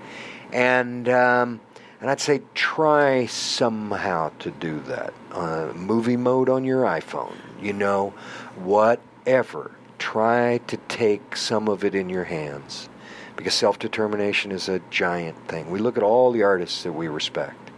And 0.51 1.07
um, 1.07 1.61
and 2.01 2.09
I'd 2.09 2.19
say 2.19 2.41
try 2.55 3.27
somehow 3.27 4.31
to 4.39 4.49
do 4.49 4.79
that. 4.81 5.13
Uh, 5.31 5.71
movie 5.75 6.17
mode 6.17 6.49
on 6.49 6.65
your 6.65 6.83
iPhone, 6.83 7.35
you 7.61 7.73
know, 7.73 8.09
whatever. 8.55 9.71
Try 9.99 10.57
to 10.65 10.77
take 10.77 11.37
some 11.37 11.67
of 11.67 11.85
it 11.85 11.93
in 11.93 12.09
your 12.09 12.23
hands 12.23 12.89
because 13.35 13.53
self 13.53 13.77
determination 13.77 14.51
is 14.51 14.67
a 14.67 14.79
giant 14.89 15.47
thing. 15.47 15.69
We 15.69 15.77
look 15.77 15.95
at 15.95 16.03
all 16.03 16.31
the 16.31 16.41
artists 16.41 16.81
that 16.83 16.91
we 16.91 17.07
respect, 17.07 17.69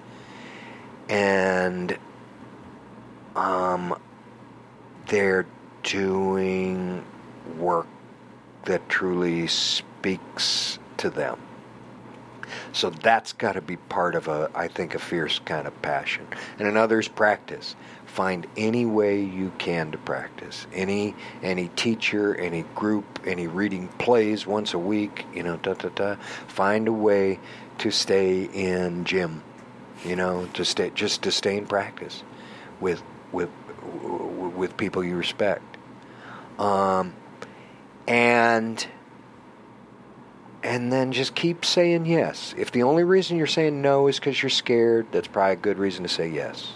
and 1.10 1.98
um, 3.36 3.98
they're 5.08 5.45
doing 5.84 7.04
work 7.58 7.88
that 8.64 8.88
truly 8.88 9.48
speaks 9.48 10.80
to 10.95 11.10
them. 11.10 11.38
So 12.72 12.90
that's 12.90 13.34
got 13.34 13.53
to 13.53 13.61
be 13.61 13.78
part 13.78 14.15
of 14.15 14.28
a, 14.28 14.49
I 14.56 14.68
think, 14.68 14.95
a 14.95 14.99
fierce 14.99 15.40
kind 15.40 15.68
of 15.68 15.82
passion. 15.82 16.28
And 16.60 16.68
in 16.68 16.78
others, 16.78 17.07
practice. 17.07 17.76
Find 18.06 18.45
any 18.56 18.86
way 18.86 19.24
you 19.24 19.52
can 19.57 19.91
to 19.91 19.98
practice. 19.98 20.68
Any 20.74 21.15
any 21.41 21.70
teacher, 21.70 22.36
any 22.36 22.64
group, 22.76 23.22
any 23.26 23.48
reading 23.48 23.88
plays 23.88 24.45
once 24.45 24.74
a 24.74 24.80
week. 24.80 25.26
You 25.34 25.44
know, 25.44 25.57
da 25.57 25.74
da 25.74 25.90
da. 25.90 26.15
Find 26.48 26.88
a 26.88 26.94
way 26.94 27.40
to 27.80 27.91
stay 27.91 28.44
in 28.44 29.06
gym. 29.06 29.41
You 30.06 30.15
know, 30.15 30.48
to 30.53 30.65
stay 30.65 30.91
just 30.94 31.24
to 31.24 31.32
stay 31.32 31.57
in 31.57 31.65
practice 31.65 32.24
with 32.80 33.02
with 33.32 33.49
with 34.56 34.78
people 34.78 35.03
you 35.03 35.15
respect. 35.15 35.64
Um, 36.60 37.15
and 38.07 38.86
and 40.64 40.91
then 40.91 41.11
just 41.11 41.35
keep 41.35 41.65
saying 41.65 42.06
yes. 42.06 42.56
If 42.57 42.72
the 42.72 42.84
only 42.84 43.03
reason 43.03 43.38
you're 43.38 43.48
saying 43.48 43.81
no 43.81 44.07
is 44.07 44.18
because 44.18 44.41
you're 44.41 44.49
scared, 44.49 45.07
that's 45.11 45.27
probably 45.27 45.53
a 45.53 45.57
good 45.57 45.77
reason 45.77 46.03
to 46.03 46.10
say 46.10 46.30
yes. 46.30 46.73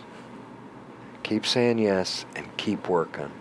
Keep 1.24 1.46
saying 1.46 1.80
yes 1.80 2.26
and 2.36 2.46
keep 2.58 2.90
working. 2.90 3.32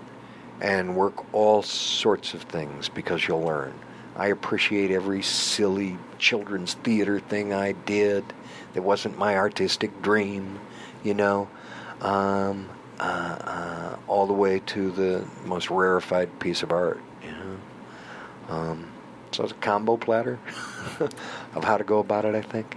And 0.60 0.96
work 0.96 1.34
all 1.34 1.62
sorts 1.62 2.32
of 2.32 2.42
things 2.42 2.88
because 2.88 3.28
you'll 3.28 3.42
learn. 3.42 3.74
I 4.14 4.28
appreciate 4.28 4.90
every 4.90 5.20
silly 5.20 5.98
children's 6.18 6.74
theater 6.74 7.20
thing 7.20 7.52
I 7.52 7.72
did 7.72 8.24
that 8.72 8.82
wasn't 8.82 9.18
my 9.18 9.36
artistic 9.36 10.00
dream, 10.00 10.60
you 11.04 11.12
know. 11.12 11.48
Um, 12.00 12.70
uh, 12.98 13.02
uh, 13.02 13.96
all 14.08 14.26
the 14.26 14.32
way 14.32 14.60
to 14.60 14.90
the 14.90 15.26
most 15.44 15.70
rarefied 15.70 16.38
piece 16.40 16.62
of 16.62 16.72
art. 16.72 17.00
You 17.22 17.32
know, 17.32 17.58
um, 18.48 18.88
so 19.36 19.44
it's 19.44 19.52
a 19.52 19.56
combo 19.56 19.96
platter 19.96 20.38
of 21.54 21.64
how 21.64 21.76
to 21.76 21.84
go 21.84 21.98
about 21.98 22.24
it. 22.24 22.34
I 22.34 22.42
think. 22.42 22.76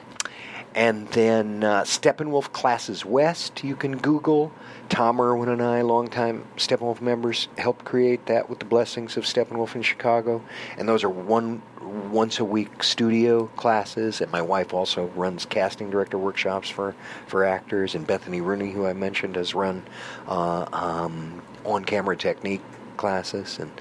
And 0.76 1.08
then 1.10 1.64
uh, 1.64 1.84
Steppenwolf 1.84 2.52
Classes 2.52 3.06
West, 3.06 3.64
you 3.64 3.76
can 3.76 3.98
Google. 3.98 4.52
Tom 4.90 5.22
Irwin 5.22 5.50
and 5.50 5.62
I, 5.62 5.82
longtime 5.82 6.46
Steppenwolf 6.58 7.00
members, 7.00 7.48
helped 7.58 7.86
create 7.86 8.26
that 8.26 8.50
with 8.50 8.60
the 8.60 8.66
blessings 8.66 9.16
of 9.16 9.24
Steppenwolf 9.24 9.76
in 9.76 9.84
Chicago. 9.84 10.44
And 10.78 10.90
those 10.90 11.04
are 11.04 11.10
one 11.10 11.62
once 11.82 12.40
a 12.40 12.46
week 12.46 12.84
studio 12.84 13.48
classes. 13.56 14.20
And 14.20 14.32
my 14.32 14.42
wife 14.42 14.74
also 14.74 15.08
runs 15.16 15.46
casting 15.46 15.92
director 15.92 16.18
workshops 16.18 16.70
for, 16.70 16.96
for 17.28 17.46
actors. 17.46 17.94
And 17.94 18.08
Bethany 18.08 18.42
Rooney, 18.42 18.72
who 18.72 18.88
I 18.88 18.94
mentioned, 18.94 19.36
has 19.36 19.54
run 19.54 19.84
uh, 20.28 20.66
um, 20.74 21.42
on 21.66 21.86
camera 21.86 22.18
technique 22.18 22.62
classes. 22.98 23.60
And, 23.60 23.72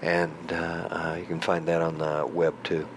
and 0.00 0.52
uh, 0.52 0.88
uh, 0.90 1.16
you 1.20 1.26
can 1.26 1.40
find 1.40 1.66
that 1.66 1.82
on 1.82 1.98
the 1.98 2.26
web 2.26 2.54
too. 2.64 2.88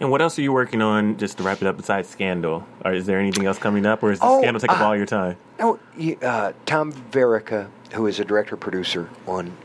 And 0.00 0.10
what 0.10 0.22
else 0.22 0.38
are 0.38 0.42
you 0.42 0.52
working 0.52 0.80
on? 0.80 1.16
Just 1.16 1.38
to 1.38 1.42
wrap 1.42 1.60
it 1.60 1.66
up, 1.66 1.76
besides 1.76 2.08
Scandal, 2.08 2.64
or 2.84 2.92
is 2.92 3.06
there 3.06 3.18
anything 3.18 3.46
else 3.46 3.58
coming 3.58 3.84
up, 3.84 4.02
or 4.02 4.12
is 4.12 4.20
the 4.20 4.26
Oh, 4.26 4.40
Scandal 4.40 4.60
take 4.60 4.70
up 4.70 4.80
uh, 4.80 4.84
all 4.84 4.96
your 4.96 5.06
time? 5.06 5.36
Oh, 5.58 5.78
uh, 6.22 6.52
Tom 6.66 6.92
Verica, 6.92 7.68
who 7.92 8.06
is 8.06 8.20
a 8.20 8.24
director 8.24 8.56
producer 8.56 9.08
on 9.26 9.56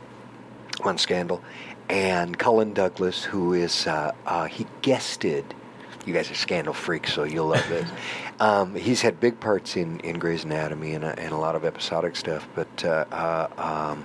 on 0.84 0.98
Scandal, 0.98 1.42
and 1.90 2.38
Cullen 2.38 2.74
Douglas, 2.74 3.24
who 3.24 3.54
is 3.54 3.86
uh, 3.88 4.12
uh, 4.26 4.46
he 4.46 4.66
guested. 4.82 5.46
You 6.06 6.14
guys 6.14 6.30
are 6.30 6.36
Scandal 6.36 6.74
freaks, 6.74 7.14
so 7.14 7.24
you'll 7.24 7.48
love 7.48 7.66
this. 7.70 7.90
um, 8.40 8.76
he's 8.76 9.02
had 9.02 9.20
big 9.22 9.40
parts 9.40 9.78
in, 9.78 10.02
in 10.02 10.20
Grey's 10.20 10.44
Anatomy 10.44 10.96
and, 10.96 11.06
uh, 11.06 11.16
and 11.18 11.32
a 11.32 11.38
lot 11.38 11.56
of 11.56 11.64
episodic 11.64 12.18
stuff, 12.18 12.46
but 12.56 12.84
uh, 12.84 13.06
uh, 13.10 13.48
um, 13.92 14.04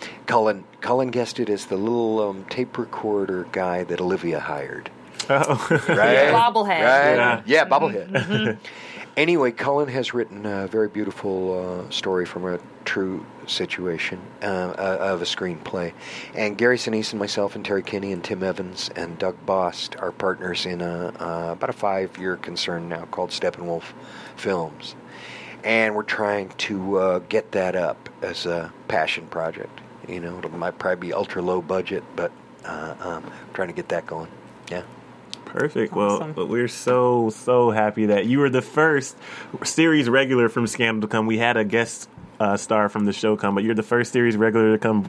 uh, 0.00 0.06
Cullen 0.26 0.64
Cullen 0.80 1.10
guested 1.10 1.50
as 1.50 1.66
the 1.66 1.76
little 1.76 2.20
um, 2.20 2.44
tape 2.50 2.78
recorder 2.78 3.46
guy 3.52 3.84
that 3.84 4.00
Olivia 4.00 4.40
hired. 4.40 4.90
Oh. 5.30 5.66
Right? 5.88 6.32
Bobblehead. 6.32 6.68
Right? 6.68 7.14
Yeah. 7.16 7.42
Yeah, 7.46 7.64
bobblehead. 7.66 8.58
anyway, 9.16 9.52
Cullen 9.52 9.88
has 9.88 10.14
written 10.14 10.46
a 10.46 10.66
very 10.66 10.88
beautiful 10.88 11.86
uh, 11.86 11.90
story 11.90 12.24
from 12.24 12.46
a 12.46 12.58
true 12.84 13.26
situation 13.46 14.20
uh, 14.42 14.46
uh, 14.46 14.98
of 15.00 15.22
a 15.22 15.24
screenplay. 15.24 15.92
And 16.34 16.56
Gary 16.56 16.78
Sinise 16.78 17.12
and 17.12 17.18
myself 17.18 17.54
and 17.56 17.64
Terry 17.64 17.82
Kinney 17.82 18.12
and 18.12 18.22
Tim 18.22 18.42
Evans 18.42 18.90
and 18.96 19.18
Doug 19.18 19.44
Bost 19.44 19.96
are 19.96 20.12
partners 20.12 20.64
in 20.66 20.80
a, 20.80 21.12
uh, 21.18 21.52
about 21.52 21.70
a 21.70 21.74
five-year 21.74 22.36
concern 22.36 22.88
now 22.88 23.06
called 23.06 23.30
Steppenwolf 23.30 23.92
Films. 24.36 24.94
And 25.64 25.94
we're 25.94 26.04
trying 26.04 26.50
to 26.50 26.98
uh, 26.98 27.18
get 27.18 27.52
that 27.52 27.74
up 27.74 28.08
as 28.22 28.46
a 28.46 28.72
passion 28.86 29.26
project. 29.26 29.80
You 30.08 30.20
know, 30.20 30.38
it 30.38 30.52
might 30.52 30.78
probably 30.78 31.08
be 31.08 31.12
ultra 31.12 31.42
low 31.42 31.60
budget, 31.60 32.02
but 32.16 32.32
uh, 32.64 32.94
um, 33.00 33.30
trying 33.52 33.68
to 33.68 33.74
get 33.74 33.88
that 33.90 34.06
going. 34.06 34.28
Yeah. 34.70 34.82
Perfect. 35.44 35.94
Awesome. 35.94 36.34
Well, 36.34 36.46
we're 36.46 36.68
so 36.68 37.30
so 37.30 37.70
happy 37.70 38.06
that 38.06 38.26
you 38.26 38.38
were 38.38 38.50
the 38.50 38.62
first 38.62 39.16
series 39.64 40.08
regular 40.08 40.48
from 40.48 40.66
Scandal 40.66 41.02
to 41.02 41.08
come. 41.08 41.26
We 41.26 41.38
had 41.38 41.56
a 41.56 41.64
guest 41.64 42.08
uh, 42.38 42.56
star 42.56 42.88
from 42.88 43.04
the 43.04 43.12
show 43.12 43.36
come, 43.36 43.54
but 43.54 43.64
you're 43.64 43.74
the 43.74 43.82
first 43.82 44.12
series 44.12 44.36
regular 44.36 44.72
to 44.72 44.78
come. 44.78 45.08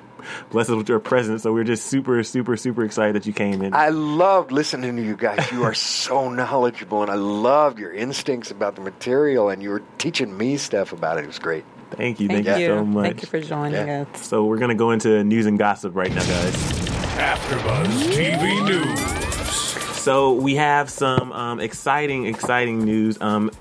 Bless 0.49 0.69
us 0.69 0.75
with 0.75 0.89
your 0.89 0.99
presence. 0.99 1.43
So 1.43 1.53
we're 1.53 1.65
just 1.65 1.85
super 1.85 2.23
super 2.23 2.55
super 2.55 2.83
excited 2.85 3.15
that 3.15 3.25
you 3.25 3.33
came 3.33 3.61
in. 3.61 3.73
I 3.73 3.89
loved 3.89 4.51
listening 4.51 4.95
to 4.95 5.03
you 5.03 5.17
guys. 5.17 5.51
You 5.51 5.63
are 5.63 5.73
so 5.73 6.29
knowledgeable, 6.39 7.01
and 7.01 7.11
I 7.11 7.15
love 7.15 7.77
your 7.77 7.93
instincts 7.93 8.49
about 8.49 8.75
the 8.75 8.81
material, 8.81 9.49
and 9.49 9.61
you 9.61 9.69
were 9.69 9.83
teaching 9.97 10.35
me 10.35 10.57
stuff 10.57 10.93
about 10.93 11.17
it. 11.17 11.25
It 11.25 11.27
was 11.27 11.39
great. 11.39 11.65
Thank 11.91 12.19
you, 12.19 12.27
Thank 12.27 12.45
thank, 12.45 12.59
you. 12.59 12.65
you. 12.67 12.79
so 12.79 12.85
much. 12.85 13.05
Thank 13.05 13.21
you 13.21 13.27
for 13.27 13.39
joining 13.41 13.87
Yeah. 13.87 14.05
us. 14.13 14.25
So 14.25 14.45
we're 14.45 14.57
gonna 14.57 14.75
go 14.75 14.91
into 14.91 15.23
news 15.23 15.45
and 15.45 15.57
gossip 15.59 15.95
right 15.95 16.09
now, 16.13 16.21
guys. 16.21 16.55
AfterBuzz 17.17 18.11
TV 18.13 18.65
News. 18.65 18.99
So 20.01 20.31
we 20.33 20.55
have 20.55 20.89
some 20.89 21.31
um, 21.33 21.59
exciting, 21.59 22.25
exciting 22.25 22.83
news. 22.85 23.19
Um, 23.21 23.51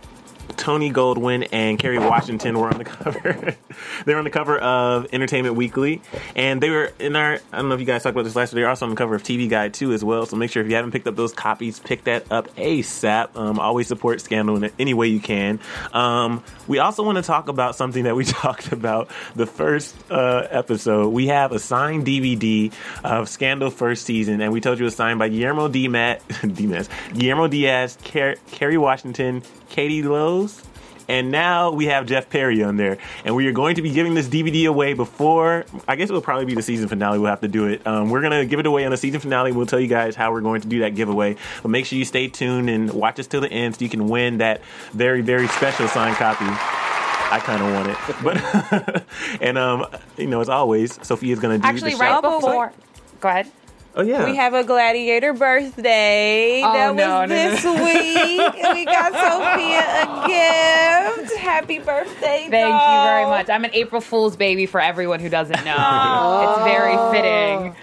Tony 0.59 0.93
Goldwyn 0.93 1.49
and 1.53 1.79
Kerry 1.79 1.99
Washington 1.99 2.59
were 2.59 2.69
on 2.69 2.79
the 2.79 2.85
cover. 2.85 3.57
they 4.05 4.13
were 4.13 4.19
on 4.19 4.25
the 4.25 4.31
cover 4.31 4.59
of 4.59 5.07
Entertainment 5.13 5.55
Weekly, 5.55 6.03
and 6.37 6.61
they 6.63 6.69
were 6.69 6.93
in 6.99 7.17
our. 7.17 7.41
I 7.53 7.57
don't 7.57 7.69
know 7.69 7.75
if 7.75 7.81
you 7.81 7.87
guys 7.87 8.03
talked 8.03 8.15
about 8.15 8.25
this 8.25 8.37
last. 8.37 8.51
But 8.51 8.57
they 8.57 8.63
were 8.63 8.69
also 8.69 8.85
on 8.87 8.91
the 8.91 8.97
cover 8.97 9.15
of 9.15 9.23
TV 9.23 9.49
Guide 9.49 9.73
too, 9.73 9.93
as 9.93 10.05
well. 10.05 10.27
So 10.27 10.37
make 10.37 10.51
sure 10.51 10.63
if 10.63 10.69
you 10.69 10.75
haven't 10.77 10.91
picked 10.91 11.07
up 11.07 11.17
those 11.17 11.33
copies, 11.33 11.79
pick 11.79 12.05
that 12.05 12.31
up 12.31 12.55
ASAP. 12.57 13.37
Um, 13.37 13.59
always 13.59 13.87
support 13.89 14.21
Scandal 14.21 14.63
in 14.63 14.71
any 14.79 14.95
way 14.95 15.07
you 15.09 15.21
can. 15.21 15.61
Um, 15.93 16.43
we 16.67 16.79
also 16.79 17.03
want 17.03 17.17
to 17.17 17.23
talk 17.23 17.49
about 17.49 17.77
something 17.77 18.05
that 18.05 18.17
we 18.17 18.25
talked 18.27 18.73
about 18.73 19.11
the 19.37 19.47
first 19.47 19.95
uh, 20.11 20.47
episode. 20.51 21.09
We 21.11 21.29
have 21.29 21.53
a 21.53 21.59
signed 21.59 22.05
DVD 22.07 22.73
of 23.05 23.29
Scandal 23.29 23.71
first 23.71 24.05
season, 24.05 24.41
and 24.41 24.53
we 24.53 24.61
told 24.61 24.79
you 24.79 24.85
it 24.85 24.87
was 24.87 24.97
signed 24.97 25.19
by 25.19 25.29
Guillermo 25.29 25.69
Diaz, 25.69 26.21
Diaz 26.55 26.89
Guillermo 27.13 27.49
Diaz, 27.49 27.97
Car- 28.05 28.37
Kerry 28.51 28.79
Washington, 28.79 29.43
Katie 29.69 30.03
Lowes. 30.03 30.63
And 31.11 31.31
now 31.31 31.71
we 31.71 31.87
have 31.87 32.05
Jeff 32.05 32.29
Perry 32.29 32.63
on 32.63 32.77
there, 32.77 32.99
and 33.25 33.35
we 33.35 33.47
are 33.47 33.53
going 33.53 33.77
to 33.77 33.83
be 33.83 33.91
giving 33.91 34.13
this 34.13 34.29
DVD 34.29 34.69
away 34.69 34.93
before. 34.93 35.65
I 35.89 35.97
guess 35.97 36.11
it 36.11 36.13
will 36.13 36.21
probably 36.21 36.45
be 36.45 36.55
the 36.55 36.61
season 36.61 36.87
finale. 36.87 37.19
We'll 37.19 37.31
have 37.31 37.41
to 37.41 37.49
do 37.49 37.67
it. 37.67 37.87
Um, 37.87 38.11
we're 38.11 38.21
gonna 38.21 38.45
give 38.45 38.61
it 38.61 38.67
away 38.67 38.85
on 38.85 38.91
the 38.91 38.99
season 38.99 39.19
finale. 39.19 39.51
We'll 39.53 39.65
tell 39.65 39.81
you 39.81 39.89
guys 39.89 40.15
how 40.15 40.33
we're 40.33 40.43
going 40.43 40.61
to 40.61 40.69
do 40.69 40.81
that 40.81 40.95
giveaway. 40.95 41.37
But 41.63 41.71
make 41.71 41.87
sure 41.87 41.99
you 41.99 42.05
stay 42.05 42.29
tuned 42.29 42.69
and 42.69 42.93
watch 42.93 43.19
us 43.19 43.27
till 43.27 43.41
the 43.41 43.51
end 43.51 43.77
so 43.77 43.85
you 43.85 43.89
can 43.89 44.09
win 44.09 44.37
that 44.39 44.61
very 44.93 45.23
very 45.23 45.49
special 45.49 45.89
signed 45.89 46.17
copy. 46.17 46.45
I 46.45 47.41
kind 47.43 47.63
of 47.63 47.73
want 47.73 47.89
it, 47.89 48.77
but 48.93 49.05
and 49.43 49.57
um, 49.57 49.87
you 50.19 50.27
know, 50.27 50.43
as 50.43 50.51
always, 50.51 50.99
Sophia's 51.07 51.41
gonna 51.41 51.57
do 51.57 51.67
Actually, 51.67 51.93
the 51.93 51.97
right 52.01 52.21
shout- 52.21 52.23
before. 52.23 52.73
Go 53.21 53.29
ahead. 53.31 53.51
Oh 53.95 54.03
yeah, 54.03 54.27
We 54.27 54.37
have 54.37 54.55
a 54.55 54.63
gladiator 54.65 55.33
birthday. 55.33 56.63
Oh, 56.63 56.73
that 56.73 56.95
no, 56.95 57.21
was 57.21 57.29
no, 57.31 57.35
no. 57.35 57.51
this 57.51 57.65
week. 57.65 58.75
we 58.75 58.85
got 58.85 59.13
Sophia 59.23 60.03
a 60.03 61.25
gift. 61.27 61.37
Happy 61.39 61.79
birthday, 61.79 62.47
Thank 62.51 62.75
you 62.75 63.03
very 63.03 63.25
much. 63.25 63.49
I'm 63.51 63.65
an 63.65 63.71
April 63.73 64.01
Fool's 64.01 64.37
baby 64.37 64.67
for 64.67 64.81
everyone 64.81 65.21
who 65.21 65.29
doesn't 65.29 65.65
know. 65.65 66.55
It's 66.55 66.65
very 66.65 66.97
fitting. 67.13 67.77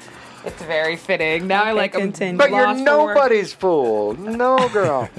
It's 0.46 0.62
very 0.64 0.96
fitting. 0.96 1.48
Now 1.48 1.64
I 1.64 1.72
like 1.72 1.94
continue. 1.94 2.38
But 2.38 2.52
you're 2.52 2.76
nobody's 2.76 3.52
fool. 3.52 4.14
No, 4.14 4.70
girl. 4.70 5.10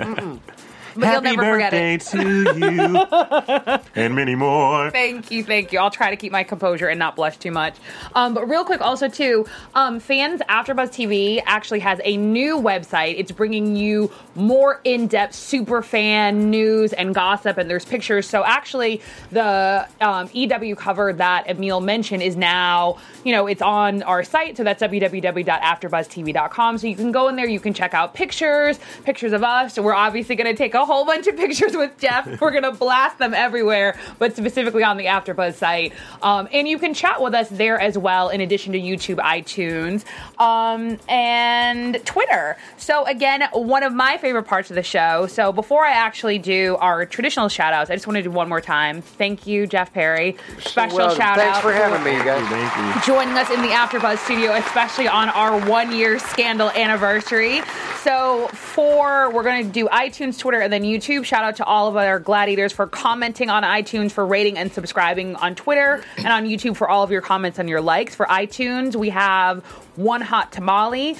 But 0.97 1.07
you'll 1.07 1.23
Happy 1.23 1.37
never 1.37 1.53
forget 1.53 1.73
birthday 1.73 1.95
it. 1.95 2.01
to 2.01 2.59
you, 2.59 3.83
and 4.03 4.15
many 4.15 4.35
more. 4.35 4.91
Thank 4.91 5.31
you, 5.31 5.45
thank 5.45 5.73
you. 5.73 5.79
I'll 5.79 5.91
try 5.91 6.11
to 6.11 6.17
keep 6.17 6.33
my 6.33 6.43
composure 6.43 6.89
and 6.89 6.99
not 6.99 7.17
blush 7.17 7.37
too 7.37 7.51
much. 7.51 7.75
Um, 8.15 8.35
but 8.35 8.49
real 8.49 8.65
quick, 8.65 8.81
also 8.81 9.09
too, 9.09 9.47
um, 9.75 10.01
fans 10.01 10.41
AfterBuzz 10.49 10.89
TV 10.89 11.43
actually 11.47 11.81
has 11.81 12.01
a 12.05 12.17
new 12.17 12.57
website. 12.57 13.15
It's 13.19 13.33
bringing 13.33 13.77
you 13.77 14.11
more 14.35 14.81
in-depth 14.85 15.35
super 15.35 15.83
fan 15.83 16.51
news 16.51 16.93
and 16.93 17.15
gossip, 17.15 17.59
and 17.59 17.69
there's 17.69 17.85
pictures. 17.85 18.29
So 18.29 18.45
actually, 18.45 19.03
the 19.31 19.87
um, 20.01 20.31
EW 20.33 20.77
cover 20.77 21.13
that 21.13 21.49
Emil 21.49 21.81
mentioned 21.81 22.23
is 22.23 22.37
now, 22.37 22.99
you 23.25 23.33
know, 23.33 23.47
it's 23.47 23.63
on 23.63 24.03
our 24.05 24.25
site. 24.25 24.57
So 24.57 24.65
that's 24.65 24.83
www.afterbuzztv.com. 24.83 26.79
So 26.79 26.87
you 26.87 26.97
can 26.97 27.13
go 27.13 27.29
in 27.29 27.37
there, 27.37 27.49
you 27.49 27.61
can 27.61 27.75
check 27.75 27.95
out 27.95 28.15
pictures, 28.15 28.79
pictures 29.05 29.33
of 29.33 29.43
us. 29.43 29.75
So 29.75 29.83
we're 29.83 29.95
obviously 29.95 30.37
going 30.37 30.51
to 30.51 30.57
take 30.57 30.75
a 30.75 30.86
whole 30.87 31.05
bunch 31.05 31.27
of 31.27 31.37
pictures 31.37 31.77
with 31.77 31.99
Jeff. 31.99 32.41
We're 32.41 32.51
going 32.51 32.63
to 32.63 32.73
blast 32.73 33.19
them 33.19 33.35
everywhere, 33.35 33.99
but 34.19 34.37
specifically 34.37 34.83
on 34.83 34.97
the 34.97 35.05
AfterBuzz 35.07 35.55
site. 35.55 35.93
Um, 36.23 36.49
and 36.53 36.67
you 36.67 36.79
can 36.79 36.95
chat 36.95 37.21
with 37.21 37.35
us 37.35 37.49
there 37.51 37.79
as 37.81 37.99
well, 37.99 38.29
in 38.31 38.41
addition 38.41 38.73
to 38.73 38.81
YouTube, 38.81 39.17
iTunes, 39.17 40.05
um, 40.41 40.99
and 41.09 42.05
Twitter. 42.07 42.57
So 42.77 43.05
again, 43.07 43.43
one 43.53 43.83
of 43.83 43.93
my 43.93 44.17
favorite 44.17 44.45
parts 44.45 44.71
of 44.71 44.77
the 44.77 44.83
show. 44.83 45.27
So 45.27 45.53
before 45.53 45.85
I 45.85 45.93
actually 45.93 46.39
do 46.39 46.77
our 46.81 47.05
traditional 47.05 47.49
shout 47.49 47.73
outs, 47.73 47.91
I 47.91 47.95
just 47.95 48.07
want 48.07 48.17
to 48.17 48.23
do 48.23 48.31
one 48.31 48.49
more 48.49 48.61
time. 48.61 49.03
Thank 49.03 49.47
you, 49.47 49.67
Jeff 49.67 49.93
Perry. 49.93 50.37
Special 50.61 50.99
Well, 50.99 51.15
shout 51.15 51.37
thanks 51.37 51.59
out 51.59 51.63
for 51.63 51.73
having 51.73 52.03
me, 52.05 52.17
you 52.17 52.25
guys. 52.25 52.47
Thank 52.49 52.97
you. 52.97 53.03
joining 53.13 53.37
us 53.37 53.51
in 53.51 53.61
the 53.63 53.69
AfterBuzz 53.69 54.19
studio, 54.19 54.53
especially 54.53 55.09
on 55.09 55.29
our 55.31 55.59
one-year 55.69 56.19
scandal 56.19 56.71
anniversary. 56.71 57.63
So, 58.03 58.49
for 58.49 59.31
we're 59.33 59.43
going 59.43 59.67
to 59.67 59.73
do 59.73 59.89
iTunes, 59.89 60.39
Twitter, 60.39 60.61
and 60.61 60.73
then 60.73 60.76
YouTube. 60.83 61.25
Shout 61.25 61.45
out 61.45 61.57
to 61.57 61.65
all 61.65 61.89
of 61.89 61.97
our 61.97 62.19
gladiators 62.19 62.73
for 62.73 62.87
commenting 62.87 63.51
on 63.51 63.63
iTunes, 63.63 64.13
for 64.13 64.27
rating 64.27 64.59
and 64.59 64.73
subscribing 64.73 65.37
on 65.37 65.55
Twitter, 65.55 66.03
and 66.19 66.29
on 66.29 66.45
YouTube 66.47 66.77
for 66.77 66.89
all 66.89 67.03
of 67.03 67.11
your 67.11 67.21
comments 67.21 67.59
and 67.59 67.69
your 67.69 67.81
likes. 67.81 68.15
For 68.15 68.27
iTunes, 68.27 68.97
we 68.97 69.11
have 69.11 69.65
one 69.97 70.21
hot 70.21 70.53
tamale. 70.53 71.17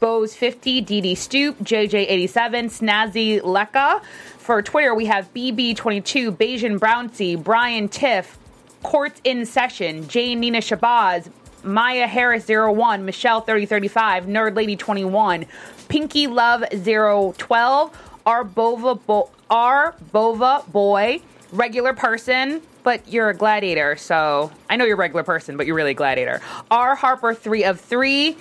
Bose 0.00 0.34
50, 0.34 0.82
DD 0.82 1.16
Stoop, 1.16 1.58
JJ87, 1.58 2.30
Snazzy 2.70 3.42
Leka. 3.42 4.00
For 4.38 4.62
Twitter, 4.62 4.94
we 4.94 5.06
have 5.06 5.32
BB22, 5.34 6.36
Bayesian 6.36 6.78
Brownsy, 6.78 7.42
Brian 7.42 7.88
Tiff, 7.88 8.38
Courts 8.82 9.20
in 9.24 9.44
Session, 9.44 10.06
Jane 10.06 10.40
Nina 10.40 10.58
Shabazz, 10.58 11.30
Maya 11.64 12.06
Harris 12.06 12.48
01, 12.48 13.04
Michelle 13.04 13.40
3035, 13.40 14.26
Nerd 14.26 14.54
Lady 14.54 14.76
21, 14.76 15.46
Pinky 15.88 16.26
Love 16.26 16.64
012, 16.70 18.07
R 18.28 18.44
Bova 18.44 18.94
Bo- 18.94 19.30
R 19.48 19.94
Bova 20.12 20.62
Boy, 20.68 21.22
regular 21.50 21.94
person, 21.94 22.60
but 22.82 23.08
you're 23.08 23.30
a 23.30 23.34
gladiator, 23.34 23.96
so 23.96 24.52
I 24.68 24.76
know 24.76 24.84
you're 24.84 24.96
a 24.96 24.98
regular 24.98 25.22
person, 25.22 25.56
but 25.56 25.66
you're 25.66 25.74
really 25.74 25.92
a 25.92 25.94
gladiator. 25.94 26.42
R 26.70 26.94
Harper 26.94 27.32
3 27.32 27.64
of 27.64 27.80
3, 27.80 28.36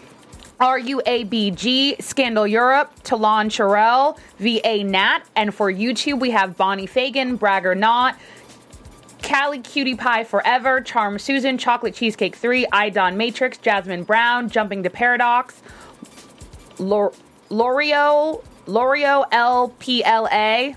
RUABG, 0.59 2.01
Scandal 2.01 2.45
Europe, 2.45 2.91
Talon 3.03 3.47
Sherelle, 3.47 4.17
VA 4.39 4.83
Nat, 4.83 5.21
and 5.37 5.55
for 5.55 5.71
YouTube 5.71 6.19
we 6.19 6.31
have 6.31 6.57
Bonnie 6.57 6.85
Fagan, 6.85 7.37
Bragger 7.37 7.73
Not, 7.73 8.17
Callie 9.23 9.59
Cutie 9.59 9.95
Pie 9.95 10.25
Forever, 10.25 10.81
Charm 10.81 11.17
Susan, 11.17 11.57
Chocolate 11.57 11.95
Cheesecake 11.95 12.35
3, 12.35 12.65
Idon 12.73 13.15
Matrix, 13.15 13.57
Jasmine 13.57 14.03
Brown, 14.03 14.49
Jumping 14.49 14.83
to 14.83 14.89
Paradox, 14.89 15.61
Lor- 16.77 17.13
L'Oreal, 17.49 18.43
L'Oreal 18.67 19.29
LPLA, 19.31 20.75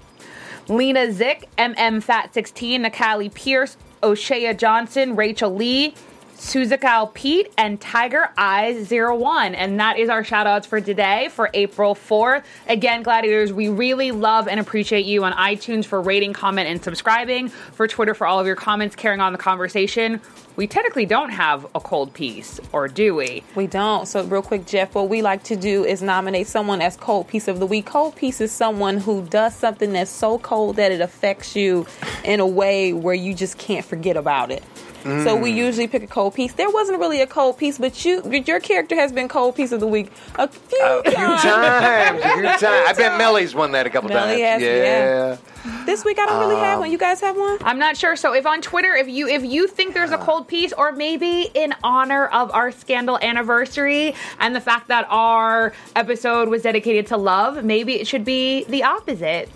Lena 0.69 1.13
Zick, 1.13 1.49
MM 1.59 2.03
Fat 2.03 2.33
16, 2.33 2.85
Nikali 2.85 3.33
Pierce, 3.33 3.77
O'Shea 4.03 4.55
Johnson, 4.55 5.17
Rachel 5.17 5.55
Lee, 5.55 5.95
Suzakal 6.37 7.13
Pete, 7.13 7.53
and 7.59 7.79
Tiger 7.81 8.31
Eyes 8.39 8.91
01. 8.91 9.55
And 9.55 9.79
that 9.79 9.99
is 9.99 10.09
our 10.09 10.25
shout 10.25 10.47
outs 10.47 10.67
for 10.67 10.81
today 10.81 11.29
for 11.33 11.51
April 11.53 11.95
4th. 11.95 12.45
Again, 12.67 13.03
Gladiators, 13.03 13.53
we 13.53 13.69
really 13.69 14.11
love 14.11 14.49
and 14.49 14.59
appreciate 14.59 15.05
you 15.05 15.23
on 15.25 15.33
iTunes 15.35 15.85
for 15.85 16.01
rating, 16.01 16.33
comment, 16.33 16.67
and 16.67 16.83
subscribing, 16.83 17.51
for 17.51 17.87
Twitter 17.87 18.15
for 18.15 18.27
all 18.27 18.41
of 18.41 18.47
your 18.47 18.57
comments, 18.57 18.97
carrying 18.97 19.21
on 19.21 19.33
the 19.33 19.39
conversation. 19.39 20.23
We 20.61 20.67
technically 20.67 21.07
don't 21.07 21.31
have 21.31 21.67
a 21.75 21.81
cold 21.81 22.13
piece, 22.13 22.61
or 22.71 22.87
do 22.87 23.15
we? 23.15 23.43
We 23.55 23.67
don't. 23.67 24.07
So, 24.07 24.23
real 24.25 24.43
quick, 24.43 24.67
Jeff, 24.67 24.95
what 24.95 25.09
we 25.09 25.23
like 25.23 25.43
to 25.45 25.57
do 25.57 25.87
is 25.87 26.03
nominate 26.03 26.49
someone 26.49 26.83
as 26.83 26.99
cold 26.99 27.29
piece 27.29 27.49
of 27.49 27.61
the 27.61 27.65
week. 27.65 27.87
Cold 27.87 28.15
piece 28.15 28.43
is 28.43 28.53
someone 28.53 28.99
who 28.99 29.23
does 29.23 29.57
something 29.57 29.95
that's 29.95 30.11
so 30.11 30.39
cold 30.39 30.77
that 30.77 30.93
it 30.93 31.01
affects 31.01 31.57
you 31.57 31.87
in 32.25 32.41
a 32.41 32.47
way 32.47 32.93
where 32.93 33.15
you 33.15 33.33
just 33.33 33.57
can't 33.57 33.87
forget 33.87 34.19
about 34.19 34.51
it. 34.51 34.63
So 35.03 35.35
we 35.37 35.53
Mm. 35.53 35.57
usually 35.57 35.89
pick 35.89 36.03
a 36.03 36.07
cold 36.07 36.35
piece. 36.35 36.53
There 36.53 36.71
wasn't 36.71 36.99
really 36.99 37.21
a 37.21 37.27
cold 37.27 37.59
piece, 37.59 37.79
but 37.79 38.05
you, 38.05 38.23
your 38.47 38.61
character 38.61 38.95
has 38.97 39.13
been 39.13 39.29
cold 39.29 39.55
piece 39.57 39.73
of 39.73 39.81
the 39.81 39.87
week 39.87 40.11
a 40.37 40.47
few 40.49 40.79
A 40.83 41.03
few 41.03 41.13
times. 41.15 41.43
times, 41.43 42.21
a 42.25 42.29
few 42.35 42.43
times. 42.43 42.63
I 42.63 42.93
bet 42.97 43.19
Mellie's 43.19 43.55
won 43.55 43.73
that 43.73 43.87
a 43.87 43.91
couple 43.91 44.09
Melly 44.11 44.43
times. 44.43 44.43
has, 44.43 44.63
yeah. 44.63 45.37
This 45.85 46.05
week 46.07 46.19
I 46.19 46.25
don't 46.27 46.41
really 46.41 46.57
have 46.61 46.79
one. 46.79 46.91
You 46.91 46.97
guys 46.99 47.21
have 47.21 47.37
one? 47.37 47.59
I'm 47.63 47.79
not 47.79 47.95
sure. 47.97 48.17
So 48.17 48.33
if 48.33 48.47
on 48.47 48.63
Twitter, 48.63 48.95
if 48.95 49.09
you 49.09 49.29
if 49.29 49.45
you 49.45 49.67
think 49.67 49.93
there's 49.93 50.11
a 50.11 50.17
cold 50.19 50.49
piece, 50.49 50.73
or 50.73 50.91
maybe 50.93 51.51
in 51.55 51.75
honor 51.85 52.27
of 52.29 52.51
our 52.53 52.71
scandal 52.73 53.19
anniversary 53.21 54.15
and 54.39 54.57
the 54.57 54.61
fact 54.61 54.89
that 54.89 55.07
our 55.11 55.75
episode 55.97 56.49
was 56.49 56.63
dedicated 56.63 57.07
to 57.09 57.19
love, 57.19 57.63
maybe 57.63 58.01
it 58.01 58.07
should 58.07 58.25
be 58.25 58.65
the 58.65 58.85
opposite. 58.85 59.51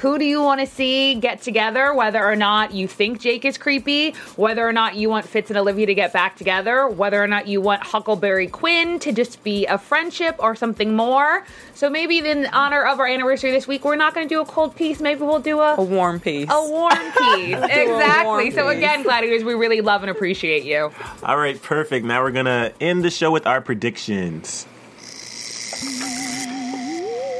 Who 0.00 0.18
do 0.18 0.24
you 0.26 0.42
want 0.42 0.60
to 0.60 0.66
see 0.66 1.14
get 1.14 1.40
together? 1.40 1.94
Whether 1.94 2.22
or 2.24 2.36
not 2.36 2.72
you 2.74 2.86
think 2.86 3.18
Jake 3.20 3.44
is 3.46 3.56
creepy, 3.56 4.10
whether 4.36 4.66
or 4.68 4.72
not 4.72 4.94
you 4.94 5.08
want 5.08 5.26
Fitz 5.26 5.50
and 5.50 5.58
Olivia 5.58 5.86
to 5.86 5.94
get 5.94 6.12
back 6.12 6.36
together, 6.36 6.86
whether 6.86 7.22
or 7.22 7.26
not 7.26 7.48
you 7.48 7.60
want 7.62 7.82
Huckleberry 7.82 8.46
Quinn 8.46 8.98
to 9.00 9.10
just 9.12 9.42
be 9.42 9.64
a 9.66 9.78
friendship 9.78 10.36
or 10.38 10.54
something 10.54 10.94
more. 10.94 11.44
So 11.74 11.88
maybe 11.88 12.18
in 12.18 12.44
honor 12.46 12.84
of 12.84 13.00
our 13.00 13.06
anniversary 13.06 13.52
this 13.52 13.66
week, 13.66 13.84
we're 13.86 13.96
not 13.96 14.14
going 14.14 14.28
to 14.28 14.34
do 14.34 14.40
a 14.42 14.44
cold 14.44 14.76
piece. 14.76 15.00
Maybe 15.00 15.20
we'll 15.22 15.38
do 15.40 15.60
a 15.60 15.74
A 15.76 15.82
warm 15.82 16.20
piece. 16.20 16.48
a 16.50 16.68
warm 16.68 16.92
piece. 17.18 17.56
Let's 17.56 17.72
do 17.74 17.80
a 17.80 17.82
exactly. 17.94 18.24
warm 18.26 18.50
So 18.52 18.68
piece. 18.68 18.76
again, 18.76 19.02
gladiators, 19.02 19.44
we 19.44 19.54
really 19.54 19.80
love 19.80 20.02
and 20.02 20.10
appreciate 20.10 20.64
you. 20.64 20.92
All 21.22 21.38
right, 21.38 21.60
perfect. 21.62 22.04
Now 22.04 22.22
we're 22.22 22.32
gonna 22.32 22.72
end 22.82 23.02
the 23.02 23.10
show 23.10 23.30
with 23.30 23.46
our 23.46 23.62
predictions. 23.62 24.66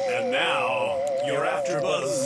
And 0.09 0.31
now, 0.33 0.97
your 1.27 1.45
AfterBuzz 1.45 2.26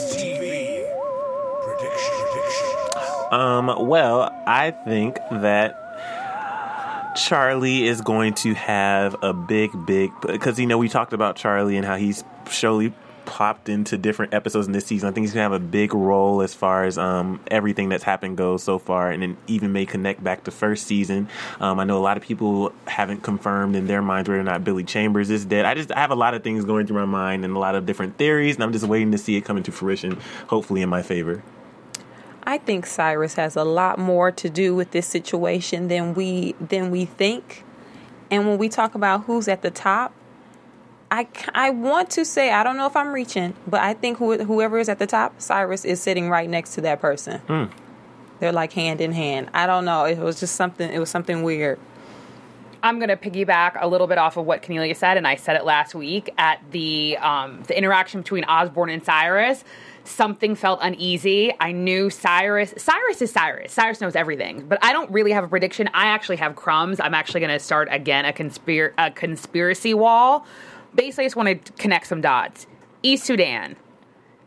Um, 3.31 3.87
well, 3.87 4.29
I 4.45 4.71
think 4.71 5.15
that 5.31 5.77
Charlie 7.15 7.87
is 7.87 8.01
going 8.01 8.33
to 8.35 8.53
have 8.53 9.15
a 9.23 9.33
big, 9.33 9.71
big 9.85 10.11
because 10.21 10.59
you 10.59 10.67
know 10.67 10.77
we 10.77 10.89
talked 10.89 11.13
about 11.13 11.37
Charlie 11.37 11.77
and 11.77 11.85
how 11.85 11.95
he's 11.95 12.23
surely 12.49 12.93
popped 13.25 13.69
into 13.69 13.97
different 13.97 14.33
episodes 14.33 14.67
in 14.67 14.73
this 14.73 14.85
season. 14.85 15.07
I 15.07 15.13
think 15.13 15.25
he's 15.25 15.33
gonna 15.33 15.43
have 15.43 15.53
a 15.53 15.59
big 15.59 15.93
role 15.93 16.41
as 16.41 16.53
far 16.53 16.83
as 16.83 16.97
um, 16.97 17.39
everything 17.49 17.87
that's 17.87 18.03
happened 18.03 18.35
goes 18.35 18.63
so 18.63 18.77
far, 18.77 19.11
and 19.11 19.23
then 19.23 19.37
even 19.47 19.71
may 19.71 19.85
connect 19.85 20.21
back 20.21 20.43
to 20.45 20.51
first 20.51 20.85
season. 20.85 21.29
Um, 21.61 21.79
I 21.79 21.85
know 21.85 21.97
a 21.97 22.03
lot 22.03 22.17
of 22.17 22.23
people 22.23 22.73
haven't 22.87 23.23
confirmed 23.23 23.77
in 23.77 23.87
their 23.87 24.01
minds 24.01 24.27
whether 24.27 24.41
or 24.41 24.43
not 24.43 24.65
Billy 24.65 24.83
Chambers 24.83 25.29
is 25.29 25.45
dead. 25.45 25.63
I 25.63 25.73
just 25.73 25.91
I 25.93 25.99
have 25.99 26.11
a 26.11 26.15
lot 26.15 26.33
of 26.33 26.43
things 26.43 26.65
going 26.65 26.87
through 26.87 26.99
my 26.99 27.05
mind 27.05 27.45
and 27.45 27.55
a 27.55 27.59
lot 27.59 27.75
of 27.75 27.85
different 27.85 28.17
theories, 28.17 28.55
and 28.55 28.63
I'm 28.65 28.73
just 28.73 28.85
waiting 28.85 29.11
to 29.13 29.17
see 29.17 29.37
it 29.37 29.41
come 29.41 29.55
into 29.55 29.71
fruition. 29.71 30.19
Hopefully, 30.47 30.81
in 30.81 30.89
my 30.89 31.01
favor. 31.01 31.41
I 32.43 32.57
think 32.57 32.85
Cyrus 32.85 33.35
has 33.35 33.55
a 33.55 33.63
lot 33.63 33.99
more 33.99 34.31
to 34.31 34.49
do 34.49 34.75
with 34.75 34.91
this 34.91 35.07
situation 35.07 35.87
than 35.87 36.13
we 36.13 36.55
than 36.59 36.91
we 36.91 37.05
think. 37.05 37.63
And 38.29 38.47
when 38.47 38.57
we 38.57 38.69
talk 38.69 38.95
about 38.95 39.25
who's 39.25 39.47
at 39.47 39.61
the 39.61 39.71
top, 39.71 40.13
I, 41.11 41.27
I 41.53 41.69
want 41.69 42.09
to 42.11 42.23
say 42.23 42.51
I 42.51 42.63
don't 42.63 42.77
know 42.77 42.87
if 42.87 42.95
I'm 42.95 43.11
reaching, 43.11 43.53
but 43.67 43.81
I 43.81 43.93
think 43.93 44.17
who, 44.17 44.37
whoever 44.45 44.79
is 44.79 44.87
at 44.87 44.97
the 44.97 45.07
top, 45.07 45.41
Cyrus 45.41 45.83
is 45.83 46.01
sitting 46.01 46.29
right 46.29 46.49
next 46.49 46.73
to 46.75 46.81
that 46.81 47.01
person. 47.01 47.39
Hmm. 47.41 47.65
They're 48.39 48.53
like 48.53 48.71
hand 48.73 49.01
in 49.01 49.11
hand. 49.11 49.49
I 49.53 49.67
don't 49.67 49.85
know. 49.85 50.05
It 50.05 50.17
was 50.17 50.39
just 50.39 50.55
something. 50.55 50.89
It 50.91 50.99
was 50.99 51.09
something 51.09 51.43
weird. 51.43 51.79
I'm 52.83 52.97
going 52.97 53.09
to 53.09 53.17
piggyback 53.17 53.77
a 53.79 53.87
little 53.87 54.07
bit 54.07 54.17
off 54.17 54.37
of 54.37 54.45
what 54.45 54.63
Cornelia 54.63 54.95
said, 54.95 55.17
and 55.17 55.27
I 55.27 55.35
said 55.35 55.55
it 55.55 55.65
last 55.65 55.93
week 55.93 56.33
at 56.37 56.59
the 56.71 57.17
um, 57.17 57.61
the 57.67 57.77
interaction 57.77 58.21
between 58.21 58.43
Osborne 58.45 58.89
and 58.89 59.03
Cyrus. 59.03 59.63
Something 60.03 60.55
felt 60.55 60.79
uneasy. 60.81 61.53
I 61.59 61.71
knew 61.71 62.09
Cyrus. 62.09 62.73
Cyrus 62.77 63.21
is 63.21 63.31
Cyrus. 63.31 63.71
Cyrus 63.71 64.01
knows 64.01 64.15
everything, 64.15 64.65
but 64.67 64.79
I 64.81 64.93
don't 64.93 65.11
really 65.11 65.31
have 65.31 65.43
a 65.43 65.47
prediction. 65.47 65.89
I 65.93 66.07
actually 66.07 66.37
have 66.37 66.55
crumbs. 66.55 66.99
I'm 66.99 67.13
actually 67.13 67.41
going 67.41 67.51
to 67.51 67.59
start 67.59 67.87
again 67.91 68.25
a, 68.25 68.33
conspir- 68.33 68.93
a 68.97 69.11
conspiracy 69.11 69.93
wall. 69.93 70.45
Basically, 70.95 71.25
I 71.25 71.27
just 71.27 71.35
want 71.35 71.65
to 71.65 71.71
connect 71.73 72.07
some 72.07 72.21
dots. 72.21 72.67
East 73.03 73.25
Sudan, 73.25 73.75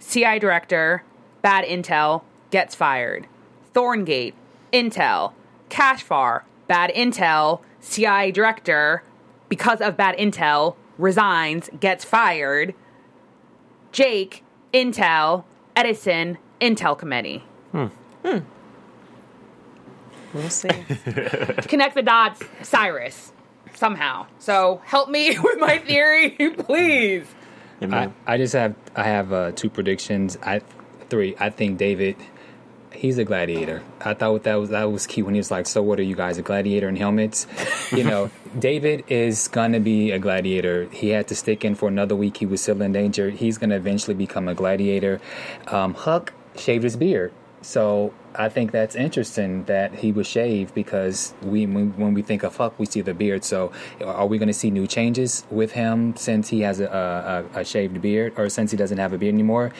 CI 0.00 0.38
director, 0.38 1.02
bad 1.42 1.64
intel, 1.64 2.22
gets 2.50 2.74
fired. 2.74 3.26
Thorngate, 3.74 4.34
intel, 4.72 5.32
Kashfar, 5.70 6.42
bad 6.68 6.90
intel, 6.94 7.62
CI 7.80 8.30
director, 8.30 9.02
because 9.48 9.80
of 9.80 9.96
bad 9.96 10.16
intel, 10.18 10.76
resigns, 10.98 11.68
gets 11.80 12.04
fired. 12.04 12.74
Jake, 13.90 14.43
intel, 14.74 15.44
Edison, 15.76 16.36
intel 16.60 16.98
committee. 16.98 17.44
Hmm. 17.72 17.86
Hmm. 18.24 18.38
We'll 20.34 20.50
see. 20.50 20.68
Connect 21.68 21.94
the 21.94 22.02
dots, 22.02 22.42
Cyrus, 22.62 23.32
somehow. 23.74 24.26
So 24.40 24.82
help 24.84 25.08
me 25.08 25.38
with 25.42 25.58
my 25.58 25.78
theory, 25.78 26.30
please. 26.58 27.26
I, 27.80 28.10
I 28.26 28.36
just 28.36 28.54
have 28.54 28.74
I 28.96 29.04
have 29.04 29.32
uh, 29.32 29.52
two 29.52 29.68
predictions. 29.70 30.38
I 30.42 30.60
three. 31.10 31.36
I 31.38 31.50
think 31.50 31.78
David, 31.78 32.16
he's 32.94 33.18
a 33.18 33.24
gladiator. 33.24 33.82
I 34.00 34.14
thought 34.14 34.44
that 34.44 34.54
was 34.54 34.70
that 34.70 34.84
was 34.84 35.06
key 35.06 35.22
when 35.22 35.34
he 35.34 35.38
was 35.38 35.50
like, 35.50 35.66
"So 35.66 35.82
what 35.82 35.98
are 35.98 36.04
you 36.04 36.14
guys, 36.14 36.38
a 36.38 36.42
gladiator 36.42 36.88
in 36.88 36.96
helmets?" 36.96 37.46
you 37.92 38.04
know, 38.04 38.30
David 38.58 39.04
is 39.08 39.48
gonna 39.48 39.80
be 39.80 40.10
a 40.10 40.18
gladiator. 40.18 40.88
He 40.90 41.10
had 41.10 41.28
to 41.28 41.34
stick 41.34 41.64
in 41.64 41.74
for 41.74 41.88
another 41.88 42.16
week. 42.16 42.38
He 42.38 42.46
was 42.46 42.60
still 42.60 42.80
in 42.82 42.92
danger. 42.92 43.30
He's 43.30 43.58
gonna 43.58 43.76
eventually 43.76 44.14
become 44.14 44.48
a 44.48 44.54
gladiator. 44.54 45.20
Um, 45.66 45.94
Huck 45.94 46.32
shaved 46.56 46.84
his 46.84 46.96
beard, 46.96 47.32
so 47.62 48.14
I 48.36 48.48
think 48.48 48.72
that's 48.72 48.96
interesting 48.96 49.64
that 49.64 49.94
he 49.94 50.12
was 50.12 50.26
shaved 50.26 50.74
because 50.74 51.34
we 51.42 51.66
when, 51.66 51.96
when 51.96 52.14
we 52.14 52.22
think 52.22 52.42
of 52.42 52.56
Huck, 52.56 52.74
we 52.78 52.86
see 52.86 53.00
the 53.00 53.14
beard. 53.14 53.44
So, 53.44 53.72
are 54.04 54.26
we 54.26 54.38
going 54.38 54.48
to 54.48 54.54
see 54.54 54.70
new 54.70 54.86
changes 54.86 55.44
with 55.50 55.72
him 55.72 56.16
since 56.16 56.48
he 56.48 56.60
has 56.60 56.80
a, 56.80 57.46
a, 57.54 57.60
a 57.60 57.64
shaved 57.64 58.00
beard, 58.02 58.34
or 58.36 58.48
since 58.48 58.70
he 58.70 58.76
doesn't 58.76 58.98
have 58.98 59.12
a 59.12 59.18
beard 59.18 59.34
anymore? 59.34 59.72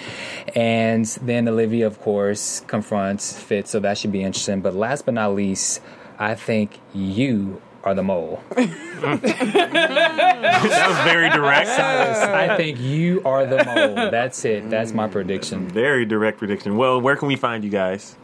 And 0.55 1.05
then 1.23 1.49
Olivia, 1.49 1.87
of 1.87 2.01
course, 2.01 2.61
confronts 2.67 3.37
Fitz, 3.39 3.71
so 3.71 3.81
that 3.81 3.99
should 3.99 4.13
be 4.13 4.23
interesting. 4.23 4.61
But 4.61 4.75
last 4.75 5.05
but 5.05 5.15
not 5.15 5.35
least, 5.35 5.81
I 6.19 6.35
think 6.35 6.79
you 6.93 7.61
are 7.85 7.95
the 7.95 8.03
mole. 8.03 8.43
that 8.51 9.21
was 10.63 10.99
very 11.05 11.29
direct. 11.31 11.69
I 11.69 12.57
think 12.57 12.81
you 12.81 13.23
are 13.25 13.45
the 13.45 13.63
mole. 13.65 14.11
That's 14.11 14.45
it. 14.45 14.71
That's 14.71 14.93
my 14.93 15.07
prediction. 15.07 15.69
Very 15.69 16.07
direct 16.07 16.39
prediction. 16.39 16.77
Well, 16.77 17.01
where 17.01 17.17
can 17.17 17.29
we 17.29 17.37
find 17.37 17.63
you 17.63 17.71
guys? 17.71 18.17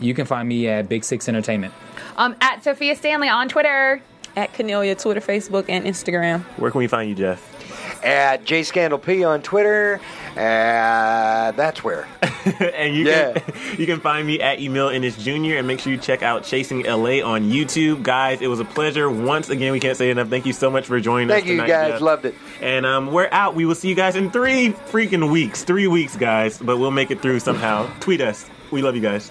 You 0.00 0.14
can 0.14 0.26
find 0.26 0.48
me 0.48 0.66
at 0.68 0.88
Big 0.88 1.04
Six 1.04 1.28
Entertainment. 1.28 1.74
Um, 2.16 2.34
at 2.40 2.64
Sophia 2.64 2.96
Stanley 2.96 3.28
on 3.28 3.48
Twitter. 3.48 4.00
At 4.36 4.54
Cornelia, 4.54 4.94
Twitter, 4.94 5.20
Facebook, 5.20 5.66
and 5.68 5.84
Instagram. 5.84 6.42
Where 6.56 6.70
can 6.70 6.78
we 6.78 6.86
find 6.86 7.08
you, 7.08 7.14
Jeff? 7.16 7.56
at 8.02 8.44
jscandalp 8.46 9.28
on 9.28 9.42
Twitter. 9.42 10.00
Uh, 10.30 11.50
that's 11.52 11.84
where. 11.84 12.06
and 12.74 12.94
you 12.94 13.04
Yeah. 13.06 13.32
can 13.38 13.54
you 13.80 13.86
can 13.86 14.00
find 14.00 14.26
me 14.26 14.40
at 14.40 14.58
Emil 14.60 14.88
Ennis 14.88 15.16
Jr. 15.22 15.56
and 15.56 15.66
make 15.66 15.80
sure 15.80 15.92
you 15.92 15.98
check 15.98 16.22
out 16.22 16.44
Chasing 16.44 16.84
LA 16.84 17.20
on 17.22 17.50
YouTube, 17.50 18.02
guys. 18.02 18.40
It 18.40 18.46
was 18.46 18.60
a 18.60 18.64
pleasure 18.64 19.10
once 19.10 19.50
again. 19.50 19.72
We 19.72 19.80
can't 19.80 19.96
say 19.98 20.10
enough. 20.10 20.28
Thank 20.28 20.46
you 20.46 20.52
so 20.52 20.70
much 20.70 20.86
for 20.86 20.98
joining 21.00 21.28
Thank 21.28 21.44
us. 21.44 21.48
Thank 21.48 21.60
you, 21.60 21.66
guys. 21.66 21.90
Jeff. 21.92 22.00
Loved 22.00 22.24
it. 22.26 22.34
And 22.62 22.86
um, 22.86 23.12
we're 23.12 23.28
out. 23.32 23.54
We 23.54 23.66
will 23.66 23.74
see 23.74 23.88
you 23.88 23.94
guys 23.94 24.16
in 24.16 24.30
three 24.30 24.70
freaking 24.90 25.30
weeks. 25.30 25.64
Three 25.64 25.86
weeks, 25.86 26.16
guys. 26.16 26.58
But 26.58 26.78
we'll 26.78 26.90
make 26.90 27.10
it 27.10 27.20
through 27.20 27.40
somehow. 27.40 27.90
Tweet 28.00 28.20
us. 28.20 28.48
We 28.70 28.82
love 28.82 28.94
you 28.94 29.02
guys. 29.02 29.30